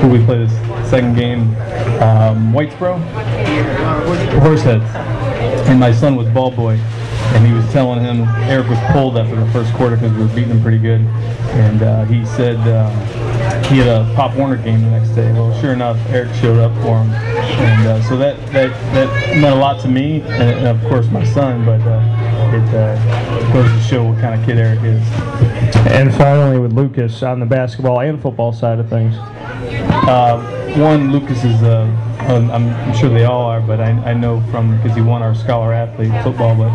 who 0.00 0.08
we 0.08 0.24
played 0.24 0.48
this 0.48 0.90
second 0.90 1.14
game, 1.14 1.42
um, 2.02 2.52
Whitesboro, 2.52 2.98
Horseheads, 4.40 4.84
and 5.68 5.78
my 5.78 5.92
son 5.92 6.16
was 6.16 6.28
ball 6.28 6.50
boy. 6.50 6.78
And 7.32 7.46
he 7.46 7.52
was 7.52 7.64
telling 7.72 8.00
him 8.00 8.22
Eric 8.50 8.68
was 8.68 8.78
pulled 8.92 9.16
after 9.16 9.36
the 9.36 9.50
first 9.52 9.72
quarter 9.74 9.96
because 9.96 10.12
we 10.12 10.22
were 10.22 10.34
beating 10.34 10.50
him 10.50 10.62
pretty 10.62 10.78
good. 10.78 11.00
And 11.00 11.82
uh, 11.82 12.04
he 12.04 12.24
said, 12.26 12.56
uh, 12.66 12.90
he 13.68 13.78
had 13.78 13.88
a 13.88 14.12
Pop 14.14 14.34
Warner 14.36 14.56
game 14.56 14.82
the 14.82 14.90
next 14.90 15.10
day. 15.10 15.32
Well, 15.32 15.58
sure 15.60 15.72
enough, 15.72 15.96
Eric 16.08 16.34
showed 16.34 16.58
up 16.58 16.72
for 16.82 17.02
him, 17.02 17.10
and 17.10 17.86
uh, 17.86 18.02
so 18.08 18.16
that, 18.16 18.36
that 18.48 18.70
that 18.94 19.36
meant 19.36 19.54
a 19.54 19.58
lot 19.58 19.80
to 19.82 19.88
me, 19.88 20.22
and, 20.22 20.66
of 20.66 20.80
course 20.88 21.06
my 21.06 21.24
son. 21.24 21.64
But 21.64 21.80
uh, 21.82 22.00
it 22.54 22.74
uh, 22.74 23.52
goes 23.52 23.70
to 23.70 23.80
show 23.80 24.04
what 24.04 24.20
kind 24.20 24.38
of 24.38 24.44
kid 24.46 24.58
Eric 24.58 24.80
is. 24.82 25.02
And 25.86 26.12
finally, 26.14 26.58
with 26.58 26.72
Lucas 26.72 27.22
on 27.22 27.40
the 27.40 27.46
basketball 27.46 28.00
and 28.00 28.20
football 28.20 28.52
side 28.52 28.78
of 28.78 28.88
things. 28.88 29.14
Uh, 29.16 30.74
one, 30.76 31.12
Lucas 31.12 31.44
is, 31.44 31.62
uh, 31.62 31.86
I'm, 32.28 32.94
sure 32.94 33.08
they 33.08 33.24
all 33.24 33.46
are, 33.46 33.60
but 33.60 33.80
I, 33.80 33.90
I 33.90 34.14
know 34.14 34.42
from 34.50 34.76
because 34.76 34.96
he 34.96 35.02
won 35.02 35.22
our 35.22 35.34
scholar 35.34 35.72
athlete 35.72 36.12
football, 36.22 36.54
but 36.56 36.70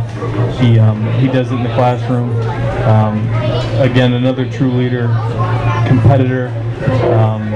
he 0.57 0.79
um, 0.79 1.05
he 1.19 1.27
does 1.27 1.51
it 1.51 1.55
in 1.55 1.63
the 1.63 1.73
classroom. 1.75 2.29
Um, 2.83 3.27
again, 3.81 4.13
another 4.13 4.49
true 4.49 4.71
leader, 4.71 5.07
competitor. 5.87 6.47
Um, 7.13 7.51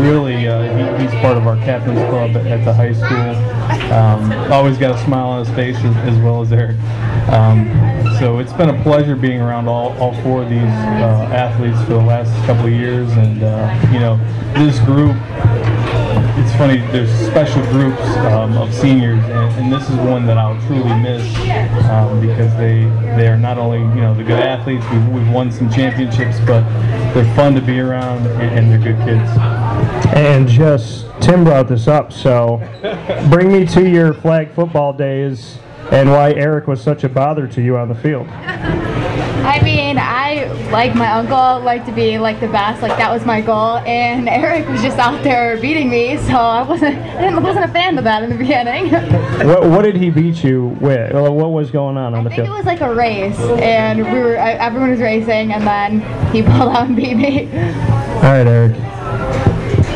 really, 0.00 0.48
uh, 0.48 0.98
he, 0.98 1.04
he's 1.04 1.20
part 1.20 1.36
of 1.36 1.46
our 1.46 1.56
captain's 1.56 1.98
club 2.10 2.36
at, 2.36 2.46
at 2.46 2.64
the 2.64 2.72
high 2.72 2.92
school. 2.92 3.54
Um, 3.92 4.52
always 4.52 4.76
got 4.78 4.94
a 4.94 5.04
smile 5.04 5.28
on 5.28 5.44
his 5.44 5.54
face 5.54 5.76
as, 5.76 5.96
as 6.08 6.18
well 6.18 6.42
as 6.42 6.52
Eric. 6.52 6.76
Um, 7.28 7.68
so 8.18 8.38
it's 8.38 8.52
been 8.52 8.68
a 8.68 8.82
pleasure 8.82 9.16
being 9.16 9.40
around 9.40 9.68
all, 9.68 9.96
all 9.98 10.14
four 10.22 10.42
of 10.42 10.50
these 10.50 10.60
uh, 10.60 11.30
athletes 11.32 11.80
for 11.82 11.94
the 11.94 12.02
last 12.02 12.30
couple 12.46 12.66
of 12.66 12.72
years, 12.72 13.10
and 13.12 13.42
uh, 13.42 13.90
you 13.92 13.98
know 13.98 14.16
this 14.54 14.78
group. 14.80 15.16
It's 16.54 16.60
funny. 16.60 16.78
There's 16.92 17.10
special 17.10 17.62
groups 17.72 18.00
um, 18.18 18.56
of 18.56 18.72
seniors, 18.72 19.18
and, 19.24 19.52
and 19.54 19.72
this 19.72 19.90
is 19.90 19.96
one 19.96 20.24
that 20.26 20.38
I'll 20.38 20.54
truly 20.68 20.94
miss 21.00 21.36
um, 21.90 22.20
because 22.20 22.52
they 22.52 22.84
they 23.16 23.26
are 23.26 23.36
not 23.36 23.58
only 23.58 23.80
you 23.80 24.02
know 24.02 24.14
the 24.14 24.22
good 24.22 24.38
athletes. 24.38 24.86
We've, 24.92 25.08
we've 25.08 25.28
won 25.30 25.50
some 25.50 25.68
championships, 25.68 26.38
but 26.46 26.62
they're 27.12 27.34
fun 27.34 27.56
to 27.56 27.60
be 27.60 27.80
around, 27.80 28.28
and, 28.28 28.56
and 28.56 28.70
they're 28.70 28.94
good 28.94 29.04
kids. 29.04 29.28
And 30.14 30.46
just 30.46 31.06
Tim 31.20 31.42
brought 31.42 31.66
this 31.66 31.88
up, 31.88 32.12
so 32.12 32.62
bring 33.30 33.52
me 33.52 33.66
to 33.66 33.90
your 33.90 34.14
flag 34.14 34.52
football 34.52 34.92
days 34.92 35.58
and 35.90 36.08
why 36.08 36.34
Eric 36.34 36.68
was 36.68 36.80
such 36.80 37.02
a 37.02 37.08
bother 37.08 37.48
to 37.48 37.62
you 37.62 37.76
on 37.76 37.88
the 37.88 37.96
field. 37.96 38.28
I 39.44 39.60
mean, 39.62 39.98
I 39.98 40.23
like 40.70 40.94
my 40.94 41.12
uncle 41.12 41.64
like 41.64 41.84
to 41.86 41.92
be 41.92 42.18
like 42.18 42.40
the 42.40 42.48
best, 42.48 42.82
like 42.82 42.96
that 42.96 43.12
was 43.12 43.24
my 43.24 43.40
goal, 43.40 43.78
and 43.78 44.28
Eric 44.28 44.68
was 44.68 44.82
just 44.82 44.98
out 44.98 45.22
there 45.22 45.60
beating 45.60 45.90
me, 45.90 46.16
so 46.18 46.34
I 46.34 46.62
wasn't, 46.62 46.96
I 46.98 47.38
wasn't 47.38 47.64
a 47.64 47.68
fan 47.68 47.96
of 47.98 48.04
that 48.04 48.22
in 48.22 48.30
the 48.30 48.36
beginning. 48.36 48.92
What, 49.34 49.68
what 49.68 49.82
did 49.82 49.96
he 49.96 50.10
beat 50.10 50.44
you 50.44 50.68
with? 50.80 51.12
What 51.12 51.50
was 51.50 51.70
going 51.70 51.96
on 51.96 52.14
on 52.14 52.24
the 52.24 52.30
I 52.30 52.36
think 52.36 52.48
it 52.48 52.52
was 52.52 52.64
like 52.64 52.80
a 52.80 52.94
race, 52.94 53.38
and 53.38 53.98
we 53.98 54.18
were, 54.18 54.36
everyone 54.36 54.90
was 54.90 55.00
racing, 55.00 55.52
and 55.52 55.66
then 55.66 56.00
he 56.32 56.42
pulled 56.56 56.74
out 56.74 56.86
and 56.86 56.96
beat 56.96 57.14
me. 57.16 57.46
All 57.48 58.32
right, 58.32 58.46
Eric. 58.46 58.93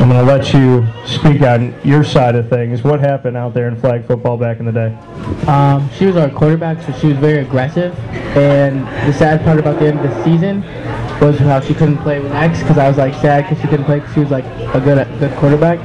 I'm 0.09 0.25
going 0.25 0.25
to 0.25 0.33
let 0.33 0.53
you 0.55 0.87
speak 1.05 1.43
on 1.43 1.71
your 1.83 2.03
side 2.03 2.33
of 2.33 2.49
things. 2.49 2.81
What 2.81 2.99
happened 2.99 3.37
out 3.37 3.53
there 3.53 3.67
in 3.67 3.79
flag 3.79 4.07
football 4.07 4.37
back 4.37 4.59
in 4.59 4.65
the 4.65 4.71
day? 4.71 4.95
Um, 5.47 5.87
she 5.91 6.07
was 6.07 6.15
our 6.15 6.31
quarterback, 6.31 6.81
so 6.81 6.91
she 6.93 7.09
was 7.09 7.17
very 7.17 7.37
aggressive. 7.45 7.95
And 8.35 8.87
the 9.07 9.15
sad 9.15 9.43
part 9.43 9.59
about 9.59 9.77
the 9.77 9.85
end 9.85 9.99
of 9.99 10.09
the 10.09 10.23
season 10.23 10.61
was 11.21 11.37
how 11.37 11.59
she 11.59 11.75
couldn't 11.75 11.99
play 11.99 12.19
with 12.19 12.31
X 12.31 12.57
because 12.57 12.79
I 12.79 12.87
was 12.87 12.97
like 12.97 13.13
sad 13.21 13.43
because 13.43 13.61
she 13.61 13.67
couldn't 13.67 13.85
play 13.85 13.99
because 13.99 14.15
she 14.15 14.21
was 14.21 14.31
like 14.31 14.45
a 14.73 14.81
good 14.83 15.07
good 15.19 15.37
quarterback. 15.37 15.77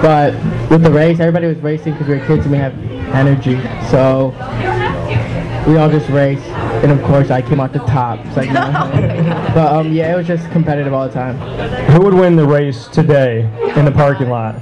But 0.00 0.34
with 0.70 0.84
the 0.84 0.92
race, 0.92 1.18
everybody 1.18 1.48
was 1.48 1.58
racing 1.58 1.94
because 1.94 2.06
we 2.06 2.14
were 2.14 2.26
kids 2.26 2.46
and 2.46 2.52
we 2.52 2.58
have 2.58 2.78
energy. 3.12 3.60
So 3.90 4.28
we 5.66 5.78
all 5.78 5.90
just 5.90 6.08
raced, 6.10 6.46
and 6.84 6.92
of 6.92 7.02
course 7.06 7.30
I 7.30 7.40
came 7.40 7.60
out 7.60 7.72
the 7.72 7.78
top. 7.80 8.24
It's 8.26 8.36
like, 8.36 8.50
no. 8.50 8.60
but 9.54 9.72
um, 9.72 9.92
yeah, 9.92 10.12
it 10.12 10.16
was 10.16 10.26
just 10.26 10.50
competitive 10.50 10.92
all 10.92 11.08
the 11.08 11.14
time. 11.14 11.36
Who 11.92 12.02
would 12.02 12.12
win 12.12 12.36
the 12.36 12.46
race 12.46 12.86
today 12.88 13.40
in 13.74 13.86
the 13.86 13.90
parking 13.90 14.28
lot? 14.28 14.60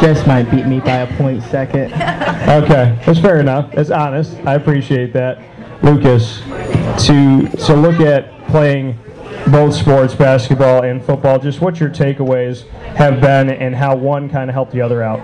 Just 0.00 0.26
might 0.26 0.50
beat 0.50 0.66
me 0.66 0.80
by 0.80 0.98
a 0.98 1.16
point 1.16 1.42
second. 1.44 1.92
Okay, 2.40 2.98
that's 3.06 3.20
fair 3.20 3.38
enough. 3.38 3.70
That's 3.72 3.90
honest. 3.90 4.34
I 4.44 4.54
appreciate 4.54 5.12
that. 5.12 5.40
Lucas, 5.84 6.40
to 7.06 7.48
to 7.48 7.76
look 7.76 8.00
at 8.00 8.48
playing 8.48 8.98
both 9.50 9.74
sports, 9.74 10.14
basketball 10.14 10.84
and 10.84 11.04
football, 11.04 11.38
just 11.38 11.60
what 11.60 11.80
your 11.80 11.90
takeaways 11.90 12.68
have 12.94 13.20
been 13.20 13.50
and 13.50 13.74
how 13.74 13.96
one 13.96 14.28
kind 14.28 14.48
of 14.48 14.54
helped 14.54 14.72
the 14.72 14.80
other 14.80 15.02
out. 15.02 15.20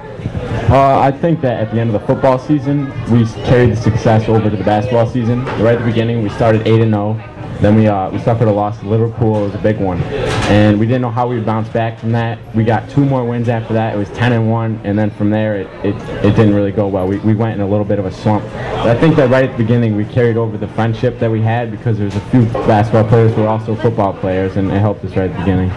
Uh, 0.70 0.98
I 0.98 1.12
think 1.12 1.40
that 1.42 1.60
at 1.60 1.72
the 1.72 1.80
end 1.80 1.94
of 1.94 2.00
the 2.00 2.06
football 2.06 2.38
season, 2.38 2.88
we 3.10 3.24
carried 3.44 3.72
the 3.72 3.76
success 3.76 4.28
over 4.28 4.50
to 4.50 4.56
the 4.56 4.64
basketball 4.64 5.06
season. 5.06 5.44
Right 5.44 5.74
at 5.74 5.78
the 5.78 5.84
beginning, 5.84 6.22
we 6.22 6.28
started 6.30 6.66
8 6.66 6.80
and 6.80 6.92
0. 6.92 7.35
Then 7.60 7.74
we 7.74 7.86
uh, 7.86 8.10
we 8.10 8.18
suffered 8.18 8.48
a 8.48 8.52
loss 8.52 8.78
to 8.80 8.88
Liverpool. 8.88 9.42
It 9.42 9.46
was 9.46 9.54
a 9.54 9.58
big 9.58 9.78
one, 9.78 10.02
and 10.50 10.78
we 10.78 10.86
didn't 10.86 11.02
know 11.02 11.10
how 11.10 11.26
we 11.26 11.36
would 11.36 11.46
bounce 11.46 11.68
back 11.68 11.98
from 11.98 12.12
that. 12.12 12.38
We 12.54 12.64
got 12.64 12.88
two 12.90 13.04
more 13.04 13.24
wins 13.24 13.48
after 13.48 13.72
that. 13.72 13.94
It 13.94 13.98
was 13.98 14.10
10 14.10 14.32
and 14.32 14.50
1, 14.50 14.80
and 14.84 14.98
then 14.98 15.10
from 15.10 15.30
there, 15.30 15.56
it, 15.56 15.66
it, 15.84 15.94
it 16.24 16.36
didn't 16.36 16.54
really 16.54 16.72
go 16.72 16.86
well. 16.86 17.06
We, 17.06 17.18
we 17.18 17.34
went 17.34 17.54
in 17.54 17.60
a 17.62 17.68
little 17.68 17.84
bit 17.84 17.98
of 17.98 18.04
a 18.04 18.12
slump. 18.12 18.44
But 18.44 18.88
I 18.88 19.00
think 19.00 19.16
that 19.16 19.30
right 19.30 19.48
at 19.48 19.56
the 19.56 19.62
beginning, 19.62 19.96
we 19.96 20.04
carried 20.04 20.36
over 20.36 20.58
the 20.58 20.68
friendship 20.68 21.18
that 21.18 21.30
we 21.30 21.40
had 21.40 21.70
because 21.70 21.96
there 21.96 22.04
was 22.04 22.16
a 22.16 22.20
few 22.30 22.44
basketball 22.44 23.08
players 23.08 23.34
who 23.34 23.44
are 23.44 23.48
also 23.48 23.74
football 23.74 24.12
players, 24.12 24.56
and 24.56 24.70
it 24.70 24.78
helped 24.78 25.04
us 25.04 25.16
right 25.16 25.30
at 25.30 25.32
the 25.32 25.38
beginning. 25.38 25.70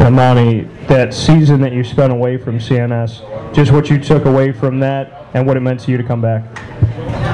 Amani, 0.00 0.62
that 0.88 1.14
season 1.14 1.60
that 1.60 1.72
you 1.72 1.84
spent 1.84 2.12
away 2.12 2.38
from 2.38 2.58
CNS, 2.58 3.54
just 3.54 3.72
what 3.72 3.90
you 3.90 3.98
took 3.98 4.24
away 4.24 4.52
from 4.52 4.80
that 4.80 5.26
and 5.34 5.46
what 5.46 5.56
it 5.56 5.60
meant 5.60 5.80
to 5.80 5.90
you 5.90 5.96
to 5.96 6.02
come 6.02 6.20
back. 6.20 6.42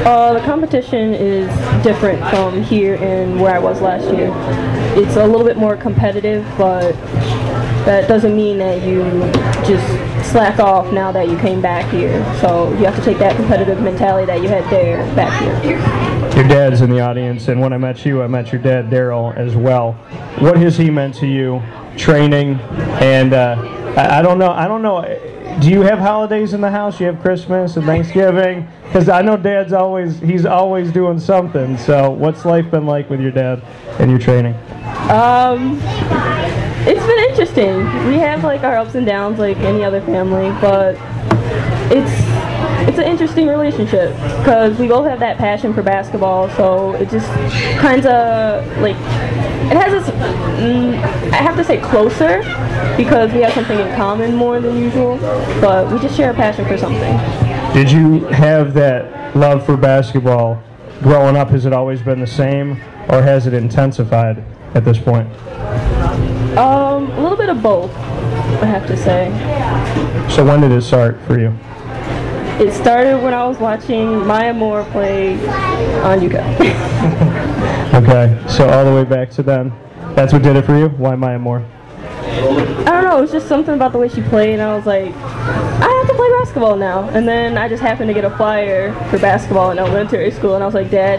Uh, 0.04 0.32
the 0.32 0.40
competition 0.40 1.12
is 1.12 1.46
different 1.84 2.18
from 2.30 2.62
here 2.62 2.94
and 2.96 3.38
where 3.38 3.54
I 3.54 3.58
was 3.58 3.82
last 3.82 4.04
year. 4.04 4.32
It's 4.96 5.16
a 5.16 5.26
little 5.26 5.44
bit 5.44 5.58
more 5.58 5.76
competitive, 5.76 6.42
but 6.56 6.92
that 7.84 8.08
doesn't 8.08 8.34
mean 8.34 8.58
that 8.58 8.82
you 8.82 9.02
just 9.66 9.86
slack 10.30 10.58
off 10.58 10.90
now 10.92 11.12
that 11.12 11.28
you 11.28 11.36
came 11.38 11.60
back 11.60 11.90
here. 11.92 12.24
So 12.40 12.70
you 12.78 12.86
have 12.86 12.96
to 12.96 13.02
take 13.02 13.18
that 13.18 13.36
competitive 13.36 13.82
mentality 13.82 14.26
that 14.26 14.42
you 14.42 14.48
had 14.48 14.64
there 14.70 14.98
back 15.14 15.62
here. 15.62 15.78
Your 16.34 16.48
dad's 16.48 16.80
in 16.80 16.90
the 16.90 17.00
audience, 17.00 17.48
and 17.48 17.60
when 17.60 17.72
I 17.74 17.76
met 17.76 18.06
you, 18.06 18.22
I 18.22 18.26
met 18.26 18.52
your 18.52 18.62
dad, 18.62 18.88
Daryl, 18.88 19.36
as 19.36 19.54
well. 19.54 19.92
What 20.38 20.56
has 20.56 20.78
he 20.78 20.88
meant 20.88 21.14
to 21.16 21.26
you, 21.26 21.62
training, 21.98 22.54
and 23.00 23.34
uh, 23.34 23.56
I, 24.00 24.20
I 24.20 24.22
don't 24.22 24.38
know, 24.38 24.50
I 24.50 24.66
don't 24.66 24.82
know. 24.82 25.02
Do 25.60 25.68
you 25.68 25.82
have 25.82 25.98
holidays 25.98 26.54
in 26.54 26.60
the 26.60 26.70
house? 26.70 27.00
You 27.00 27.06
have 27.06 27.20
Christmas 27.20 27.76
and 27.76 27.84
Thanksgiving? 27.84 28.66
Because 28.84 29.08
I 29.08 29.20
know 29.20 29.36
Dad's 29.36 29.72
always 29.72 30.18
he's 30.20 30.46
always 30.46 30.90
doing 30.90 31.18
something. 31.20 31.76
So 31.76 32.10
what's 32.10 32.44
life 32.44 32.70
been 32.70 32.86
like 32.86 33.10
with 33.10 33.20
your 33.20 33.30
dad 33.30 33.62
and 33.98 34.10
your 34.10 34.18
training? 34.18 34.54
Um, 35.10 35.78
it's 36.86 37.04
been 37.06 37.30
interesting. 37.30 37.76
We 38.06 38.14
have 38.14 38.42
like 38.42 38.62
our 38.62 38.76
ups 38.76 38.94
and 38.94 39.04
downs 39.04 39.38
like 39.38 39.58
any 39.58 39.84
other 39.84 40.00
family, 40.00 40.48
but 40.60 40.96
it's 41.92 42.29
it's 42.88 42.98
an 42.98 43.04
interesting 43.04 43.46
relationship 43.46 44.14
because 44.38 44.78
we 44.78 44.88
both 44.88 45.06
have 45.06 45.20
that 45.20 45.38
passion 45.38 45.74
for 45.74 45.82
basketball. 45.82 46.48
So 46.50 46.94
it 46.94 47.10
just 47.10 47.28
kind 47.78 48.04
of 48.06 48.66
like 48.78 48.96
it 48.96 49.76
has 49.76 49.92
us. 49.92 50.10
Mm, 50.60 50.94
I 51.32 51.36
have 51.36 51.56
to 51.56 51.64
say 51.64 51.80
closer 51.80 52.38
because 52.96 53.32
we 53.32 53.40
have 53.40 53.52
something 53.52 53.78
in 53.78 53.94
common 53.94 54.34
more 54.34 54.60
than 54.60 54.76
usual, 54.76 55.18
but 55.60 55.90
we 55.92 55.98
just 55.98 56.16
share 56.16 56.30
a 56.30 56.34
passion 56.34 56.66
for 56.66 56.76
something. 56.76 57.16
Did 57.72 57.90
you 57.90 58.24
have 58.26 58.74
that 58.74 59.36
love 59.36 59.64
for 59.64 59.76
basketball 59.76 60.62
growing 61.02 61.36
up? 61.36 61.50
Has 61.50 61.66
it 61.66 61.72
always 61.72 62.02
been 62.02 62.20
the 62.20 62.26
same, 62.26 62.72
or 63.08 63.22
has 63.22 63.46
it 63.46 63.54
intensified 63.54 64.44
at 64.74 64.84
this 64.84 64.98
point? 64.98 65.28
Um, 66.58 67.10
a 67.12 67.20
little 67.20 67.36
bit 67.36 67.48
of 67.48 67.62
both, 67.62 67.94
I 67.96 68.66
have 68.66 68.86
to 68.88 68.96
say. 68.96 69.30
So 70.28 70.44
when 70.44 70.60
did 70.60 70.72
it 70.72 70.82
start 70.82 71.20
for 71.26 71.38
you? 71.38 71.56
It 72.60 72.72
started 72.74 73.22
when 73.22 73.32
I 73.32 73.46
was 73.46 73.56
watching 73.56 74.26
Maya 74.26 74.52
Moore 74.52 74.84
play 74.92 75.32
on 76.02 76.20
UCA. 76.20 77.46
Okay, 77.90 78.40
so 78.48 78.68
all 78.68 78.84
the 78.84 78.94
way 78.94 79.02
back 79.02 79.30
to 79.30 79.42
then. 79.42 79.72
That's 80.14 80.32
what 80.32 80.42
did 80.42 80.54
it 80.54 80.64
for 80.64 80.78
you? 80.78 80.90
Why 80.90 81.16
Maya 81.16 81.38
Moore? 81.38 81.66
I 81.98 82.84
don't 82.84 83.04
know, 83.04 83.18
it 83.18 83.22
was 83.22 83.32
just 83.32 83.48
something 83.48 83.74
about 83.74 83.92
the 83.92 83.98
way 83.98 84.08
she 84.08 84.22
played, 84.22 84.52
and 84.52 84.62
I 84.62 84.76
was 84.76 84.86
like, 84.86 85.12
I 85.14 85.88
have 85.88 86.06
to 86.06 86.14
play 86.14 86.28
basketball 86.38 86.76
now. 86.76 87.08
And 87.08 87.26
then 87.26 87.58
I 87.58 87.66
just 87.68 87.82
happened 87.82 88.08
to 88.08 88.14
get 88.14 88.24
a 88.24 88.36
flyer 88.36 88.92
for 89.10 89.18
basketball 89.18 89.72
in 89.72 89.78
elementary 89.78 90.30
school, 90.30 90.54
and 90.54 90.62
I 90.62 90.66
was 90.66 90.74
like, 90.74 90.90
Dad, 90.90 91.18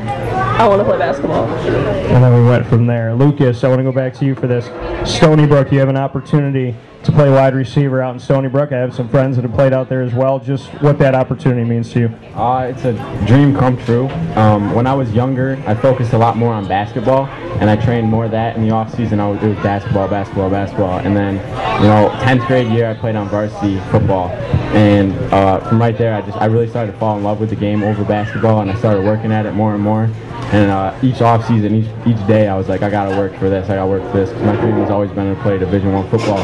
I 0.61 0.67
want 0.67 0.79
to 0.79 0.85
play 0.85 0.97
basketball. 0.97 1.45
And 1.45 2.23
then 2.23 2.33
we 2.33 2.47
went 2.47 2.65
from 2.67 2.85
there. 2.85 3.13
Lucas, 3.15 3.63
I 3.63 3.67
want 3.67 3.79
to 3.79 3.83
go 3.83 3.91
back 3.91 4.13
to 4.19 4.25
you 4.25 4.35
for 4.35 4.47
this. 4.47 4.65
Stony 5.11 5.45
Brook, 5.47 5.71
you 5.71 5.79
have 5.79 5.89
an 5.89 5.97
opportunity 5.97 6.75
to 7.03 7.11
play 7.11 7.29
wide 7.29 7.55
receiver 7.55 8.01
out 8.01 8.13
in 8.13 8.19
Stony 8.19 8.47
Brook. 8.47 8.71
I 8.71 8.77
have 8.77 8.93
some 8.93 9.09
friends 9.09 9.35
that 9.35 9.43
have 9.43 9.53
played 9.53 9.73
out 9.73 9.89
there 9.89 10.01
as 10.01 10.13
well. 10.13 10.39
Just 10.39 10.67
what 10.81 10.99
that 10.99 11.15
opportunity 11.15 11.67
means 11.67 11.91
to 11.93 11.99
you. 12.01 12.07
Uh, 12.35 12.71
it's 12.73 12.85
a 12.85 12.93
dream 13.25 13.55
come 13.55 13.77
true. 13.85 14.07
Um, 14.35 14.73
when 14.73 14.85
I 14.85 14.93
was 14.93 15.11
younger, 15.11 15.61
I 15.65 15.73
focused 15.73 16.13
a 16.13 16.17
lot 16.17 16.37
more 16.37 16.53
on 16.53 16.67
basketball, 16.67 17.25
and 17.59 17.69
I 17.69 17.75
trained 17.75 18.07
more 18.07 18.25
of 18.25 18.31
that. 18.31 18.55
In 18.55 18.61
the 18.61 18.71
off 18.71 18.95
season, 18.95 19.19
I 19.19 19.31
it 19.31 19.43
was 19.43 19.57
basketball, 19.63 20.07
basketball, 20.07 20.49
basketball, 20.49 20.99
and 20.99 21.15
then, 21.15 21.35
you 21.81 21.87
know, 21.87 22.09
10th 22.21 22.45
grade 22.47 22.67
year, 22.67 22.89
I 22.89 22.93
played 22.93 23.15
on 23.15 23.27
varsity 23.29 23.79
football, 23.89 24.29
and 24.75 25.13
uh, 25.33 25.59
from 25.67 25.79
right 25.79 25.97
there, 25.97 26.13
I 26.13 26.21
just 26.21 26.37
I 26.37 26.45
really 26.45 26.69
started 26.69 26.91
to 26.91 26.97
fall 26.99 27.17
in 27.17 27.23
love 27.23 27.39
with 27.39 27.49
the 27.49 27.55
game 27.55 27.83
over 27.83 28.03
basketball, 28.03 28.61
and 28.61 28.69
I 28.69 28.75
started 28.75 29.03
working 29.03 29.31
at 29.31 29.45
it 29.45 29.53
more 29.53 29.73
and 29.73 29.83
more. 29.83 30.09
And 30.51 30.69
uh, 30.69 30.97
each 31.01 31.21
off 31.21 31.47
season, 31.47 31.75
each 31.75 31.89
each 32.05 32.27
day, 32.27 32.49
I 32.49 32.57
was 32.57 32.67
like, 32.67 32.81
I 32.81 32.89
gotta 32.89 33.15
work 33.15 33.33
for 33.37 33.49
this. 33.49 33.69
I 33.69 33.75
gotta 33.75 33.89
work 33.89 34.03
for 34.11 34.17
this. 34.17 34.31
my 34.41 34.53
dream 34.57 34.73
has 34.73 34.89
always 34.89 35.09
been 35.11 35.33
to 35.33 35.41
play 35.41 35.57
Division 35.57 35.93
One 35.93 36.09
football, 36.09 36.39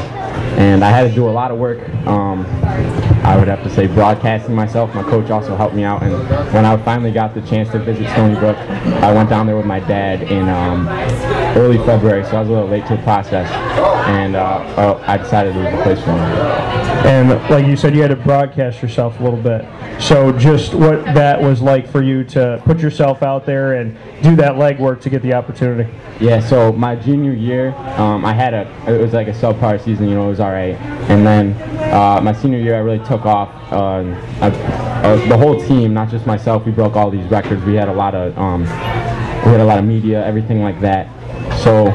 and 0.57 0.81
I 0.81 0.89
had 0.89 1.09
to 1.09 1.13
do 1.13 1.27
a 1.27 1.31
lot 1.31 1.51
of 1.51 1.57
work. 1.57 1.89
Um, 2.07 2.45
I 3.25 3.35
would 3.35 3.49
have 3.49 3.61
to 3.63 3.69
say 3.69 3.87
broadcasting 3.87 4.55
myself. 4.55 4.95
My 4.95 5.03
coach 5.03 5.29
also 5.29 5.57
helped 5.57 5.75
me 5.75 5.83
out, 5.83 6.03
and 6.03 6.13
when 6.53 6.63
I 6.63 6.77
finally 6.77 7.11
got 7.11 7.33
the 7.33 7.41
chance 7.41 7.69
to 7.71 7.79
visit 7.79 8.09
Stony 8.11 8.39
Brook, 8.39 8.55
I 8.57 9.11
went 9.11 9.29
down 9.29 9.45
there 9.45 9.57
with 9.57 9.65
my 9.65 9.81
dad 9.81 10.23
in 10.23 10.47
um, 10.47 10.87
early 11.55 11.77
February, 11.79 12.23
so 12.25 12.37
I 12.37 12.39
was 12.41 12.49
a 12.49 12.51
little 12.51 12.67
late 12.67 12.85
to 12.87 12.97
the 12.97 13.03
process, 13.03 13.49
and 14.07 14.35
uh, 14.35 14.39
uh, 14.39 15.03
I 15.07 15.17
decided 15.17 15.55
it 15.55 15.63
was 15.63 15.73
the 15.73 15.83
place 15.83 15.99
for 16.03 16.13
me. 16.13 16.77
And 17.07 17.29
like 17.49 17.65
you 17.65 17.77
said, 17.77 17.95
you 17.95 18.01
had 18.01 18.09
to 18.09 18.15
broadcast 18.15 18.81
yourself 18.81 19.19
a 19.19 19.23
little 19.23 19.39
bit. 19.39 19.65
So 20.01 20.31
just 20.31 20.73
what 20.73 21.05
that 21.05 21.41
was 21.41 21.61
like 21.61 21.87
for 21.87 22.03
you 22.03 22.23
to 22.25 22.61
put 22.65 22.79
yourself 22.79 23.23
out 23.23 23.45
there 23.45 23.75
and 23.75 23.97
do 24.21 24.35
that 24.35 24.55
legwork 24.55 25.01
to 25.01 25.09
get 25.09 25.21
the 25.21 25.33
opportunity. 25.33 25.89
Yeah, 26.19 26.39
so 26.39 26.71
my 26.71 26.95
junior 26.95 27.33
year, 27.33 27.73
um, 27.97 28.25
I 28.25 28.33
had 28.33 28.53
a, 28.53 28.67
it 28.87 29.01
was 29.01 29.13
like 29.13 29.27
a 29.27 29.31
subpar 29.31 29.83
season, 29.83 30.09
you 30.09 30.15
know, 30.15 30.25
it 30.25 30.29
was 30.29 30.39
alright. 30.39 30.75
And 31.09 31.25
then 31.25 31.53
uh, 31.93 32.19
my 32.21 32.33
senior 32.33 32.59
year, 32.59 32.75
I 32.75 32.79
really 32.79 33.03
took 33.05 33.25
off. 33.25 33.49
Uh, 33.71 34.03
I, 34.41 34.49
uh, 34.49 35.27
the 35.27 35.37
whole 35.37 35.59
team, 35.59 35.93
not 35.93 36.09
just 36.09 36.25
myself, 36.25 36.65
we 36.65 36.71
broke 36.71 36.95
all 36.95 37.09
these 37.09 37.25
records. 37.29 37.63
We 37.63 37.75
had 37.75 37.89
a 37.89 37.93
lot 37.93 38.15
of, 38.15 38.37
um, 38.37 38.61
we 38.61 39.51
had 39.51 39.61
a 39.61 39.65
lot 39.65 39.79
of 39.79 39.85
media, 39.85 40.25
everything 40.25 40.61
like 40.61 40.79
that. 40.81 41.07
So, 41.63 41.85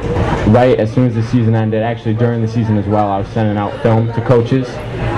right 0.51 0.79
as 0.79 0.91
soon 0.93 1.07
as 1.07 1.15
the 1.15 1.23
season 1.23 1.55
ended, 1.55 1.83
actually 1.83 2.13
during 2.13 2.41
the 2.41 2.47
season 2.47 2.77
as 2.77 2.85
well, 2.85 3.07
I 3.07 3.19
was 3.19 3.27
sending 3.29 3.57
out 3.57 3.81
film 3.81 4.11
to 4.13 4.21
coaches. 4.25 4.67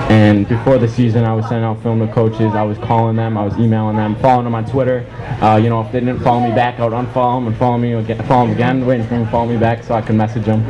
And 0.08 0.48
before 0.48 0.78
the 0.78 0.86
season, 0.86 1.24
I 1.24 1.34
was 1.34 1.48
sending 1.48 1.64
out 1.64 1.82
film 1.82 1.98
to 1.98 2.12
coaches. 2.12 2.54
I 2.54 2.62
was 2.62 2.78
calling 2.78 3.16
them, 3.16 3.36
I 3.36 3.44
was 3.44 3.58
emailing 3.58 3.96
them, 3.96 4.14
following 4.16 4.44
them 4.44 4.54
on 4.54 4.64
Twitter. 4.64 5.04
Uh, 5.42 5.56
you 5.56 5.68
know, 5.68 5.80
if 5.80 5.90
they 5.90 5.98
didn't 5.98 6.20
follow 6.20 6.48
me 6.48 6.54
back, 6.54 6.78
I 6.78 6.84
would 6.84 6.92
unfollow 6.92 7.38
them 7.38 7.48
and 7.48 7.56
follow 7.56 7.76
me 7.76 7.92
again, 7.92 8.24
follow 8.26 8.46
them 8.46 8.54
again, 8.54 8.86
waiting 8.86 9.04
for 9.06 9.14
them 9.14 9.24
to 9.24 9.30
follow 9.30 9.46
me 9.46 9.56
back 9.56 9.82
so 9.82 9.94
I 9.94 10.02
could 10.02 10.14
message 10.14 10.44
them. 10.44 10.60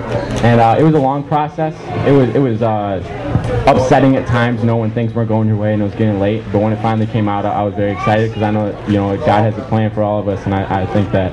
And 0.42 0.58
uh, 0.58 0.76
it 0.78 0.82
was 0.82 0.94
a 0.94 0.98
long 0.98 1.22
process. 1.22 1.74
It 2.06 2.12
was 2.12 2.34
it 2.34 2.38
was 2.38 2.62
uh, 2.62 3.02
upsetting 3.66 4.16
at 4.16 4.26
times, 4.26 4.60
you 4.60 4.66
know, 4.66 4.78
when 4.78 4.90
things 4.90 5.12
weren't 5.12 5.28
going 5.28 5.48
your 5.48 5.56
way 5.56 5.74
and 5.74 5.82
it 5.82 5.84
was 5.84 5.94
getting 5.94 6.18
late. 6.18 6.42
But 6.50 6.60
when 6.60 6.72
it 6.72 6.80
finally 6.80 7.06
came 7.06 7.28
out, 7.28 7.44
I, 7.44 7.62
was 7.62 7.74
very 7.74 7.92
excited 7.92 8.30
because 8.30 8.42
I 8.42 8.50
know 8.50 8.68
you 8.86 8.94
know 8.94 9.16
God 9.18 9.52
has 9.52 9.58
a 9.58 9.68
plan 9.68 9.90
for 9.92 10.02
all 10.02 10.18
of 10.18 10.28
us, 10.28 10.44
and 10.46 10.54
I, 10.54 10.82
I 10.82 10.86
think 10.86 11.12
that 11.12 11.32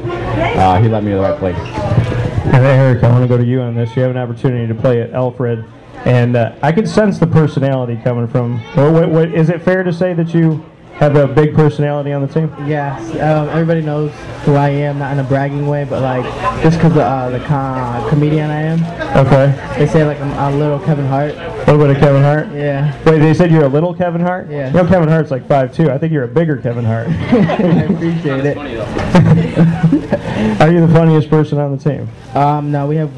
uh, 0.57 0.81
He 0.81 0.89
led 0.89 1.03
me 1.03 1.11
to 1.11 1.17
the 1.17 1.23
right 1.23 1.39
place. 1.39 2.22
And 2.45 2.65
Eric, 2.65 3.03
I 3.03 3.09
want 3.09 3.23
to 3.23 3.27
go 3.27 3.37
to 3.37 3.45
you 3.45 3.61
on 3.61 3.73
this. 3.73 3.95
You 3.95 4.01
have 4.01 4.11
an 4.11 4.17
opportunity 4.17 4.67
to 4.67 4.75
play 4.75 5.01
at 5.01 5.11
Alfred, 5.11 5.65
and 6.05 6.35
uh, 6.35 6.53
I 6.61 6.71
can 6.71 6.85
sense 6.85 7.17
the 7.17 7.25
personality 7.25 7.99
coming 8.03 8.27
from. 8.27 8.59
What, 8.75 9.09
what, 9.09 9.33
it 9.49 9.61
fair 9.61 9.83
to 9.83 9.93
say 9.93 10.13
that 10.13 10.33
you 10.33 10.63
have 10.95 11.15
a 11.15 11.27
big 11.27 11.55
personality 11.55 12.11
on 12.11 12.21
the 12.21 12.27
team? 12.31 12.53
Yes, 12.67 13.01
um, 13.15 13.49
everybody 13.49 13.81
knows 13.81 14.11
who 14.45 14.55
I 14.55 14.69
am, 14.69 14.99
not 14.99 15.13
in 15.13 15.19
a 15.19 15.23
bragging 15.23 15.67
way, 15.67 15.83
but 15.83 16.01
like 16.01 16.23
just 16.61 16.77
because 16.77 16.91
of 16.93 16.97
uh, 16.99 17.29
the 17.29 17.39
com- 17.45 18.07
comedian 18.09 18.49
I 18.49 18.61
am. 18.61 19.25
Okay. 19.25 19.75
They 19.77 19.87
say 19.87 20.05
like 20.05 20.19
I'm 20.21 20.53
a 20.53 20.57
little 20.57 20.79
Kevin 20.79 21.05
Hart. 21.05 21.33
A 21.33 21.71
little 21.71 21.77
bit 21.77 21.95
of 21.95 21.97
Kevin 21.97 22.21
Hart. 22.21 22.47
Yeah. 22.53 22.93
Wait, 23.05 23.19
they 23.19 23.33
said 23.33 23.51
you're 23.51 23.65
a 23.65 23.69
little 23.69 23.93
Kevin 23.93 24.21
Hart. 24.21 24.49
Yeah. 24.49 24.67
You 24.67 24.73
know 24.73 24.87
Kevin 24.87 25.09
Hart's 25.09 25.31
like 25.31 25.47
five 25.47 25.73
two. 25.73 25.89
I 25.89 25.97
think 25.97 26.13
you're 26.13 26.25
a 26.25 26.27
bigger 26.27 26.57
Kevin 26.57 26.85
Hart. 26.85 27.07
I 27.07 27.83
appreciate 27.83 28.45
it. 28.45 28.57
Are 30.61 30.71
you 30.71 30.85
the 30.85 30.93
funniest 30.93 31.29
person 31.29 31.57
on 31.57 31.75
the 31.75 31.83
team? 31.83 32.07
Um, 32.35 32.71
no, 32.71 32.87
we 32.87 32.95
have 32.97 33.09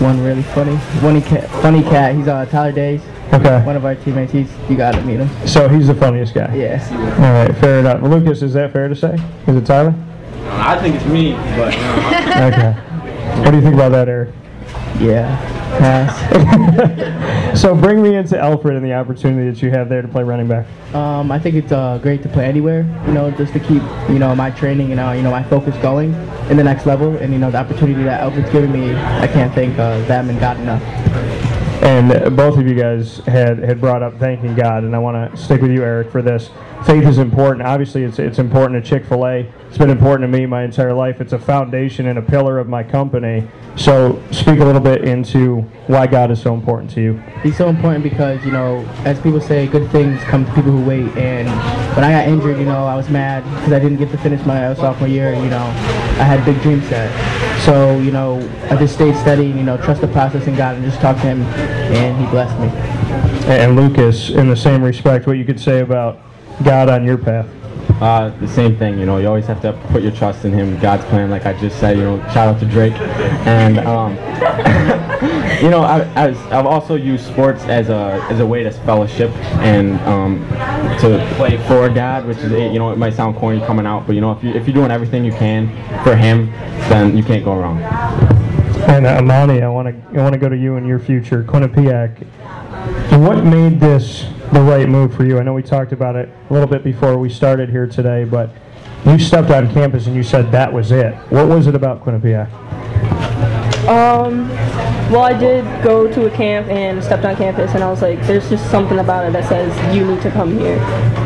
one 0.00 0.22
really 0.22 0.42
funny, 0.42 0.76
funny 1.00 1.20
cat. 1.20 1.48
Funny 1.62 1.82
cat. 1.82 2.14
He's 2.14 2.28
uh, 2.28 2.46
Tyler 2.46 2.72
Days. 2.72 3.00
Okay. 3.32 3.62
One 3.64 3.76
of 3.76 3.84
our 3.84 3.94
teammates. 3.94 4.32
He's 4.32 4.50
you 4.70 4.76
got 4.76 4.92
to 4.94 5.02
meet 5.02 5.20
him. 5.20 5.46
So 5.46 5.68
he's 5.68 5.86
the 5.88 5.94
funniest 5.94 6.34
guy. 6.34 6.54
Yeah. 6.54 6.86
All 7.16 7.46
right, 7.46 7.56
fair 7.58 7.80
enough. 7.80 8.02
Lucas, 8.02 8.42
is 8.42 8.54
that 8.54 8.72
fair 8.72 8.88
to 8.88 8.96
say? 8.96 9.18
Is 9.46 9.56
it 9.56 9.66
Tyler? 9.66 9.94
I 10.50 10.78
think 10.80 10.96
it's 10.96 11.04
me, 11.06 11.32
but 11.56 11.74
Okay. 11.74 12.72
What 13.42 13.50
do 13.50 13.56
you 13.56 13.62
think 13.62 13.74
about 13.74 13.90
that, 13.90 14.08
Eric? 14.08 14.34
Yeah. 14.98 15.36
Pass. 15.78 17.28
So 17.58 17.74
bring 17.74 18.00
me 18.00 18.14
into 18.14 18.38
Alfred 18.38 18.76
and 18.76 18.84
the 18.84 18.92
opportunity 18.94 19.50
that 19.50 19.60
you 19.62 19.70
have 19.70 19.88
there 19.88 20.00
to 20.00 20.06
play 20.06 20.22
running 20.22 20.46
back. 20.46 20.64
Um, 20.94 21.32
I 21.32 21.40
think 21.40 21.56
it's 21.56 21.72
uh, 21.72 21.98
great 22.00 22.22
to 22.22 22.28
play 22.28 22.44
anywhere, 22.44 22.82
you 23.04 23.12
know, 23.12 23.32
just 23.32 23.52
to 23.54 23.58
keep, 23.58 23.82
you 24.08 24.20
know, 24.20 24.32
my 24.36 24.52
training 24.52 24.92
and, 24.92 25.00
uh, 25.00 25.10
you 25.10 25.22
know, 25.22 25.32
my 25.32 25.42
focus 25.42 25.76
going 25.78 26.14
in 26.50 26.56
the 26.56 26.62
next 26.62 26.86
level. 26.86 27.16
And, 27.16 27.32
you 27.32 27.38
know, 27.40 27.50
the 27.50 27.58
opportunity 27.58 28.04
that 28.04 28.20
Alfred's 28.20 28.50
giving 28.50 28.70
me, 28.70 28.94
I 28.94 29.26
can't 29.26 29.52
thank 29.54 29.76
uh, 29.76 29.98
them 30.02 30.30
and 30.30 30.38
God 30.38 30.60
enough. 30.60 31.57
And 31.82 32.36
both 32.36 32.58
of 32.58 32.66
you 32.66 32.74
guys 32.74 33.18
had, 33.18 33.58
had 33.58 33.80
brought 33.80 34.02
up 34.02 34.18
thanking 34.18 34.54
God, 34.54 34.84
and 34.84 34.94
I 34.94 34.98
want 34.98 35.30
to 35.30 35.36
stick 35.36 35.62
with 35.62 35.70
you, 35.70 35.82
Eric, 35.82 36.10
for 36.10 36.22
this. 36.22 36.50
Faith 36.84 37.04
is 37.04 37.18
important. 37.18 37.66
Obviously, 37.66 38.04
it's, 38.04 38.18
it's 38.18 38.38
important 38.38 38.82
to 38.82 38.88
Chick 38.88 39.04
fil 39.04 39.26
A. 39.26 39.52
It's 39.68 39.78
been 39.78 39.90
important 39.90 40.30
to 40.30 40.38
me 40.38 40.46
my 40.46 40.64
entire 40.64 40.94
life. 40.94 41.20
It's 41.20 41.32
a 41.32 41.38
foundation 41.38 42.06
and 42.06 42.18
a 42.18 42.22
pillar 42.22 42.58
of 42.58 42.68
my 42.68 42.82
company. 42.82 43.48
So, 43.76 44.22
speak 44.30 44.60
a 44.60 44.64
little 44.64 44.80
bit 44.80 45.04
into 45.04 45.60
why 45.86 46.06
God 46.06 46.30
is 46.30 46.40
so 46.40 46.54
important 46.54 46.90
to 46.92 47.00
you. 47.00 47.22
He's 47.42 47.56
so 47.56 47.68
important 47.68 48.04
because, 48.04 48.44
you 48.44 48.52
know, 48.52 48.84
as 49.04 49.20
people 49.20 49.40
say, 49.40 49.66
good 49.66 49.90
things 49.90 50.22
come 50.24 50.46
to 50.46 50.54
people 50.54 50.70
who 50.70 50.84
wait. 50.84 51.16
And 51.16 51.48
when 51.96 52.04
I 52.04 52.12
got 52.12 52.28
injured, 52.28 52.58
you 52.58 52.64
know, 52.64 52.86
I 52.86 52.96
was 52.96 53.08
mad 53.08 53.44
because 53.56 53.72
I 53.72 53.78
didn't 53.78 53.98
get 53.98 54.10
to 54.10 54.18
finish 54.18 54.44
my 54.46 54.74
sophomore 54.74 55.08
year. 55.08 55.34
You 55.34 55.48
know, 55.50 55.64
I 56.18 56.24
had 56.24 56.44
big 56.44 56.60
dreams 56.62 56.86
set. 56.88 57.47
So, 57.64 57.98
you 58.00 58.10
know, 58.10 58.38
I 58.70 58.76
just 58.76 58.94
stayed 58.94 59.16
steady 59.16 59.46
and, 59.46 59.58
you 59.58 59.64
know, 59.64 59.76
trust 59.76 60.00
the 60.00 60.08
process 60.08 60.46
in 60.46 60.56
God 60.56 60.76
and 60.76 60.84
just 60.84 61.00
talk 61.00 61.16
to 61.16 61.22
Him. 61.22 61.42
And 61.42 62.16
He 62.18 62.26
blessed 62.30 62.58
me. 62.60 62.68
And 63.48 63.76
Lucas, 63.76 64.30
in 64.30 64.48
the 64.48 64.56
same 64.56 64.82
respect, 64.82 65.26
what 65.26 65.38
you 65.38 65.44
could 65.44 65.60
say 65.60 65.80
about 65.80 66.18
God 66.64 66.88
on 66.88 67.04
your 67.04 67.18
path. 67.18 67.46
Uh, 68.00 68.28
the 68.38 68.46
same 68.46 68.76
thing, 68.76 68.96
you 68.96 69.06
know, 69.06 69.18
you 69.18 69.26
always 69.26 69.46
have 69.46 69.60
to 69.60 69.72
put 69.90 70.02
your 70.02 70.12
trust 70.12 70.44
in 70.44 70.52
him, 70.52 70.78
God's 70.78 71.04
plan, 71.06 71.30
like 71.30 71.46
I 71.46 71.52
just 71.58 71.80
said, 71.80 71.96
you 71.96 72.04
know, 72.04 72.18
shout 72.32 72.54
out 72.54 72.60
to 72.60 72.66
Drake. 72.66 72.94
And, 73.44 73.78
um, 73.80 74.12
you 75.62 75.68
know, 75.68 75.80
I, 75.80 76.06
I've 76.16 76.66
also 76.66 76.94
used 76.94 77.26
sports 77.26 77.64
as 77.64 77.88
a, 77.88 78.24
as 78.30 78.38
a 78.38 78.46
way 78.46 78.62
to 78.62 78.70
fellowship 78.70 79.32
and 79.62 79.98
um, 80.02 80.46
to 81.00 81.34
play 81.36 81.56
for 81.66 81.88
God, 81.88 82.24
which 82.24 82.38
is, 82.38 82.52
you 82.52 82.78
know, 82.78 82.92
it 82.92 82.98
might 82.98 83.14
sound 83.14 83.36
corny 83.36 83.58
coming 83.66 83.84
out, 83.84 84.06
but, 84.06 84.14
you 84.14 84.20
know, 84.20 84.30
if, 84.30 84.44
you, 84.44 84.50
if 84.50 84.68
you're 84.68 84.74
doing 84.74 84.92
everything 84.92 85.24
you 85.24 85.32
can 85.32 85.66
for 86.04 86.14
him, 86.14 86.52
then 86.88 87.16
you 87.16 87.24
can't 87.24 87.44
go 87.44 87.56
wrong. 87.58 87.82
And 88.86 89.06
uh, 89.06 89.18
Amani, 89.18 89.60
I 89.60 89.68
want 89.68 89.88
to 89.88 90.18
I 90.18 90.22
want 90.22 90.32
to 90.32 90.38
go 90.38 90.48
to 90.48 90.56
you 90.56 90.76
and 90.76 90.86
your 90.86 90.98
future, 90.98 91.42
Quinnipiac. 91.42 92.24
What 93.20 93.44
made 93.44 93.80
this 93.80 94.24
the 94.52 94.60
right 94.60 94.88
move 94.88 95.14
for 95.14 95.24
you? 95.24 95.38
I 95.38 95.42
know 95.42 95.54
we 95.54 95.62
talked 95.62 95.92
about 95.92 96.16
it 96.16 96.28
a 96.48 96.52
little 96.52 96.68
bit 96.68 96.84
before 96.84 97.18
we 97.18 97.28
started 97.28 97.68
here 97.68 97.86
today, 97.86 98.24
but 98.24 98.50
you 99.04 99.18
stepped 99.18 99.50
on 99.50 99.72
campus 99.72 100.06
and 100.06 100.16
you 100.16 100.22
said 100.22 100.50
that 100.52 100.72
was 100.72 100.90
it. 100.90 101.14
What 101.30 101.48
was 101.48 101.66
it 101.66 101.74
about 101.74 102.04
Quinnipiac? 102.04 102.52
Um, 103.88 104.48
well, 105.10 105.22
I 105.22 105.32
did 105.32 105.64
go 105.82 106.12
to 106.12 106.26
a 106.26 106.30
camp 106.30 106.68
and 106.68 107.02
stepped 107.02 107.24
on 107.24 107.34
campus, 107.36 107.72
and 107.74 107.82
I 107.82 107.88
was 107.88 108.02
like, 108.02 108.20
there's 108.26 108.46
just 108.50 108.70
something 108.70 108.98
about 108.98 109.26
it 109.26 109.32
that 109.32 109.48
says 109.48 109.96
you 109.96 110.04
need 110.04 110.20
to 110.20 110.30
come 110.30 110.58
here. 110.58 110.78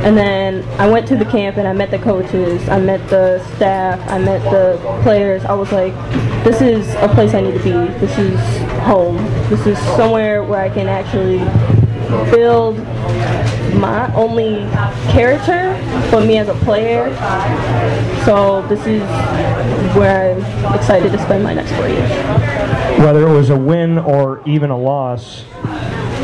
And 0.05 0.17
then 0.17 0.63
I 0.81 0.89
went 0.89 1.09
to 1.09 1.17
the 1.17 1.25
camp 1.25 1.57
and 1.57 1.67
I 1.67 1.73
met 1.73 1.91
the 1.91 1.99
coaches, 1.99 2.69
I 2.69 2.79
met 2.79 3.09
the 3.11 3.45
staff, 3.57 3.99
I 4.09 4.19
met 4.19 4.43
the 4.51 4.79
players. 5.03 5.45
I 5.45 5.55
was 5.55 5.73
like, 5.73 5.93
this 6.45 6.61
is 6.61 6.89
a 6.97 7.09
place 7.09 7.35
I 7.35 7.41
need 7.41 7.55
to 7.55 7.65
be. 7.65 7.73
This 7.99 8.17
is 8.19 8.39
home. 8.83 9.17
This 9.49 9.67
is 9.67 9.79
somewhere 9.97 10.45
where 10.45 10.61
I 10.61 10.69
can 10.69 10.87
actually 10.87 11.39
build 12.31 12.79
my 13.83 14.15
only 14.15 14.61
character, 15.11 15.77
but 16.11 16.25
me 16.25 16.39
as 16.39 16.49
a 16.49 16.55
player. 16.55 17.15
So 18.25 18.65
this 18.69 18.81
is 18.87 19.03
where 19.97 20.37
I'm 20.37 20.75
excited 20.75 21.11
to 21.11 21.19
spend 21.19 21.43
my 21.43 21.53
next 21.53 21.73
four 21.73 21.89
years. 21.89 22.09
Whether 23.01 23.27
it 23.27 23.33
was 23.33 23.51
a 23.51 23.57
win 23.57 23.99
or 23.99 24.41
even 24.47 24.71
a 24.71 24.79
loss, 24.79 25.45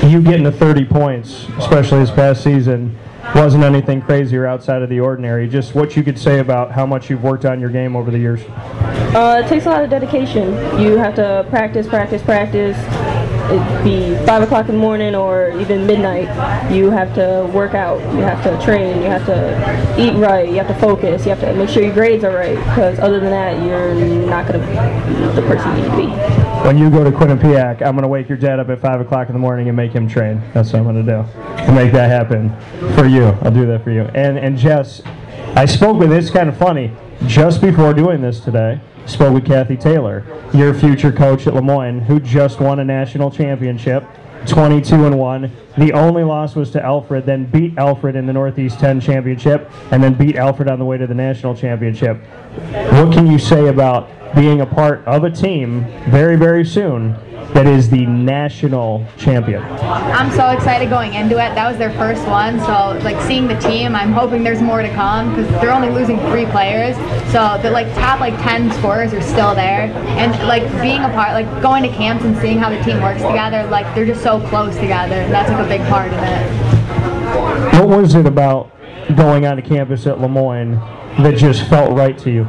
you 0.05 0.23
getting 0.23 0.45
to 0.45 0.53
30 0.53 0.85
points, 0.85 1.47
especially 1.59 1.99
this 1.99 2.13
past 2.13 2.45
season, 2.45 2.97
wasn't 3.35 3.65
anything 3.65 4.01
crazy 4.01 4.37
or 4.37 4.47
outside 4.47 4.81
of 4.81 4.89
the 4.89 5.01
ordinary. 5.01 5.49
Just 5.49 5.75
what 5.75 5.97
you 5.97 6.05
could 6.05 6.19
say 6.19 6.39
about 6.39 6.71
how 6.71 6.87
much 6.87 7.11
you've 7.11 7.25
worked 7.25 7.45
on 7.45 7.61
your 7.61 7.71
game 7.71 7.97
over 7.97 8.13
the 8.13 8.19
years. 8.19 8.41
Uh, 9.15 9.43
it 9.45 9.49
takes 9.49 9.67
a 9.67 9.69
lot 9.69 9.83
of 9.83 9.91
dedication. 9.91 10.53
You 10.81 10.97
have 10.97 11.17
to 11.17 11.45
practice, 11.51 11.89
practice, 11.89 12.23
practice. 12.23 12.77
It 13.51 13.85
be 13.85 14.27
five 14.27 14.43
o'clock 14.43 14.69
in 14.69 14.75
the 14.75 14.81
morning 14.81 15.15
or 15.15 15.51
even 15.59 15.87
midnight. 15.87 16.29
You 16.73 16.91
have 16.91 17.15
to 17.15 17.51
work 17.55 17.75
out. 17.75 18.01
You 18.15 18.20
have 18.20 18.43
to 18.45 18.65
train. 18.65 18.99
You 18.99 19.09
have 19.09 19.25
to 19.27 19.97
eat 19.99 20.15
right. 20.19 20.49
You 20.49 20.57
have 20.57 20.69
to 20.69 20.75
focus. 20.75 21.25
You 21.25 21.31
have 21.31 21.41
to 21.41 21.55
make 21.55 21.69
sure 21.69 21.83
your 21.83 21.95
grades 21.95 22.25
are 22.25 22.35
right. 22.35 22.57
Because 22.57 22.99
other 22.99 23.20
than 23.20 23.31
that, 23.31 23.65
you're 23.65 23.95
not 24.27 24.47
gonna 24.47 24.59
be 24.59 25.35
the 25.41 25.47
person 25.47 25.77
you 25.77 25.83
need 25.83 25.91
to 25.91 25.97
be. 25.97 26.49
When 26.65 26.77
you 26.77 26.91
go 26.91 27.05
to 27.05 27.11
Quinnipiac, 27.11 27.83
I'm 27.83 27.93
going 27.93 28.03
to 28.03 28.09
wake 28.09 28.29
your 28.29 28.37
dad 28.37 28.59
up 28.59 28.69
at 28.69 28.81
5 28.81 29.01
o'clock 29.01 29.29
in 29.29 29.33
the 29.33 29.39
morning 29.39 29.69
and 29.69 29.77
make 29.77 29.93
him 29.93 30.09
train. 30.09 30.43
That's 30.53 30.73
what 30.73 30.81
I'm 30.81 30.85
going 30.85 30.97
to 30.97 31.03
do 31.03 31.65
to 31.65 31.73
make 31.73 31.93
that 31.93 32.11
happen 32.11 32.51
for 32.95 33.07
you. 33.07 33.27
I'll 33.43 33.53
do 33.53 33.65
that 33.66 33.85
for 33.85 33.93
you. 33.93 34.03
And, 34.12 34.37
and 34.37 34.59
Jess, 34.59 35.01
I 35.55 35.66
spoke 35.66 35.99
with, 35.99 36.12
it's 36.12 36.31
kind 36.31 36.49
of 36.49 36.57
funny, 36.59 36.93
just 37.27 37.61
before 37.61 37.95
doing 37.95 38.20
this 38.20 38.41
today, 38.41 38.81
spoke 39.09 39.35
with 39.35 39.47
Kathy 39.47 39.77
Taylor, 39.77 40.25
your 40.53 40.75
future 40.75 41.13
coach 41.13 41.47
at 41.47 41.55
Lemoyne, 41.55 42.01
who 42.01 42.21
just 42.21 42.61
won 42.61 42.79
a 42.79 42.85
national 42.85 43.31
championship. 43.31 44.05
22 44.47 45.07
and 45.07 45.19
1. 45.19 45.53
The 45.79 45.93
only 45.93 46.23
loss 46.23 46.55
was 46.55 46.71
to 46.71 46.83
Alfred, 46.83 47.27
then 47.27 47.45
beat 47.47 47.77
Alfred 47.77 48.15
in 48.15 48.27
the 48.27 48.33
Northeast 48.33 48.79
10 48.79 49.01
championship, 49.01 49.71
and 49.91 50.03
then 50.03 50.15
beat 50.15 50.37
Alfred 50.37 50.69
on 50.69 50.79
the 50.79 50.85
way 50.85 50.97
to 50.97 51.07
the 51.07 51.15
national 51.15 51.57
championship. 51.57 52.23
What 52.93 53.13
can 53.13 53.27
you 53.27 53.39
say 53.39 53.67
about 53.67 54.09
being 54.35 54.61
a 54.61 54.67
part 54.67 55.05
of 55.07 55.25
a 55.25 55.31
team 55.31 55.85
very, 56.09 56.37
very 56.37 56.65
soon 56.65 57.17
that 57.55 57.67
is 57.67 57.89
the 57.89 58.05
national 58.05 59.07
champion? 59.17 59.63
I'm 59.63 60.31
so 60.33 60.51
excited 60.51 60.91
going 60.91 61.15
into 61.15 61.37
it. 61.37 61.55
That 61.55 61.67
was 61.69 61.79
their 61.79 61.93
first 61.93 62.27
one, 62.27 62.61
so 62.61 62.99
like 63.03 63.21
seeing 63.23 63.49
the 63.49 63.59
team, 63.59 63.95
I'm 63.95 64.13
hoping 64.13 64.45
there's 64.45 64.61
more 64.61 64.83
to 64.83 64.93
come 64.95 65.35
because 65.35 65.51
they're 65.61 65.73
only 65.73 65.89
losing 65.89 66.19
three 66.31 66.45
players. 66.47 66.95
So 67.33 67.59
the 67.63 67.71
like 67.71 67.93
top 67.95 68.21
like 68.21 68.35
10 68.43 68.71
scorers 68.73 69.15
are 69.15 69.23
still 69.23 69.55
there, 69.55 69.91
and 70.19 70.33
like 70.47 70.63
being 70.83 71.03
a 71.03 71.09
part, 71.09 71.33
like 71.33 71.63
going 71.63 71.83
to 71.83 71.89
camps 71.89 72.25
and 72.25 72.37
seeing 72.39 72.59
how 72.59 72.69
the 72.69 72.83
team 72.83 73.01
works 73.03 73.23
together, 73.23 73.67
like 73.71 73.93
they're 73.95 74.07
just 74.07 74.23
so 74.23 74.41
close 74.49 74.75
together, 74.77 75.15
and 75.15 75.33
that's 75.33 75.51
like 75.51 75.65
a 75.65 75.69
big 75.69 75.81
part 75.89 76.13
of 76.13 76.19
it. 76.19 77.79
What 77.79 77.89
was 77.89 78.15
it 78.15 78.27
about 78.27 78.71
going 79.17 79.47
onto 79.47 79.63
campus 79.63 80.07
at 80.07 80.21
Lemoyne 80.21 80.75
that 81.23 81.37
just 81.37 81.67
felt 81.69 81.97
right 81.97 82.19
to 82.19 82.31
you? 82.31 82.47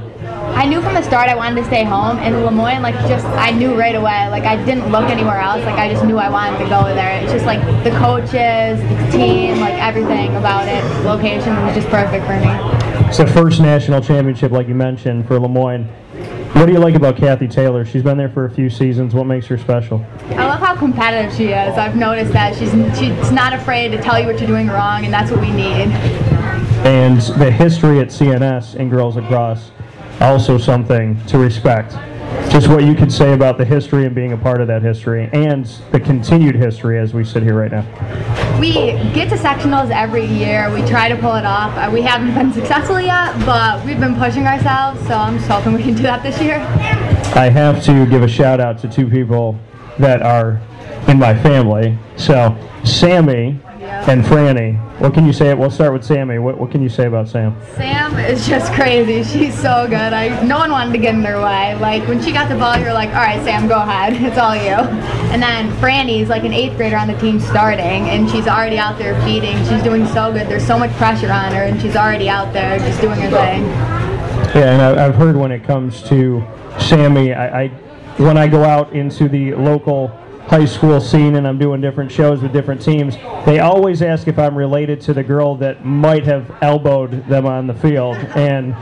I 0.55 0.65
knew 0.65 0.81
from 0.81 0.93
the 0.93 1.01
start 1.01 1.30
I 1.30 1.35
wanted 1.35 1.61
to 1.61 1.65
stay 1.65 1.84
home, 1.84 2.17
and 2.17 2.43
Lemoyne, 2.45 2.81
like, 2.81 2.95
just 3.07 3.26
I 3.26 3.51
knew 3.51 3.76
right 3.76 3.95
away. 3.95 4.30
Like, 4.30 4.43
I 4.43 4.55
didn't 4.65 4.91
look 4.91 5.09
anywhere 5.09 5.39
else. 5.39 5.63
Like, 5.65 5.80
I 5.80 5.89
just 5.91 6.03
knew 6.05 6.17
I 6.17 6.30
wanted 6.30 6.59
to 6.59 6.65
go 6.65 6.84
there. 6.84 7.21
It's 7.21 7.31
just 7.31 7.45
like 7.45 7.61
the 7.84 7.91
coaches, 7.91 8.80
the 8.80 9.11
team, 9.11 9.59
like 9.59 9.76
everything 9.76 10.35
about 10.35 10.67
it. 10.67 10.84
Location 11.05 11.55
was 11.63 11.76
just 11.76 11.88
perfect 11.89 12.26
for 12.26 12.39
me. 12.39 13.07
It's 13.07 13.17
the 13.17 13.27
first 13.27 13.61
national 13.61 14.01
championship, 14.01 14.51
like 14.51 14.67
you 14.67 14.76
mentioned, 14.76 15.27
for 15.27 15.39
Lemoyne. 15.39 15.85
What 16.53 16.65
do 16.65 16.73
you 16.73 16.80
like 16.80 16.95
about 16.95 17.15
Kathy 17.15 17.47
Taylor? 17.47 17.85
She's 17.85 18.03
been 18.03 18.17
there 18.17 18.27
for 18.27 18.45
a 18.45 18.49
few 18.49 18.69
seasons. 18.69 19.13
What 19.13 19.26
makes 19.26 19.45
her 19.47 19.57
special? 19.57 20.05
I 20.31 20.45
love 20.45 20.59
how 20.59 20.76
competitive 20.76 21.34
she 21.34 21.45
is. 21.45 21.77
I've 21.77 21.95
noticed 21.95 22.34
that 22.34 22.55
she's 22.55 22.71
she's 22.97 23.31
not 23.31 23.53
afraid 23.53 23.89
to 23.89 24.01
tell 24.01 24.19
you 24.19 24.26
what 24.26 24.39
you're 24.39 24.47
doing 24.47 24.67
wrong, 24.67 25.05
and 25.05 25.13
that's 25.13 25.31
what 25.31 25.39
we 25.41 25.51
need. 25.51 25.88
And 26.85 27.21
the 27.39 27.51
history 27.51 27.99
at 27.99 28.07
CNS 28.07 28.76
and 28.76 28.89
Girls 28.89 29.15
Lacrosse, 29.15 29.71
also 30.21 30.57
something 30.57 31.23
to 31.25 31.37
respect. 31.37 31.95
Just 32.51 32.67
what 32.67 32.83
you 32.83 32.93
could 32.95 33.11
say 33.11 33.33
about 33.33 33.57
the 33.57 33.65
history 33.65 34.05
and 34.05 34.13
being 34.13 34.33
a 34.33 34.37
part 34.37 34.61
of 34.61 34.67
that 34.67 34.81
history, 34.81 35.29
and 35.33 35.65
the 35.91 35.99
continued 35.99 36.55
history 36.55 36.99
as 36.99 37.13
we 37.13 37.23
sit 37.23 37.43
here 37.43 37.55
right 37.55 37.71
now. 37.71 38.59
We 38.59 38.73
get 39.13 39.29
to 39.29 39.35
sectionals 39.35 39.91
every 39.91 40.25
year. 40.25 40.71
We 40.73 40.81
try 40.87 41.09
to 41.09 41.15
pull 41.15 41.35
it 41.35 41.45
off. 41.45 41.75
Uh, 41.77 41.89
We 41.91 42.01
haven't 42.01 42.33
been 42.33 42.51
successful 42.53 42.99
yet, 42.99 43.33
but 43.45 43.83
we've 43.85 43.99
been 43.99 44.15
pushing 44.15 44.45
ourselves, 44.45 44.99
so 45.07 45.15
I'm 45.15 45.37
just 45.37 45.49
hoping 45.49 45.73
we 45.73 45.83
can 45.83 45.95
do 45.95 46.03
that 46.03 46.21
this 46.21 46.39
year. 46.41 46.57
I 47.35 47.49
have 47.49 47.83
to 47.85 48.05
give 48.05 48.23
a 48.23 48.27
shout 48.27 48.59
out 48.59 48.77
to 48.79 48.87
two 48.89 49.07
people 49.07 49.59
that 49.97 50.21
are 50.21 50.61
in 51.07 51.17
my 51.17 51.33
family. 51.41 51.97
So, 52.17 52.55
Sammy 52.83 53.59
and 53.89 54.23
Franny. 54.23 54.77
What 54.99 55.13
can 55.13 55.25
you 55.25 55.33
say? 55.33 55.53
We'll 55.53 55.71
start 55.71 55.93
with 55.93 56.03
Sammy. 56.03 56.39
What, 56.39 56.57
what 56.59 56.71
can 56.71 56.81
you 56.81 56.89
say 56.89 57.05
about 57.07 57.27
Sam? 57.27 57.55
Sam 57.75 58.17
is 58.19 58.47
just 58.47 58.71
crazy. 58.73 59.23
She's 59.23 59.53
so 59.59 59.85
good. 59.87 60.13
I 60.13 60.41
no 60.43 60.57
one 60.57 60.71
wanted 60.71 60.91
to 60.93 60.97
get 60.97 61.13
in 61.15 61.21
their 61.21 61.41
way. 61.41 61.75
Like 61.75 62.07
when 62.07 62.21
she 62.21 62.31
got 62.31 62.49
the 62.49 62.55
ball, 62.55 62.77
you're 62.77 62.93
like, 62.93 63.09
all 63.09 63.15
right, 63.15 63.41
Sam, 63.43 63.67
go 63.67 63.75
ahead. 63.81 64.13
It's 64.29 64.37
all 64.37 64.55
you. 64.55 64.75
And 65.31 65.41
then 65.41 65.71
Franny's 65.81 66.29
like 66.29 66.43
an 66.43 66.53
eighth 66.53 66.77
grader 66.77 66.97
on 66.97 67.07
the 67.07 67.17
team 67.19 67.39
starting, 67.39 68.09
and 68.09 68.29
she's 68.29 68.47
already 68.47 68.77
out 68.77 68.97
there 68.97 69.19
feeding. 69.23 69.57
She's 69.65 69.81
doing 69.83 70.05
so 70.07 70.31
good. 70.31 70.47
There's 70.47 70.65
so 70.65 70.77
much 70.77 70.91
pressure 70.97 71.31
on 71.31 71.51
her, 71.53 71.63
and 71.63 71.81
she's 71.81 71.95
already 71.95 72.29
out 72.29 72.53
there 72.53 72.77
just 72.79 73.01
doing 73.01 73.19
her 73.19 73.29
thing. 73.29 73.63
Yeah, 74.55 74.71
and 74.73 74.81
I- 74.81 75.05
I've 75.05 75.15
heard 75.15 75.35
when 75.35 75.51
it 75.51 75.63
comes 75.63 76.03
to 76.09 76.43
Sammy, 76.79 77.33
I, 77.33 77.63
I 77.63 77.67
when 78.17 78.37
I 78.37 78.47
go 78.47 78.63
out 78.63 78.91
into 78.93 79.29
the 79.29 79.53
local 79.55 80.11
high 80.49 80.65
school 80.65 80.99
scene 80.99 81.35
and 81.35 81.47
I'm 81.47 81.59
doing 81.59 81.80
different 81.80 82.11
shows 82.11 82.41
with 82.41 82.51
different 82.51 82.81
teams, 82.81 83.15
they 83.45 83.59
always 83.59 84.01
ask 84.01 84.27
if 84.27 84.39
I'm 84.39 84.57
related 84.57 84.99
to 85.01 85.13
the 85.13 85.21
girl 85.21 85.55
that 85.57 85.85
might 85.85 86.23
have 86.26 86.57
elbowed 86.63 87.27
them 87.27 87.45
on 87.45 87.67
the 87.67 87.73
field, 87.76 88.17
and 88.35 88.73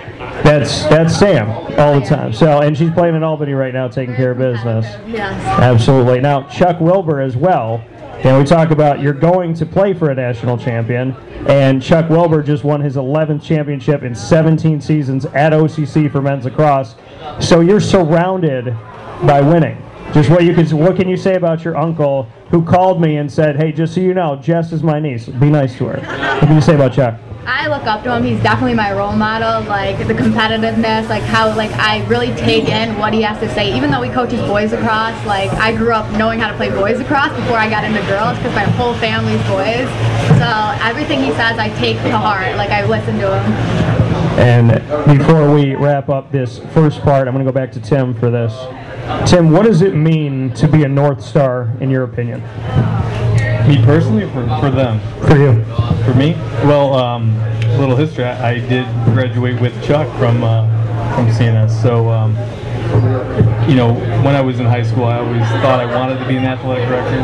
that's 0.46 0.84
that's 0.84 1.18
Sam 1.18 1.50
all 1.78 2.00
the 2.00 2.06
time. 2.06 2.32
So, 2.32 2.62
and 2.62 2.78
she's 2.78 2.92
playing 2.92 3.16
in 3.16 3.24
Albany 3.24 3.52
right 3.52 3.74
now, 3.74 3.90
taking 3.90 4.16
care 4.16 4.32
of 4.32 4.38
business. 4.38 4.86
Yes. 5.06 5.34
Absolutely. 5.60 6.22
Now, 6.22 6.48
Chuck 6.48 6.80
Wilbur 6.80 7.20
as 7.20 7.36
well. 7.36 7.84
And 8.24 8.36
we 8.36 8.46
talk 8.46 8.72
about 8.72 9.00
you're 9.00 9.14
going 9.14 9.54
to 9.54 9.64
play 9.66 9.94
for 9.94 10.10
a 10.10 10.16
national 10.16 10.58
champion, 10.58 11.12
and 11.48 11.84
Chuck 11.84 12.10
Wilbur 12.10 12.42
just 12.42 12.64
won 12.64 12.82
his 12.82 12.96
11th 12.96 13.44
championship 13.44 14.02
in 14.02 14.16
17 14.16 14.82
seasons 14.82 15.26
at 15.26 15.54
OCC 15.54 16.12
for 16.12 16.20
men's 16.20 16.46
lacrosse. 16.46 16.96
So 17.40 17.60
you're 17.62 17.80
surrounded 17.80 18.76
by 19.24 19.40
winning. 19.42 19.87
Just 20.14 20.30
what 20.30 20.44
you 20.44 20.54
can, 20.54 20.66
what 20.78 20.96
can 20.96 21.08
you 21.08 21.18
say 21.18 21.36
about 21.36 21.64
your 21.64 21.78
uncle 21.78 22.28
who 22.50 22.64
called 22.64 23.02
me 23.02 23.18
and 23.18 23.32
said, 23.32 23.58
"Hey, 23.58 23.72
just 23.72 23.94
so 23.94 24.02
you 24.02 24.14
know, 24.14 24.36
Jess 24.38 24.72
is 24.72 24.82
my 24.82 25.00
niece. 25.00 25.28
Be 25.28 25.50
nice 25.50 25.78
to 25.78 25.86
her." 25.86 26.00
What 26.00 26.40
can 26.40 26.56
you 26.56 26.62
say 26.62 26.76
about 26.76 26.94
Chuck? 26.94 27.20
I 27.46 27.68
look 27.68 27.84
up 27.84 28.04
to 28.04 28.14
him. 28.14 28.24
He's 28.24 28.42
definitely 28.44 28.74
my 28.74 28.92
role 28.92 29.14
model. 29.16 29.62
Like 29.70 29.98
the 30.06 30.14
competitiveness, 30.14 31.08
like 31.08 31.24
how 31.24 31.56
like 31.56 31.72
I 31.72 32.06
really 32.08 32.34
take 32.36 32.66
in 32.66 32.98
what 32.98 33.14
he 33.14 33.22
has 33.22 33.40
to 33.40 33.54
say. 33.54 33.76
Even 33.76 33.90
though 33.90 34.02
he 34.02 34.12
coaches 34.12 34.42
boys 34.42 34.74
across, 34.74 35.26
like 35.26 35.50
I 35.52 35.74
grew 35.76 35.94
up 35.94 36.12
knowing 36.18 36.40
how 36.40 36.50
to 36.52 36.58
play 36.58 36.70
boys 36.70 37.00
across 37.00 37.34
before 37.38 37.56
I 37.58 37.70
got 37.70 37.86
into 37.86 38.02
girls 38.08 38.38
because 38.38 38.54
my 38.54 38.64
whole 38.64 38.94
family's 38.96 39.42
boys. 39.48 39.88
So 40.40 40.50
everything 40.84 41.20
he 41.20 41.32
says, 41.32 41.58
I 41.58 41.70
take 41.80 41.96
to 42.04 42.18
heart. 42.18 42.58
Like 42.58 42.70
I 42.70 42.86
listen 42.86 43.18
to 43.20 43.40
him. 43.40 43.98
And 44.38 45.18
before 45.18 45.52
we 45.52 45.74
wrap 45.76 46.10
up 46.10 46.32
this 46.32 46.60
first 46.74 47.02
part, 47.02 47.28
I'm 47.28 47.34
going 47.34 47.46
to 47.46 47.52
go 47.52 47.56
back 47.56 47.72
to 47.72 47.80
Tim 47.80 48.14
for 48.14 48.30
this. 48.30 48.54
Tim, 49.26 49.52
what 49.52 49.66
does 49.66 49.82
it 49.82 49.96
mean 49.96 50.54
to 50.56 50.68
be 50.68 50.84
a 50.84 50.88
North 50.88 51.24
Star 51.24 51.72
in 51.80 51.90
your 51.90 52.04
opinion? 52.04 52.42
Me 53.68 53.84
personally, 53.84 54.24
or 54.24 54.30
for, 54.30 54.60
for 54.60 54.70
them? 54.70 55.00
For 55.28 55.38
you. 55.38 55.64
For 56.04 56.14
me? 56.14 56.34
Well, 56.66 56.94
um, 56.94 57.38
little 57.78 57.96
history. 57.96 58.26
I, 58.26 58.52
I 58.52 58.60
did 58.60 58.86
graduate 59.06 59.62
with 59.62 59.74
Chuck 59.84 60.08
from 60.18 60.44
uh, 60.44 60.66
from 61.16 61.28
CNS. 61.28 61.82
So, 61.82 62.10
um, 62.10 62.36
you 63.70 63.76
know, 63.76 63.94
when 64.24 64.36
I 64.36 64.42
was 64.42 64.60
in 64.60 64.66
high 64.66 64.84
school, 64.84 65.06
I 65.06 65.20
always 65.20 65.42
thought 65.62 65.80
I 65.80 65.86
wanted 65.86 66.20
to 66.20 66.28
be 66.28 66.38
an 66.38 66.46
athletic 66.46 66.88
director. 66.88 67.18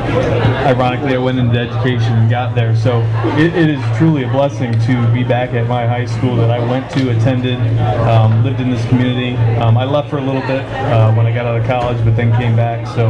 Ironically, 0.68 1.16
I 1.16 1.18
went 1.18 1.40
into 1.40 1.58
education 1.58 2.14
and 2.14 2.30
got 2.30 2.54
there. 2.54 2.76
So 2.76 3.02
it, 3.38 3.56
it 3.56 3.70
is 3.70 3.98
truly 3.98 4.24
a 4.24 4.28
blessing 4.30 4.74
to 4.82 5.14
be 5.14 5.24
back 5.24 5.52
at 5.52 5.68
my 5.68 5.88
high 5.88 6.06
school 6.06 6.36
that 6.36 6.52
I 6.52 6.60
went 6.60 6.92
to, 6.92 7.12
attended, 7.12 7.60
um, 8.08 8.44
lived 8.44 8.60
in 8.60 8.70
this 8.70 8.86
community. 8.90 9.36
Um, 9.58 9.78
I 9.78 9.86
left 9.86 10.10
for 10.10 10.18
a 10.18 10.22
little 10.22 10.42
bit 10.42 10.64
uh, 10.66 11.14
when 11.14 11.26
I 11.26 11.34
got 11.34 11.46
out 11.46 11.60
of 11.60 11.66
college, 11.66 12.04
but 12.04 12.16
then 12.16 12.36
came 12.38 12.56
back. 12.56 12.86
So 12.96 13.08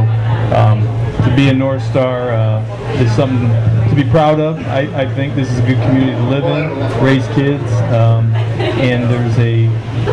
um, 0.56 0.82
to 1.28 1.34
be 1.34 1.48
a 1.48 1.54
North 1.54 1.82
Star 1.82 2.30
uh, 2.30 2.62
is 3.00 3.10
something 3.16 3.48
to 3.88 3.94
be 3.94 4.08
proud 4.08 4.40
of. 4.40 4.58
I, 4.68 5.02
I 5.02 5.14
think 5.14 5.34
this 5.34 5.50
is 5.50 5.58
a 5.58 5.62
good 5.66 5.80
community 5.86 6.12
to 6.12 6.28
live 6.28 6.44
in, 6.44 7.04
raise 7.04 7.26
kids, 7.28 7.64
um, 7.92 8.32
and 8.34 9.10
there's 9.10 9.38
a 9.38 9.66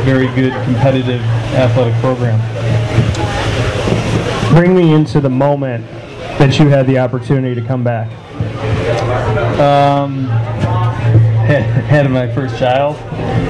very 0.03 0.27
good 0.35 0.51
competitive 0.63 1.21
athletic 1.55 1.93
program. 2.01 2.39
Bring 4.53 4.75
me 4.75 4.93
into 4.93 5.21
the 5.21 5.29
moment 5.29 5.85
that 6.37 6.59
you 6.59 6.67
had 6.69 6.87
the 6.87 6.97
opportunity 6.97 7.53
to 7.53 7.65
come 7.65 7.83
back. 7.83 8.11
Um, 9.59 10.25
had, 11.51 12.09
my 12.09 12.33
first 12.33 12.57
child, 12.57 12.95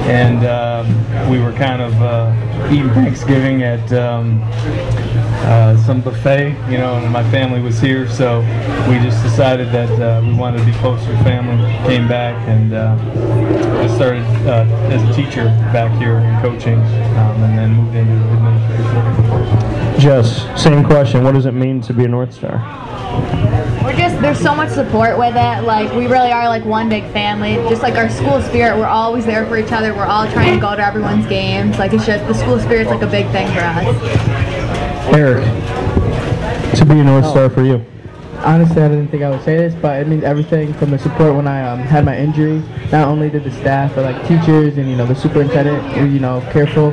and 0.06 0.44
um, 0.44 1.30
we 1.30 1.38
were 1.38 1.52
kind 1.52 1.80
of 1.80 1.94
uh, 2.02 2.68
eating 2.70 2.90
Thanksgiving 2.90 3.62
at 3.62 3.92
um, 3.92 4.40
uh, 5.42 5.76
some 5.84 6.00
buffet, 6.00 6.50
you 6.70 6.78
know, 6.78 6.94
and 6.94 7.12
my 7.12 7.28
family 7.30 7.60
was 7.60 7.80
here, 7.80 8.08
so 8.08 8.40
we 8.88 8.98
just 8.98 9.22
decided 9.22 9.68
that 9.72 9.90
uh, 10.00 10.22
we 10.24 10.34
wanted 10.34 10.58
to 10.58 10.64
be 10.64 10.72
closer 10.74 11.06
to 11.06 11.24
family. 11.24 11.60
Came 11.86 12.06
back 12.08 12.36
and 12.48 12.72
uh, 12.72 12.96
I 13.82 13.94
started 13.94 14.24
uh, 14.46 14.64
as 14.90 15.02
a 15.08 15.12
teacher 15.12 15.44
back 15.72 15.90
here 15.98 16.18
in 16.18 16.40
coaching, 16.40 16.78
um, 16.78 17.42
and 17.42 17.58
then 17.58 17.74
moved 17.74 17.96
into 17.96 18.12
administration. 18.12 20.00
Jess, 20.00 20.62
same 20.62 20.84
question. 20.84 21.24
What 21.24 21.34
does 21.34 21.46
it 21.46 21.54
mean 21.54 21.80
to 21.82 21.92
be 21.92 22.04
a 22.04 22.08
North 22.08 22.32
Star? 22.32 22.58
We're 23.82 23.96
just 23.96 24.20
there's 24.22 24.38
so 24.38 24.54
much 24.54 24.70
support 24.70 25.18
with 25.18 25.34
it. 25.36 25.64
Like 25.64 25.92
we 25.92 26.06
really 26.06 26.30
are 26.30 26.48
like 26.48 26.64
one 26.64 26.88
big 26.88 27.04
family. 27.12 27.56
Just 27.68 27.82
like 27.82 27.94
our 27.94 28.08
school 28.08 28.40
spirit, 28.42 28.78
we're 28.78 28.86
always 28.86 29.26
there 29.26 29.44
for 29.46 29.58
each 29.58 29.72
other. 29.72 29.92
We're 29.92 30.06
all 30.06 30.30
trying 30.30 30.54
to 30.54 30.60
go 30.60 30.74
to 30.74 30.84
everyone's 30.84 31.26
games. 31.26 31.78
Like 31.78 31.92
it's 31.92 32.06
just 32.06 32.26
the 32.26 32.34
school 32.34 32.58
spirit's 32.60 32.90
like 32.90 33.02
a 33.02 33.06
big 33.06 33.30
thing 33.32 33.48
for 33.48 33.60
us. 33.60 34.51
Eric, 35.10 35.44
to 36.76 36.84
be 36.84 37.00
a 37.00 37.04
North 37.04 37.26
Star 37.26 37.50
for 37.50 37.62
you. 37.62 37.84
Honestly, 38.38 38.82
I 38.82 38.88
didn't 38.88 39.08
think 39.08 39.22
I 39.22 39.30
would 39.30 39.42
say 39.42 39.56
this, 39.56 39.74
but 39.74 40.00
it 40.00 40.08
means 40.08 40.24
everything 40.24 40.72
from 40.74 40.90
the 40.90 40.98
support 40.98 41.34
when 41.34 41.46
I 41.46 41.68
um, 41.68 41.80
had 41.80 42.04
my 42.04 42.16
injury. 42.16 42.62
Not 42.90 43.08
only 43.08 43.30
did 43.30 43.44
the 43.44 43.52
staff, 43.52 43.94
but 43.94 44.04
like 44.04 44.26
teachers 44.26 44.78
and 44.78 44.88
you 44.90 44.96
know 44.96 45.06
the 45.06 45.14
superintendent 45.14 45.96
were 45.96 46.06
you 46.06 46.18
know 46.18 46.40
careful, 46.52 46.90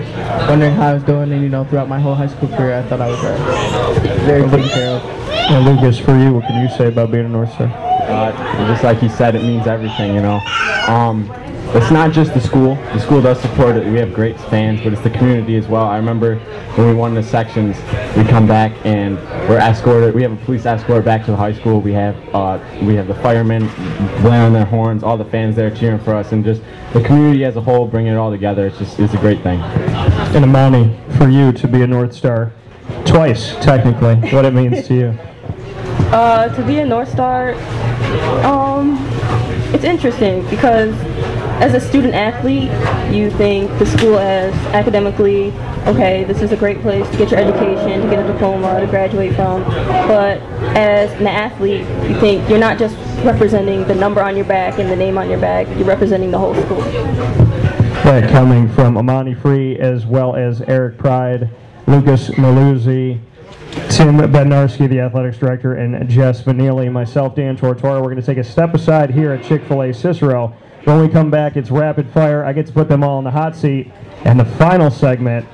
wondering 0.48 0.74
how 0.74 0.90
I 0.90 0.94
was 0.94 1.04
doing, 1.04 1.32
and 1.32 1.42
you 1.42 1.50
know 1.50 1.64
throughout 1.66 1.88
my 1.88 2.00
whole 2.00 2.14
high 2.14 2.28
school 2.28 2.50
career, 2.50 2.80
I 2.80 2.84
thought 2.84 3.02
I 3.02 3.08
was 3.08 3.24
uh, 3.24 4.20
very 4.26 4.44
taken 4.50 4.70
care 4.70 4.90
of. 4.98 5.04
And 5.30 5.66
Lucas, 5.66 5.98
for 5.98 6.18
you, 6.20 6.34
what 6.34 6.46
can 6.46 6.62
you 6.62 6.70
say 6.78 6.88
about 6.88 7.12
being 7.12 7.26
a 7.26 7.30
North 7.30 7.52
Star? 7.54 7.68
Uh, 7.68 8.32
just 8.68 8.84
like 8.84 9.00
he 9.00 9.10
said, 9.10 9.36
it 9.36 9.42
means 9.42 9.66
everything, 9.66 10.14
you 10.14 10.22
know. 10.22 10.40
Um, 10.88 11.28
it's 11.76 11.92
not 11.92 12.12
just 12.12 12.34
the 12.34 12.42
school. 12.42 12.76
The 12.76 13.00
school 13.00 13.22
does 13.22 13.40
support 13.40 13.76
it. 13.76 13.86
We 13.92 14.00
have 14.00 14.14
great 14.14 14.40
fans, 14.40 14.82
but 14.82 14.92
it's 14.92 15.02
the 15.04 15.10
community 15.12 15.56
as 15.56 15.68
well. 15.68 15.86
I 15.86 15.98
remember 15.98 16.40
when 16.76 16.88
we 16.88 16.96
won 16.96 17.14
the 17.14 17.22
sections, 17.22 17.78
we 18.18 18.24
come 18.24 18.48
back 18.48 18.74
and 18.86 19.18
we're 19.48 19.60
escorted. 19.60 20.16
We 20.16 20.24
have 20.24 20.32
a 20.32 20.46
police 20.46 20.66
escort 20.66 21.06
back 21.06 21.26
to 21.26 21.32
the 21.32 21.38
high 21.38 21.54
school. 21.54 21.80
We 21.80 21.94
have 21.94 22.16
uh, 22.34 22.60
we 22.82 22.96
have 22.96 23.08
the 23.08 23.16
firemen 23.16 23.68
blaring 24.22 24.54
their 24.54 24.66
horns, 24.66 25.04
all 25.04 25.18
the 25.18 25.26
fans 25.26 25.56
there 25.56 25.70
cheering 25.70 26.00
for 26.00 26.16
us, 26.16 26.32
and 26.32 26.44
just 26.44 26.64
the 26.94 27.04
community 27.04 27.46
as 27.46 27.56
a 27.56 27.62
whole 27.62 27.88
bringing 27.88 28.14
it 28.14 28.18
all 28.18 28.32
together. 28.32 28.66
It's 28.66 28.80
just 28.80 29.00
it's 29.00 29.14
a 29.14 29.18
great 29.18 29.44
thing. 29.44 29.60
And 29.60 30.44
Amani, 30.44 30.98
for 31.18 31.30
you 31.30 31.52
to 31.52 31.68
be 31.68 31.84
a 31.84 31.88
North 31.88 32.14
Star 32.14 32.52
twice, 33.06 33.54
technically, 33.58 34.16
what 34.32 34.44
it 34.46 34.54
means 34.54 34.88
to 34.88 34.94
you. 34.96 35.20
Uh, 36.10 36.50
to 36.56 36.66
be 36.66 36.80
a 36.80 36.86
North 36.86 37.12
Star, 37.12 37.54
um, 38.44 38.98
it's 39.72 39.84
interesting 39.84 40.44
because 40.50 40.96
as 41.60 41.74
a 41.74 41.80
student 41.80 42.14
athlete, 42.14 42.72
you 43.14 43.30
think 43.32 43.70
the 43.80 43.86
school 43.86 44.18
as 44.18 44.54
academically, 44.74 45.52
okay, 45.88 46.24
this 46.24 46.42
is 46.42 46.54
a 46.54 46.56
great 46.56 46.82
place 46.82 47.08
to 47.10 47.18
get 47.18 47.32
your 47.32 47.40
education, 47.40 48.02
to 48.02 48.10
get 48.10 48.26
a 48.26 48.32
diploma, 48.32 48.80
to 48.80 48.88
graduate 48.88 49.36
from. 49.36 49.64
But 49.64 50.38
as 50.76 51.12
an 51.20 51.28
athlete, 51.28 51.82
you 52.10 52.18
think 52.20 52.50
you're 52.50 52.60
not 52.60 52.80
just 52.80 52.96
representing 53.26 53.86
the 53.88 53.96
number 53.96 54.22
on 54.22 54.38
your 54.38 54.46
back 54.46 54.80
and 54.80 54.90
the 54.90 54.96
name 54.96 55.18
on 55.18 55.30
your 55.30 55.40
back, 55.40 55.68
you're 55.78 55.86
representing 55.86 56.32
the 56.32 56.38
whole 56.40 56.56
school. 56.56 56.82
Right, 58.06 58.28
coming 58.30 58.70
from 58.70 58.98
Amani 58.98 59.36
Free 59.36 59.78
as 59.80 60.06
well 60.06 60.38
as 60.38 60.62
Eric 60.62 60.98
Pride, 60.98 61.50
Lucas 61.88 62.30
Merluzzi, 62.30 63.20
Tim 63.90 64.18
Bednarski, 64.18 64.88
the 64.88 65.02
athletics 65.02 65.38
director, 65.38 65.74
and 65.74 66.10
Jess 66.10 66.42
Vanilli, 66.42 66.90
myself, 66.90 67.36
Dan 67.36 67.58
Tortora. 67.58 68.02
We're 68.02 68.04
going 68.04 68.16
to 68.16 68.22
take 68.22 68.38
a 68.38 68.44
step 68.44 68.74
aside 68.74 69.10
here 69.10 69.34
at 69.34 69.44
Chick 69.44 69.66
fil 69.66 69.84
A 69.84 69.94
Cicero. 69.94 70.56
When 70.86 71.02
we 71.02 71.10
come 71.10 71.30
back, 71.30 71.58
it's 71.58 71.70
rapid 71.70 72.10
fire. 72.12 72.44
I 72.46 72.54
get 72.54 72.68
to 72.68 72.74
put 72.74 72.88
them 72.88 73.04
all 73.04 73.20
in 73.20 73.26
the 73.26 73.32
hot 73.32 73.56
seat. 73.56 73.92
And 74.26 74.40
the 74.40 74.46
final 74.46 74.90
segment, 74.90 75.46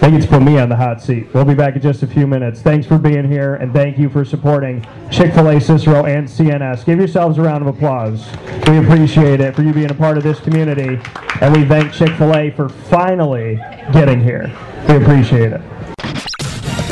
they 0.00 0.10
get 0.10 0.22
to 0.22 0.28
put 0.28 0.42
me 0.42 0.58
on 0.58 0.68
the 0.68 0.76
hot 0.76 1.02
seat. 1.02 1.26
We'll 1.34 1.44
be 1.44 1.54
back 1.54 1.74
in 1.74 1.82
just 1.82 2.02
a 2.02 2.06
few 2.06 2.26
minutes. 2.26 2.62
Thanks 2.62 2.86
for 2.86 2.98
being 2.98 3.28
here, 3.28 3.56
and 3.56 3.72
thank 3.72 3.98
you 3.98 4.08
for 4.08 4.24
supporting 4.24 4.86
Chick 5.10 5.34
fil 5.34 5.48
A 5.48 5.60
Cicero 5.60 6.04
and 6.04 6.28
CNS. 6.28 6.84
Give 6.84 6.98
yourselves 6.98 7.38
a 7.38 7.42
round 7.42 7.66
of 7.66 7.74
applause. 7.74 8.26
We 8.68 8.78
appreciate 8.78 9.40
it 9.40 9.56
for 9.56 9.62
you 9.62 9.72
being 9.72 9.90
a 9.90 9.94
part 9.94 10.16
of 10.16 10.22
this 10.22 10.38
community, 10.40 11.00
and 11.40 11.54
we 11.54 11.64
thank 11.64 11.92
Chick 11.92 12.10
fil 12.16 12.34
A 12.34 12.50
for 12.50 12.68
finally 12.68 13.56
getting 13.92 14.22
here. 14.22 14.52
We 14.88 14.96
appreciate 14.96 15.52
it. 15.52 15.60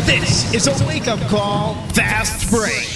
This 0.05 0.53
is 0.55 0.67
a 0.67 0.87
wake 0.87 1.09
up 1.09 1.21
call, 1.29 1.75
fast 1.89 2.51
break. 2.51 2.96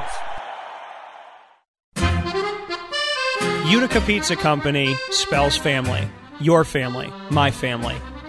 Utica 3.71 4.01
Pizza 4.01 4.35
Company 4.35 4.97
spells 5.11 5.55
family. 5.55 6.05
Your 6.41 6.65
family, 6.65 7.09
my 7.29 7.51
family, 7.51 7.95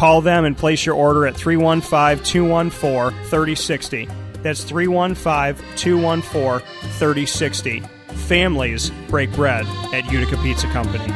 Call 0.00 0.22
them 0.22 0.46
and 0.46 0.56
place 0.56 0.86
your 0.86 0.94
order 0.94 1.26
at 1.26 1.36
315 1.36 2.24
214 2.24 3.12
3060. 3.24 4.08
That's 4.42 4.64
315 4.64 5.62
214 5.76 6.66
3060. 6.92 7.80
Families 8.26 8.90
break 9.10 9.30
bread 9.32 9.66
at 9.92 10.10
Utica 10.10 10.38
Pizza 10.38 10.68
Company. 10.68 11.12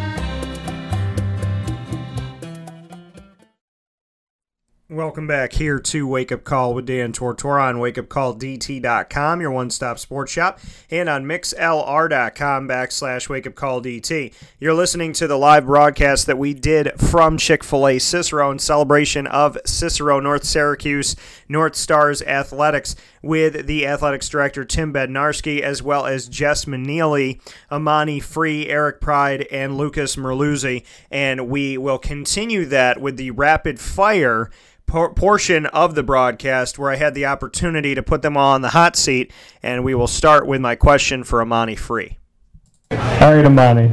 Welcome 4.94 5.26
back 5.26 5.54
here 5.54 5.80
to 5.80 6.06
Wake 6.06 6.30
Up 6.30 6.44
Call 6.44 6.72
with 6.72 6.86
Dan 6.86 7.12
Tortora 7.12 7.62
on 7.62 7.76
wakeupcalldt.com, 7.78 9.40
your 9.40 9.50
one 9.50 9.70
stop 9.70 9.98
sports 9.98 10.30
shop, 10.30 10.60
and 10.88 11.08
on 11.08 11.24
mixlr.com 11.24 12.68
backslash 12.68 13.26
wakeupcalldt. 13.26 14.32
You're 14.60 14.72
listening 14.72 15.12
to 15.14 15.26
the 15.26 15.36
live 15.36 15.66
broadcast 15.66 16.26
that 16.28 16.38
we 16.38 16.54
did 16.54 16.92
from 17.00 17.38
Chick 17.38 17.64
fil 17.64 17.88
A 17.88 17.98
Cicero 17.98 18.52
in 18.52 18.60
celebration 18.60 19.26
of 19.26 19.58
Cicero 19.66 20.20
North 20.20 20.44
Syracuse 20.44 21.16
North 21.48 21.74
Stars 21.74 22.22
Athletics 22.22 22.94
with 23.24 23.66
the 23.66 23.86
athletics 23.86 24.28
director 24.28 24.64
Tim 24.64 24.92
Bednarski, 24.92 25.60
as 25.60 25.82
well 25.82 26.06
as 26.06 26.28
Jess 26.28 26.66
Manili, 26.66 27.40
Amani 27.70 28.20
Free, 28.20 28.68
Eric 28.68 29.01
Pride, 29.01 29.46
and 29.51 29.76
Lucas 29.76 30.16
Merluzzi. 30.16 30.84
And 31.10 31.48
we 31.48 31.78
will 31.78 31.98
continue 31.98 32.64
that 32.66 33.01
with 33.01 33.16
the 33.16 33.30
rapid 33.32 33.80
fire 33.80 34.51
por- 34.86 35.12
portion 35.14 35.66
of 35.66 35.94
the 35.94 36.02
broadcast 36.02 36.78
where 36.78 36.90
I 36.90 36.96
had 36.96 37.14
the 37.14 37.26
opportunity 37.26 37.94
to 37.94 38.02
put 38.02 38.22
them 38.22 38.36
all 38.36 38.55
on 38.55 38.62
the 38.62 38.70
hot 38.70 38.96
seat. 38.96 39.32
And 39.62 39.84
we 39.84 39.94
will 39.94 40.06
start 40.06 40.46
with 40.46 40.60
my 40.60 40.74
question 40.74 41.24
for 41.24 41.40
Amani 41.40 41.76
Free. 41.76 42.18
All 42.90 42.98
right, 43.34 43.44
Amani. 43.44 43.88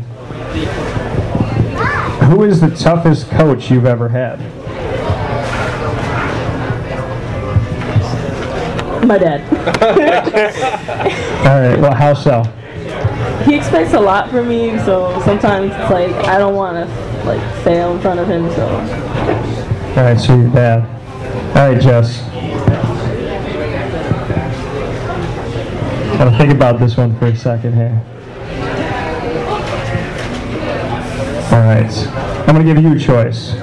Who 2.25 2.43
is 2.43 2.61
the 2.61 2.69
toughest 2.69 3.29
coach 3.29 3.71
you've 3.71 3.85
ever 3.85 4.09
had? 4.09 4.60
My 9.05 9.17
dad. 9.17 9.41
All 11.45 11.59
right, 11.59 11.79
well, 11.79 11.93
how 11.93 12.13
so? 12.13 12.43
he 13.45 13.55
expects 13.55 13.93
a 13.93 13.99
lot 13.99 14.29
from 14.29 14.47
me, 14.47 14.77
so 14.79 15.19
sometimes 15.25 15.71
it's 15.71 15.91
like 15.91 16.11
I 16.27 16.37
don't 16.37 16.55
want 16.55 16.75
to 16.75 16.85
like 17.25 17.41
fail 17.63 17.95
in 17.95 18.01
front 18.01 18.19
of 18.19 18.27
him. 18.27 18.49
So 18.51 18.67
All 18.67 20.03
right, 20.03 20.19
so 20.19 20.35
your 20.35 20.49
dad. 20.49 20.85
All 21.55 21.69
right, 21.69 21.81
Jess. 21.81 22.21
Gotta 26.17 26.37
think 26.37 26.51
about 26.53 26.79
this 26.79 26.97
one 26.97 27.17
for 27.17 27.25
a 27.25 27.35
second 27.35 27.73
here. 27.73 28.01
All 31.51 31.59
right, 31.59 32.07
I'm 32.47 32.55
gonna 32.55 32.63
give 32.63 32.81
you 32.81 32.95
a 32.95 32.99
choice. 32.99 33.53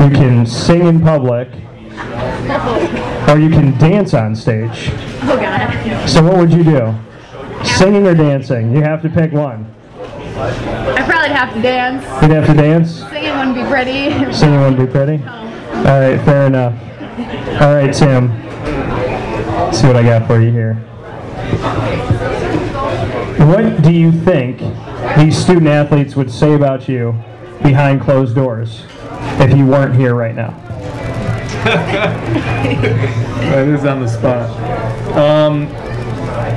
You 0.00 0.10
can 0.10 0.46
sing 0.46 0.86
in 0.86 1.00
public, 1.00 1.48
or 3.28 3.38
you 3.38 3.50
can 3.50 3.76
dance 3.78 4.14
on 4.14 4.34
stage. 4.34 4.90
Oh 5.22 5.38
god. 5.40 6.08
So 6.08 6.22
what 6.22 6.36
would 6.36 6.52
you 6.52 6.64
do? 6.64 6.94
Singing 7.64 8.06
or 8.06 8.14
dancing? 8.14 8.74
You 8.74 8.82
have 8.82 9.02
to 9.02 9.08
pick 9.08 9.32
one. 9.32 9.72
I 9.98 11.02
probably 11.06 11.30
have 11.30 11.52
to 11.54 11.62
dance. 11.62 12.04
You'd 12.22 12.30
have 12.32 12.46
to 12.46 12.54
dance. 12.54 13.00
Singing 13.00 13.36
wouldn't 13.36 13.56
be 13.56 13.64
pretty. 13.64 14.32
Singing 14.32 14.60
wouldn't 14.60 14.78
be 14.78 14.86
pretty. 14.86 15.22
All 15.24 16.00
right, 16.00 16.20
fair 16.24 16.46
enough. 16.46 16.74
All 17.60 17.74
right, 17.74 17.92
Tim. 17.92 18.42
Let's 19.64 19.80
see 19.80 19.86
what 19.86 19.96
I 19.96 20.02
got 20.02 20.26
for 20.26 20.40
you 20.40 20.50
here. 20.52 20.74
What 23.46 23.82
do 23.82 23.92
you 23.92 24.12
think 24.12 24.60
these 25.16 25.36
student 25.36 25.68
athletes 25.68 26.16
would 26.16 26.30
say 26.30 26.54
about 26.54 26.88
you 26.88 27.14
behind 27.62 28.00
closed 28.02 28.34
doors 28.34 28.84
if 29.40 29.56
you 29.56 29.66
weren't 29.66 29.94
here 29.96 30.14
right 30.14 30.34
now? 30.34 30.54
that 33.50 33.68
is 33.68 33.84
on 33.84 34.00
the 34.00 34.08
spot. 34.08 34.50
Um, 35.16 35.68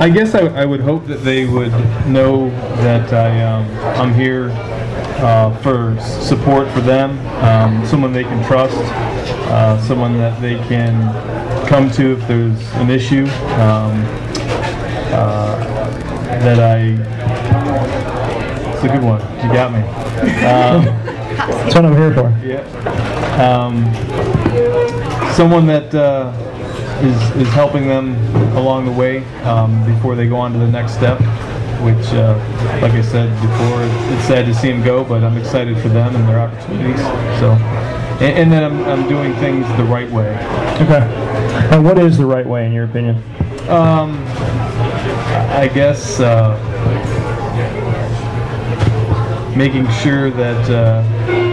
I 0.01 0.09
guess 0.09 0.35
I, 0.35 0.47
I 0.47 0.65
would 0.65 0.81
hope 0.81 1.07
that 1.07 1.23
they 1.23 1.45
would 1.45 1.71
know 2.07 2.49
that 2.81 3.11
I, 3.13 3.43
um, 3.43 3.69
I'm 3.99 4.13
here 4.13 4.49
uh, 5.21 5.55
for 5.57 5.99
support 5.99 6.69
for 6.71 6.81
them, 6.81 7.19
um, 7.43 7.85
someone 7.85 8.13
they 8.13 8.23
can 8.23 8.45
trust, 8.45 8.77
uh, 9.49 9.81
someone 9.81 10.17
that 10.17 10.41
they 10.41 10.55
can 10.67 11.67
come 11.67 11.91
to 11.91 12.13
if 12.13 12.27
there's 12.27 12.71
an 12.73 12.89
issue. 12.89 13.25
Um, 13.59 14.05
uh, 15.11 15.59
that 16.43 16.59
I. 16.59 16.79
It's 18.73 18.83
a 18.83 18.87
good 18.87 19.03
one. 19.03 19.19
You 19.43 19.53
got 19.53 19.73
me. 19.73 19.79
Um, 20.45 20.85
That's 21.35 21.75
what 21.75 21.85
I'm 21.85 21.95
here 21.95 22.13
for. 22.13 22.29
yeah. 22.43 22.61
Someone 25.39 25.67
that 25.67 25.95
uh, 25.95 26.33
is, 27.01 27.47
is 27.47 27.53
helping 27.53 27.87
them 27.87 28.13
along 28.57 28.83
the 28.83 28.91
way 28.91 29.23
um, 29.43 29.85
before 29.85 30.13
they 30.13 30.27
go 30.27 30.35
on 30.35 30.51
to 30.51 30.59
the 30.59 30.67
next 30.67 30.91
step, 30.91 31.17
which, 31.81 32.07
uh, 32.07 32.35
like 32.81 32.91
I 32.91 33.01
said 33.01 33.33
before, 33.35 33.83
it's 34.13 34.27
sad 34.27 34.45
to 34.47 34.53
see 34.53 34.69
them 34.69 34.83
go, 34.83 35.05
but 35.05 35.23
I'm 35.23 35.37
excited 35.37 35.77
for 35.77 35.87
them 35.87 36.13
and 36.13 36.27
their 36.27 36.41
opportunities. 36.41 36.99
So, 37.39 37.53
and, 38.19 38.37
and 38.37 38.51
then 38.51 38.65
I'm, 38.65 38.83
I'm 38.83 39.07
doing 39.07 39.33
things 39.35 39.65
the 39.77 39.85
right 39.85 40.11
way. 40.11 40.35
Okay. 40.81 41.07
And 41.71 41.85
what 41.85 41.97
is 41.97 42.17
the 42.17 42.25
right 42.25 42.45
way, 42.45 42.65
in 42.65 42.73
your 42.73 42.83
opinion? 42.83 43.23
Um, 43.69 44.21
I 45.55 45.69
guess 45.73 46.19
uh, 46.19 46.57
making 49.55 49.89
sure 50.03 50.31
that 50.31 50.69
uh, 50.69 51.48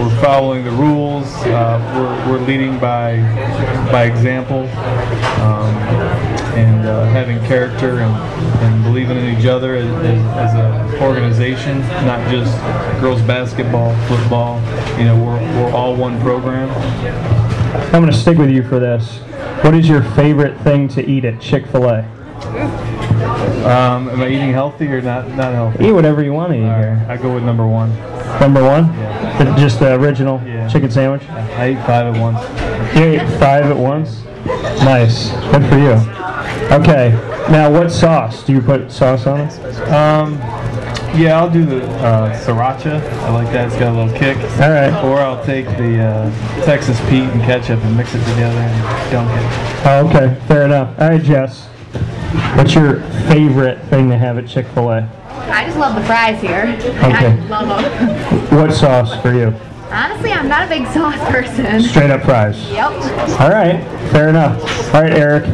we're 0.00 0.22
following 0.22 0.64
the 0.64 0.70
rules, 0.70 1.26
uh, 1.44 2.24
we're, 2.26 2.32
we're 2.32 2.46
leading 2.46 2.78
by 2.78 3.18
by 3.92 4.04
example, 4.04 4.60
um, 5.42 5.76
and 6.56 6.86
uh, 6.86 7.04
having 7.06 7.38
character 7.40 8.00
and, 8.00 8.14
and 8.62 8.82
believing 8.82 9.18
in 9.18 9.38
each 9.38 9.44
other 9.44 9.74
as, 9.74 9.84
as, 9.84 10.54
as 10.54 10.54
an 10.54 11.02
organization, 11.02 11.80
not 12.06 12.30
just 12.30 12.56
girls 13.00 13.20
basketball, 13.22 13.94
football. 14.06 14.58
You 14.98 15.04
know, 15.04 15.16
we're, 15.16 15.40
we're 15.62 15.72
all 15.72 15.94
one 15.94 16.18
program. 16.22 16.70
I'm 17.92 18.00
going 18.00 18.06
to 18.06 18.12
stick 18.12 18.38
with 18.38 18.50
you 18.50 18.62
for 18.62 18.78
this. 18.78 19.18
What 19.62 19.74
is 19.74 19.86
your 19.86 20.02
favorite 20.02 20.58
thing 20.60 20.88
to 20.88 21.06
eat 21.06 21.26
at 21.26 21.40
Chick 21.40 21.66
Fil 21.66 21.84
A? 21.84 21.98
Um, 23.60 24.08
am 24.08 24.22
I 24.22 24.28
eating 24.28 24.52
healthy 24.52 24.86
or 24.86 25.02
not? 25.02 25.28
Not 25.28 25.52
healthy. 25.52 25.88
Eat 25.88 25.92
whatever 25.92 26.22
you 26.22 26.32
want 26.32 26.52
to 26.52 26.58
eat 26.58 26.62
here. 26.62 27.04
I 27.08 27.18
go 27.18 27.34
with 27.34 27.42
number 27.42 27.66
one. 27.66 27.90
Number 28.38 28.62
one? 28.62 28.86
Yeah. 28.94 29.56
Just 29.58 29.80
the 29.80 29.94
original 29.94 30.38
chicken 30.70 30.90
sandwich? 30.90 31.22
I 31.30 31.70
eat 31.70 31.86
five 31.86 32.14
at 32.14 32.20
once. 32.20 32.96
You 32.96 33.04
ate 33.04 33.38
five 33.38 33.66
at 33.66 33.76
once? 33.76 34.22
Nice. 34.84 35.30
Good 35.52 35.66
for 35.68 35.78
you. 35.78 35.96
Okay. 36.74 37.10
Now, 37.50 37.70
what 37.70 37.90
sauce? 37.90 38.44
Do 38.44 38.52
you 38.52 38.60
put 38.60 38.92
sauce 38.92 39.26
on 39.26 39.40
it? 39.40 39.52
Um, 39.88 40.34
yeah, 41.18 41.38
I'll 41.38 41.50
do 41.50 41.64
the 41.64 41.84
uh, 41.98 42.38
sriracha. 42.44 43.02
I 43.22 43.30
like 43.30 43.52
that. 43.52 43.66
It's 43.68 43.76
got 43.76 43.92
a 43.94 43.96
little 43.98 44.16
kick. 44.16 44.36
All 44.60 44.70
right. 44.70 45.04
Or 45.04 45.18
I'll 45.18 45.44
take 45.44 45.66
the 45.66 46.00
uh, 46.00 46.64
Texas 46.64 47.00
Pete 47.08 47.24
and 47.24 47.42
ketchup 47.42 47.80
and 47.80 47.96
mix 47.96 48.14
it 48.14 48.20
together 48.20 48.58
and 48.58 49.12
dunk 49.12 49.30
it. 49.30 49.86
Oh, 49.86 50.06
okay. 50.08 50.40
Fair 50.46 50.64
enough. 50.66 50.98
All 51.00 51.08
right, 51.08 51.22
Jess. 51.22 51.66
What's 52.56 52.74
your 52.74 53.00
favorite 53.28 53.82
thing 53.86 54.08
to 54.10 54.16
have 54.16 54.38
at 54.38 54.46
Chick 54.46 54.66
Fil 54.68 54.90
A? 54.92 55.19
I 55.50 55.64
just 55.64 55.78
love 55.78 55.94
the 55.94 56.02
fries 56.06 56.40
here. 56.40 56.74
Okay. 56.78 57.26
I 57.32 57.34
love 57.48 57.68
them. 57.68 58.58
What 58.58 58.72
sauce 58.72 59.20
for 59.20 59.32
you? 59.34 59.54
Honestly, 59.90 60.30
I'm 60.32 60.48
not 60.48 60.64
a 60.64 60.68
big 60.68 60.86
sauce 60.94 61.18
person. 61.30 61.82
Straight 61.82 62.10
up 62.10 62.22
fries. 62.22 62.70
Yep. 62.70 62.92
All 63.40 63.50
right. 63.50 63.82
Fair 64.12 64.28
enough. 64.28 64.62
All 64.94 65.02
right, 65.02 65.12
Eric. 65.12 65.44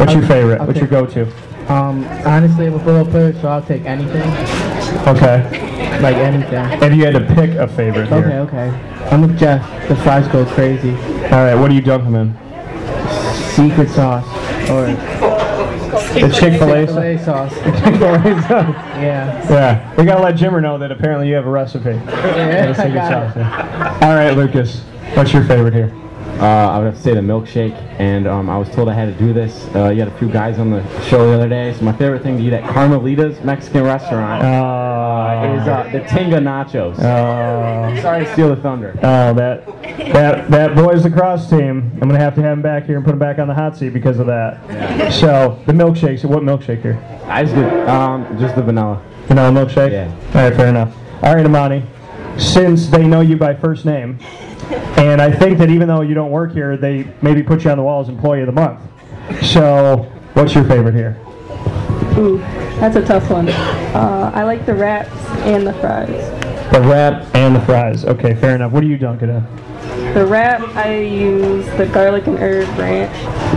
What's 0.00 0.14
your 0.14 0.26
favorite? 0.26 0.60
What's 0.62 0.78
your 0.78 0.88
go-to? 0.88 1.26
Um, 1.70 2.04
honestly, 2.26 2.66
I'm 2.66 2.74
a 2.74 2.78
football 2.78 3.04
player, 3.04 3.32
so 3.34 3.48
I'll 3.48 3.62
take 3.62 3.84
anything. 3.84 4.22
Okay. 5.06 5.42
Like 6.00 6.16
anything. 6.16 6.82
If 6.82 6.94
you 6.94 7.04
had 7.04 7.12
to 7.12 7.34
pick 7.34 7.50
a 7.50 7.68
favorite 7.68 8.08
here. 8.08 8.26
Okay, 8.26 8.38
okay. 8.38 9.06
I'm 9.10 9.20
with 9.20 9.38
Jeff. 9.38 9.62
The 9.88 9.96
fries 9.96 10.26
go 10.28 10.46
crazy. 10.46 10.92
All 11.24 11.44
right. 11.44 11.54
What 11.54 11.68
do 11.68 11.74
you 11.74 11.82
dunk 11.82 12.04
them 12.04 12.14
in? 12.14 12.34
Secret 13.52 13.90
sauce. 13.90 14.26
Or 14.70 14.86
The 16.14 16.28
Chick-fil-A 16.28 16.86
Chick-fil-A 16.86 17.18
sauce. 17.24 17.54
Chick-fil-A 17.62 18.42
sauce. 18.42 18.74
Yeah. 19.00 19.50
Yeah. 19.50 19.96
We 19.96 20.04
gotta 20.04 20.22
let 20.22 20.34
Jimmer 20.34 20.60
know 20.60 20.78
that 20.78 20.90
apparently 20.90 21.28
you 21.28 21.34
have 21.34 21.46
a 21.46 21.50
recipe. 21.50 21.90
Yeah, 21.90 22.74
I 22.78 22.90
got 22.90 23.34
sauce, 23.34 23.36
yeah. 23.36 23.98
All 24.02 24.14
right, 24.14 24.32
Lucas. 24.36 24.80
What's 25.14 25.32
your 25.32 25.44
favorite 25.44 25.74
here? 25.74 25.92
Uh, 26.40 26.70
I 26.70 26.78
would 26.78 26.86
have 26.86 26.96
to 26.96 27.02
say 27.02 27.12
the 27.12 27.20
milkshake, 27.20 27.74
and 28.00 28.26
um, 28.26 28.48
I 28.48 28.56
was 28.56 28.70
told 28.70 28.88
I 28.88 28.94
had 28.94 29.12
to 29.12 29.18
do 29.18 29.34
this. 29.34 29.68
Uh, 29.74 29.90
you 29.90 29.98
had 29.98 30.08
a 30.08 30.18
few 30.18 30.28
guys 30.28 30.58
on 30.58 30.70
the 30.70 30.82
show 31.02 31.26
the 31.26 31.34
other 31.34 31.48
day. 31.50 31.74
So 31.74 31.84
my 31.84 31.92
favorite 31.92 32.22
thing 32.22 32.38
to 32.38 32.42
eat 32.42 32.54
at 32.54 32.64
Carmelita's 32.64 33.44
Mexican 33.44 33.84
restaurant 33.84 34.42
uh, 34.42 35.60
is 35.60 35.68
uh, 35.68 35.88
the 35.92 36.00
Tinga 36.08 36.38
nachos. 36.38 36.98
Uh, 36.98 38.00
Sorry 38.00 38.24
to 38.24 38.32
steal 38.32 38.48
the 38.48 38.62
thunder. 38.62 38.98
Oh, 39.02 39.34
that 39.34 39.66
that 40.14 40.50
that 40.50 40.74
boys 40.74 41.04
lacrosse 41.04 41.50
team. 41.50 41.90
I'm 42.00 42.08
gonna 42.08 42.18
have 42.18 42.34
to 42.36 42.42
have 42.42 42.54
him 42.54 42.62
back 42.62 42.86
here 42.86 42.96
and 42.96 43.04
put 43.04 43.12
him 43.12 43.18
back 43.18 43.38
on 43.38 43.46
the 43.46 43.54
hot 43.54 43.76
seat 43.76 43.90
because 43.90 44.18
of 44.18 44.26
that. 44.26 45.12
So 45.12 45.62
the 45.66 45.74
milkshakes. 45.74 46.24
What 46.24 46.42
milkshake 46.42 46.80
here? 46.80 46.98
I 47.26 47.42
just 47.42 47.54
did 47.54 47.70
um, 47.86 48.38
just 48.38 48.56
the 48.56 48.62
vanilla. 48.62 49.02
Vanilla 49.26 49.50
milkshake. 49.50 49.92
Yeah. 49.92 50.10
All 50.28 50.48
right, 50.48 50.56
fair 50.56 50.68
enough. 50.68 50.94
All 51.22 51.34
right, 51.34 51.44
Amani. 51.44 51.84
Since 52.38 52.88
they 52.88 53.06
know 53.06 53.20
you 53.20 53.36
by 53.36 53.54
first 53.54 53.84
name, 53.84 54.18
and 54.98 55.20
I 55.20 55.30
think 55.30 55.58
that 55.58 55.70
even 55.70 55.88
though 55.88 56.02
you 56.02 56.14
don't 56.14 56.30
work 56.30 56.52
here, 56.52 56.76
they 56.76 57.06
maybe 57.22 57.42
put 57.42 57.64
you 57.64 57.70
on 57.70 57.76
the 57.78 57.82
wall 57.82 58.00
as 58.00 58.08
Employee 58.08 58.40
of 58.40 58.46
the 58.46 58.52
Month. 58.52 58.80
So, 59.42 60.10
what's 60.34 60.54
your 60.54 60.64
favorite 60.64 60.94
here? 60.94 61.18
Ooh, 62.18 62.38
that's 62.80 62.96
a 62.96 63.04
tough 63.04 63.30
one. 63.30 63.48
Uh, 63.48 64.30
I 64.34 64.42
like 64.44 64.66
the 64.66 64.74
wraps 64.74 65.10
and 65.44 65.66
the 65.66 65.72
fries. 65.74 66.08
The 66.72 66.80
wrap 66.82 67.34
and 67.34 67.54
the 67.56 67.60
fries. 67.62 68.04
Okay, 68.04 68.34
fair 68.34 68.54
enough. 68.54 68.72
What 68.72 68.80
do 68.80 68.86
you 68.88 68.96
dunk 68.98 69.22
it 69.22 69.28
in? 69.28 69.44
The 70.14 70.26
wrap, 70.26 70.60
I 70.76 70.98
use 70.98 71.66
the 71.76 71.86
garlic 71.86 72.26
and 72.26 72.38
herb 72.38 72.68
ranch. 72.78 73.12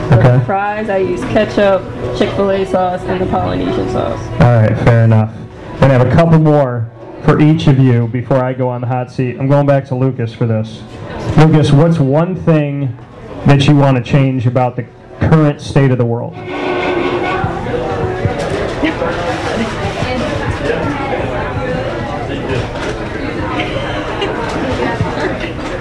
The 0.09 0.19
Okay. 0.19 0.45
fries, 0.45 0.89
I 0.89 0.97
use 0.97 1.21
ketchup, 1.25 1.81
Chick-fil-A 2.17 2.65
sauce, 2.65 3.01
and 3.05 3.19
the 3.21 3.25
Polynesian 3.25 3.89
sauce. 3.89 4.19
All 4.39 4.61
right, 4.61 4.77
fair 4.79 5.03
enough. 5.03 5.31
I'm 5.75 5.79
gonna 5.79 5.93
have 5.97 6.07
a 6.07 6.11
couple 6.11 6.39
more 6.39 6.87
for 7.23 7.39
each 7.39 7.67
of 7.67 7.79
you 7.79 8.07
before 8.07 8.43
I 8.43 8.53
go 8.53 8.67
on 8.69 8.81
the 8.81 8.87
hot 8.87 9.11
seat. 9.11 9.37
I'm 9.39 9.47
going 9.47 9.65
back 9.65 9.85
to 9.85 9.95
Lucas 9.95 10.33
for 10.33 10.45
this. 10.45 10.83
Lucas, 11.37 11.71
what's 11.71 11.97
one 11.99 12.35
thing 12.35 12.97
that 13.45 13.67
you 13.67 13.75
want 13.75 13.97
to 13.97 14.03
change 14.03 14.45
about 14.45 14.75
the 14.75 14.85
current 15.19 15.61
state 15.61 15.91
of 15.91 15.97
the 15.97 16.05
world? 16.05 16.33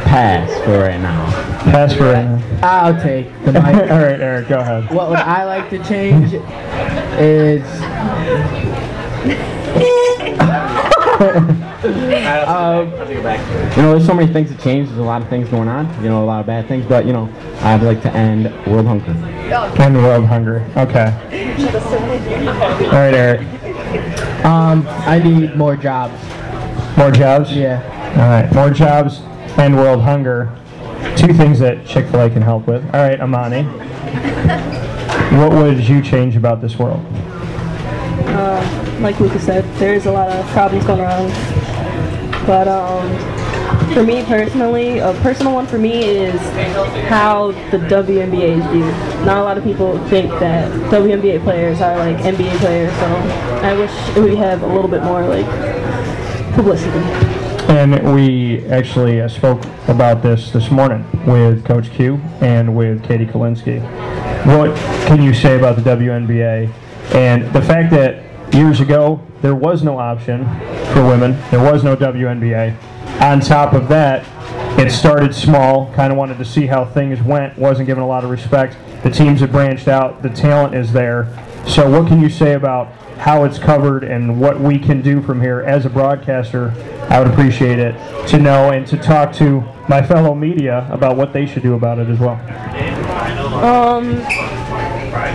Pass 0.04 0.64
for 0.64 0.78
right 0.78 1.00
now. 1.00 1.30
Pass 1.72 1.94
for 1.94 2.04
right 2.04 2.24
now. 2.24 2.58
I'll 2.62 3.00
take 3.02 3.26
the 3.44 3.52
mic. 3.52 3.64
All 3.64 3.98
right, 3.98 4.20
Eric, 4.20 4.48
go 4.48 4.58
ahead. 4.58 4.90
What 4.90 5.08
would 5.08 5.18
I 5.18 5.44
like 5.44 5.70
to 5.70 5.78
change 5.84 6.34
is 7.18 7.62
Um, 11.82 12.90
you 12.90 13.82
know, 13.82 13.92
there's 13.92 14.06
so 14.06 14.14
many 14.14 14.32
things 14.32 14.50
to 14.50 14.56
change. 14.62 14.88
There's 14.88 14.98
a 14.98 15.02
lot 15.02 15.22
of 15.22 15.28
things 15.28 15.48
going 15.48 15.68
on. 15.68 15.86
You 16.02 16.08
know, 16.08 16.22
a 16.22 16.26
lot 16.26 16.40
of 16.40 16.46
bad 16.46 16.68
things. 16.68 16.86
But 16.86 17.06
you 17.06 17.12
know, 17.12 17.28
I'd 17.60 17.82
like 17.82 18.02
to 18.02 18.12
end 18.12 18.44
world 18.66 18.86
hunger. 18.86 19.10
End 19.82 19.96
world 19.96 20.26
hunger. 20.26 20.64
Okay. 20.76 21.06
All 22.86 22.92
right, 22.92 23.14
Eric. 23.14 23.40
um 24.44 24.86
I 24.88 25.18
need 25.18 25.56
more 25.56 25.76
jobs. 25.76 26.14
More 26.96 27.10
jobs? 27.10 27.52
Yeah. 27.52 27.82
All 28.16 28.28
right, 28.28 28.52
more 28.54 28.70
jobs 28.70 29.20
and 29.58 29.76
world 29.76 30.02
hunger. 30.02 30.56
Two 31.16 31.32
things 31.32 31.58
that 31.58 31.86
Chick 31.86 32.06
fil 32.06 32.20
A 32.20 32.30
can 32.30 32.42
help 32.42 32.66
with. 32.66 32.84
All 32.94 33.00
right, 33.00 33.20
Amani. 33.20 33.62
What 35.32 35.52
would 35.52 35.88
you 35.88 36.02
change 36.02 36.36
about 36.36 36.60
this 36.60 36.78
world? 36.78 37.02
Uh, 38.26 38.81
like 39.02 39.18
Lucas 39.18 39.44
said, 39.44 39.64
there's 39.78 40.06
a 40.06 40.12
lot 40.12 40.28
of 40.28 40.46
problems 40.50 40.86
going 40.86 41.00
around. 41.00 41.28
But 42.46 42.68
um, 42.68 43.08
for 43.92 44.02
me 44.02 44.24
personally, 44.24 44.98
a 44.98 45.12
personal 45.22 45.54
one 45.54 45.66
for 45.66 45.78
me 45.78 46.04
is 46.04 46.40
how 47.08 47.52
the 47.70 47.78
WNBA 47.78 48.58
is 48.58 48.66
viewed. 48.66 49.26
Not 49.26 49.38
a 49.38 49.42
lot 49.42 49.58
of 49.58 49.64
people 49.64 49.98
think 50.08 50.30
that 50.40 50.70
WNBA 50.90 51.42
players 51.42 51.80
are 51.80 51.96
like 51.98 52.16
NBA 52.18 52.56
players, 52.58 52.92
so 52.94 53.06
I 53.62 53.74
wish 53.74 53.90
we 54.16 54.36
have 54.36 54.62
a 54.62 54.66
little 54.66 54.88
bit 54.88 55.02
more 55.02 55.26
like 55.26 55.46
publicity. 56.54 56.98
And 57.68 58.14
we 58.14 58.64
actually 58.66 59.20
uh, 59.20 59.28
spoke 59.28 59.64
about 59.88 60.22
this 60.22 60.50
this 60.50 60.70
morning 60.70 61.04
with 61.26 61.64
Coach 61.64 61.90
Q 61.90 62.20
and 62.40 62.76
with 62.76 63.04
Katie 63.04 63.26
Kalinsky. 63.26 63.80
What 64.46 64.76
can 65.06 65.22
you 65.22 65.34
say 65.34 65.58
about 65.58 65.76
the 65.76 65.82
WNBA 65.82 66.72
and 67.14 67.52
the 67.52 67.62
fact 67.62 67.90
that 67.92 68.31
years 68.52 68.80
ago 68.80 69.20
there 69.40 69.54
was 69.54 69.82
no 69.82 69.98
option 69.98 70.44
for 70.92 71.04
women, 71.06 71.32
there 71.50 71.62
was 71.62 71.82
no 71.82 71.96
WNBA. 71.96 72.76
On 73.20 73.40
top 73.40 73.72
of 73.72 73.88
that, 73.88 74.26
It 74.78 74.90
started 74.90 75.34
small, 75.34 75.92
kind 75.92 76.10
of 76.10 76.16
wanted 76.18 76.38
to 76.38 76.44
see 76.46 76.66
how 76.66 76.84
things 76.86 77.20
went, 77.22 77.58
wasn't 77.58 77.86
given 77.86 78.02
a 78.02 78.06
lot 78.06 78.24
of 78.24 78.30
respect. 78.30 78.76
The 79.02 79.10
teams 79.10 79.40
have 79.40 79.52
branched 79.52 79.86
out, 79.86 80.22
the 80.22 80.30
talent 80.30 80.74
is 80.74 80.92
there. 80.92 81.28
So, 81.66 81.88
what 81.90 82.08
can 82.08 82.20
you 82.20 82.30
say 82.30 82.54
about 82.54 82.90
how 83.18 83.44
it's 83.44 83.58
covered 83.58 84.02
and 84.02 84.40
what 84.40 84.58
we 84.58 84.78
can 84.78 85.02
do 85.02 85.20
from 85.22 85.40
here 85.42 85.60
as 85.60 85.84
a 85.84 85.90
broadcaster? 85.90 86.72
I 87.10 87.20
would 87.20 87.30
appreciate 87.30 87.78
it 87.78 87.94
to 88.28 88.38
know 88.38 88.70
and 88.70 88.86
to 88.88 88.96
talk 88.96 89.32
to 89.34 89.62
my 89.88 90.02
fellow 90.02 90.34
media 90.34 90.88
about 90.90 91.16
what 91.16 91.32
they 91.32 91.46
should 91.46 91.62
do 91.62 91.74
about 91.74 91.98
it 91.98 92.08
as 92.08 92.18
well. 92.18 92.40
Um, 93.62 94.16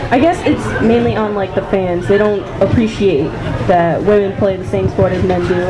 I 0.10 0.20
guess 0.20 0.42
it's 0.46 0.64
mainly 0.82 1.18
on 1.18 1.36
like 1.36 1.54
the 1.54 1.64
fans. 1.64 2.08
They 2.08 2.18
don't 2.18 2.42
appreciate 2.62 3.28
that 3.68 4.02
women 4.02 4.38
play 4.38 4.56
the 4.56 4.66
same 4.66 4.88
sport 4.88 5.12
as 5.12 5.22
men 5.26 5.46
do. 5.50 5.68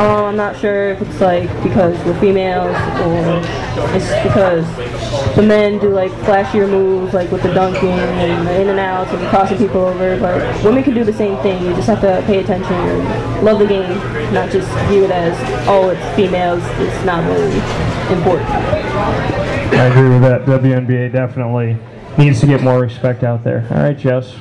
Um, 0.00 0.24
I'm 0.24 0.36
not 0.36 0.56
sure 0.56 0.90
if 0.92 1.02
it's 1.02 1.20
like 1.20 1.48
because 1.64 1.98
we're 2.04 2.18
females 2.20 2.76
or 3.00 3.42
it's 3.96 4.06
because 4.22 5.34
the 5.34 5.42
men 5.42 5.80
do 5.80 5.88
like 5.88 6.12
flashier 6.22 6.70
moves 6.70 7.12
like 7.12 7.32
with 7.32 7.42
the 7.42 7.52
dunking 7.52 7.88
and 7.88 8.46
the 8.46 8.60
in 8.60 8.68
and 8.68 8.78
outs 8.78 9.10
and 9.10 9.28
crossing 9.30 9.58
people 9.58 9.80
over. 9.80 10.16
But 10.20 10.64
women 10.64 10.84
can 10.84 10.94
do 10.94 11.02
the 11.02 11.12
same 11.12 11.36
thing. 11.42 11.60
You 11.64 11.74
just 11.74 11.88
have 11.88 12.00
to 12.02 12.22
pay 12.26 12.38
attention 12.38 12.72
and 12.72 13.44
love 13.44 13.58
the 13.58 13.66
game, 13.66 13.98
not 14.32 14.52
just 14.52 14.68
view 14.88 15.06
it 15.06 15.10
as 15.10 15.36
oh 15.68 15.90
it's 15.90 16.16
females. 16.16 16.62
It's 16.78 17.04
not 17.04 17.24
really 17.26 17.58
important. 18.16 18.48
I 19.74 19.86
agree 19.86 20.10
with 20.10 20.22
that. 20.22 20.44
WNBA 20.44 21.10
definitely 21.10 21.76
needs 22.20 22.38
to 22.40 22.46
get 22.46 22.62
more 22.62 22.80
respect 22.80 23.24
out 23.24 23.42
there. 23.42 23.66
All 23.70 23.78
right, 23.78 23.96
Jess. 23.96 24.34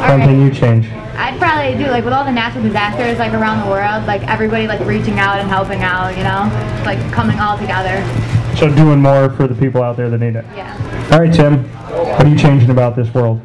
How 0.00 0.16
can 0.16 0.40
you 0.40 0.50
change? 0.50 0.88
I'd 1.16 1.38
probably 1.38 1.76
do 1.82 1.90
like 1.90 2.04
with 2.04 2.14
all 2.14 2.24
the 2.24 2.32
natural 2.32 2.64
disasters 2.64 3.18
like 3.18 3.32
around 3.34 3.64
the 3.64 3.70
world, 3.70 4.06
like 4.06 4.22
everybody 4.26 4.66
like 4.66 4.80
reaching 4.80 5.18
out 5.18 5.38
and 5.38 5.48
helping 5.48 5.82
out, 5.82 6.16
you 6.16 6.24
know, 6.24 6.50
like 6.84 6.98
coming 7.12 7.38
all 7.38 7.58
together. 7.58 8.02
So 8.56 8.74
doing 8.74 9.00
more 9.00 9.30
for 9.30 9.46
the 9.46 9.54
people 9.54 9.82
out 9.82 9.96
there 9.96 10.08
that 10.08 10.18
need 10.18 10.36
it. 10.36 10.44
Yeah. 10.56 11.08
All 11.12 11.20
right, 11.20 11.32
Tim. 11.32 11.64
What 11.64 12.26
are 12.26 12.28
you 12.28 12.38
changing 12.38 12.70
about 12.70 12.96
this 12.96 13.12
world? 13.12 13.42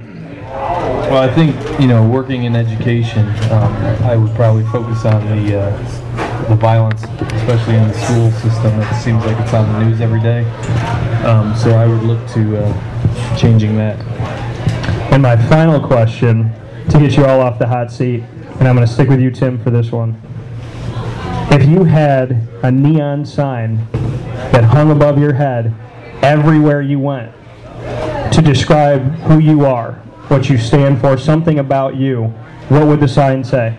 Well, 1.10 1.18
I 1.18 1.34
think 1.34 1.56
you 1.80 1.88
know, 1.88 2.08
working 2.08 2.44
in 2.44 2.56
education, 2.56 3.28
um, 3.52 3.74
I 4.04 4.16
would 4.16 4.34
probably 4.36 4.64
focus 4.66 5.06
on 5.06 5.26
the 5.26 5.60
uh, 5.60 6.09
the 6.48 6.56
violence, 6.56 7.03
especially 7.03 7.76
in 7.76 7.88
the 7.88 7.94
school 7.94 8.32
system. 8.32 8.80
It 8.80 9.02
seems 9.02 9.26
like 9.26 9.38
it's 9.40 9.53
on 9.53 9.72
the 9.74 9.86
news 9.86 10.02
every 10.02 10.22
day. 10.22 10.45
Um, 11.26 11.56
so 11.56 11.72
I 11.72 11.86
would 11.88 12.03
look 12.03 12.26
to 12.30 12.64
uh, 12.64 13.38
changing 13.38 13.76
that. 13.78 13.99
And 15.11 15.22
my 15.22 15.36
final 15.48 15.80
question 15.80 16.52
to 16.90 16.99
get 16.99 17.18
you 17.18 17.26
all 17.26 17.41
off 17.41 17.60
the 17.60 17.68
hot 17.68 17.91
seat, 17.91 18.24
and 18.60 18.68
I'm 18.68 18.76
going 18.76 18.88
to 18.88 18.94
stick 18.94 19.10
with 19.10 19.20
you, 19.20 19.32
Tim, 19.32 19.61
for 19.64 19.70
this 19.70 19.91
one. 19.91 20.20
If 21.52 21.68
you 21.68 21.84
had 21.84 22.48
a 22.64 22.72
neon 22.72 23.26
sign 23.26 23.88
that 24.52 24.64
hung 24.64 24.91
above 24.91 25.20
your 25.20 25.34
head 25.34 25.74
everywhere 26.22 26.82
you 26.82 26.99
went 26.99 27.34
to 28.34 28.41
describe 28.44 29.02
who 29.22 29.40
you 29.40 29.66
are, 29.66 29.94
what 30.30 30.49
you 30.49 30.57
stand 30.57 31.02
for, 31.02 31.18
something 31.18 31.60
about 31.60 31.95
you, 31.95 32.26
what 32.70 32.86
would 32.86 32.99
the 32.99 33.07
sign 33.07 33.44
say? 33.44 33.76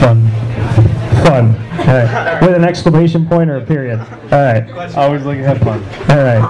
Fun. 0.00 0.30
Fun. 1.24 1.56
All 1.80 1.86
right. 1.86 2.42
With 2.42 2.54
an 2.54 2.64
exclamation 2.64 3.26
point 3.26 3.50
or 3.50 3.56
a 3.56 3.60
period? 3.64 3.98
All 4.00 4.06
right. 4.30 4.70
Always 4.96 5.24
looking 5.24 5.42
to 5.42 5.48
have 5.48 5.58
fun. 5.58 5.82
All 6.10 6.24
right. 6.24 6.42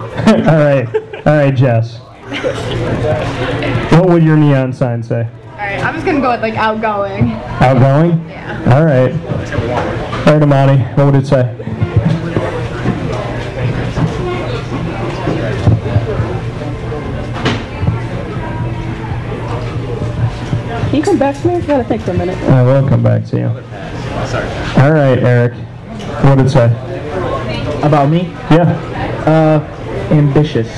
All 0.46 0.58
right. 0.58 0.86
All 1.26 1.36
right, 1.36 1.54
Jess. 1.54 1.98
What 3.92 4.08
would 4.08 4.22
your 4.22 4.36
neon 4.36 4.72
sign 4.72 5.02
say? 5.02 5.28
Alright, 5.52 5.84
I'm 5.84 5.94
just 5.94 6.04
gonna 6.06 6.20
go 6.20 6.30
with 6.30 6.40
like 6.40 6.54
outgoing. 6.54 7.32
Outgoing? 7.60 8.28
Yeah. 8.28 8.74
All 8.74 8.84
right. 8.84 9.12
All 10.26 10.32
right, 10.34 10.42
Amani, 10.42 10.78
what 10.94 11.06
would 11.06 11.14
it 11.14 11.26
say? 11.26 11.54
Can 20.92 20.98
you 20.98 21.06
come 21.06 21.18
back 21.18 21.34
to 21.40 21.48
me? 21.48 21.54
I 21.54 21.60
gotta 21.62 21.84
think 21.84 22.02
for 22.02 22.10
a 22.10 22.14
minute. 22.14 22.36
I 22.50 22.62
will 22.62 22.86
come 22.86 23.02
back 23.02 23.24
to 23.28 23.38
you. 23.38 23.46
All 23.46 24.92
right, 24.92 25.18
Eric. 25.18 25.54
What 26.22 26.36
did 26.36 26.44
it 26.44 26.50
say? 26.50 26.66
About 27.82 28.10
me? 28.10 28.24
Yeah. 28.50 28.78
Uh, 29.26 30.12
ambitious. 30.12 30.68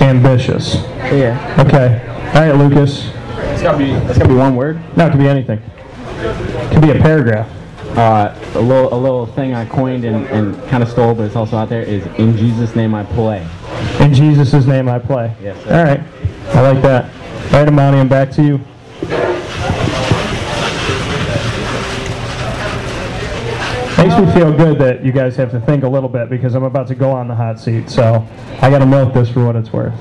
Ambitious. 0.00 0.74
Yeah. 1.14 1.54
Okay. 1.64 2.04
All 2.34 2.48
right, 2.48 2.56
Lucas. 2.56 3.12
It's 3.52 3.62
gotta 3.62 3.78
be. 3.78 3.92
It's 3.92 4.18
gotta 4.18 4.28
be 4.30 4.34
one 4.34 4.56
word. 4.56 4.80
No, 4.96 5.06
it 5.06 5.10
could 5.10 5.20
be 5.20 5.28
anything. 5.28 5.60
It 5.60 6.72
could 6.72 6.82
be 6.82 6.90
a 6.90 7.00
paragraph. 7.00 7.48
Uh, 7.96 8.36
a 8.56 8.60
little, 8.60 8.92
a 8.92 8.98
little 8.98 9.26
thing 9.26 9.54
I 9.54 9.66
coined 9.66 10.04
and, 10.04 10.26
and 10.26 10.60
kind 10.68 10.82
of 10.82 10.88
stole, 10.88 11.14
but 11.14 11.26
it's 11.26 11.36
also 11.36 11.56
out 11.56 11.68
there 11.68 11.82
is 11.82 12.04
"In 12.18 12.36
Jesus' 12.36 12.74
name 12.74 12.92
I 12.92 13.04
play." 13.04 13.46
In 14.00 14.12
Jesus' 14.12 14.66
name 14.66 14.88
I 14.88 14.98
play. 14.98 15.32
Yes, 15.40 15.62
sir. 15.62 15.78
All 15.78 15.84
right. 15.84 16.00
I 16.56 16.72
like 16.72 16.82
that. 16.82 17.04
All 17.54 17.60
right, 17.60 17.68
Amani, 17.68 17.98
I'm 18.00 18.08
back 18.08 18.32
to 18.32 18.42
you. 18.42 18.60
Makes 24.00 24.18
me 24.18 24.32
feel 24.32 24.50
good 24.56 24.78
that 24.78 25.04
you 25.04 25.12
guys 25.12 25.36
have 25.36 25.50
to 25.50 25.60
think 25.60 25.84
a 25.84 25.88
little 25.88 26.08
bit 26.08 26.30
because 26.30 26.54
I'm 26.54 26.64
about 26.64 26.86
to 26.86 26.94
go 26.94 27.10
on 27.10 27.28
the 27.28 27.34
hot 27.34 27.60
seat, 27.60 27.90
so 27.90 28.26
I 28.62 28.70
gotta 28.70 28.86
milk 28.86 29.12
this 29.12 29.28
for 29.28 29.44
what 29.44 29.56
it's 29.56 29.74
worth. 29.74 29.92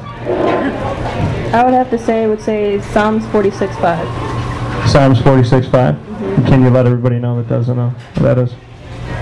I 1.53 1.63
would 1.65 1.73
have 1.73 1.89
to 1.89 1.97
say, 1.97 2.23
I 2.23 2.27
would 2.27 2.39
say 2.39 2.79
Psalms 2.79 3.25
46:5. 3.25 4.87
Psalms 4.87 5.19
46:5. 5.19 5.69
Mm-hmm. 5.69 6.45
Can 6.45 6.61
you 6.61 6.69
let 6.69 6.85
everybody 6.85 7.19
know 7.19 7.35
that 7.41 7.49
doesn't 7.49 7.75
know 7.75 7.89
what 7.89 8.23
that 8.23 8.37
is? 8.37 8.53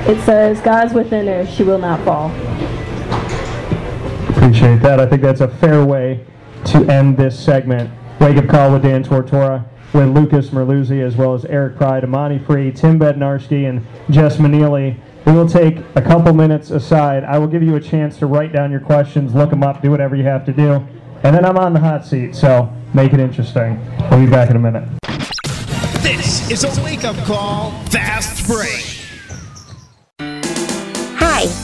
It 0.08 0.24
says, 0.24 0.62
God's 0.62 0.94
within 0.94 1.26
her, 1.26 1.48
she 1.48 1.64
will 1.64 1.80
not 1.80 1.99
fall. 2.06 2.30
Appreciate 4.30 4.82
that. 4.82 4.99
I 4.99 5.08
think 5.08 5.24
that's 5.24 5.41
a 5.41 5.48
fair 5.48 5.84
way 5.84 6.24
to 6.66 6.86
end 6.86 7.18
this 7.18 7.38
segment. 7.38 7.90
Wake 8.22 8.38
Up 8.38 8.48
Call 8.48 8.74
with 8.74 8.84
Dan 8.84 9.04
Tortora, 9.04 9.66
with 9.94 10.10
Lucas 10.10 10.50
Merluzzi, 10.50 11.02
as 11.02 11.16
well 11.16 11.34
as 11.34 11.46
Eric 11.46 11.78
Pride, 11.78 12.04
Amani 12.04 12.40
Free, 12.40 12.72
Tim 12.72 13.00
Bednarski, 13.00 13.68
and 13.70 13.86
Jess 14.10 14.38
Manili. 14.38 14.98
We 15.26 15.34
will 15.34 15.48
take 15.48 15.80
a 15.96 16.02
couple 16.02 16.34
minutes 16.34 16.72
aside. 16.72 17.24
I 17.24 17.38
will 17.38 17.48
give 17.48 17.64
you 17.64 17.76
a 17.76 17.82
chance 17.82 18.18
to 18.20 18.28
write 18.28 18.54
down 18.54 18.72
your 18.72 18.80
questions, 18.80 19.34
look 19.34 19.50
them 19.50 19.64
up, 19.64 19.82
do 19.82 19.92
whatever 19.92 20.16
you 20.16 20.24
have 20.24 20.46
to 20.46 20.54
do. 20.54 20.88
And 21.24 21.36
then 21.36 21.46
I'm 21.46 21.58
on 21.58 21.74
the 21.74 21.80
hot 21.80 22.06
seat, 22.06 22.36
so 22.36 22.74
make 22.94 23.14
it 23.14 23.20
interesting. 23.20 23.80
We'll 24.10 24.26
be 24.26 24.32
back 24.32 24.50
in 24.50 24.56
a 24.56 24.60
minute. 24.60 24.88
This 26.02 26.50
is 26.50 26.64
a 26.64 26.84
wake 26.84 27.04
up 27.04 27.18
call, 27.26 27.72
fast 27.90 28.48
break. 28.48 28.97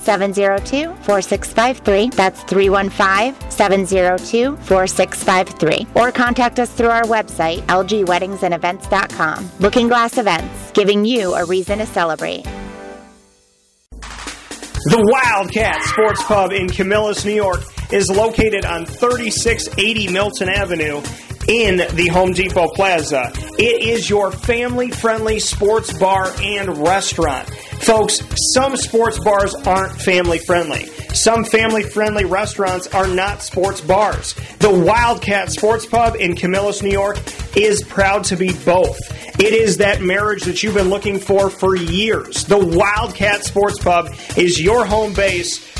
702 0.00 0.94
4653. 1.04 2.10
That's 2.10 2.42
315 2.44 3.50
702 3.50 4.56
4653. 4.56 5.86
Or 5.94 6.12
contact 6.12 6.58
us 6.58 6.70
through 6.72 6.88
our 6.88 7.04
website, 7.04 7.60
lgweddingsandevents.com. 7.66 9.50
Looking 9.60 9.88
Glass 9.88 10.18
Events, 10.18 10.72
giving 10.72 11.04
you 11.04 11.34
a 11.34 11.44
reason 11.44 11.78
to 11.78 11.86
celebrate. 11.86 12.44
The 14.82 15.06
Wildcat 15.12 15.82
Sports 15.84 16.22
Pub 16.24 16.52
in 16.52 16.66
Camillus, 16.68 17.24
New 17.26 17.34
York 17.34 17.60
is 17.92 18.08
located 18.08 18.64
on 18.64 18.86
3680 18.86 20.10
Milton 20.10 20.48
Avenue 20.48 21.02
in 21.48 21.78
the 21.96 22.08
Home 22.12 22.32
Depot 22.32 22.68
Plaza. 22.68 23.30
It 23.58 23.82
is 23.82 24.08
your 24.08 24.32
family 24.32 24.90
friendly 24.90 25.38
sports 25.38 25.92
bar 25.98 26.32
and 26.40 26.78
restaurant. 26.78 27.50
Folks, 27.80 28.20
some 28.52 28.76
sports 28.76 29.18
bars 29.18 29.54
aren't 29.54 30.00
family 30.00 30.38
friendly. 30.38 30.86
Some 31.14 31.44
family 31.44 31.82
friendly 31.82 32.24
restaurants 32.24 32.86
are 32.88 33.08
not 33.08 33.42
sports 33.42 33.80
bars. 33.80 34.34
The 34.58 34.70
Wildcat 34.70 35.50
Sports 35.50 35.86
Pub 35.86 36.14
in 36.16 36.36
Camillus, 36.36 36.82
New 36.82 36.90
York 36.90 37.18
is 37.56 37.82
proud 37.82 38.24
to 38.24 38.36
be 38.36 38.52
both. 38.64 38.98
It 39.40 39.54
is 39.54 39.78
that 39.78 40.02
marriage 40.02 40.42
that 40.42 40.62
you've 40.62 40.74
been 40.74 40.90
looking 40.90 41.18
for 41.18 41.48
for 41.48 41.74
years. 41.74 42.44
The 42.44 42.58
Wildcat 42.58 43.44
Sports 43.44 43.78
Pub 43.82 44.08
is 44.36 44.60
your 44.60 44.84
home 44.84 45.14
base 45.14 45.79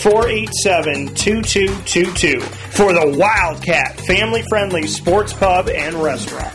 487 0.00 1.14
2222 1.14 2.40
for 2.40 2.92
the 2.92 3.16
Wildcat 3.18 3.98
family 4.00 4.42
friendly 4.48 4.86
sports 4.86 5.32
pub 5.32 5.68
and 5.68 5.94
restaurant. 5.96 6.54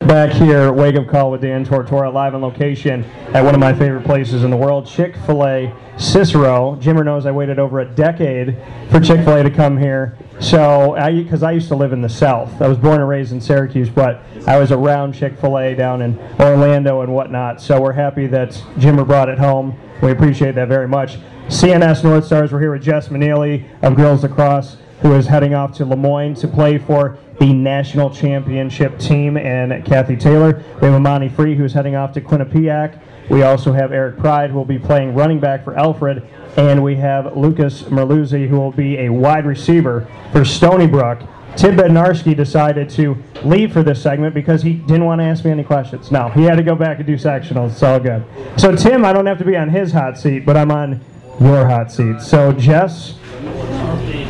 Back 0.00 0.32
here, 0.32 0.72
wake 0.72 0.96
up 0.96 1.06
call 1.08 1.30
with 1.30 1.42
Dan 1.42 1.64
Tortora, 1.64 2.12
live 2.12 2.34
on 2.34 2.40
location 2.42 3.04
at 3.34 3.44
one 3.44 3.54
of 3.54 3.60
my 3.60 3.72
favorite 3.74 4.04
places 4.04 4.42
in 4.42 4.50
the 4.50 4.56
world, 4.56 4.86
Chick 4.86 5.14
fil 5.26 5.46
A 5.46 5.74
Cicero. 5.98 6.76
Jimmer 6.80 7.04
knows 7.04 7.26
I 7.26 7.32
waited 7.32 7.58
over 7.58 7.80
a 7.80 7.84
decade 7.84 8.56
for 8.90 9.00
Chick 9.00 9.24
fil 9.24 9.34
A 9.34 9.42
to 9.42 9.50
come 9.50 9.76
here. 9.76 10.16
So, 10.40 10.94
I 10.96 11.10
because 11.22 11.42
I, 11.42 11.52
used 11.52 11.68
to 11.68 11.74
live 11.74 11.92
in 11.92 12.00
the 12.00 12.08
South, 12.08 12.62
I 12.62 12.68
was 12.68 12.78
born 12.78 13.00
and 13.00 13.08
raised 13.08 13.32
in 13.32 13.40
Syracuse, 13.40 13.90
but 13.90 14.22
I 14.46 14.58
was 14.58 14.70
around 14.70 15.14
Chick 15.14 15.36
fil 15.38 15.58
A 15.58 15.74
down 15.74 16.02
in 16.02 16.18
Orlando 16.38 17.00
and 17.00 17.12
whatnot. 17.12 17.60
So, 17.60 17.80
we're 17.80 17.92
happy 17.92 18.26
that 18.28 18.50
Jimmer 18.76 19.06
brought 19.06 19.28
it 19.28 19.38
home. 19.38 19.78
We 20.00 20.12
appreciate 20.12 20.54
that 20.54 20.68
very 20.68 20.86
much. 20.86 21.18
CNS 21.48 22.04
North 22.04 22.26
Stars, 22.26 22.52
we're 22.52 22.60
here 22.60 22.72
with 22.72 22.82
Jess 22.82 23.08
Manili 23.08 23.66
of 23.82 23.96
Girls 23.96 24.22
Lacrosse 24.22 24.76
who 25.02 25.14
is 25.14 25.26
heading 25.26 25.54
off 25.54 25.72
to 25.76 25.84
Lemoyne 25.84 26.34
to 26.34 26.48
play 26.48 26.78
for 26.78 27.18
the 27.38 27.52
national 27.52 28.10
championship 28.10 28.98
team, 28.98 29.36
and 29.36 29.84
Kathy 29.84 30.16
Taylor. 30.16 30.62
We 30.80 30.88
have 30.88 30.94
Amani 30.94 31.28
Free, 31.28 31.54
who's 31.54 31.72
heading 31.72 31.94
off 31.94 32.12
to 32.14 32.20
Quinnipiac. 32.20 33.00
We 33.30 33.42
also 33.42 33.72
have 33.72 33.92
Eric 33.92 34.18
Pride, 34.18 34.50
who 34.50 34.56
will 34.56 34.64
be 34.64 34.78
playing 34.78 35.14
running 35.14 35.40
back 35.40 35.64
for 35.64 35.76
Alfred, 35.78 36.26
and 36.56 36.82
we 36.82 36.96
have 36.96 37.36
Lucas 37.36 37.82
Merluzzi, 37.82 38.48
who 38.48 38.58
will 38.58 38.72
be 38.72 38.98
a 38.98 39.10
wide 39.10 39.46
receiver 39.46 40.08
for 40.32 40.44
Stony 40.44 40.86
Brook. 40.86 41.20
Tim 41.56 41.76
Bednarski 41.76 42.36
decided 42.36 42.88
to 42.90 43.16
leave 43.42 43.72
for 43.72 43.82
this 43.82 44.00
segment 44.00 44.32
because 44.32 44.62
he 44.62 44.74
didn't 44.74 45.04
want 45.04 45.20
to 45.20 45.24
ask 45.24 45.44
me 45.44 45.50
any 45.50 45.64
questions. 45.64 46.12
No, 46.12 46.28
he 46.28 46.44
had 46.44 46.56
to 46.56 46.62
go 46.62 46.74
back 46.74 46.98
and 46.98 47.06
do 47.06 47.16
sectionals. 47.16 47.72
It's 47.72 47.82
all 47.82 47.98
good. 47.98 48.24
So, 48.56 48.76
Tim, 48.76 49.04
I 49.04 49.12
don't 49.12 49.26
have 49.26 49.38
to 49.38 49.44
be 49.44 49.56
on 49.56 49.68
his 49.68 49.92
hot 49.92 50.18
seat, 50.18 50.46
but 50.46 50.56
I'm 50.56 50.70
on 50.70 51.00
your 51.40 51.66
hot 51.66 51.90
seat. 51.90 52.20
So, 52.20 52.52
Jess, 52.52 53.14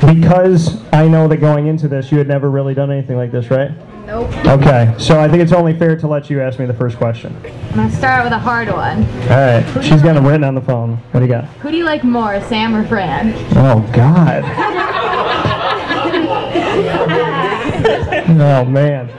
because 0.01 0.83
I 0.93 1.07
know 1.07 1.29
that 1.29 1.39
going 1.39 1.67
into 1.67 1.87
this, 1.87 2.11
you 2.11 2.19
had 2.19 2.29
never 2.29 2.51
really 2.51 2.75
done 2.75 2.91
anything 2.91 3.17
like 3.17 3.31
this, 3.31 3.51
right? 3.51 3.73
Nope. 4.09 4.35
Okay, 4.47 4.95
so 4.99 5.21
I 5.21 5.29
think 5.29 5.43
it's 5.43 5.53
only 5.53 5.79
fair 5.79 5.95
to 5.95 6.09
let 6.09 6.31
you 6.31 6.41
ask 6.41 6.59
me 6.59 6.65
the 6.65 6.73
first 6.73 6.97
question. 6.97 7.37
I'm 7.45 7.77
gonna 7.77 7.93
start 7.93 8.25
with 8.25 8.33
a 8.33 8.39
hard 8.39 8.69
one. 8.69 9.05
All 9.05 9.29
right, 9.29 9.63
she's 9.83 10.01
got 10.01 10.15
them 10.15 10.27
written 10.27 10.45
on 10.45 10.55
the 10.55 10.63
phone. 10.63 10.97
What 11.13 11.21
do 11.21 11.27
you 11.27 11.31
got? 11.31 11.45
Who 11.45 11.71
do 11.71 11.77
you 11.77 11.85
like 11.85 12.05
more, 12.05 12.41
Sam 12.41 12.75
or 12.75 12.87
Fran? 12.87 13.35
Oh 13.55 13.87
God. 13.93 14.45
Oh 18.31 18.65
man. 18.65 19.11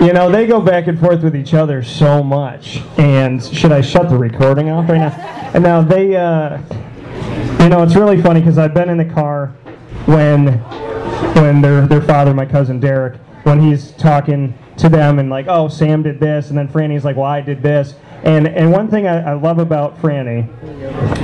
You 0.00 0.12
know, 0.12 0.30
they 0.30 0.46
go 0.46 0.60
back 0.60 0.86
and 0.86 0.98
forth 1.00 1.24
with 1.24 1.34
each 1.34 1.52
other 1.52 1.82
so 1.82 2.22
much. 2.22 2.82
And 2.98 3.42
should 3.42 3.72
I 3.72 3.80
shut 3.80 4.08
the 4.08 4.16
recording 4.16 4.70
off 4.70 4.88
right 4.88 4.98
now? 4.98 5.50
And 5.54 5.64
now 5.64 5.82
they, 5.82 6.14
uh, 6.14 6.58
you 7.62 7.68
know, 7.68 7.82
it's 7.82 7.96
really 7.96 8.22
funny 8.22 8.40
because 8.40 8.58
I've 8.58 8.74
been 8.74 8.90
in 8.90 8.98
the 8.98 9.12
car 9.12 9.48
when, 10.04 10.52
when 11.34 11.62
their 11.62 11.84
their 11.86 12.02
father, 12.02 12.32
my 12.32 12.46
cousin 12.46 12.78
Derek, 12.78 13.18
when 13.46 13.60
he's 13.60 13.92
talking 13.92 14.52
to 14.76 14.88
them 14.88 15.20
and 15.20 15.30
like, 15.30 15.46
oh, 15.48 15.68
Sam 15.68 16.02
did 16.02 16.18
this, 16.18 16.48
and 16.48 16.58
then 16.58 16.66
Franny's 16.66 17.04
like, 17.04 17.14
well, 17.14 17.26
I 17.26 17.40
did 17.40 17.62
this. 17.62 17.94
And 18.24 18.48
and 18.48 18.72
one 18.72 18.88
thing 18.88 19.06
I, 19.06 19.30
I 19.30 19.32
love 19.34 19.58
about 19.58 19.96
Franny 20.02 20.48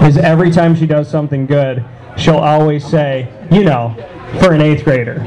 is 0.06 0.16
every 0.16 0.52
time 0.52 0.76
she 0.76 0.86
does 0.86 1.10
something 1.10 1.46
good, 1.46 1.84
she'll 2.16 2.36
always 2.36 2.86
say, 2.86 3.28
you 3.50 3.64
know, 3.64 3.96
for 4.40 4.52
an 4.52 4.60
eighth 4.60 4.84
grader. 4.84 5.20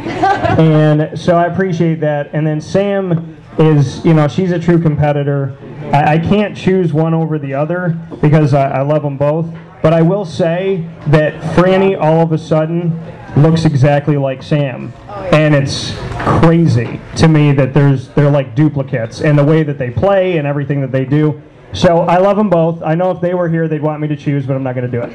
and 0.58 1.20
so 1.20 1.36
I 1.36 1.48
appreciate 1.48 2.00
that. 2.00 2.30
And 2.34 2.48
then 2.48 2.62
Sam 2.62 3.38
is, 3.60 4.04
you 4.06 4.14
know, 4.14 4.30
she's 4.30 4.52
a 4.52 4.60
true 4.60 4.82
competitor. 4.82 5.58
I, 5.92 6.14
I 6.14 6.20
can't 6.20 6.56
choose 6.56 6.94
one 6.94 7.14
over 7.14 7.38
the 7.38 7.54
other 7.54 8.00
because 8.22 8.54
I, 8.54 8.70
I 8.70 8.82
love 8.84 9.04
them 9.04 9.18
both. 9.18 9.48
But 9.82 9.92
I 9.94 10.02
will 10.02 10.26
say 10.26 10.88
that 11.08 11.34
Franny 11.56 12.00
all 12.00 12.22
of 12.22 12.32
a 12.32 12.38
sudden 12.38 12.92
looks 13.38 13.66
exactly 13.66 14.18
like 14.18 14.42
Sam. 14.42 14.94
Oh, 15.08 15.24
and 15.34 15.54
it's 15.54 15.96
crazy 16.42 17.00
to 17.18 17.28
me 17.28 17.52
that 17.54 17.74
there's 17.74 18.10
they're 18.10 18.30
like 18.30 18.56
duplicates 18.56 19.22
and 19.22 19.38
the 19.38 19.44
way 19.44 19.64
that 19.64 19.78
they 19.78 19.90
play 19.90 20.38
and 20.38 20.48
everything 20.48 20.82
that 20.82 20.92
they 20.92 21.06
do. 21.06 21.42
So 21.74 22.00
I 22.02 22.18
love 22.18 22.38
them 22.38 22.50
both. 22.50 22.82
I 22.82 22.96
know 22.96 23.12
if 23.12 23.20
they 23.20 23.34
were 23.34 23.50
here, 23.50 23.68
they'd 23.68 23.82
want 23.82 24.02
me 24.02 24.08
to 24.08 24.16
choose, 24.16 24.46
but 24.46 24.56
I'm 24.56 24.64
not 24.64 24.76
going 24.76 24.90
to 24.90 24.98
do 24.98 25.04
it. 25.04 25.12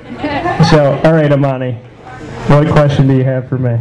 So, 0.70 1.00
all 1.04 1.12
right, 1.14 1.32
Amani, 1.32 1.72
what 2.48 2.68
question 2.68 3.08
do 3.08 3.16
you 3.16 3.24
have 3.24 3.48
for 3.48 3.56
me? 3.56 3.76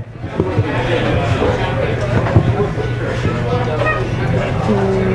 Hmm. 4.70 5.10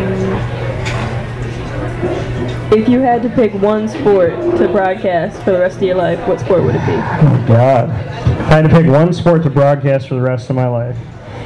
If 2.74 2.88
you 2.88 3.00
had 3.00 3.22
to 3.22 3.28
pick 3.30 3.54
one 3.54 3.88
sport 3.88 4.32
to 4.58 4.68
broadcast 4.68 5.42
for 5.42 5.52
the 5.52 5.60
rest 5.60 5.76
of 5.76 5.84
your 5.84 5.94
life, 5.94 6.18
what 6.26 6.40
sport 6.40 6.64
would 6.64 6.74
it 6.74 6.84
be? 6.84 6.92
Oh, 6.92 7.44
God. 7.46 8.23
I 8.46 8.58
had 8.58 8.62
to 8.62 8.68
pick 8.68 8.86
one 8.86 9.12
sport 9.12 9.42
to 9.44 9.50
broadcast 9.50 10.08
for 10.08 10.14
the 10.14 10.20
rest 10.20 10.50
of 10.50 10.56
my 10.56 10.68
life, 10.68 10.96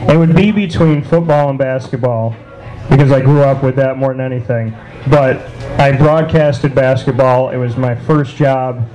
it 0.09 0.17
would 0.17 0.35
be 0.35 0.53
between 0.53 1.03
football 1.03 1.49
and 1.49 1.59
basketball 1.59 2.35
because 2.91 3.13
I 3.13 3.21
grew 3.21 3.43
up 3.43 3.63
with 3.63 3.77
that 3.77 3.97
more 3.97 4.13
than 4.15 4.21
anything. 4.21 4.77
But 5.11 5.37
I 5.79 5.93
broadcasted 5.93 6.75
basketball. 6.75 7.51
It 7.51 7.57
was 7.57 7.77
my 7.77 7.95
first 7.95 8.37
job 8.37 8.87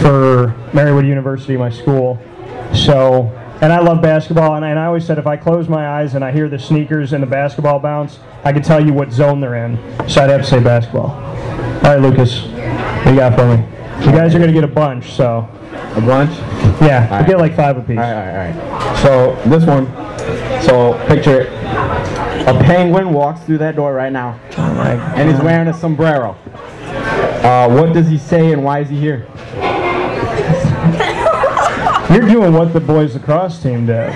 for 0.00 0.54
Marywood 0.72 1.06
University, 1.06 1.56
my 1.56 1.70
school. 1.70 2.18
So, 2.74 3.26
and 3.60 3.72
I 3.72 3.80
love 3.80 4.02
basketball, 4.02 4.54
and, 4.54 4.64
and 4.64 4.78
I 4.78 4.86
always 4.86 5.04
said 5.04 5.18
if 5.18 5.26
I 5.26 5.36
close 5.36 5.68
my 5.68 6.00
eyes 6.00 6.14
and 6.14 6.24
I 6.24 6.32
hear 6.32 6.48
the 6.48 6.58
sneakers 6.58 7.12
and 7.12 7.22
the 7.22 7.26
basketball 7.26 7.78
bounce, 7.78 8.18
I 8.44 8.52
can 8.52 8.62
tell 8.62 8.84
you 8.84 8.92
what 8.92 9.12
zone 9.12 9.40
they're 9.40 9.64
in. 9.66 9.76
So 10.08 10.22
I'd 10.22 10.30
have 10.30 10.42
to 10.42 10.46
say 10.46 10.60
basketball. 10.60 11.10
All 11.10 11.82
right, 11.82 12.00
Lucas, 12.00 12.42
what 12.42 13.10
you 13.10 13.16
got 13.16 13.34
for 13.36 13.56
me? 13.56 13.62
You 14.04 14.12
guys 14.12 14.34
are 14.34 14.38
going 14.38 14.52
to 14.52 14.54
get 14.54 14.64
a 14.64 14.68
bunch, 14.68 15.12
so. 15.12 15.48
A 15.94 16.00
bunch? 16.00 16.30
Yeah, 16.80 17.08
All 17.10 17.10
we 17.10 17.16
right. 17.22 17.26
get 17.26 17.38
like 17.38 17.54
five 17.56 17.76
apiece. 17.78 17.98
All 17.98 18.02
right, 18.02 18.12
all 18.12 18.36
right, 18.36 18.56
all 18.56 18.80
right. 18.80 18.98
So 19.02 19.34
this 19.48 19.64
one, 19.64 19.86
so 20.62 20.94
picture 21.08 21.40
it. 21.42 21.48
A 22.48 22.52
penguin 22.64 23.12
walks 23.12 23.40
through 23.42 23.58
that 23.58 23.76
door 23.76 23.92
right 23.94 24.12
now, 24.12 24.38
and 24.56 25.30
he's 25.30 25.40
wearing 25.40 25.68
a 25.68 25.74
sombrero. 25.74 26.36
Uh, 27.42 27.68
what 27.68 27.92
does 27.92 28.08
he 28.08 28.18
say, 28.18 28.52
and 28.52 28.62
why 28.62 28.80
is 28.80 28.88
he 28.88 28.98
here? 29.00 29.26
You're 32.10 32.28
doing 32.28 32.52
what 32.52 32.72
the 32.72 32.80
boys 32.80 33.14
lacrosse 33.14 33.60
team 33.62 33.86
did. 33.86 34.12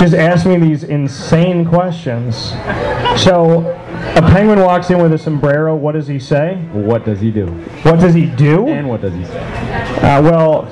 Just 0.00 0.14
ask 0.14 0.44
me 0.46 0.56
these 0.58 0.82
insane 0.84 1.64
questions. 1.64 2.50
So, 3.22 3.60
a 4.14 4.22
penguin 4.22 4.60
walks 4.60 4.90
in 4.90 5.00
with 5.02 5.12
a 5.12 5.18
sombrero. 5.18 5.74
What 5.74 5.92
does 5.92 6.06
he 6.06 6.18
say? 6.18 6.56
What 6.72 7.04
does 7.04 7.20
he 7.20 7.30
do? 7.30 7.46
What 7.82 7.98
does 8.00 8.14
he 8.14 8.26
do? 8.26 8.68
And 8.68 8.88
what 8.88 9.00
does 9.00 9.14
he 9.14 9.24
say? 9.24 9.40
Uh, 10.02 10.22
well, 10.22 10.66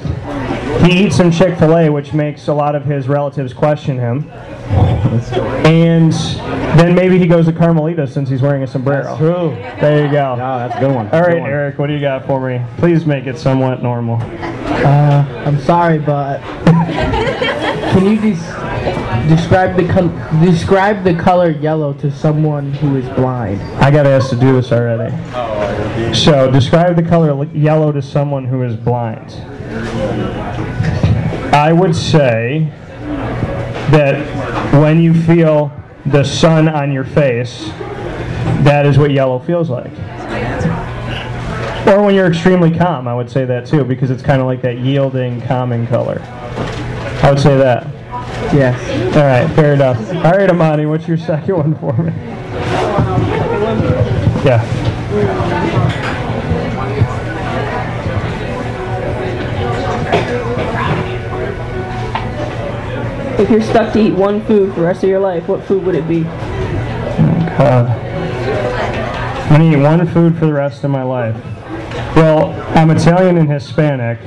he 0.84 1.06
eats 1.06 1.16
some 1.16 1.30
Chick 1.30 1.58
fil 1.58 1.76
A, 1.76 1.88
which 1.90 2.12
makes 2.12 2.48
a 2.48 2.52
lot 2.52 2.74
of 2.74 2.84
his 2.84 3.08
relatives 3.08 3.52
question 3.52 3.98
him. 3.98 4.30
And 5.66 6.12
then 6.78 6.94
maybe 6.94 7.18
he 7.18 7.26
goes 7.26 7.46
to 7.46 7.52
Carmelita 7.52 8.06
since 8.06 8.28
he's 8.28 8.42
wearing 8.42 8.62
a 8.62 8.66
sombrero. 8.66 9.04
That's 9.04 9.18
true. 9.18 9.50
There 9.80 10.04
you 10.06 10.12
go. 10.12 10.36
No, 10.36 10.58
that's 10.58 10.76
a 10.76 10.80
good 10.80 10.94
one. 10.94 11.08
All 11.10 11.22
right, 11.22 11.40
one. 11.40 11.50
Eric, 11.50 11.78
what 11.78 11.88
do 11.88 11.94
you 11.94 12.00
got 12.00 12.26
for 12.26 12.40
me? 12.46 12.60
Please 12.76 13.06
make 13.06 13.26
it 13.26 13.38
somewhat 13.38 13.82
normal. 13.82 14.18
Uh, 14.20 15.24
I'm 15.46 15.58
sorry, 15.60 15.98
but 15.98 16.40
can 16.64 18.06
you 18.06 18.20
des- 18.20 18.69
describe 19.28 19.76
the 19.76 19.84
describe 20.44 21.04
the 21.04 21.14
color 21.14 21.50
yellow 21.50 21.92
to 21.94 22.10
someone 22.10 22.72
who 22.74 22.96
is 22.96 23.08
blind? 23.10 23.60
I 23.82 23.90
got 23.90 24.06
asked 24.06 24.30
to 24.30 24.36
do 24.36 24.54
this 24.54 24.72
already. 24.72 25.14
So, 26.14 26.50
describe 26.50 26.96
the 26.96 27.02
color 27.02 27.44
yellow 27.54 27.92
to 27.92 28.02
someone 28.02 28.44
who 28.44 28.62
is 28.62 28.76
blind. 28.76 29.32
I 31.54 31.72
would 31.72 31.94
say 31.94 32.72
that 33.90 34.24
when 34.80 35.00
you 35.00 35.14
feel 35.14 35.72
the 36.06 36.24
sun 36.24 36.68
on 36.68 36.92
your 36.92 37.04
face, 37.04 37.68
that 38.64 38.86
is 38.86 38.98
what 38.98 39.10
yellow 39.10 39.38
feels 39.38 39.68
like. 39.68 39.92
Or 41.86 42.02
when 42.02 42.14
you're 42.14 42.28
extremely 42.28 42.70
calm, 42.76 43.08
I 43.08 43.14
would 43.14 43.30
say 43.30 43.44
that 43.44 43.66
too, 43.66 43.84
because 43.84 44.10
it's 44.10 44.22
kind 44.22 44.40
of 44.40 44.46
like 44.46 44.62
that 44.62 44.78
yielding, 44.78 45.40
calming 45.42 45.86
color. 45.86 46.20
I 47.22 47.30
would 47.30 47.40
say 47.40 47.56
that. 47.56 47.99
Yes. 48.52 49.16
All 49.16 49.22
right, 49.22 49.48
fair 49.54 49.74
enough. 49.74 49.98
All 50.24 50.32
right, 50.32 50.50
Amani, 50.50 50.86
what's 50.86 51.06
your 51.06 51.16
second 51.16 51.56
one 51.56 51.74
for 51.76 51.92
me? 52.02 52.12
Yeah. 54.44 54.64
If 63.38 63.48
you're 63.48 63.62
stuck 63.62 63.92
to 63.94 64.00
eat 64.00 64.14
one 64.14 64.44
food 64.44 64.74
for 64.74 64.80
the 64.80 64.86
rest 64.86 65.02
of 65.02 65.08
your 65.08 65.20
life, 65.20 65.48
what 65.48 65.64
food 65.64 65.84
would 65.84 65.94
it 65.94 66.06
be? 66.06 66.24
Oh, 66.26 67.54
God. 67.56 67.88
I'm 69.50 69.60
gonna 69.60 69.72
eat 69.72 69.82
one 69.82 70.06
food 70.08 70.38
for 70.38 70.46
the 70.46 70.52
rest 70.52 70.84
of 70.84 70.90
my 70.90 71.02
life. 71.02 71.36
Well, 72.14 72.52
I'm 72.76 72.90
Italian 72.90 73.38
and 73.38 73.50
Hispanic, 73.50 74.18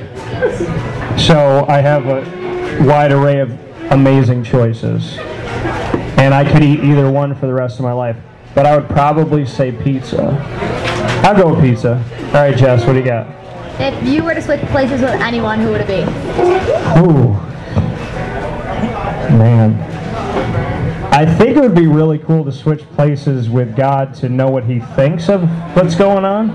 so 1.18 1.65
I 1.68 1.80
have 1.81 2.07
a 2.07 2.23
wide 2.85 3.11
array 3.11 3.40
of 3.40 3.52
amazing 3.94 4.44
choices. 4.44 5.18
And 6.18 6.34
I 6.34 6.49
could 6.52 6.64
eat 6.64 6.80
either 6.80 7.10
one 7.10 7.36
for 7.36 7.45
the 7.45 7.53
rest 7.53 7.80
of 7.80 7.84
my 7.84 7.94
life. 7.94 8.18
But 8.56 8.65
I 8.65 8.76
would 8.76 8.90
probably 8.90 9.45
say 9.45 9.72
pizza. 9.72 10.38
I'll 11.24 11.36
go 11.36 11.53
with 11.53 11.64
pizza. 11.64 12.03
All 12.28 12.34
right, 12.34 12.56
Jess, 12.57 12.86
what 12.86 12.94
do 12.94 12.99
you 12.99 13.06
got? 13.06 13.28
If 13.80 14.03
you 14.07 14.24
were 14.24 14.34
to 14.34 14.41
switch 14.41 14.61
places 14.68 15.02
with 15.02 15.11
anyone, 15.11 15.60
who 15.60 15.72
would 15.72 15.82
it 15.82 15.88
be? 15.88 16.02
Ooh. 17.02 17.34
Man. 19.38 19.74
I 21.11 21.26
think 21.26 21.57
it 21.57 21.61
would 21.61 21.76
be 21.76 21.88
really 21.88 22.18
cool 22.20 22.44
to 22.45 22.52
switch 22.52 22.82
places 22.91 23.49
with 23.49 23.76
God 23.76 24.14
to 24.15 24.30
know 24.30 24.49
what 24.49 24.64
He 24.65 24.80
thinks 24.80 25.30
of 25.30 25.44
what's 25.76 25.95
going 25.95 26.26
on. 26.26 26.49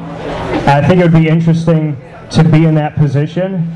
I 0.66 0.86
think 0.86 1.00
it 1.00 1.04
would 1.04 1.20
be 1.20 1.28
interesting 1.28 1.96
to 2.30 2.44
be 2.44 2.64
in 2.64 2.74
that 2.74 2.96
position. 2.96 3.72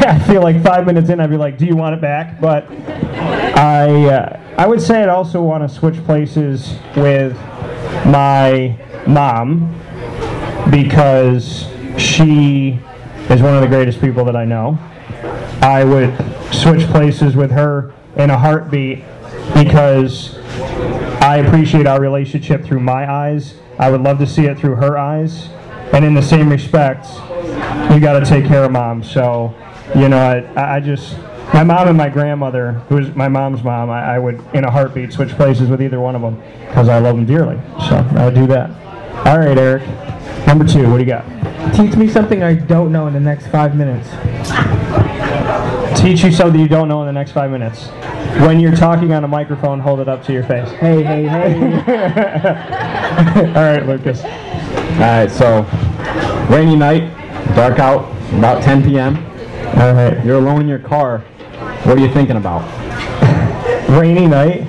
I 0.08 0.18
feel 0.20 0.42
like 0.42 0.62
five 0.62 0.86
minutes 0.86 1.10
in, 1.10 1.20
I'd 1.20 1.30
be 1.30 1.36
like, 1.36 1.58
"Do 1.58 1.66
you 1.66 1.76
want 1.76 1.94
it 1.94 2.00
back?" 2.00 2.40
But 2.40 2.70
I, 2.70 4.06
uh, 4.06 4.40
I 4.56 4.66
would 4.66 4.80
say 4.80 5.02
I'd 5.02 5.08
also 5.10 5.42
want 5.42 5.62
to 5.62 5.68
switch 5.68 6.02
places 6.04 6.74
with 6.96 7.36
my 8.06 8.78
mom 9.06 9.78
because 10.70 11.68
she 11.98 12.80
is 13.28 13.42
one 13.42 13.54
of 13.54 13.60
the 13.60 13.68
greatest 13.68 14.00
people 14.00 14.24
that 14.24 14.36
I 14.36 14.46
know. 14.46 14.78
I 15.60 15.84
would 15.84 16.16
switch 16.50 16.82
places 16.88 17.36
with 17.36 17.50
her 17.50 17.92
in 18.16 18.30
a 18.30 18.38
heartbeat 18.38 19.04
because 19.52 20.38
I 21.20 21.42
appreciate 21.44 21.86
our 21.86 22.00
relationship 22.00 22.64
through 22.64 22.80
my 22.80 23.10
eyes. 23.10 23.54
I 23.78 23.90
would 23.90 24.00
love 24.00 24.18
to 24.20 24.26
see 24.26 24.46
it 24.46 24.58
through 24.58 24.76
her 24.76 24.96
eyes. 24.96 25.48
And 25.92 26.04
in 26.04 26.14
the 26.14 26.22
same 26.22 26.48
respect, 26.48 27.06
you 27.92 28.00
got 28.00 28.18
to 28.18 28.24
take 28.24 28.46
care 28.46 28.64
of 28.64 28.72
mom. 28.72 29.02
So, 29.02 29.54
you 29.94 30.08
know, 30.08 30.18
I, 30.18 30.76
I 30.76 30.80
just, 30.80 31.16
my 31.52 31.64
mom 31.64 31.88
and 31.88 31.96
my 31.96 32.08
grandmother, 32.08 32.72
who 32.88 32.98
is 32.98 33.14
my 33.14 33.28
mom's 33.28 33.62
mom, 33.62 33.90
I, 33.90 34.16
I 34.16 34.18
would, 34.18 34.42
in 34.54 34.64
a 34.64 34.70
heartbeat, 34.70 35.12
switch 35.12 35.30
places 35.30 35.68
with 35.68 35.82
either 35.82 36.00
one 36.00 36.14
of 36.14 36.22
them 36.22 36.40
because 36.66 36.88
I 36.88 36.98
love 36.98 37.16
them 37.16 37.26
dearly. 37.26 37.60
So 37.88 37.96
I 37.96 38.24
would 38.24 38.34
do 38.34 38.46
that. 38.48 38.70
All 39.26 39.38
right, 39.38 39.58
Eric. 39.58 39.82
Number 40.46 40.64
two, 40.66 40.88
what 40.90 40.98
do 40.98 41.04
you 41.04 41.08
got? 41.08 41.24
Teach 41.74 41.96
me 41.96 42.08
something 42.08 42.42
I 42.42 42.54
don't 42.54 42.92
know 42.92 43.06
in 43.06 43.12
the 43.12 43.20
next 43.20 43.48
five 43.48 43.76
minutes. 43.76 44.08
Teach 46.00 46.24
you 46.24 46.32
something 46.32 46.60
you 46.60 46.68
don't 46.68 46.88
know 46.88 47.00
in 47.02 47.06
the 47.06 47.12
next 47.12 47.32
five 47.32 47.50
minutes. 47.50 47.88
When 48.46 48.60
you're 48.60 48.74
talking 48.74 49.12
on 49.12 49.24
a 49.24 49.28
microphone, 49.28 49.80
hold 49.80 50.00
it 50.00 50.08
up 50.08 50.24
to 50.24 50.32
your 50.32 50.44
face. 50.44 50.70
Hey, 50.70 51.02
hey, 51.02 51.26
hey. 51.26 51.52
All 53.48 53.62
right, 53.62 53.84
Lucas. 53.86 54.22
All 54.24 55.00
right, 55.00 55.30
so 55.30 55.62
rainy 56.48 56.76
night, 56.76 57.14
dark 57.54 57.78
out, 57.78 58.10
about 58.32 58.62
10 58.62 58.84
p.m. 58.84 59.29
All 59.78 59.94
right. 59.94 60.24
You're 60.24 60.38
alone 60.38 60.62
in 60.62 60.68
your 60.68 60.78
car. 60.78 61.18
What 61.84 61.98
are 61.98 62.00
you 62.00 62.12
thinking 62.12 62.36
about? 62.36 62.62
Rainy 63.88 64.26
night, 64.26 64.62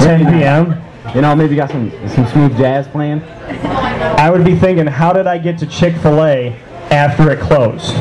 10 0.00 0.32
p.m. 0.32 0.82
You 1.14 1.20
know, 1.20 1.34
maybe 1.34 1.54
you 1.54 1.60
got 1.60 1.70
some 1.70 1.90
some 2.08 2.26
smooth 2.28 2.56
jazz 2.56 2.86
playing. 2.88 3.22
I 3.22 4.30
would 4.30 4.44
be 4.44 4.56
thinking, 4.56 4.86
how 4.86 5.12
did 5.12 5.26
I 5.26 5.38
get 5.38 5.58
to 5.58 5.66
Chick 5.66 5.96
fil 5.96 6.24
A 6.24 6.50
after 6.90 7.30
it 7.30 7.40
closed? 7.40 7.94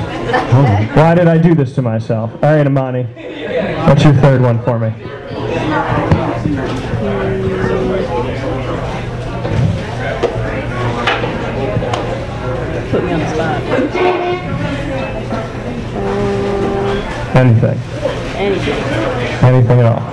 Why 0.95 1.15
did 1.15 1.27
I 1.27 1.37
do 1.37 1.55
this 1.55 1.73
to 1.75 1.81
myself? 1.81 2.31
All 2.43 2.55
right, 2.55 2.65
Amani. 2.65 3.03
What's 3.87 4.03
your 4.03 4.13
third 4.13 4.41
one 4.41 4.63
for 4.63 4.79
me? 4.79 4.91
Put 12.91 13.03
me 13.05 13.13
on 13.13 13.19
the 13.19 13.33
spot. 13.33 14.20
Anything. 17.41 17.79
Anything. 18.37 18.83
Anything 19.43 19.79
at 19.79 19.85
all. 19.87 20.11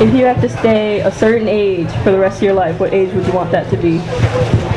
If 0.00 0.14
you 0.14 0.24
have 0.24 0.40
to 0.40 0.48
stay 0.48 1.00
a 1.00 1.10
certain 1.10 1.48
age 1.48 1.90
for 2.04 2.12
the 2.12 2.18
rest 2.18 2.36
of 2.36 2.44
your 2.44 2.52
life, 2.54 2.78
what 2.78 2.94
age 2.94 3.12
would 3.12 3.26
you 3.26 3.32
want 3.32 3.50
that 3.50 3.68
to 3.70 3.76
be? 3.76 3.98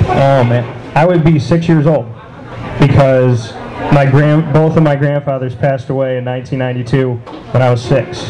Oh 0.10 0.44
man, 0.44 0.65
I 0.98 1.06
would 1.06 1.23
be 1.23 1.38
six 1.38 1.68
years 1.68 1.86
old 1.86 2.07
because 2.80 3.53
my 3.94 4.07
grand, 4.10 4.52
both 4.52 4.76
of 4.76 4.82
my 4.82 4.95
grandfathers 4.95 5.53
passed 5.53 5.90
away 5.90 6.18
in 6.18 6.26
1992 6.26 7.14
when 7.52 7.61
I 7.61 7.69
was 7.69 7.84
six. 7.84 8.22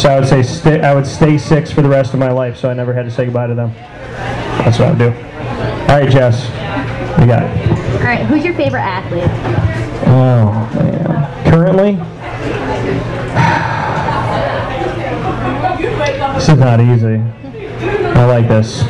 So 0.00 0.08
I 0.08 0.18
would 0.18 0.26
say 0.26 0.42
sta 0.42 0.80
I 0.80 0.94
would 0.94 1.06
stay 1.06 1.36
six 1.36 1.70
for 1.70 1.82
the 1.82 1.90
rest 1.90 2.14
of 2.14 2.18
my 2.18 2.30
life, 2.30 2.56
so 2.56 2.70
I 2.70 2.72
never 2.72 2.94
had 2.94 3.04
to 3.04 3.10
say 3.10 3.26
goodbye 3.26 3.48
to 3.48 3.54
them. 3.54 3.74
That's 3.74 4.78
what 4.78 4.88
I 4.88 4.90
would 4.92 4.98
do. 4.98 5.12
All 5.12 6.00
right, 6.00 6.10
Jess, 6.10 6.46
you 7.20 7.26
got 7.26 7.42
it. 7.42 7.74
All 7.96 8.06
right, 8.06 8.24
who's 8.24 8.42
your 8.42 8.54
favorite 8.54 8.80
athlete? 8.80 9.73
Oh 10.06 10.70
man, 10.74 11.50
currently. 11.50 11.98
This 16.34 16.48
is 16.48 16.58
not 16.58 16.80
easy. 16.80 17.22
I 18.14 18.24
like 18.26 18.48
this. 18.48 18.82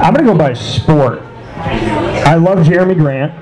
I'm 0.00 0.14
going 0.14 0.26
to 0.26 0.32
go 0.32 0.38
by 0.38 0.52
sport. 0.52 1.22
I 1.56 2.34
love 2.34 2.58
Jerami 2.58 2.96
Grant, 2.96 3.32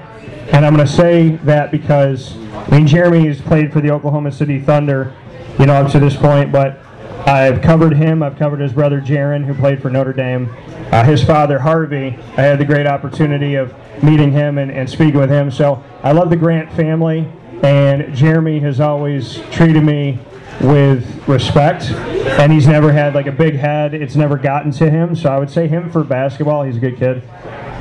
and 0.52 0.64
I'm 0.64 0.74
going 0.74 0.86
to 0.86 0.92
say 0.92 1.36
that 1.44 1.70
because, 1.70 2.36
I 2.36 2.68
mean, 2.70 2.86
Jeremy 2.86 3.26
has 3.26 3.40
played 3.40 3.72
for 3.72 3.80
the 3.80 3.90
Oklahoma 3.90 4.32
City 4.32 4.60
Thunder, 4.60 5.12
you 5.58 5.66
know, 5.66 5.74
up 5.74 5.90
to 5.92 5.98
this 5.98 6.16
point, 6.16 6.52
but 6.52 6.78
I've 7.26 7.62
covered 7.62 7.94
him. 7.94 8.22
I've 8.22 8.36
covered 8.36 8.60
his 8.60 8.72
brother 8.72 9.00
Jerian, 9.00 9.44
who 9.44 9.54
played 9.54 9.80
for 9.80 9.90
Notre 9.90 10.12
Dame. 10.12 10.48
Uh, 10.90 11.04
his 11.04 11.22
father 11.22 11.58
Harvey, 11.58 12.18
I 12.36 12.42
had 12.42 12.58
the 12.58 12.64
great 12.64 12.86
opportunity 12.86 13.54
of 13.54 13.72
meeting 14.02 14.32
him 14.32 14.58
and, 14.58 14.70
and 14.70 14.90
speaking 14.90 15.20
with 15.20 15.30
him. 15.30 15.50
So 15.50 15.82
I 16.02 16.12
love 16.12 16.30
the 16.30 16.36
Grant 16.36 16.72
family, 16.72 17.28
and 17.62 18.02
Jerami 18.14 18.60
has 18.62 18.80
always 18.80 19.38
treated 19.50 19.84
me 19.84 20.18
with 20.60 21.26
respect, 21.28 21.84
and 21.84 22.52
he's 22.52 22.66
never 22.66 22.92
had 22.92 23.14
like 23.14 23.26
a 23.26 23.32
big 23.32 23.54
head. 23.54 23.94
It's 23.94 24.16
never 24.16 24.36
gotten 24.36 24.72
to 24.72 24.90
him. 24.90 25.14
So 25.14 25.30
I 25.30 25.38
would 25.38 25.50
say 25.50 25.68
him 25.68 25.90
for 25.90 26.02
basketball. 26.04 26.64
He's 26.64 26.76
a 26.76 26.80
good 26.80 26.98
kid. 26.98 27.22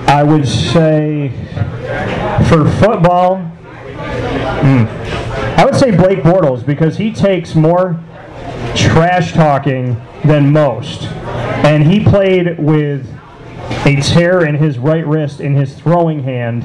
I 0.07 0.23
would 0.23 0.47
say 0.47 1.29
for 2.47 2.69
football, 2.79 3.37
hmm, 3.37 4.85
I 5.59 5.65
would 5.65 5.75
say 5.75 5.95
Blake 5.95 6.19
Bortles 6.19 6.65
because 6.65 6.97
he 6.97 7.11
takes 7.11 7.55
more 7.55 7.99
trash 8.75 9.33
talking 9.33 9.95
than 10.23 10.51
most, 10.51 11.03
and 11.63 11.83
he 11.83 12.03
played 12.03 12.59
with 12.59 13.07
a 13.85 13.95
tear 14.01 14.45
in 14.45 14.55
his 14.55 14.77
right 14.77 15.05
wrist 15.05 15.39
in 15.39 15.55
his 15.55 15.73
throwing 15.75 16.23
hand 16.23 16.63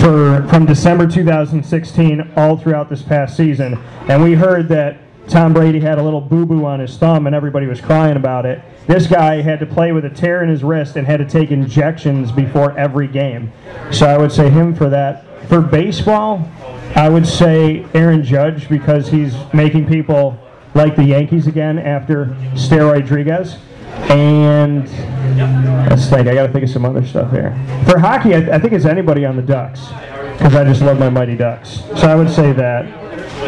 for 0.00 0.46
from 0.48 0.66
December 0.66 1.06
2016 1.06 2.32
all 2.36 2.56
throughout 2.56 2.88
this 2.88 3.02
past 3.02 3.36
season, 3.36 3.78
and 4.08 4.22
we 4.22 4.34
heard 4.34 4.68
that 4.68 4.98
Tom 5.28 5.52
Brady 5.52 5.80
had 5.80 5.98
a 5.98 6.02
little 6.02 6.20
boo-boo 6.20 6.64
on 6.64 6.80
his 6.80 6.96
thumb 6.98 7.26
and 7.26 7.34
everybody 7.34 7.66
was 7.66 7.80
crying 7.80 8.16
about 8.16 8.44
it. 8.44 8.60
This 8.86 9.06
guy 9.06 9.40
had 9.40 9.60
to 9.60 9.66
play 9.66 9.92
with 9.92 10.04
a 10.04 10.10
tear 10.10 10.42
in 10.42 10.48
his 10.48 10.64
wrist 10.64 10.96
and 10.96 11.06
had 11.06 11.18
to 11.18 11.24
take 11.24 11.50
injections 11.50 12.32
before 12.32 12.76
every 12.76 13.06
game. 13.06 13.52
So 13.92 14.06
I 14.06 14.18
would 14.18 14.32
say 14.32 14.50
him 14.50 14.74
for 14.74 14.88
that. 14.88 15.24
For 15.48 15.60
baseball, 15.60 16.48
I 16.96 17.08
would 17.08 17.26
say 17.26 17.86
Aaron 17.94 18.24
Judge 18.24 18.68
because 18.68 19.08
he's 19.08 19.34
making 19.54 19.86
people 19.86 20.38
like 20.74 20.96
the 20.96 21.04
Yankees 21.04 21.46
again 21.46 21.78
after 21.78 22.26
steroid 22.54 23.02
Rodriguez. 23.02 23.56
And 24.10 24.88
let's 25.88 26.08
think. 26.08 26.28
I 26.28 26.34
got 26.34 26.46
to 26.46 26.52
think 26.52 26.64
of 26.64 26.70
some 26.70 26.84
other 26.84 27.06
stuff 27.06 27.30
here. 27.30 27.50
For 27.86 27.98
hockey, 27.98 28.34
I, 28.34 28.56
I 28.56 28.58
think 28.58 28.72
it's 28.72 28.84
anybody 28.84 29.24
on 29.24 29.36
the 29.36 29.42
Ducks 29.42 29.88
because 30.38 30.54
I 30.54 30.64
just 30.64 30.80
love 30.82 30.98
my 30.98 31.10
Mighty 31.10 31.36
Ducks. 31.36 31.82
So 31.96 32.08
I 32.08 32.14
would 32.14 32.30
say 32.30 32.52
that. 32.52 32.86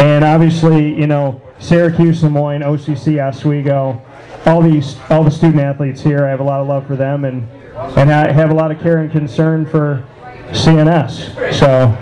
And 0.01 0.25
obviously, 0.25 0.95
you 0.95 1.07
know, 1.07 1.41
Syracuse, 1.59 2.23
Lemoyne, 2.23 2.61
OCC, 2.61 3.27
Oswego, 3.27 4.03
all 4.45 4.61
these, 4.61 4.97
all 5.09 5.25
the 5.25 5.31
student 5.31 5.61
athletes 5.61 6.03
here. 6.03 6.27
I 6.27 6.31
have 6.31 6.41
a 6.41 6.45
lot 6.45 6.61
of 6.61 6.69
love 6.69 6.87
for 6.87 6.97
them, 6.97 7.25
and 7.25 7.49
and 7.97 8.13
I 8.13 8.31
have 8.33 8.51
a 8.51 8.55
lot 8.55 8.71
of 8.71 8.81
care 8.81 8.99
and 8.99 9.11
concern 9.11 9.67
for 9.67 10.05
CNS. 10.51 11.55
So, 11.55 11.97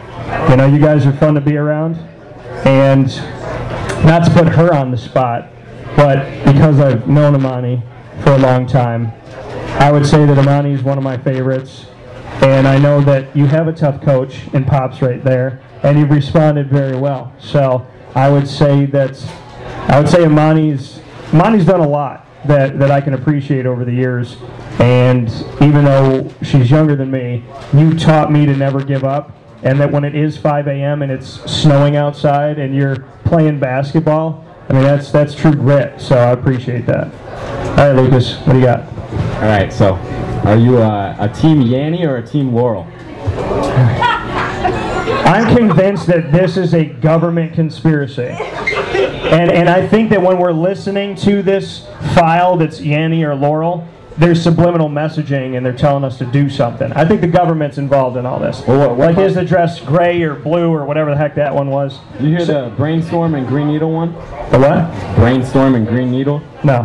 you 0.51 0.57
know, 0.57 0.67
you 0.67 0.79
guys 0.79 1.07
are 1.07 1.13
fun 1.13 1.35
to 1.35 1.41
be 1.41 1.57
around, 1.57 1.97
and 2.67 3.09
not 4.05 4.25
to 4.25 4.31
put 4.31 4.49
her 4.49 4.75
on 4.75 4.91
the 4.91 4.99
spot, 4.99 5.49
but 5.97 6.45
because 6.45 6.81
I've 6.81 7.09
known 7.09 7.35
Amani 7.35 7.83
for 8.23 8.33
a 8.33 8.39
long 8.39 8.67
time, 8.67 9.13
I 9.79 9.91
would 9.91 10.07
say 10.07 10.25
that 10.27 10.39
Amani 10.39 10.73
is 10.73 10.83
one 10.83 10.99
of 10.99 11.05
my 11.05 11.17
favorites. 11.17 11.87
And 12.43 12.67
I 12.67 12.79
know 12.79 13.01
that 13.03 13.35
you 13.37 13.47
have 13.47 13.69
a 13.69 13.73
tough 13.73 14.03
coach 14.03 14.49
in 14.53 14.65
Pops 14.65 15.01
right 15.01 15.23
there, 15.23 15.61
and 15.83 15.99
you've 15.99 16.11
responded 16.11 16.69
very 16.69 16.97
well. 16.97 17.33
So 17.39 17.87
I 18.15 18.29
would 18.29 18.49
say 18.49 18.87
that 18.87 19.23
I 19.89 20.01
would 20.01 20.09
say 20.09 20.25
Amani's 20.25 21.01
Amani's 21.33 21.65
done 21.65 21.81
a 21.81 21.89
lot 21.89 22.27
that, 22.45 22.79
that 22.79 22.91
I 22.91 23.01
can 23.01 23.15
appreciate 23.15 23.67
over 23.67 23.85
the 23.85 23.93
years. 23.93 24.37
And 24.79 25.31
even 25.61 25.85
though 25.85 26.33
she's 26.43 26.71
younger 26.71 26.97
than 26.97 27.11
me, 27.11 27.45
you 27.73 27.97
taught 27.99 28.31
me 28.33 28.45
to 28.47 28.57
never 28.57 28.83
give 28.85 29.05
up. 29.05 29.33
And 29.63 29.81
that 29.81 29.91
when 29.91 30.05
it 30.05 30.15
is 30.15 30.37
5 30.37 30.67
a.m. 30.69 31.03
and 31.03 31.13
it's 31.13 31.29
snowing 31.51 31.97
outside 31.97 32.59
and 32.59 32.75
you're 32.75 32.97
playing 33.25 33.61
basketball, 33.61 34.45
I 34.69 34.73
mean 34.73 34.83
that's 34.83 35.11
that's 35.11 35.35
true 35.35 35.53
grit. 35.53 36.01
So 36.01 36.17
I 36.17 36.31
appreciate 36.31 36.87
that. 36.87 37.13
All 37.71 37.77
right, 37.77 37.93
Lucas, 37.93 38.37
what 38.39 38.53
do 38.53 38.59
you 38.59 38.65
got? 38.65 38.87
All 39.37 39.49
right, 39.49 39.73
so 39.73 39.95
are 40.45 40.57
you 40.57 40.79
a, 40.79 41.17
a 41.19 41.29
team 41.29 41.63
Yanny 41.63 42.07
or 42.07 42.17
a 42.17 42.27
team 42.27 42.55
Laurel? 42.55 42.87
I'm 45.25 45.57
convinced 45.57 46.07
that 46.09 46.33
this 46.33 46.57
is 46.57 46.75
a 46.75 46.85
government 46.85 47.55
conspiracy. 47.55 48.23
And, 48.23 49.51
and 49.51 49.69
I 49.69 49.87
think 49.87 50.11
that 50.11 50.21
when 50.21 50.39
we're 50.39 50.53
listening 50.53 51.15
to 51.17 51.43
this 51.43 51.87
file 52.15 52.57
that's 52.57 52.81
Yanny 52.81 53.25
or 53.25 53.35
Laurel, 53.35 53.89
there's 54.19 54.43
subliminal 54.43 54.89
messaging 54.89 55.57
and 55.57 55.65
they're 55.65 55.73
telling 55.73 56.05
us 56.05 56.19
to 56.19 56.27
do 56.27 56.49
something. 56.49 56.93
I 56.93 57.05
think 57.05 57.21
the 57.21 57.27
government's 57.27 57.79
involved 57.79 58.17
in 58.17 58.27
all 58.27 58.39
this. 58.39 58.67
like 58.69 59.17
his 59.17 59.37
address 59.37 59.81
gray 59.81 60.23
or 60.23 60.35
blue 60.35 60.71
or 60.71 60.85
whatever 60.85 61.11
the 61.11 61.17
heck 61.17 61.35
that 61.37 61.55
one 61.55 61.71
was. 61.71 61.99
Did 62.19 62.23
you 62.23 62.37
hear 62.37 62.45
the 62.45 62.73
brainstorm 62.77 63.35
and 63.35 63.47
Green 63.47 63.69
Needle 63.69 63.93
one? 63.93 64.13
The 64.51 64.59
what? 64.59 65.17
Brainstorm 65.17 65.75
and 65.75 65.87
Green 65.87 66.11
Needle? 66.11 66.43
No. 66.63 66.81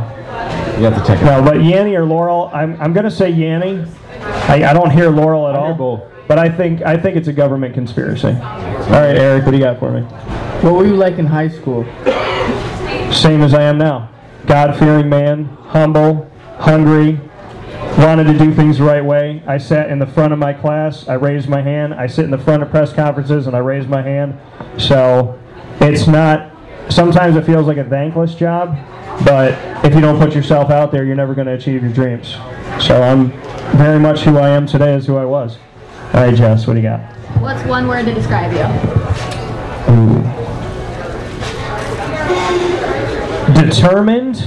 You 0.77 0.83
have 0.83 0.95
to 0.95 1.07
check 1.07 1.21
it 1.21 1.25
No, 1.25 1.31
out. 1.31 1.45
but 1.45 1.57
Yanny 1.57 1.97
or 1.97 2.05
Laurel, 2.05 2.49
I'm, 2.53 2.79
I'm 2.81 2.93
going 2.93 3.03
to 3.05 3.11
say 3.11 3.31
Yanny. 3.31 3.87
I, 4.49 4.69
I 4.69 4.73
don't 4.73 4.91
hear 4.91 5.09
Laurel 5.09 5.47
at 5.47 5.55
all. 5.55 6.09
But 6.27 6.39
I 6.39 6.49
think 6.49 6.81
I 6.81 6.97
think 6.97 7.15
it's 7.15 7.29
a 7.29 7.33
government 7.33 7.73
conspiracy. 7.73 8.27
All 8.27 8.33
right, 8.33 9.15
Eric, 9.15 9.45
what 9.45 9.51
do 9.51 9.57
you 9.57 9.63
got 9.63 9.79
for 9.79 9.91
me? 9.91 10.01
What 10.61 10.73
were 10.73 10.85
you 10.85 10.95
like 10.95 11.17
in 11.19 11.25
high 11.25 11.47
school? 11.47 11.83
Same 13.13 13.41
as 13.41 13.53
I 13.53 13.63
am 13.63 13.77
now. 13.77 14.09
God-fearing 14.45 15.07
man, 15.09 15.45
humble, 15.67 16.29
hungry, 16.59 17.19
wanted 17.97 18.25
to 18.25 18.37
do 18.37 18.53
things 18.53 18.77
the 18.77 18.83
right 18.83 19.03
way. 19.03 19.41
I 19.47 19.57
sat 19.57 19.89
in 19.89 19.99
the 19.99 20.05
front 20.05 20.33
of 20.33 20.39
my 20.39 20.53
class. 20.53 21.07
I 21.07 21.13
raised 21.13 21.49
my 21.49 21.61
hand. 21.61 21.93
I 21.93 22.07
sit 22.07 22.25
in 22.25 22.31
the 22.31 22.37
front 22.37 22.63
of 22.63 22.69
press 22.69 22.93
conferences 22.93 23.47
and 23.47 23.55
I 23.55 23.59
raise 23.59 23.87
my 23.87 24.01
hand. 24.01 24.39
So 24.77 25.39
it's 25.79 26.07
not. 26.07 26.53
Sometimes 26.89 27.35
it 27.35 27.45
feels 27.45 27.67
like 27.67 27.77
a 27.77 27.83
thankless 27.83 28.33
job, 28.33 28.77
but 29.25 29.53
if 29.83 29.93
you 29.93 29.99
don't 29.99 30.17
put 30.17 30.33
yourself 30.33 30.69
out 30.69 30.91
there, 30.91 31.03
you're 31.03 31.17
never 31.17 31.35
going 31.35 31.47
to 31.47 31.53
achieve 31.53 31.83
your 31.83 31.91
dreams. 31.91 32.37
So 32.79 33.01
I'm 33.03 33.31
very 33.77 33.99
much 33.99 34.21
who 34.21 34.37
I 34.37 34.49
am 34.49 34.65
today 34.65 34.95
is 34.95 35.05
who 35.05 35.17
I 35.17 35.25
was. 35.25 35.57
All 36.13 36.21
right, 36.21 36.33
Jess, 36.33 36.65
what 36.65 36.75
do 36.75 36.79
you 36.79 36.87
got? 36.87 37.01
What's 37.41 37.63
one 37.67 37.87
word 37.87 38.05
to 38.05 38.13
describe 38.13 38.53
you? 38.53 38.97
determined, 43.53 44.37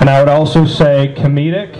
and 0.00 0.08
I 0.08 0.18
would 0.18 0.28
also 0.28 0.64
say 0.64 1.14
comedic, 1.16 1.76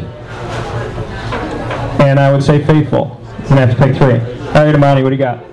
and 2.00 2.20
I 2.20 2.30
would 2.30 2.42
say 2.42 2.62
faithful. 2.64 3.20
I'm 3.38 3.48
gonna 3.48 3.66
have 3.66 3.76
to 3.76 3.82
pick 3.82 3.96
three. 3.96 4.20
All 4.48 4.64
right, 4.64 4.74
Amani, 4.74 5.02
what 5.02 5.10
do 5.10 5.16
you 5.16 5.22
got? 5.22 5.44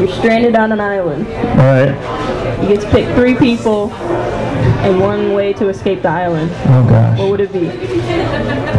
You're 0.00 0.10
stranded 0.12 0.56
on 0.56 0.72
an 0.72 0.80
island. 0.80 1.26
All 1.28 1.56
right. 1.56 2.62
You 2.62 2.68
get 2.68 2.80
to 2.80 2.90
pick 2.90 3.14
three 3.14 3.34
people 3.34 3.92
and 3.92 4.98
one 4.98 5.32
way 5.34 5.52
to 5.52 5.68
escape 5.68 6.02
the 6.02 6.08
island. 6.08 6.50
Oh 6.66 6.86
gosh. 6.88 7.18
What 7.18 7.30
would 7.30 7.40
it 7.40 7.52
be? 7.52 7.68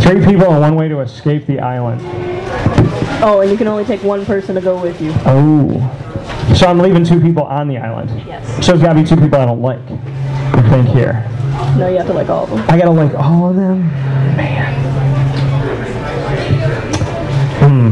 Three 0.01 0.25
people 0.25 0.51
and 0.51 0.61
one 0.61 0.75
way 0.75 0.89
to 0.89 0.99
escape 1.01 1.45
the 1.45 1.59
island. 1.59 2.01
Oh, 3.23 3.39
and 3.41 3.51
you 3.51 3.55
can 3.55 3.67
only 3.67 3.85
take 3.85 4.03
one 4.03 4.25
person 4.25 4.55
to 4.55 4.61
go 4.61 4.81
with 4.81 4.99
you. 5.01 5.13
Oh. 5.25 5.79
So 6.57 6.67
I'm 6.67 6.79
leaving 6.79 7.05
two 7.05 7.21
people 7.21 7.43
on 7.43 7.67
the 7.67 7.77
island. 7.77 8.09
Yes. 8.27 8.65
So 8.65 8.73
it's 8.73 8.81
gotta 8.81 8.99
be 8.99 9.07
two 9.07 9.15
people 9.15 9.39
I 9.39 9.45
don't 9.45 9.61
like. 9.61 9.79
I 10.73 10.81
here. 10.81 11.23
No, 11.77 11.87
you 11.87 11.97
have 11.97 12.07
to 12.07 12.13
like 12.13 12.29
all 12.29 12.45
of 12.45 12.49
them. 12.49 12.65
I 12.67 12.79
gotta 12.79 12.89
like 12.89 13.13
all 13.13 13.51
of 13.51 13.55
them. 13.55 13.85
Man. 14.35 14.73
Hmm. 17.59 17.91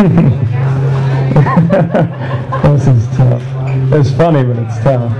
this 2.62 2.86
is 2.86 3.06
tough. 3.14 3.42
It's 3.92 4.10
funny, 4.10 4.42
but 4.42 4.58
it's 4.58 4.78
tough. 4.78 5.12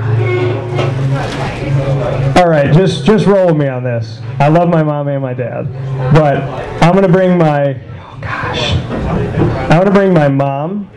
All 2.38 2.48
right, 2.48 2.72
just 2.72 3.04
just 3.04 3.26
roll 3.26 3.48
with 3.48 3.58
me 3.58 3.68
on 3.68 3.84
this. 3.84 4.22
I 4.38 4.48
love 4.48 4.70
my 4.70 4.82
mom 4.82 5.08
and 5.08 5.20
my 5.20 5.34
dad, 5.34 5.70
but 6.14 6.38
I'm 6.82 6.94
gonna 6.94 7.08
bring 7.08 7.36
my. 7.36 7.78
Oh 7.98 8.18
gosh. 8.22 8.76
I'm 8.76 9.78
gonna 9.78 9.90
bring 9.90 10.14
my 10.14 10.28
mom. 10.28 10.90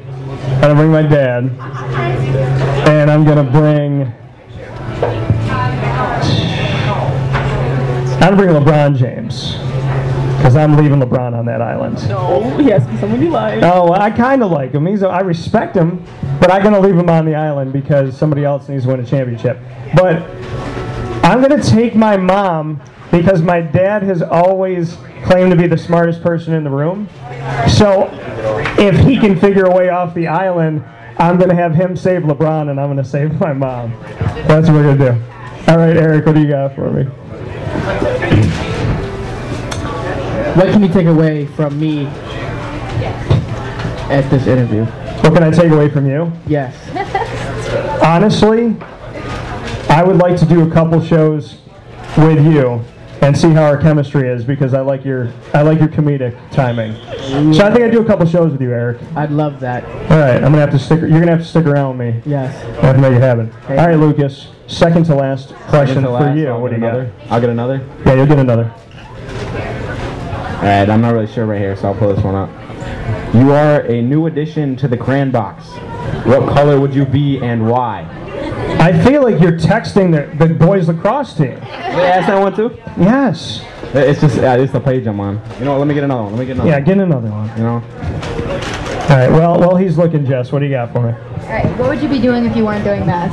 I'm 0.56 0.62
gonna 0.62 0.76
bring 0.76 0.92
my 0.92 1.02
dad, 1.02 1.50
and 2.88 3.12
I'm 3.12 3.26
gonna 3.26 3.44
bring. 3.44 4.14
I'm 8.22 8.36
gonna 8.36 8.38
bring 8.38 8.50
LeBron 8.50 8.96
James, 8.96 9.54
because 10.38 10.56
I'm 10.56 10.78
leaving 10.78 11.00
LeBron 11.00 11.38
on 11.38 11.46
that 11.46 11.62
island. 11.62 12.08
No, 12.08 12.58
he 12.58 12.70
has 12.70 12.86
to 12.86 12.92
be 12.92 12.98
someone 12.98 13.22
you 13.22 13.30
like. 13.30 13.62
Oh, 13.64 13.92
I 13.92 14.12
kind 14.12 14.42
of 14.44 14.52
like 14.52 14.72
him. 14.72 14.86
He's 14.86 15.02
a, 15.02 15.10
I 15.10 15.20
respect 15.20 15.76
him, 15.76 16.06
but 16.40 16.50
I'm 16.52 16.64
gonna 16.64 16.80
leave 16.80 16.96
him 16.98 17.10
on 17.10 17.26
the 17.26 17.36
island 17.36 17.74
because 17.74 18.18
somebody 18.18 18.46
else 18.46 18.70
needs 18.70 18.84
to 18.84 18.90
win 18.90 19.02
a 19.02 19.06
championship. 19.06 19.60
But 19.96 20.22
I'm 21.24 21.42
gonna 21.42 21.62
take 21.62 21.96
my 21.96 22.16
mom 22.16 22.82
because 23.12 23.42
my 23.42 23.62
dad 23.62 24.04
has 24.04 24.22
always 24.22 24.98
claimed 25.24 25.52
to 25.52 25.58
be 25.58 25.68
the 25.68 25.78
smartest 25.78 26.22
person 26.22 26.54
in 26.54 26.64
the 26.64 26.70
room. 26.70 27.08
So 27.68 28.10
if 28.78 28.98
he 29.06 29.18
can 29.20 29.40
figure 29.40 29.66
a 29.66 29.76
way 29.76 29.90
off 29.90 30.14
the 30.14 30.28
island, 30.28 30.84
I'm 31.18 31.38
gonna 31.38 31.56
have 31.56 31.76
him 31.76 31.96
save 31.96 32.24
LeBron, 32.24 32.70
and 32.70 32.80
I'm 32.80 32.90
gonna 32.90 33.04
save 33.04 33.40
my 33.40 33.54
mom. 33.54 33.94
That's 34.48 34.68
what 34.68 34.76
we're 34.76 34.96
gonna 34.96 35.14
do. 35.14 35.22
All 35.72 35.78
right, 35.78 35.96
Eric, 35.96 36.26
what 36.26 36.36
do 36.36 36.42
you 36.42 36.50
got 36.50 36.76
for 36.76 36.92
me? 36.92 37.04
What 40.56 40.68
can 40.72 40.84
you 40.84 40.90
take 40.90 41.08
away 41.08 41.46
from 41.48 41.80
me 41.80 42.06
at 44.10 44.30
this 44.30 44.46
interview? 44.48 44.86
What 44.86 45.34
can 45.34 45.44
I 45.44 45.50
take 45.52 45.72
away 45.72 45.90
from 45.90 46.08
you? 46.08 46.32
Yes. 46.46 46.76
Honestly, 48.04 48.76
I 49.90 50.04
would 50.04 50.18
like 50.18 50.38
to 50.40 50.46
do 50.46 50.68
a 50.68 50.72
couple 50.72 51.02
shows 51.04 51.58
with 52.18 52.46
you 52.46 52.84
and 53.24 53.38
see 53.38 53.50
how 53.52 53.64
our 53.64 53.78
chemistry 53.78 54.28
is 54.30 54.44
because 54.44 54.74
I 54.74 54.82
like 54.82 55.06
your 55.06 55.32
I 55.54 55.62
like 55.62 55.80
your 55.80 55.88
comedic 55.88 56.38
timing. 56.52 56.94
So 57.54 57.66
I 57.66 57.72
think 57.72 57.86
I'd 57.86 57.92
do 57.92 58.02
a 58.02 58.06
couple 58.06 58.26
shows 58.26 58.52
with 58.52 58.62
you, 58.62 58.72
Eric. 58.72 59.02
I'd 59.16 59.32
love 59.32 59.60
that. 59.62 59.86
All 60.12 60.18
right, 60.20 60.36
I'm 60.36 60.52
gonna 60.52 60.60
have 60.60 60.72
to 60.72 60.80
stick. 60.80 61.00
You're 61.00 61.10
gonna 61.20 61.32
have 61.32 61.40
to 61.40 61.46
stick 61.46 61.66
around 61.66 61.98
with 61.98 62.16
me. 62.16 62.22
Yes. 62.30 62.54
I 62.84 62.88
have 62.88 62.96
to 62.98 63.02
make 63.02 63.14
it 63.14 63.22
happen. 63.22 63.54
All 63.70 63.76
right, 63.88 63.96
Lucas. 63.96 64.50
Second 64.68 65.06
to 65.06 65.16
last 65.16 65.54
question 65.68 66.04
to 66.04 66.10
for 66.18 66.34
you. 66.36 66.50
I'll 66.50 66.62
What 66.62 66.72
do 66.72 66.78
you 66.78 66.84
another. 66.86 67.06
got? 67.20 67.32
I'll 67.32 67.42
get 67.42 67.50
another. 67.50 67.88
Yeah, 68.06 68.14
you'll 68.16 68.26
get 68.28 68.40
another. 68.40 68.74
All 68.74 70.70
right, 70.70 70.90
I'm 70.90 71.02
not 71.02 71.14
really 71.14 71.28
sure 71.28 71.46
right 71.46 71.60
here, 71.60 71.76
so 71.76 71.90
I'll 71.90 71.96
pull 71.96 72.14
this 72.14 72.24
one 72.24 72.36
up. 72.36 72.50
You 73.34 73.52
are 73.52 73.82
a 73.82 74.02
new 74.02 74.28
addition 74.28 74.76
to 74.78 74.88
the 74.88 74.98
Cran 74.98 75.32
Box. 75.32 75.66
What 76.26 76.48
color 76.54 76.80
would 76.80 76.94
you 76.94 77.06
be 77.06 77.40
and 77.40 77.68
why? 77.70 78.04
I 78.80 79.04
feel 79.06 79.24
like 79.24 79.42
you're 79.42 79.58
texting 79.58 80.12
the, 80.12 80.46
the 80.46 80.54
boys 80.54 80.88
lacrosse 80.88 81.34
team. 81.34 81.52
Yeah, 81.52 81.96
that's 81.96 82.28
that 82.28 82.40
one 82.40 82.56
too. 82.56 82.78
Yes. 82.98 83.64
It's 83.94 84.22
just 84.22 84.40
uh, 84.40 84.58
it's 84.60 84.74
the 84.74 84.80
page 84.80 85.06
I'm 85.06 85.20
on. 85.20 85.42
You 85.60 85.66
know, 85.66 85.72
what, 85.72 85.80
let 85.80 85.88
me 85.88 85.94
get 85.94 86.04
another 86.04 86.24
one. 86.24 86.34
Let 86.34 86.40
me 86.40 86.46
get 86.46 86.56
another. 86.56 86.70
Yeah, 86.70 86.76
one. 86.78 86.84
get 86.84 86.98
another 86.98 87.30
one. 87.30 87.58
You 87.58 87.64
know. 87.64 87.74
All 89.04 89.20
right. 89.20 89.30
Well, 89.30 89.60
well, 89.60 89.76
he's 89.76 89.98
looking, 89.98 90.26
Jess. 90.26 90.52
What 90.52 90.60
do 90.60 90.66
you 90.66 90.72
got 90.72 90.92
for 90.92 91.02
me? 91.02 91.14
All 91.44 91.50
right, 91.50 91.78
what 91.78 91.90
would 91.90 92.02
you 92.02 92.08
be 92.08 92.20
doing 92.20 92.46
if 92.46 92.56
you 92.56 92.66
weren't 92.66 92.86
doing 92.86 93.06
this? 93.06 93.32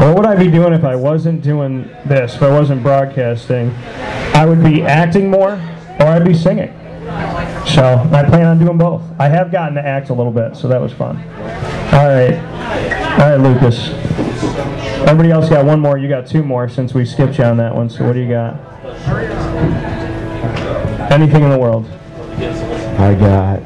What 0.00 0.16
would 0.16 0.26
I 0.26 0.34
be 0.34 0.50
doing 0.50 0.72
if 0.72 0.82
I 0.82 0.96
wasn't 0.96 1.40
doing 1.40 1.84
this? 2.04 2.34
If 2.34 2.42
I 2.42 2.50
wasn't 2.50 2.82
broadcasting, 2.82 3.70
I 4.34 4.44
would 4.44 4.62
be 4.62 4.82
acting 4.82 5.30
more, 5.30 5.52
or 6.00 6.06
I'd 6.06 6.24
be 6.24 6.34
singing. 6.34 6.74
So 7.64 8.08
I 8.12 8.24
plan 8.28 8.46
on 8.46 8.58
doing 8.58 8.76
both. 8.76 9.02
I 9.20 9.28
have 9.28 9.52
gotten 9.52 9.74
to 9.76 9.86
act 9.86 10.10
a 10.10 10.14
little 10.14 10.32
bit, 10.32 10.56
so 10.56 10.66
that 10.66 10.80
was 10.80 10.92
fun. 10.92 11.16
All 11.16 12.08
right, 12.08 12.34
all 13.20 13.30
right, 13.30 13.36
Lucas. 13.36 13.90
Everybody 15.06 15.30
else 15.30 15.48
got 15.48 15.64
one 15.64 15.80
more. 15.80 15.98
You 15.98 16.08
got 16.08 16.26
two 16.26 16.42
more 16.42 16.68
since 16.68 16.94
we 16.94 17.04
skipped 17.04 17.38
you 17.38 17.44
on 17.44 17.56
that 17.58 17.74
one. 17.74 17.90
So 17.90 18.06
what 18.06 18.14
do 18.14 18.20
you 18.20 18.28
got? 18.28 18.54
Anything 21.12 21.42
in 21.42 21.50
the 21.50 21.58
world? 21.58 21.86
I 22.98 23.14
got. 23.14 23.60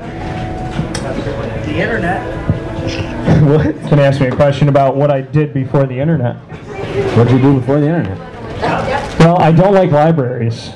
The 1.67 1.77
internet. 1.79 2.37
what? 3.43 3.75
Can 3.89 3.99
you 3.99 4.05
ask 4.05 4.21
me 4.21 4.29
a 4.29 4.35
question 4.35 4.69
about 4.69 4.97
what 4.97 5.11
I 5.11 5.21
did 5.21 5.53
before 5.53 5.87
the 5.87 5.99
internet? 5.99 6.37
What 7.17 7.29
did 7.29 7.35
you 7.35 7.43
do 7.43 7.61
before 7.61 7.81
the 7.81 7.87
internet? 7.87 8.19
Well, 9.21 9.39
I 9.39 9.53
don't 9.53 9.75
like 9.75 9.91
libraries, 9.91 10.71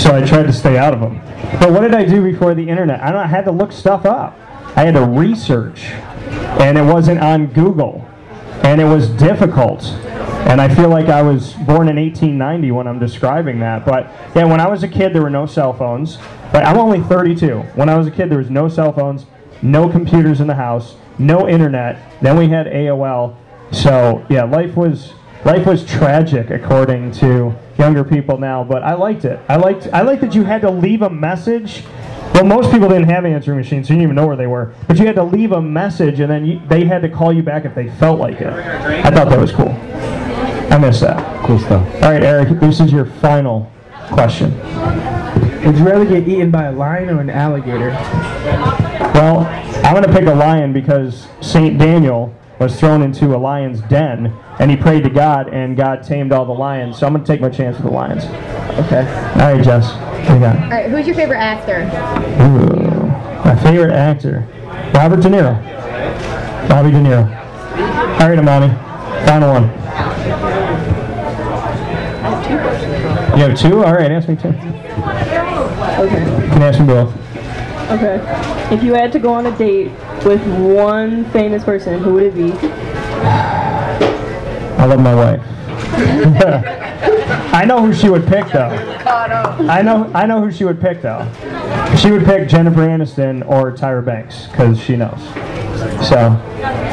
so 0.00 0.14
I 0.14 0.24
tried 0.24 0.44
to 0.44 0.52
stay 0.52 0.78
out 0.78 0.94
of 0.94 1.00
them. 1.00 1.20
But 1.60 1.72
what 1.72 1.80
did 1.80 1.94
I 1.94 2.04
do 2.04 2.22
before 2.22 2.54
the 2.54 2.68
internet? 2.68 3.00
I 3.00 3.10
don't. 3.10 3.20
I 3.20 3.26
had 3.26 3.44
to 3.46 3.50
look 3.50 3.72
stuff 3.72 4.06
up. 4.06 4.38
I 4.76 4.84
had 4.84 4.94
to 4.94 5.04
research, 5.04 5.86
and 6.60 6.78
it 6.78 6.84
wasn't 6.84 7.20
on 7.20 7.48
Google, 7.48 8.07
and 8.64 8.80
it 8.80 8.84
was 8.84 9.08
difficult. 9.10 9.84
And 10.48 10.60
I 10.60 10.74
feel 10.74 10.88
like 10.88 11.08
I 11.08 11.20
was 11.20 11.52
born 11.54 11.88
in 11.88 11.96
1890 11.96 12.70
when 12.70 12.86
I'm 12.86 12.98
describing 12.98 13.60
that. 13.60 13.84
But 13.84 14.06
yeah, 14.34 14.44
when 14.44 14.60
I 14.60 14.68
was 14.68 14.82
a 14.82 14.88
kid, 14.88 15.12
there 15.12 15.22
were 15.22 15.30
no 15.30 15.46
cell 15.46 15.72
phones. 15.72 16.16
But 16.52 16.64
I'm 16.64 16.78
only 16.78 17.00
32. 17.02 17.58
When 17.74 17.88
I 17.88 17.96
was 17.96 18.06
a 18.06 18.10
kid, 18.10 18.30
there 18.30 18.38
was 18.38 18.50
no 18.50 18.68
cell 18.68 18.92
phones, 18.92 19.26
no 19.60 19.88
computers 19.88 20.40
in 20.40 20.46
the 20.46 20.54
house, 20.54 20.96
no 21.18 21.48
internet. 21.48 22.00
Then 22.22 22.38
we 22.38 22.48
had 22.48 22.66
AOL. 22.66 23.36
So 23.72 24.24
yeah, 24.30 24.44
life 24.44 24.76
was 24.76 25.12
life 25.44 25.66
was 25.66 25.84
tragic 25.84 26.50
according 26.50 27.12
to 27.12 27.54
younger 27.78 28.04
people 28.04 28.38
now. 28.38 28.64
But 28.64 28.82
I 28.82 28.94
liked 28.94 29.24
it. 29.24 29.38
I 29.48 29.56
liked 29.56 29.88
I 29.92 30.02
liked 30.02 30.22
that 30.22 30.34
you 30.34 30.44
had 30.44 30.62
to 30.62 30.70
leave 30.70 31.02
a 31.02 31.10
message 31.10 31.84
Well, 32.34 32.44
most 32.44 32.70
people 32.70 32.88
didn't 32.88 33.08
have 33.08 33.24
answering 33.24 33.58
machines, 33.58 33.88
so 33.88 33.94
you 33.94 33.98
didn't 33.98 34.10
even 34.10 34.16
know 34.16 34.26
where 34.26 34.36
they 34.36 34.46
were. 34.46 34.74
But 34.86 34.98
you 34.98 35.06
had 35.06 35.16
to 35.16 35.24
leave 35.24 35.52
a 35.52 35.60
message, 35.60 36.20
and 36.20 36.30
then 36.30 36.44
you, 36.44 36.60
they 36.68 36.84
had 36.84 37.02
to 37.02 37.08
call 37.08 37.32
you 37.32 37.42
back 37.42 37.64
if 37.64 37.74
they 37.74 37.90
felt 37.90 38.20
like 38.20 38.40
it. 38.40 38.52
I 38.52 39.10
thought 39.10 39.28
that 39.28 39.38
was 39.38 39.52
cool. 39.52 39.70
I 40.70 40.78
missed 40.78 41.00
that. 41.00 41.44
Cool 41.44 41.58
stuff. 41.58 41.82
All 41.96 42.12
right, 42.12 42.22
Eric, 42.22 42.60
this 42.60 42.80
is 42.80 42.92
your 42.92 43.06
final 43.06 43.72
question. 44.10 44.56
Would 45.64 45.76
you 45.76 45.84
rather 45.84 46.04
get 46.04 46.28
eaten 46.28 46.50
by 46.50 46.64
a 46.64 46.72
lion 46.72 47.10
or 47.10 47.20
an 47.20 47.30
alligator? 47.30 47.90
Well, 49.14 49.40
I'm 49.84 49.94
going 49.94 50.04
to 50.04 50.12
pick 50.12 50.28
a 50.28 50.34
lion 50.34 50.72
because 50.72 51.26
St. 51.40 51.78
Daniel 51.78 52.34
was 52.58 52.78
thrown 52.78 53.02
into 53.02 53.34
a 53.34 53.38
lion's 53.38 53.80
den, 53.82 54.36
and 54.58 54.70
he 54.70 54.76
prayed 54.76 55.04
to 55.04 55.10
God, 55.10 55.48
and 55.52 55.76
God 55.76 56.02
tamed 56.02 56.32
all 56.32 56.44
the 56.44 56.52
lions. 56.52 56.98
So 56.98 57.06
I'm 57.06 57.12
going 57.12 57.24
to 57.24 57.32
take 57.32 57.40
my 57.40 57.48
chance 57.48 57.76
with 57.76 57.86
the 57.86 57.92
lions. 57.92 58.24
Okay. 58.86 59.06
All 59.40 59.54
right, 59.54 59.62
Jess. 59.64 59.92
What 59.94 60.34
you 60.34 60.40
got? 60.40 60.56
All 60.64 60.70
right, 60.70 60.90
who's 60.90 61.06
your 61.06 61.14
favorite 61.14 61.38
actor? 61.38 61.82
Ooh, 62.42 63.06
my 63.44 63.56
favorite 63.62 63.92
actor, 63.94 64.46
Robert 64.94 65.20
De 65.20 65.28
Niro. 65.28 66.68
Bobby 66.68 66.90
De 66.90 66.98
Niro. 66.98 67.24
All 68.20 68.28
right, 68.28 68.38
Amani. 68.38 68.68
Final 69.26 69.52
one. 69.52 69.64
You 73.38 73.44
have 73.44 73.58
two? 73.58 73.84
All 73.84 73.94
right, 73.94 74.10
ask 74.10 74.28
me 74.28 74.36
two. 74.36 74.48
You 74.48 74.54
Okay. 76.04 76.24
can 76.50 76.62
ask 76.62 76.80
me 76.80 76.86
both. 76.86 77.14
Okay. 77.90 78.20
If 78.74 78.82
you 78.82 78.92
had 78.92 79.12
to 79.12 79.18
go 79.18 79.32
on 79.32 79.46
a 79.46 79.56
date 79.56 79.90
with 80.24 80.42
one 80.60 81.24
famous 81.30 81.64
person, 81.64 81.98
who 81.98 82.14
would 82.14 82.24
it 82.24 82.34
be? 82.34 82.52
I 84.76 84.84
love 84.84 85.00
my 85.00 85.14
wife. 85.14 85.40
I 87.54 87.64
know 87.64 87.80
who 87.80 87.94
she 87.94 88.10
would 88.10 88.26
pick, 88.26 88.46
though. 88.52 88.68
I 88.68 89.80
know, 89.80 90.10
I 90.14 90.26
know 90.26 90.42
who 90.42 90.52
she 90.52 90.64
would 90.64 90.80
pick, 90.80 91.00
though. 91.00 91.26
She 91.98 92.10
would 92.10 92.26
pick 92.26 92.48
Jennifer 92.48 92.80
Aniston 92.80 93.48
or 93.48 93.72
Tyra 93.72 94.04
Banks 94.04 94.46
because 94.48 94.78
she 94.78 94.94
knows. 94.94 95.18
So, 96.06 96.38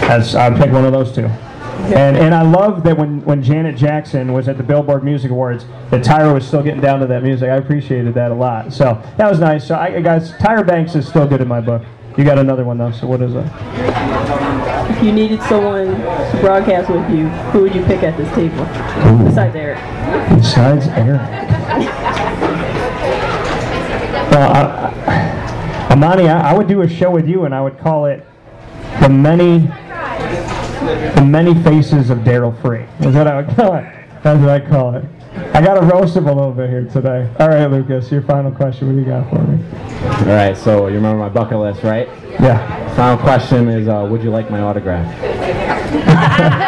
that's 0.07 0.33
I'd 0.33 0.55
pick 0.55 0.71
one 0.71 0.85
of 0.85 0.93
those 0.93 1.13
two. 1.13 1.29
And 1.93 2.17
and 2.17 2.33
I 2.33 2.41
love 2.41 2.83
that 2.83 2.97
when, 2.97 3.23
when 3.25 3.43
Janet 3.43 3.75
Jackson 3.75 4.33
was 4.33 4.47
at 4.47 4.57
the 4.57 4.63
Billboard 4.63 5.03
Music 5.03 5.31
Awards, 5.31 5.65
that 5.91 6.03
Tyra 6.03 6.33
was 6.33 6.47
still 6.47 6.63
getting 6.63 6.81
down 6.81 6.99
to 7.01 7.07
that 7.07 7.23
music. 7.23 7.49
I 7.49 7.55
appreciated 7.55 8.13
that 8.15 8.31
a 8.31 8.35
lot. 8.35 8.73
So 8.73 9.01
that 9.17 9.29
was 9.29 9.39
nice. 9.39 9.67
So 9.67 9.75
I 9.75 10.01
guys, 10.01 10.31
Tyra 10.33 10.65
Banks 10.65 10.95
is 10.95 11.07
still 11.07 11.27
good 11.27 11.41
in 11.41 11.47
my 11.47 11.61
book. 11.61 11.83
You 12.17 12.23
got 12.23 12.39
another 12.39 12.63
one 12.63 12.77
though. 12.77 12.91
So 12.91 13.07
what 13.07 13.21
is 13.21 13.35
it? 13.35 13.45
If 14.89 15.03
you 15.03 15.11
needed 15.11 15.41
someone 15.43 15.87
to 15.87 16.37
broadcast 16.41 16.89
with 16.89 17.09
you, 17.09 17.27
who 17.51 17.61
would 17.61 17.75
you 17.75 17.83
pick 17.85 18.03
at 18.03 18.15
this 18.17 18.33
table? 18.33 18.61
Ooh. 18.61 19.25
Besides 19.25 19.55
Eric. 19.55 19.79
Besides 20.37 20.87
Eric. 20.87 21.21
Well, 24.31 24.51
I, 24.51 25.87
Amani, 25.91 26.27
I, 26.27 26.51
I 26.51 26.53
would 26.57 26.67
do 26.67 26.81
a 26.81 26.87
show 26.87 27.09
with 27.09 27.27
you, 27.27 27.45
and 27.45 27.53
I 27.53 27.61
would 27.61 27.79
call 27.79 28.05
it 28.05 28.25
the 29.01 29.09
many, 29.09 29.69
the 30.85 31.25
many 31.25 31.53
faces 31.63 32.09
of 32.09 32.19
Daryl 32.19 32.59
Free. 32.61 32.85
Is 33.05 33.15
what 33.15 33.27
I 33.27 33.43
call 33.55 33.75
it. 33.75 33.85
That's 34.23 34.39
what 34.39 34.49
I 34.49 34.59
call 34.59 34.95
it. 34.95 35.05
I 35.53 35.61
got 35.61 35.79
to 35.79 35.85
roast 35.85 36.15
him 36.15 36.27
a 36.27 36.33
little 36.33 36.51
bit 36.51 36.69
here 36.69 36.85
today. 36.85 37.29
All 37.39 37.49
right, 37.49 37.67
Lucas, 37.67 38.11
your 38.11 38.21
final 38.21 38.51
question. 38.51 38.87
What 38.87 38.93
do 38.93 38.99
you 38.99 39.05
got 39.05 39.29
for 39.29 39.43
me? 39.43 39.63
All 40.29 40.35
right, 40.35 40.55
so 40.55 40.87
you 40.87 40.95
remember 40.95 41.19
my 41.19 41.29
bucket 41.29 41.57
list, 41.57 41.83
right? 41.83 42.07
Yeah. 42.39 42.95
Final 42.95 43.17
question 43.17 43.67
is, 43.67 43.87
uh, 43.87 44.07
would 44.09 44.23
you 44.23 44.29
like 44.29 44.49
my 44.49 44.61
autograph? 44.61 45.05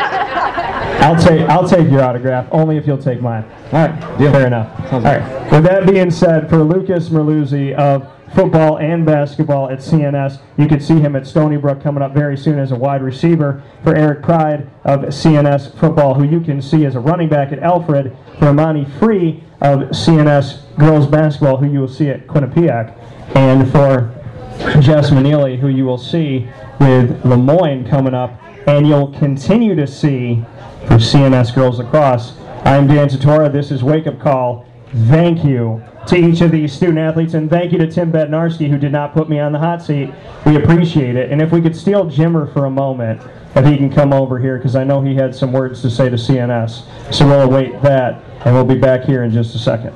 I'll 1.00 1.16
take 1.16 1.42
I'll 1.48 1.68
take 1.68 1.90
your 1.90 2.02
autograph 2.02 2.48
only 2.52 2.76
if 2.76 2.88
you'll 2.88 2.98
take 2.98 3.22
mine. 3.22 3.46
All 3.72 3.88
right, 3.88 4.18
deal. 4.18 4.32
Fair 4.32 4.48
enough. 4.48 4.90
Sounds 4.90 5.06
All 5.06 5.18
right. 5.18 5.52
With 5.52 5.64
that 5.64 5.86
being 5.88 6.12
said, 6.12 6.50
for 6.50 6.58
Lucas 6.58 7.10
Merluzzi 7.10 7.74
of 7.76 8.12
football 8.34 8.78
and 8.78 9.06
basketball 9.06 9.70
at 9.70 9.80
CNS, 9.80 10.40
you 10.58 10.68
can 10.68 10.80
see 10.80 11.00
him 11.00 11.16
at 11.16 11.26
Stony 11.26 11.58
Brook 11.58 11.82
coming 11.82 12.04
up 12.04 12.14
very 12.14 12.38
soon 12.38 12.60
as 12.60 12.72
a 12.72 12.76
wide 12.76 13.02
receiver. 13.02 13.64
For 13.84 13.96
Eric 13.96 14.24
Pride 14.24 14.70
of 14.84 15.02
CNS 15.02 15.78
football, 15.78 16.14
who 16.14 16.24
you 16.24 16.42
can 16.42 16.62
see 16.62 16.86
as 16.86 16.96
a 16.96 17.00
running 17.00 17.30
back 17.30 17.52
at 17.52 17.60
Alfred. 17.60 18.16
For 18.40 18.48
Amani 18.48 18.86
Free 19.00 19.44
of 19.62 19.80
CNS 19.90 20.78
girls 20.78 21.08
basketball, 21.08 21.58
who 21.58 21.66
you 21.72 21.80
will 21.80 21.88
see 21.88 22.10
at 22.10 22.28
Quinnipiac, 22.28 22.96
and 23.36 23.72
for 23.72 24.14
Jess 24.82 25.10
Manili, 25.12 25.60
who 25.60 25.68
you 25.68 25.86
will 25.86 25.98
see 25.98 26.48
with 26.80 27.24
Lemoyne 27.26 27.88
coming 27.88 28.14
up, 28.14 28.40
and 28.68 28.88
you'll 28.88 29.12
continue 29.14 29.76
to 29.76 29.88
see 29.88 30.44
for 30.88 30.96
CNS 30.96 31.56
Girls 31.56 31.80
Lacrosse. 31.80 32.34
I'm 32.64 32.88
Dan 32.88 33.08
Tortora. 33.08 33.52
This 33.52 33.72
is 33.72 33.84
Wake 33.84 34.08
Up 34.08 34.20
Call. 34.20 34.67
Thank 34.92 35.44
you 35.44 35.84
to 36.08 36.16
each 36.16 36.42
of 36.42 36.52
these 36.52 36.72
student 36.72 37.00
athletes, 37.00 37.34
and 37.34 37.50
thank 37.50 37.74
you 37.74 37.78
to 37.80 37.92
Tim 37.92 38.12
Bednarski, 38.12 38.70
who 38.70 38.78
did 38.78 38.92
not 38.92 39.14
put 39.14 39.30
me 39.30 39.40
on 39.40 39.52
the 39.52 39.60
hot 39.60 39.82
seat. 39.82 40.10
We 40.46 40.56
appreciate 40.56 41.16
it. 41.16 41.32
And 41.32 41.42
if 41.42 41.52
we 41.52 41.62
could 41.62 41.76
steal 41.76 42.06
Jimmer 42.06 42.52
for 42.54 42.66
a 42.66 42.70
moment, 42.70 43.22
if 43.56 43.66
he 43.66 43.76
can 43.76 43.92
come 43.92 44.14
over 44.14 44.40
here, 44.40 44.58
because 44.58 44.76
I 44.76 44.84
know 44.84 45.02
he 45.02 45.16
had 45.16 45.36
some 45.36 45.52
words 45.52 45.82
to 45.82 45.90
say 45.90 46.10
to 46.10 46.16
CNS. 46.16 47.14
So 47.14 47.28
we'll 47.28 47.42
await 47.42 47.82
that, 47.82 48.24
and 48.46 48.56
we'll 48.56 48.64
be 48.64 48.78
back 48.78 49.04
here 49.04 49.24
in 49.24 49.32
just 49.32 49.56
a 49.56 49.60
second. 49.60 49.94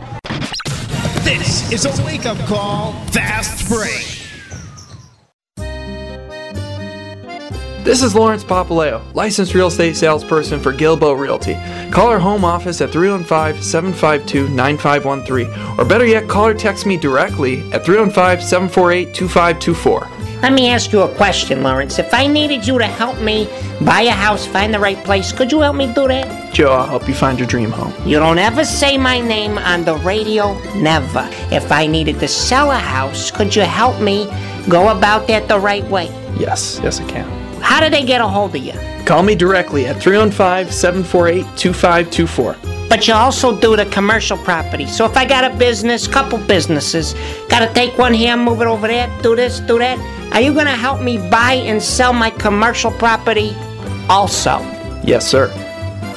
This 1.23 1.71
is 1.71 1.85
a 1.85 2.05
wake 2.05 2.25
up 2.25 2.37
call. 2.39 2.93
Fast 3.11 3.69
break. 3.69 4.10
This 7.91 8.03
is 8.03 8.15
Lawrence 8.15 8.45
Papaleo, 8.45 9.03
licensed 9.13 9.53
real 9.53 9.67
estate 9.67 9.97
salesperson 9.97 10.61
for 10.61 10.71
Gilbo 10.71 11.13
Realty. 11.13 11.55
Call 11.91 12.07
our 12.07 12.19
home 12.19 12.45
office 12.45 12.79
at 12.79 12.89
315 12.89 13.61
752 13.61 14.47
9513, 14.47 15.77
or 15.77 15.83
better 15.83 16.05
yet, 16.05 16.29
call 16.29 16.47
or 16.47 16.53
text 16.53 16.85
me 16.85 16.95
directly 16.95 17.69
at 17.73 17.83
315 17.83 18.47
748 18.47 19.13
2524. 19.13 20.07
Let 20.41 20.53
me 20.53 20.69
ask 20.69 20.93
you 20.93 21.01
a 21.01 21.13
question, 21.15 21.63
Lawrence. 21.63 21.99
If 21.99 22.13
I 22.13 22.27
needed 22.27 22.65
you 22.65 22.79
to 22.79 22.85
help 22.85 23.19
me 23.19 23.49
buy 23.81 24.03
a 24.03 24.11
house, 24.11 24.45
find 24.45 24.73
the 24.73 24.79
right 24.79 25.03
place, 25.03 25.33
could 25.33 25.51
you 25.51 25.59
help 25.59 25.75
me 25.75 25.93
do 25.93 26.07
that? 26.07 26.53
Joe, 26.53 26.71
I'll 26.71 26.87
help 26.87 27.09
you 27.09 27.13
find 27.13 27.37
your 27.37 27.47
dream 27.49 27.71
home. 27.71 27.93
You 28.07 28.19
don't 28.19 28.39
ever 28.39 28.63
say 28.63 28.97
my 28.97 29.19
name 29.19 29.57
on 29.57 29.83
the 29.83 29.97
radio, 29.97 30.57
never. 30.75 31.27
If 31.53 31.73
I 31.73 31.87
needed 31.87 32.21
to 32.21 32.29
sell 32.29 32.71
a 32.71 32.77
house, 32.77 33.31
could 33.31 33.53
you 33.53 33.63
help 33.63 34.01
me 34.01 34.29
go 34.69 34.97
about 34.97 35.27
that 35.27 35.49
the 35.49 35.59
right 35.59 35.83
way? 35.87 36.05
Yes, 36.39 36.79
yes, 36.81 37.01
I 37.01 37.09
can. 37.09 37.40
How 37.61 37.79
do 37.79 37.89
they 37.89 38.03
get 38.03 38.21
a 38.21 38.27
hold 38.27 38.55
of 38.55 38.63
you? 38.63 38.73
Call 39.05 39.23
me 39.23 39.35
directly 39.35 39.85
at 39.87 40.01
315 40.01 40.71
748 40.71 41.45
2524. 41.57 42.55
But 42.89 43.07
you 43.07 43.13
also 43.13 43.57
do 43.57 43.75
the 43.77 43.85
commercial 43.85 44.37
property. 44.37 44.85
So 44.85 45.05
if 45.05 45.15
I 45.15 45.25
got 45.25 45.49
a 45.49 45.55
business, 45.55 46.07
couple 46.07 46.37
businesses, 46.39 47.15
gotta 47.47 47.73
take 47.73 47.97
one 47.97 48.13
here, 48.13 48.35
move 48.35 48.61
it 48.61 48.67
over 48.67 48.87
there, 48.87 49.09
do 49.21 49.35
this, 49.35 49.59
do 49.61 49.79
that. 49.79 49.97
Are 50.33 50.41
you 50.41 50.53
gonna 50.53 50.75
help 50.75 51.01
me 51.01 51.17
buy 51.29 51.53
and 51.53 51.81
sell 51.81 52.13
my 52.13 52.29
commercial 52.31 52.91
property 52.91 53.55
also? 54.09 54.59
Yes, 55.03 55.25
sir. 55.25 55.49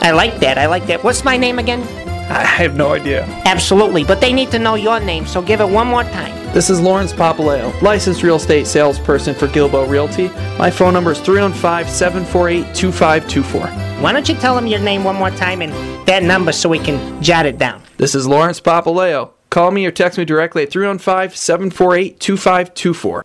I 0.00 0.10
like 0.10 0.40
that. 0.40 0.58
I 0.58 0.66
like 0.66 0.86
that. 0.86 1.02
What's 1.04 1.24
my 1.24 1.36
name 1.36 1.58
again? 1.58 1.82
I 2.28 2.44
have 2.44 2.74
no 2.74 2.92
idea. 2.92 3.24
Absolutely, 3.44 4.04
but 4.04 4.20
they 4.20 4.32
need 4.32 4.50
to 4.50 4.58
know 4.58 4.74
your 4.74 5.00
name, 5.00 5.26
so 5.26 5.42
give 5.42 5.60
it 5.60 5.68
one 5.68 5.86
more 5.86 6.04
time. 6.04 6.34
This 6.54 6.70
is 6.70 6.80
Lawrence 6.80 7.12
Papaleo, 7.12 7.80
licensed 7.82 8.22
real 8.22 8.36
estate 8.36 8.66
salesperson 8.66 9.34
for 9.34 9.48
Gilbo 9.48 9.88
Realty. 9.88 10.28
My 10.58 10.70
phone 10.70 10.92
number 10.94 11.12
is 11.12 11.20
315 11.20 11.92
748 11.92 12.74
2524. 12.74 13.66
Why 14.00 14.12
don't 14.12 14.28
you 14.28 14.34
tell 14.36 14.54
them 14.54 14.66
your 14.66 14.80
name 14.80 15.04
one 15.04 15.16
more 15.16 15.30
time 15.30 15.62
and 15.62 15.72
that 16.06 16.22
number 16.22 16.52
so 16.52 16.68
we 16.68 16.78
can 16.78 17.22
jot 17.22 17.46
it 17.46 17.58
down? 17.58 17.82
This 17.96 18.14
is 18.14 18.26
Lawrence 18.26 18.60
Papaleo. 18.60 19.32
Call 19.50 19.70
me 19.70 19.86
or 19.86 19.90
text 19.90 20.18
me 20.18 20.24
directly 20.24 20.64
at 20.64 20.70
315 20.70 21.36
748 21.36 22.20
2524. 22.20 23.24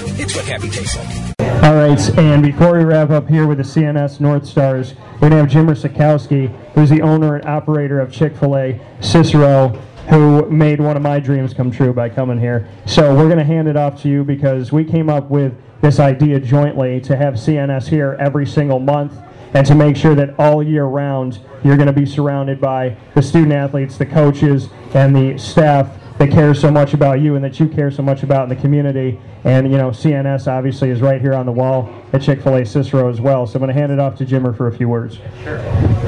It's 0.00 0.34
what 0.36 0.44
happy 0.44 0.68
tastes 0.68 0.96
like. 0.96 1.64
All 1.64 1.74
right, 1.74 2.18
and 2.18 2.42
before 2.42 2.78
we 2.78 2.84
wrap 2.84 3.10
up 3.10 3.28
here 3.28 3.46
with 3.46 3.58
the 3.58 3.64
CNS 3.64 4.20
North 4.20 4.46
Stars, 4.46 4.94
we're 5.14 5.28
going 5.28 5.32
to 5.32 5.36
have 5.38 5.48
Jimmer 5.48 5.76
Sikowski, 5.76 6.54
who's 6.74 6.88
the 6.88 7.02
owner 7.02 7.34
and 7.34 7.44
operator 7.44 7.98
of 7.98 8.12
Chick 8.12 8.36
fil 8.36 8.56
A 8.56 8.80
Cicero, 9.00 9.70
who 10.08 10.48
made 10.50 10.80
one 10.80 10.96
of 10.96 11.02
my 11.02 11.18
dreams 11.18 11.52
come 11.52 11.70
true 11.70 11.92
by 11.92 12.08
coming 12.08 12.38
here. 12.38 12.68
So 12.86 13.12
we're 13.14 13.26
going 13.26 13.38
to 13.38 13.44
hand 13.44 13.66
it 13.66 13.76
off 13.76 14.00
to 14.02 14.08
you 14.08 14.22
because 14.22 14.70
we 14.70 14.84
came 14.84 15.10
up 15.10 15.30
with 15.30 15.52
this 15.80 15.98
idea 15.98 16.38
jointly 16.38 17.00
to 17.00 17.16
have 17.16 17.34
CNS 17.34 17.88
here 17.88 18.16
every 18.20 18.46
single 18.46 18.78
month 18.78 19.14
and 19.54 19.66
to 19.66 19.74
make 19.74 19.96
sure 19.96 20.14
that 20.14 20.38
all 20.38 20.62
year 20.62 20.84
round 20.84 21.40
you're 21.64 21.76
going 21.76 21.86
to 21.88 21.92
be 21.92 22.06
surrounded 22.06 22.60
by 22.60 22.96
the 23.14 23.22
student 23.22 23.52
athletes, 23.52 23.98
the 23.98 24.06
coaches, 24.06 24.68
and 24.94 25.14
the 25.14 25.36
staff 25.38 25.90
that 26.18 26.30
cares 26.32 26.60
so 26.60 26.70
much 26.70 26.94
about 26.94 27.20
you 27.20 27.36
and 27.36 27.44
that 27.44 27.58
you 27.60 27.68
care 27.68 27.90
so 27.90 28.02
much 28.02 28.22
about 28.22 28.44
in 28.44 28.48
the 28.48 28.60
community. 28.60 29.18
And, 29.44 29.70
you 29.70 29.78
know, 29.78 29.90
CNS 29.90 30.48
obviously 30.48 30.90
is 30.90 31.00
right 31.00 31.20
here 31.20 31.32
on 31.32 31.46
the 31.46 31.52
wall 31.52 31.88
at 32.12 32.22
Chick 32.22 32.42
fil 32.42 32.56
A 32.56 32.66
Cicero 32.66 33.08
as 33.08 33.20
well. 33.20 33.46
So 33.46 33.54
I'm 33.54 33.60
going 33.60 33.72
to 33.72 33.80
hand 33.80 33.92
it 33.92 34.00
off 34.00 34.16
to 34.16 34.26
Jimmer 34.26 34.56
for 34.56 34.66
a 34.66 34.76
few 34.76 34.88
words. 34.88 35.18
Sure. 35.44 35.58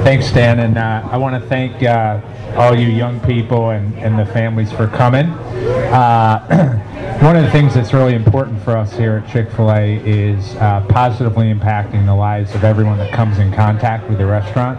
Thanks, 0.03 0.31
Dan, 0.31 0.59
and 0.59 0.77
uh, 0.77 1.07
I 1.09 1.17
want 1.17 1.41
to 1.41 1.49
thank 1.49 1.81
uh, 1.83 2.21
all 2.57 2.77
you 2.77 2.87
young 2.89 3.21
people 3.21 3.69
and, 3.69 3.97
and 3.99 4.19
the 4.19 4.25
families 4.25 4.71
for 4.71 4.87
coming. 4.87 5.27
Uh, 5.27 7.19
one 7.23 7.37
of 7.37 7.43
the 7.45 7.51
things 7.51 7.73
that's 7.73 7.93
really 7.93 8.13
important 8.13 8.61
for 8.63 8.75
us 8.75 8.91
here 8.97 9.23
at 9.23 9.31
Chick-fil-A 9.31 9.97
is 9.99 10.55
uh, 10.55 10.85
positively 10.89 11.53
impacting 11.53 12.05
the 12.05 12.15
lives 12.15 12.53
of 12.53 12.65
everyone 12.65 12.97
that 12.97 13.13
comes 13.13 13.39
in 13.39 13.53
contact 13.53 14.09
with 14.09 14.17
the 14.17 14.25
restaurant, 14.25 14.77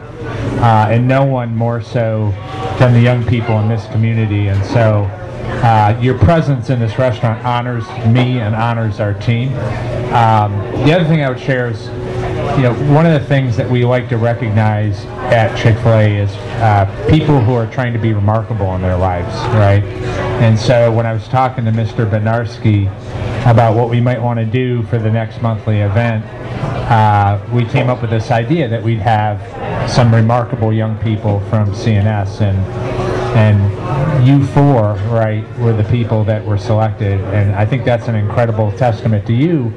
uh, 0.60 0.88
and 0.90 1.08
no 1.08 1.24
one 1.24 1.56
more 1.56 1.80
so 1.80 2.30
than 2.78 2.92
the 2.92 3.00
young 3.00 3.24
people 3.26 3.58
in 3.60 3.68
this 3.68 3.86
community. 3.86 4.48
And 4.48 4.62
so 4.66 5.10
uh, 5.62 5.98
your 6.00 6.18
presence 6.18 6.70
in 6.70 6.80
this 6.80 6.98
restaurant 6.98 7.44
honors 7.44 7.86
me 8.06 8.40
and 8.40 8.54
honors 8.54 9.00
our 9.00 9.14
team. 9.14 9.48
Um, 10.12 10.52
the 10.84 10.94
other 10.94 11.04
thing 11.04 11.22
I 11.22 11.28
would 11.28 11.40
share 11.40 11.68
is 11.68 11.88
you 12.56 12.64
know, 12.64 12.74
one 12.92 13.06
of 13.06 13.18
the 13.18 13.26
things 13.26 13.56
that 13.56 13.70
we 13.70 13.84
like 13.84 14.08
to 14.10 14.18
recognize 14.18 15.06
at 15.32 15.56
Chick-fil-A 15.56 16.18
is 16.18 16.30
uh, 16.30 17.06
people 17.08 17.40
who 17.40 17.54
are 17.54 17.66
trying 17.66 17.92
to 17.94 17.98
be 17.98 18.12
remarkable 18.12 18.74
in 18.74 18.82
their 18.82 18.96
lives, 18.96 19.34
right? 19.54 19.82
And 20.42 20.58
so 20.58 20.92
when 20.92 21.06
I 21.06 21.14
was 21.14 21.26
talking 21.28 21.64
to 21.64 21.70
Mr. 21.70 22.08
Bednarski 22.08 22.88
about 23.50 23.74
what 23.74 23.88
we 23.88 24.00
might 24.00 24.20
want 24.20 24.38
to 24.38 24.44
do 24.44 24.82
for 24.84 24.98
the 24.98 25.10
next 25.10 25.40
monthly 25.40 25.80
event, 25.80 26.24
uh, 26.90 27.40
we 27.52 27.64
came 27.64 27.88
up 27.88 28.02
with 28.02 28.10
this 28.10 28.30
idea 28.30 28.68
that 28.68 28.82
we'd 28.82 28.98
have 28.98 29.40
some 29.90 30.14
remarkable 30.14 30.72
young 30.72 30.98
people 30.98 31.40
from 31.48 31.70
CNS 31.72 32.42
and 32.42 33.11
and 33.34 34.26
you 34.26 34.46
four, 34.48 34.94
right, 35.10 35.44
were 35.58 35.72
the 35.72 35.84
people 35.84 36.22
that 36.24 36.44
were 36.44 36.58
selected, 36.58 37.20
and 37.20 37.54
I 37.54 37.64
think 37.64 37.84
that's 37.84 38.08
an 38.08 38.14
incredible 38.14 38.70
testament 38.72 39.26
to 39.26 39.32
you. 39.32 39.72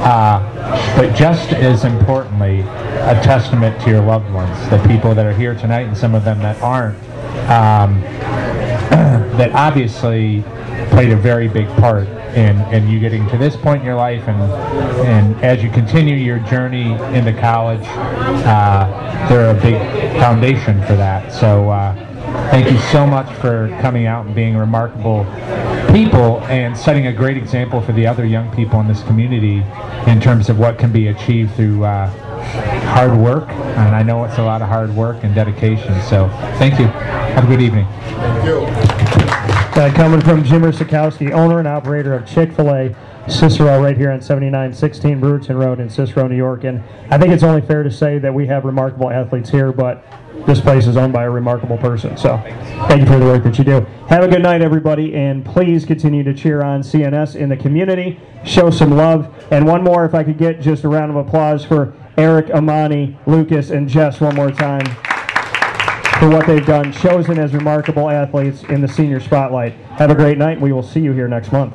Uh, 0.00 0.96
but 0.96 1.14
just 1.14 1.52
as 1.52 1.84
importantly, 1.84 2.60
a 2.60 3.20
testament 3.22 3.80
to 3.82 3.90
your 3.90 4.02
loved 4.02 4.32
ones, 4.32 4.58
the 4.70 4.78
people 4.88 5.14
that 5.14 5.26
are 5.26 5.32
here 5.32 5.54
tonight, 5.54 5.82
and 5.82 5.96
some 5.96 6.14
of 6.14 6.24
them 6.24 6.38
that 6.40 6.60
aren't, 6.62 6.96
um, 7.50 8.00
that 9.36 9.52
obviously 9.52 10.42
played 10.90 11.10
a 11.10 11.16
very 11.16 11.48
big 11.48 11.68
part 11.76 12.08
in, 12.34 12.58
in 12.72 12.88
you 12.88 12.98
getting 12.98 13.28
to 13.28 13.38
this 13.38 13.56
point 13.56 13.80
in 13.80 13.86
your 13.86 13.96
life, 13.96 14.26
and 14.26 14.40
and 15.06 15.44
as 15.44 15.62
you 15.62 15.70
continue 15.70 16.16
your 16.16 16.38
journey 16.40 16.92
into 17.16 17.32
college, 17.32 17.84
uh, 17.84 19.28
they're 19.28 19.50
a 19.56 19.60
big 19.60 19.76
foundation 20.18 20.80
for 20.82 20.96
that. 20.96 21.32
So. 21.32 21.70
Uh, 21.70 22.02
Thank 22.50 22.70
you 22.70 22.78
so 22.90 23.06
much 23.06 23.30
for 23.36 23.68
coming 23.80 24.06
out 24.06 24.26
and 24.26 24.34
being 24.34 24.56
remarkable 24.56 25.24
people 25.92 26.40
and 26.42 26.76
setting 26.76 27.06
a 27.06 27.12
great 27.12 27.36
example 27.36 27.80
for 27.80 27.92
the 27.92 28.06
other 28.06 28.26
young 28.26 28.54
people 28.54 28.80
in 28.80 28.88
this 28.88 29.02
community 29.04 29.64
in 30.10 30.20
terms 30.20 30.48
of 30.48 30.58
what 30.58 30.78
can 30.78 30.92
be 30.92 31.08
achieved 31.08 31.54
through 31.54 31.84
uh, 31.84 32.06
hard 32.88 33.16
work. 33.18 33.48
And 33.48 33.94
I 33.96 34.02
know 34.02 34.24
it's 34.24 34.38
a 34.38 34.42
lot 34.42 34.62
of 34.62 34.68
hard 34.68 34.94
work 34.94 35.22
and 35.24 35.34
dedication. 35.34 36.00
So 36.02 36.28
thank 36.58 36.78
you. 36.78 36.86
Have 36.86 37.44
a 37.44 37.46
good 37.46 37.62
evening. 37.62 37.86
Thank 38.02 38.44
you. 38.44 38.66
Uh, 39.76 39.92
coming 39.94 40.22
from 40.22 40.42
Jimmer 40.42 40.72
Sikowski, 40.72 41.32
owner 41.32 41.58
and 41.58 41.68
operator 41.68 42.14
of 42.14 42.26
Chick-fil-A 42.26 42.94
Cicero 43.28 43.82
right 43.82 43.96
here 43.96 44.12
on 44.12 44.20
7916 44.20 45.20
Brewerton 45.20 45.58
Road 45.58 45.80
in 45.80 45.90
Cicero, 45.90 46.28
New 46.28 46.36
York. 46.36 46.64
And 46.64 46.82
I 47.10 47.18
think 47.18 47.32
it's 47.32 47.42
only 47.42 47.60
fair 47.60 47.82
to 47.82 47.90
say 47.90 48.18
that 48.18 48.32
we 48.32 48.46
have 48.46 48.64
remarkable 48.64 49.10
athletes 49.10 49.50
here, 49.50 49.72
but 49.72 50.04
this 50.46 50.60
place 50.60 50.86
is 50.86 50.96
owned 50.96 51.12
by 51.12 51.24
a 51.24 51.30
remarkable 51.30 51.76
person. 51.76 52.16
So 52.16 52.36
thank 52.88 53.00
you 53.00 53.06
for 53.06 53.18
the 53.18 53.24
work 53.24 53.42
that 53.42 53.58
you 53.58 53.64
do. 53.64 53.80
Have 54.08 54.22
a 54.22 54.28
good 54.28 54.42
night, 54.42 54.62
everybody, 54.62 55.14
and 55.14 55.44
please 55.44 55.84
continue 55.84 56.22
to 56.22 56.32
cheer 56.32 56.62
on 56.62 56.82
CNS 56.82 57.34
in 57.34 57.48
the 57.48 57.56
community. 57.56 58.20
Show 58.44 58.70
some 58.70 58.92
love. 58.92 59.34
And 59.50 59.66
one 59.66 59.82
more, 59.82 60.04
if 60.04 60.14
I 60.14 60.22
could 60.22 60.38
get 60.38 60.60
just 60.60 60.84
a 60.84 60.88
round 60.88 61.10
of 61.10 61.16
applause 61.16 61.64
for 61.64 61.94
Eric, 62.16 62.50
Amani, 62.50 63.18
Lucas, 63.26 63.70
and 63.70 63.88
Jess 63.88 64.20
one 64.20 64.36
more 64.36 64.52
time 64.52 64.86
for 66.20 66.30
what 66.30 66.46
they've 66.46 66.64
done, 66.64 66.92
chosen 66.92 67.38
as 67.38 67.52
remarkable 67.52 68.08
athletes 68.08 68.62
in 68.64 68.80
the 68.80 68.88
senior 68.88 69.20
spotlight. 69.20 69.74
Have 69.98 70.10
a 70.10 70.14
great 70.14 70.38
night. 70.38 70.60
We 70.60 70.72
will 70.72 70.82
see 70.82 71.00
you 71.00 71.12
here 71.12 71.28
next 71.28 71.52
month. 71.52 71.74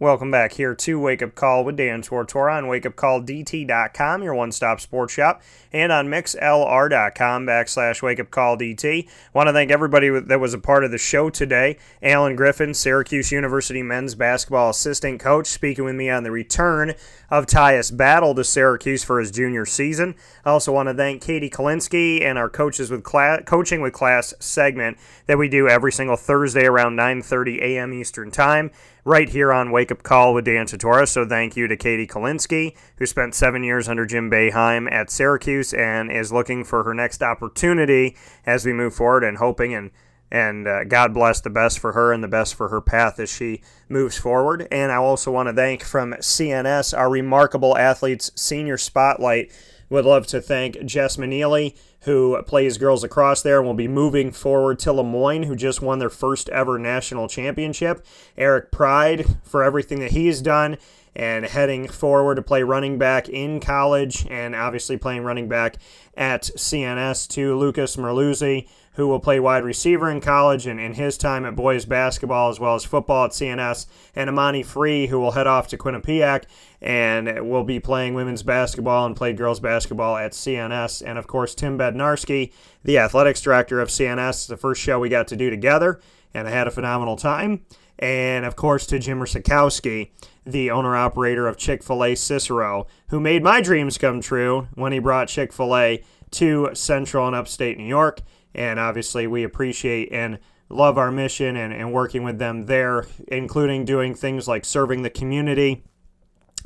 Welcome 0.00 0.30
back 0.30 0.54
here 0.54 0.74
to 0.74 0.98
Wake 0.98 1.20
Up 1.20 1.34
Call 1.34 1.62
with 1.62 1.76
Dan 1.76 2.00
Tortora 2.00 2.56
on 2.56 2.64
wakeupcalldt.com, 2.64 4.22
your 4.22 4.32
one-stop 4.32 4.80
sports 4.80 5.12
shop, 5.12 5.42
and 5.74 5.92
on 5.92 6.08
mixlr.com 6.08 7.46
backslash 7.46 8.00
wakeupcalldt. 8.00 9.08
Want 9.34 9.48
to 9.48 9.52
thank 9.52 9.70
everybody 9.70 10.08
that 10.08 10.40
was 10.40 10.54
a 10.54 10.58
part 10.58 10.84
of 10.84 10.90
the 10.90 10.96
show 10.96 11.28
today. 11.28 11.76
Allen 12.02 12.34
Griffin, 12.34 12.72
Syracuse 12.72 13.30
University 13.30 13.82
men's 13.82 14.14
basketball 14.14 14.70
assistant 14.70 15.20
coach, 15.20 15.48
speaking 15.48 15.84
with 15.84 15.96
me 15.96 16.08
on 16.08 16.22
the 16.22 16.30
return 16.30 16.94
of 17.28 17.44
Tyus 17.44 17.94
Battle 17.94 18.34
to 18.36 18.42
Syracuse 18.42 19.04
for 19.04 19.20
his 19.20 19.30
junior 19.30 19.66
season. 19.66 20.14
I 20.46 20.50
also 20.52 20.72
want 20.72 20.88
to 20.88 20.94
thank 20.94 21.20
Katie 21.20 21.50
Kalinsky 21.50 22.24
and 22.24 22.38
our 22.38 22.48
coaches 22.48 22.90
with 22.90 23.04
class, 23.04 23.42
coaching 23.44 23.82
with 23.82 23.92
class 23.92 24.32
segment 24.40 24.96
that 25.26 25.36
we 25.36 25.50
do 25.50 25.68
every 25.68 25.92
single 25.92 26.16
Thursday 26.16 26.64
around 26.64 26.96
9:30 26.96 27.60
a.m. 27.60 27.92
Eastern 27.92 28.30
Time 28.30 28.70
right 29.04 29.28
here 29.28 29.52
on 29.52 29.70
Wake 29.70 29.90
Up 29.90 30.02
Call 30.02 30.34
with 30.34 30.44
Dan 30.44 30.66
Tortora. 30.66 31.08
So 31.08 31.26
thank 31.26 31.56
you 31.56 31.68
to 31.68 31.76
Katie 31.76 32.06
Kalinsky, 32.06 32.76
who 32.96 33.06
spent 33.06 33.34
seven 33.34 33.64
years 33.64 33.88
under 33.88 34.06
Jim 34.06 34.30
Boeheim 34.30 34.90
at 34.90 35.10
Syracuse 35.10 35.72
and 35.72 36.10
is 36.10 36.32
looking 36.32 36.64
for 36.64 36.84
her 36.84 36.94
next 36.94 37.22
opportunity 37.22 38.16
as 38.46 38.64
we 38.64 38.72
move 38.72 38.94
forward 38.94 39.24
and 39.24 39.38
hoping 39.38 39.74
and 39.74 39.90
and 40.32 40.68
uh, 40.68 40.84
God 40.84 41.12
bless 41.12 41.40
the 41.40 41.50
best 41.50 41.80
for 41.80 41.92
her 41.92 42.12
and 42.12 42.22
the 42.22 42.28
best 42.28 42.54
for 42.54 42.68
her 42.68 42.80
path 42.80 43.18
as 43.18 43.28
she 43.28 43.62
moves 43.88 44.16
forward. 44.16 44.68
And 44.70 44.92
I 44.92 44.96
also 44.96 45.32
want 45.32 45.48
to 45.48 45.52
thank 45.52 45.82
from 45.82 46.12
CNS 46.12 46.96
our 46.96 47.10
remarkable 47.10 47.76
athletes 47.76 48.30
senior 48.36 48.78
spotlight. 48.78 49.50
Would 49.90 50.04
love 50.04 50.26
to 50.28 50.40
thank 50.40 50.84
Jess 50.84 51.16
Manili, 51.16 51.76
who 52.02 52.40
plays 52.44 52.78
girls 52.78 53.02
lacrosse 53.02 53.42
there 53.42 53.58
and 53.58 53.66
will 53.66 53.74
be 53.74 53.88
moving 53.88 54.30
forward 54.30 54.78
to 54.80 54.92
Le 54.92 55.02
Moyne, 55.02 55.42
who 55.42 55.56
just 55.56 55.82
won 55.82 55.98
their 55.98 56.08
first 56.08 56.48
ever 56.50 56.78
national 56.78 57.26
championship. 57.28 58.06
Eric 58.38 58.70
Pride 58.70 59.26
for 59.42 59.64
everything 59.64 59.98
that 59.98 60.12
he's 60.12 60.40
done 60.40 60.78
and 61.16 61.44
heading 61.44 61.88
forward 61.88 62.36
to 62.36 62.42
play 62.42 62.62
running 62.62 62.98
back 62.98 63.28
in 63.28 63.58
college 63.58 64.24
and 64.30 64.54
obviously 64.54 64.96
playing 64.96 65.24
running 65.24 65.48
back 65.48 65.76
at 66.16 66.42
CNS 66.42 67.26
to 67.28 67.58
Lucas 67.58 67.96
Merluzzi 67.96 68.68
who 69.00 69.08
will 69.08 69.18
play 69.18 69.40
wide 69.40 69.64
receiver 69.64 70.10
in 70.10 70.20
college 70.20 70.66
and 70.66 70.78
in 70.78 70.92
his 70.92 71.16
time 71.16 71.46
at 71.46 71.56
boys 71.56 71.86
basketball 71.86 72.50
as 72.50 72.60
well 72.60 72.74
as 72.74 72.84
football 72.84 73.24
at 73.24 73.30
CNS, 73.30 73.86
and 74.14 74.28
Amani 74.28 74.62
Free, 74.62 75.06
who 75.06 75.18
will 75.18 75.30
head 75.30 75.46
off 75.46 75.68
to 75.68 75.78
Quinnipiac 75.78 76.44
and 76.82 77.48
will 77.48 77.64
be 77.64 77.80
playing 77.80 78.12
women's 78.12 78.42
basketball 78.42 79.06
and 79.06 79.16
play 79.16 79.32
girls 79.32 79.58
basketball 79.58 80.18
at 80.18 80.32
CNS. 80.32 81.02
And 81.06 81.18
of 81.18 81.26
course, 81.26 81.54
Tim 81.54 81.78
Bednarski, 81.78 82.52
the 82.84 82.98
athletics 82.98 83.40
director 83.40 83.80
of 83.80 83.88
CNS, 83.88 84.46
the 84.46 84.58
first 84.58 84.82
show 84.82 84.98
we 84.98 85.08
got 85.08 85.28
to 85.28 85.36
do 85.36 85.48
together, 85.48 85.98
and 86.34 86.46
I 86.46 86.50
had 86.50 86.66
a 86.66 86.70
phenomenal 86.70 87.16
time. 87.16 87.62
And 87.98 88.44
of 88.44 88.54
course, 88.54 88.84
to 88.88 88.98
Jim 88.98 89.20
Sikowski, 89.20 90.10
the 90.44 90.70
owner 90.70 90.94
operator 90.94 91.48
of 91.48 91.56
Chick 91.56 91.82
fil 91.82 92.04
A 92.04 92.14
Cicero, 92.14 92.86
who 93.08 93.18
made 93.18 93.42
my 93.42 93.62
dreams 93.62 93.96
come 93.96 94.20
true 94.20 94.68
when 94.74 94.92
he 94.92 94.98
brought 94.98 95.28
Chick 95.28 95.54
fil 95.54 95.74
A 95.74 96.04
to 96.32 96.68
central 96.74 97.26
and 97.26 97.34
upstate 97.34 97.78
New 97.78 97.84
York. 97.84 98.20
And 98.54 98.80
obviously, 98.80 99.26
we 99.26 99.44
appreciate 99.44 100.12
and 100.12 100.38
love 100.68 100.98
our 100.98 101.10
mission 101.10 101.56
and, 101.56 101.72
and 101.72 101.92
working 101.92 102.24
with 102.24 102.38
them 102.38 102.66
there, 102.66 103.06
including 103.28 103.84
doing 103.84 104.14
things 104.14 104.48
like 104.48 104.64
serving 104.64 105.02
the 105.02 105.10
community. 105.10 105.84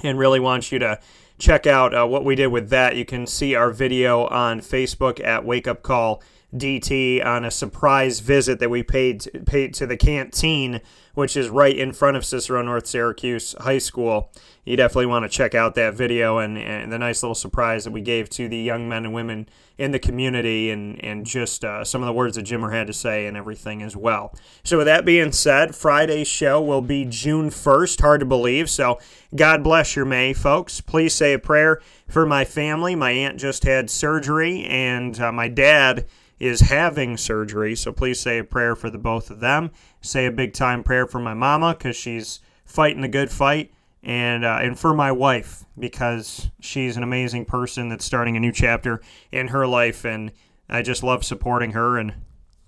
And 0.03 0.19
really 0.19 0.41
want 0.41 0.73
you 0.73 0.79
to 0.81 0.99
check 1.39 1.67
out 1.67 1.95
uh, 1.95 2.07
what 2.07 2.25
we 2.25 2.35
did 2.35 2.49
with 2.49 2.71
that. 2.71 2.97
You 2.97 3.05
can 3.05 3.27
see 3.27 3.55
our 3.55 3.71
video 3.71 4.27
on 4.27 4.61
Facebook 4.61 5.23
at 5.25 5.45
Wake 5.45 5.69
Up 5.69 5.83
Call 5.83 6.23
DT 6.55 7.25
on 7.25 7.45
a 7.45 7.51
surprise 7.51 8.21
visit 8.21 8.61
that 8.61 8.71
we 8.71 8.83
paid 8.83 9.45
paid 9.47 9.75
to 9.75 9.87
the 9.87 9.97
canteen, 9.97 10.81
which 11.15 11.37
is 11.37 11.49
right 11.49 11.77
in 11.77 11.93
front 11.93 12.17
of 12.17 12.25
Cicero 12.25 12.63
North 12.63 12.87
Syracuse 12.87 13.55
High 13.61 13.79
School. 13.79 14.31
You 14.65 14.77
definitely 14.77 15.07
want 15.07 15.25
to 15.25 15.29
check 15.29 15.55
out 15.55 15.75
that 15.75 15.95
video 15.95 16.39
and, 16.39 16.57
and 16.57 16.93
the 16.93 16.99
nice 16.99 17.23
little 17.23 17.35
surprise 17.35 17.85
that 17.85 17.91
we 17.91 18.01
gave 18.01 18.29
to 18.31 18.49
the 18.49 18.57
young 18.57 18.89
men 18.89 19.05
and 19.05 19.15
women 19.15 19.49
in 19.77 19.91
the 19.91 19.99
community 19.99 20.71
and, 20.71 21.03
and 21.05 21.27
just 21.27 21.65
uh, 21.65 21.85
some 21.85 22.03
of 22.03 22.07
the 22.07 22.13
words 22.13 22.37
that 22.37 22.47
Jimmer 22.47 22.73
had 22.73 22.87
to 22.87 22.93
say 22.93 23.27
and 23.27 23.37
everything 23.37 23.83
as 23.83 23.97
well. 23.97 24.35
So, 24.63 24.79
with 24.79 24.87
that 24.87 25.05
being 25.05 25.33
said, 25.33 25.75
Friday's 25.75 26.29
show 26.29 26.61
will 26.63 26.81
be 26.81 27.05
June 27.05 27.51
1st. 27.51 28.01
Hard 28.01 28.21
to 28.21 28.27
believe. 28.27 28.71
So, 28.71 28.99
God 29.35 29.63
bless 29.63 29.97
your 29.97 30.05
May, 30.05 30.33
folks. 30.33 30.81
Please 30.81 31.15
say 31.15 31.33
a 31.33 31.39
prayer 31.39 31.81
for 32.09 32.25
my 32.25 32.45
family. 32.45 32.95
My 32.95 33.11
aunt 33.11 33.39
just 33.39 33.65
had 33.65 33.91
surgery, 33.91 34.65
and 34.65 35.19
uh, 35.21 35.33
my 35.33 35.49
dad 35.49 36.07
is 36.39 36.61
having 36.61 37.17
surgery. 37.17 37.75
So 37.75 37.93
please 37.93 38.21
say 38.21 38.39
a 38.39 38.45
prayer 38.45 38.75
for 38.75 38.91
the 38.91 38.99
both 38.99 39.31
of 39.31 39.41
them. 39.41 39.71
Say 40.05 40.27
a 40.27 40.31
big 40.31 40.53
time 40.53 40.83
prayer 40.85 41.07
for 41.07 41.19
my 41.19 41.35
mama 41.35 41.75
because 41.75 41.97
she's 41.97 42.41
fighting 42.65 43.05
a 43.05 43.09
good 43.09 43.31
fight, 43.31 43.73
and 44.03 44.45
uh, 44.45 44.59
and 44.61 44.79
for 44.79 44.93
my 44.93 45.11
wife 45.11 45.65
because 45.79 46.51
she's 46.61 46.97
an 46.97 47.03
amazing 47.03 47.47
person 47.47 47.89
that's 47.89 48.05
starting 48.05 48.37
a 48.37 48.41
new 48.41 48.53
chapter 48.53 49.01
in 49.33 49.49
her 49.49 49.67
life, 49.67 50.05
and 50.05 50.31
I 50.69 50.83
just 50.83 51.03
love 51.03 51.25
supporting 51.25 51.73
her 51.73 51.99
and 51.99 52.15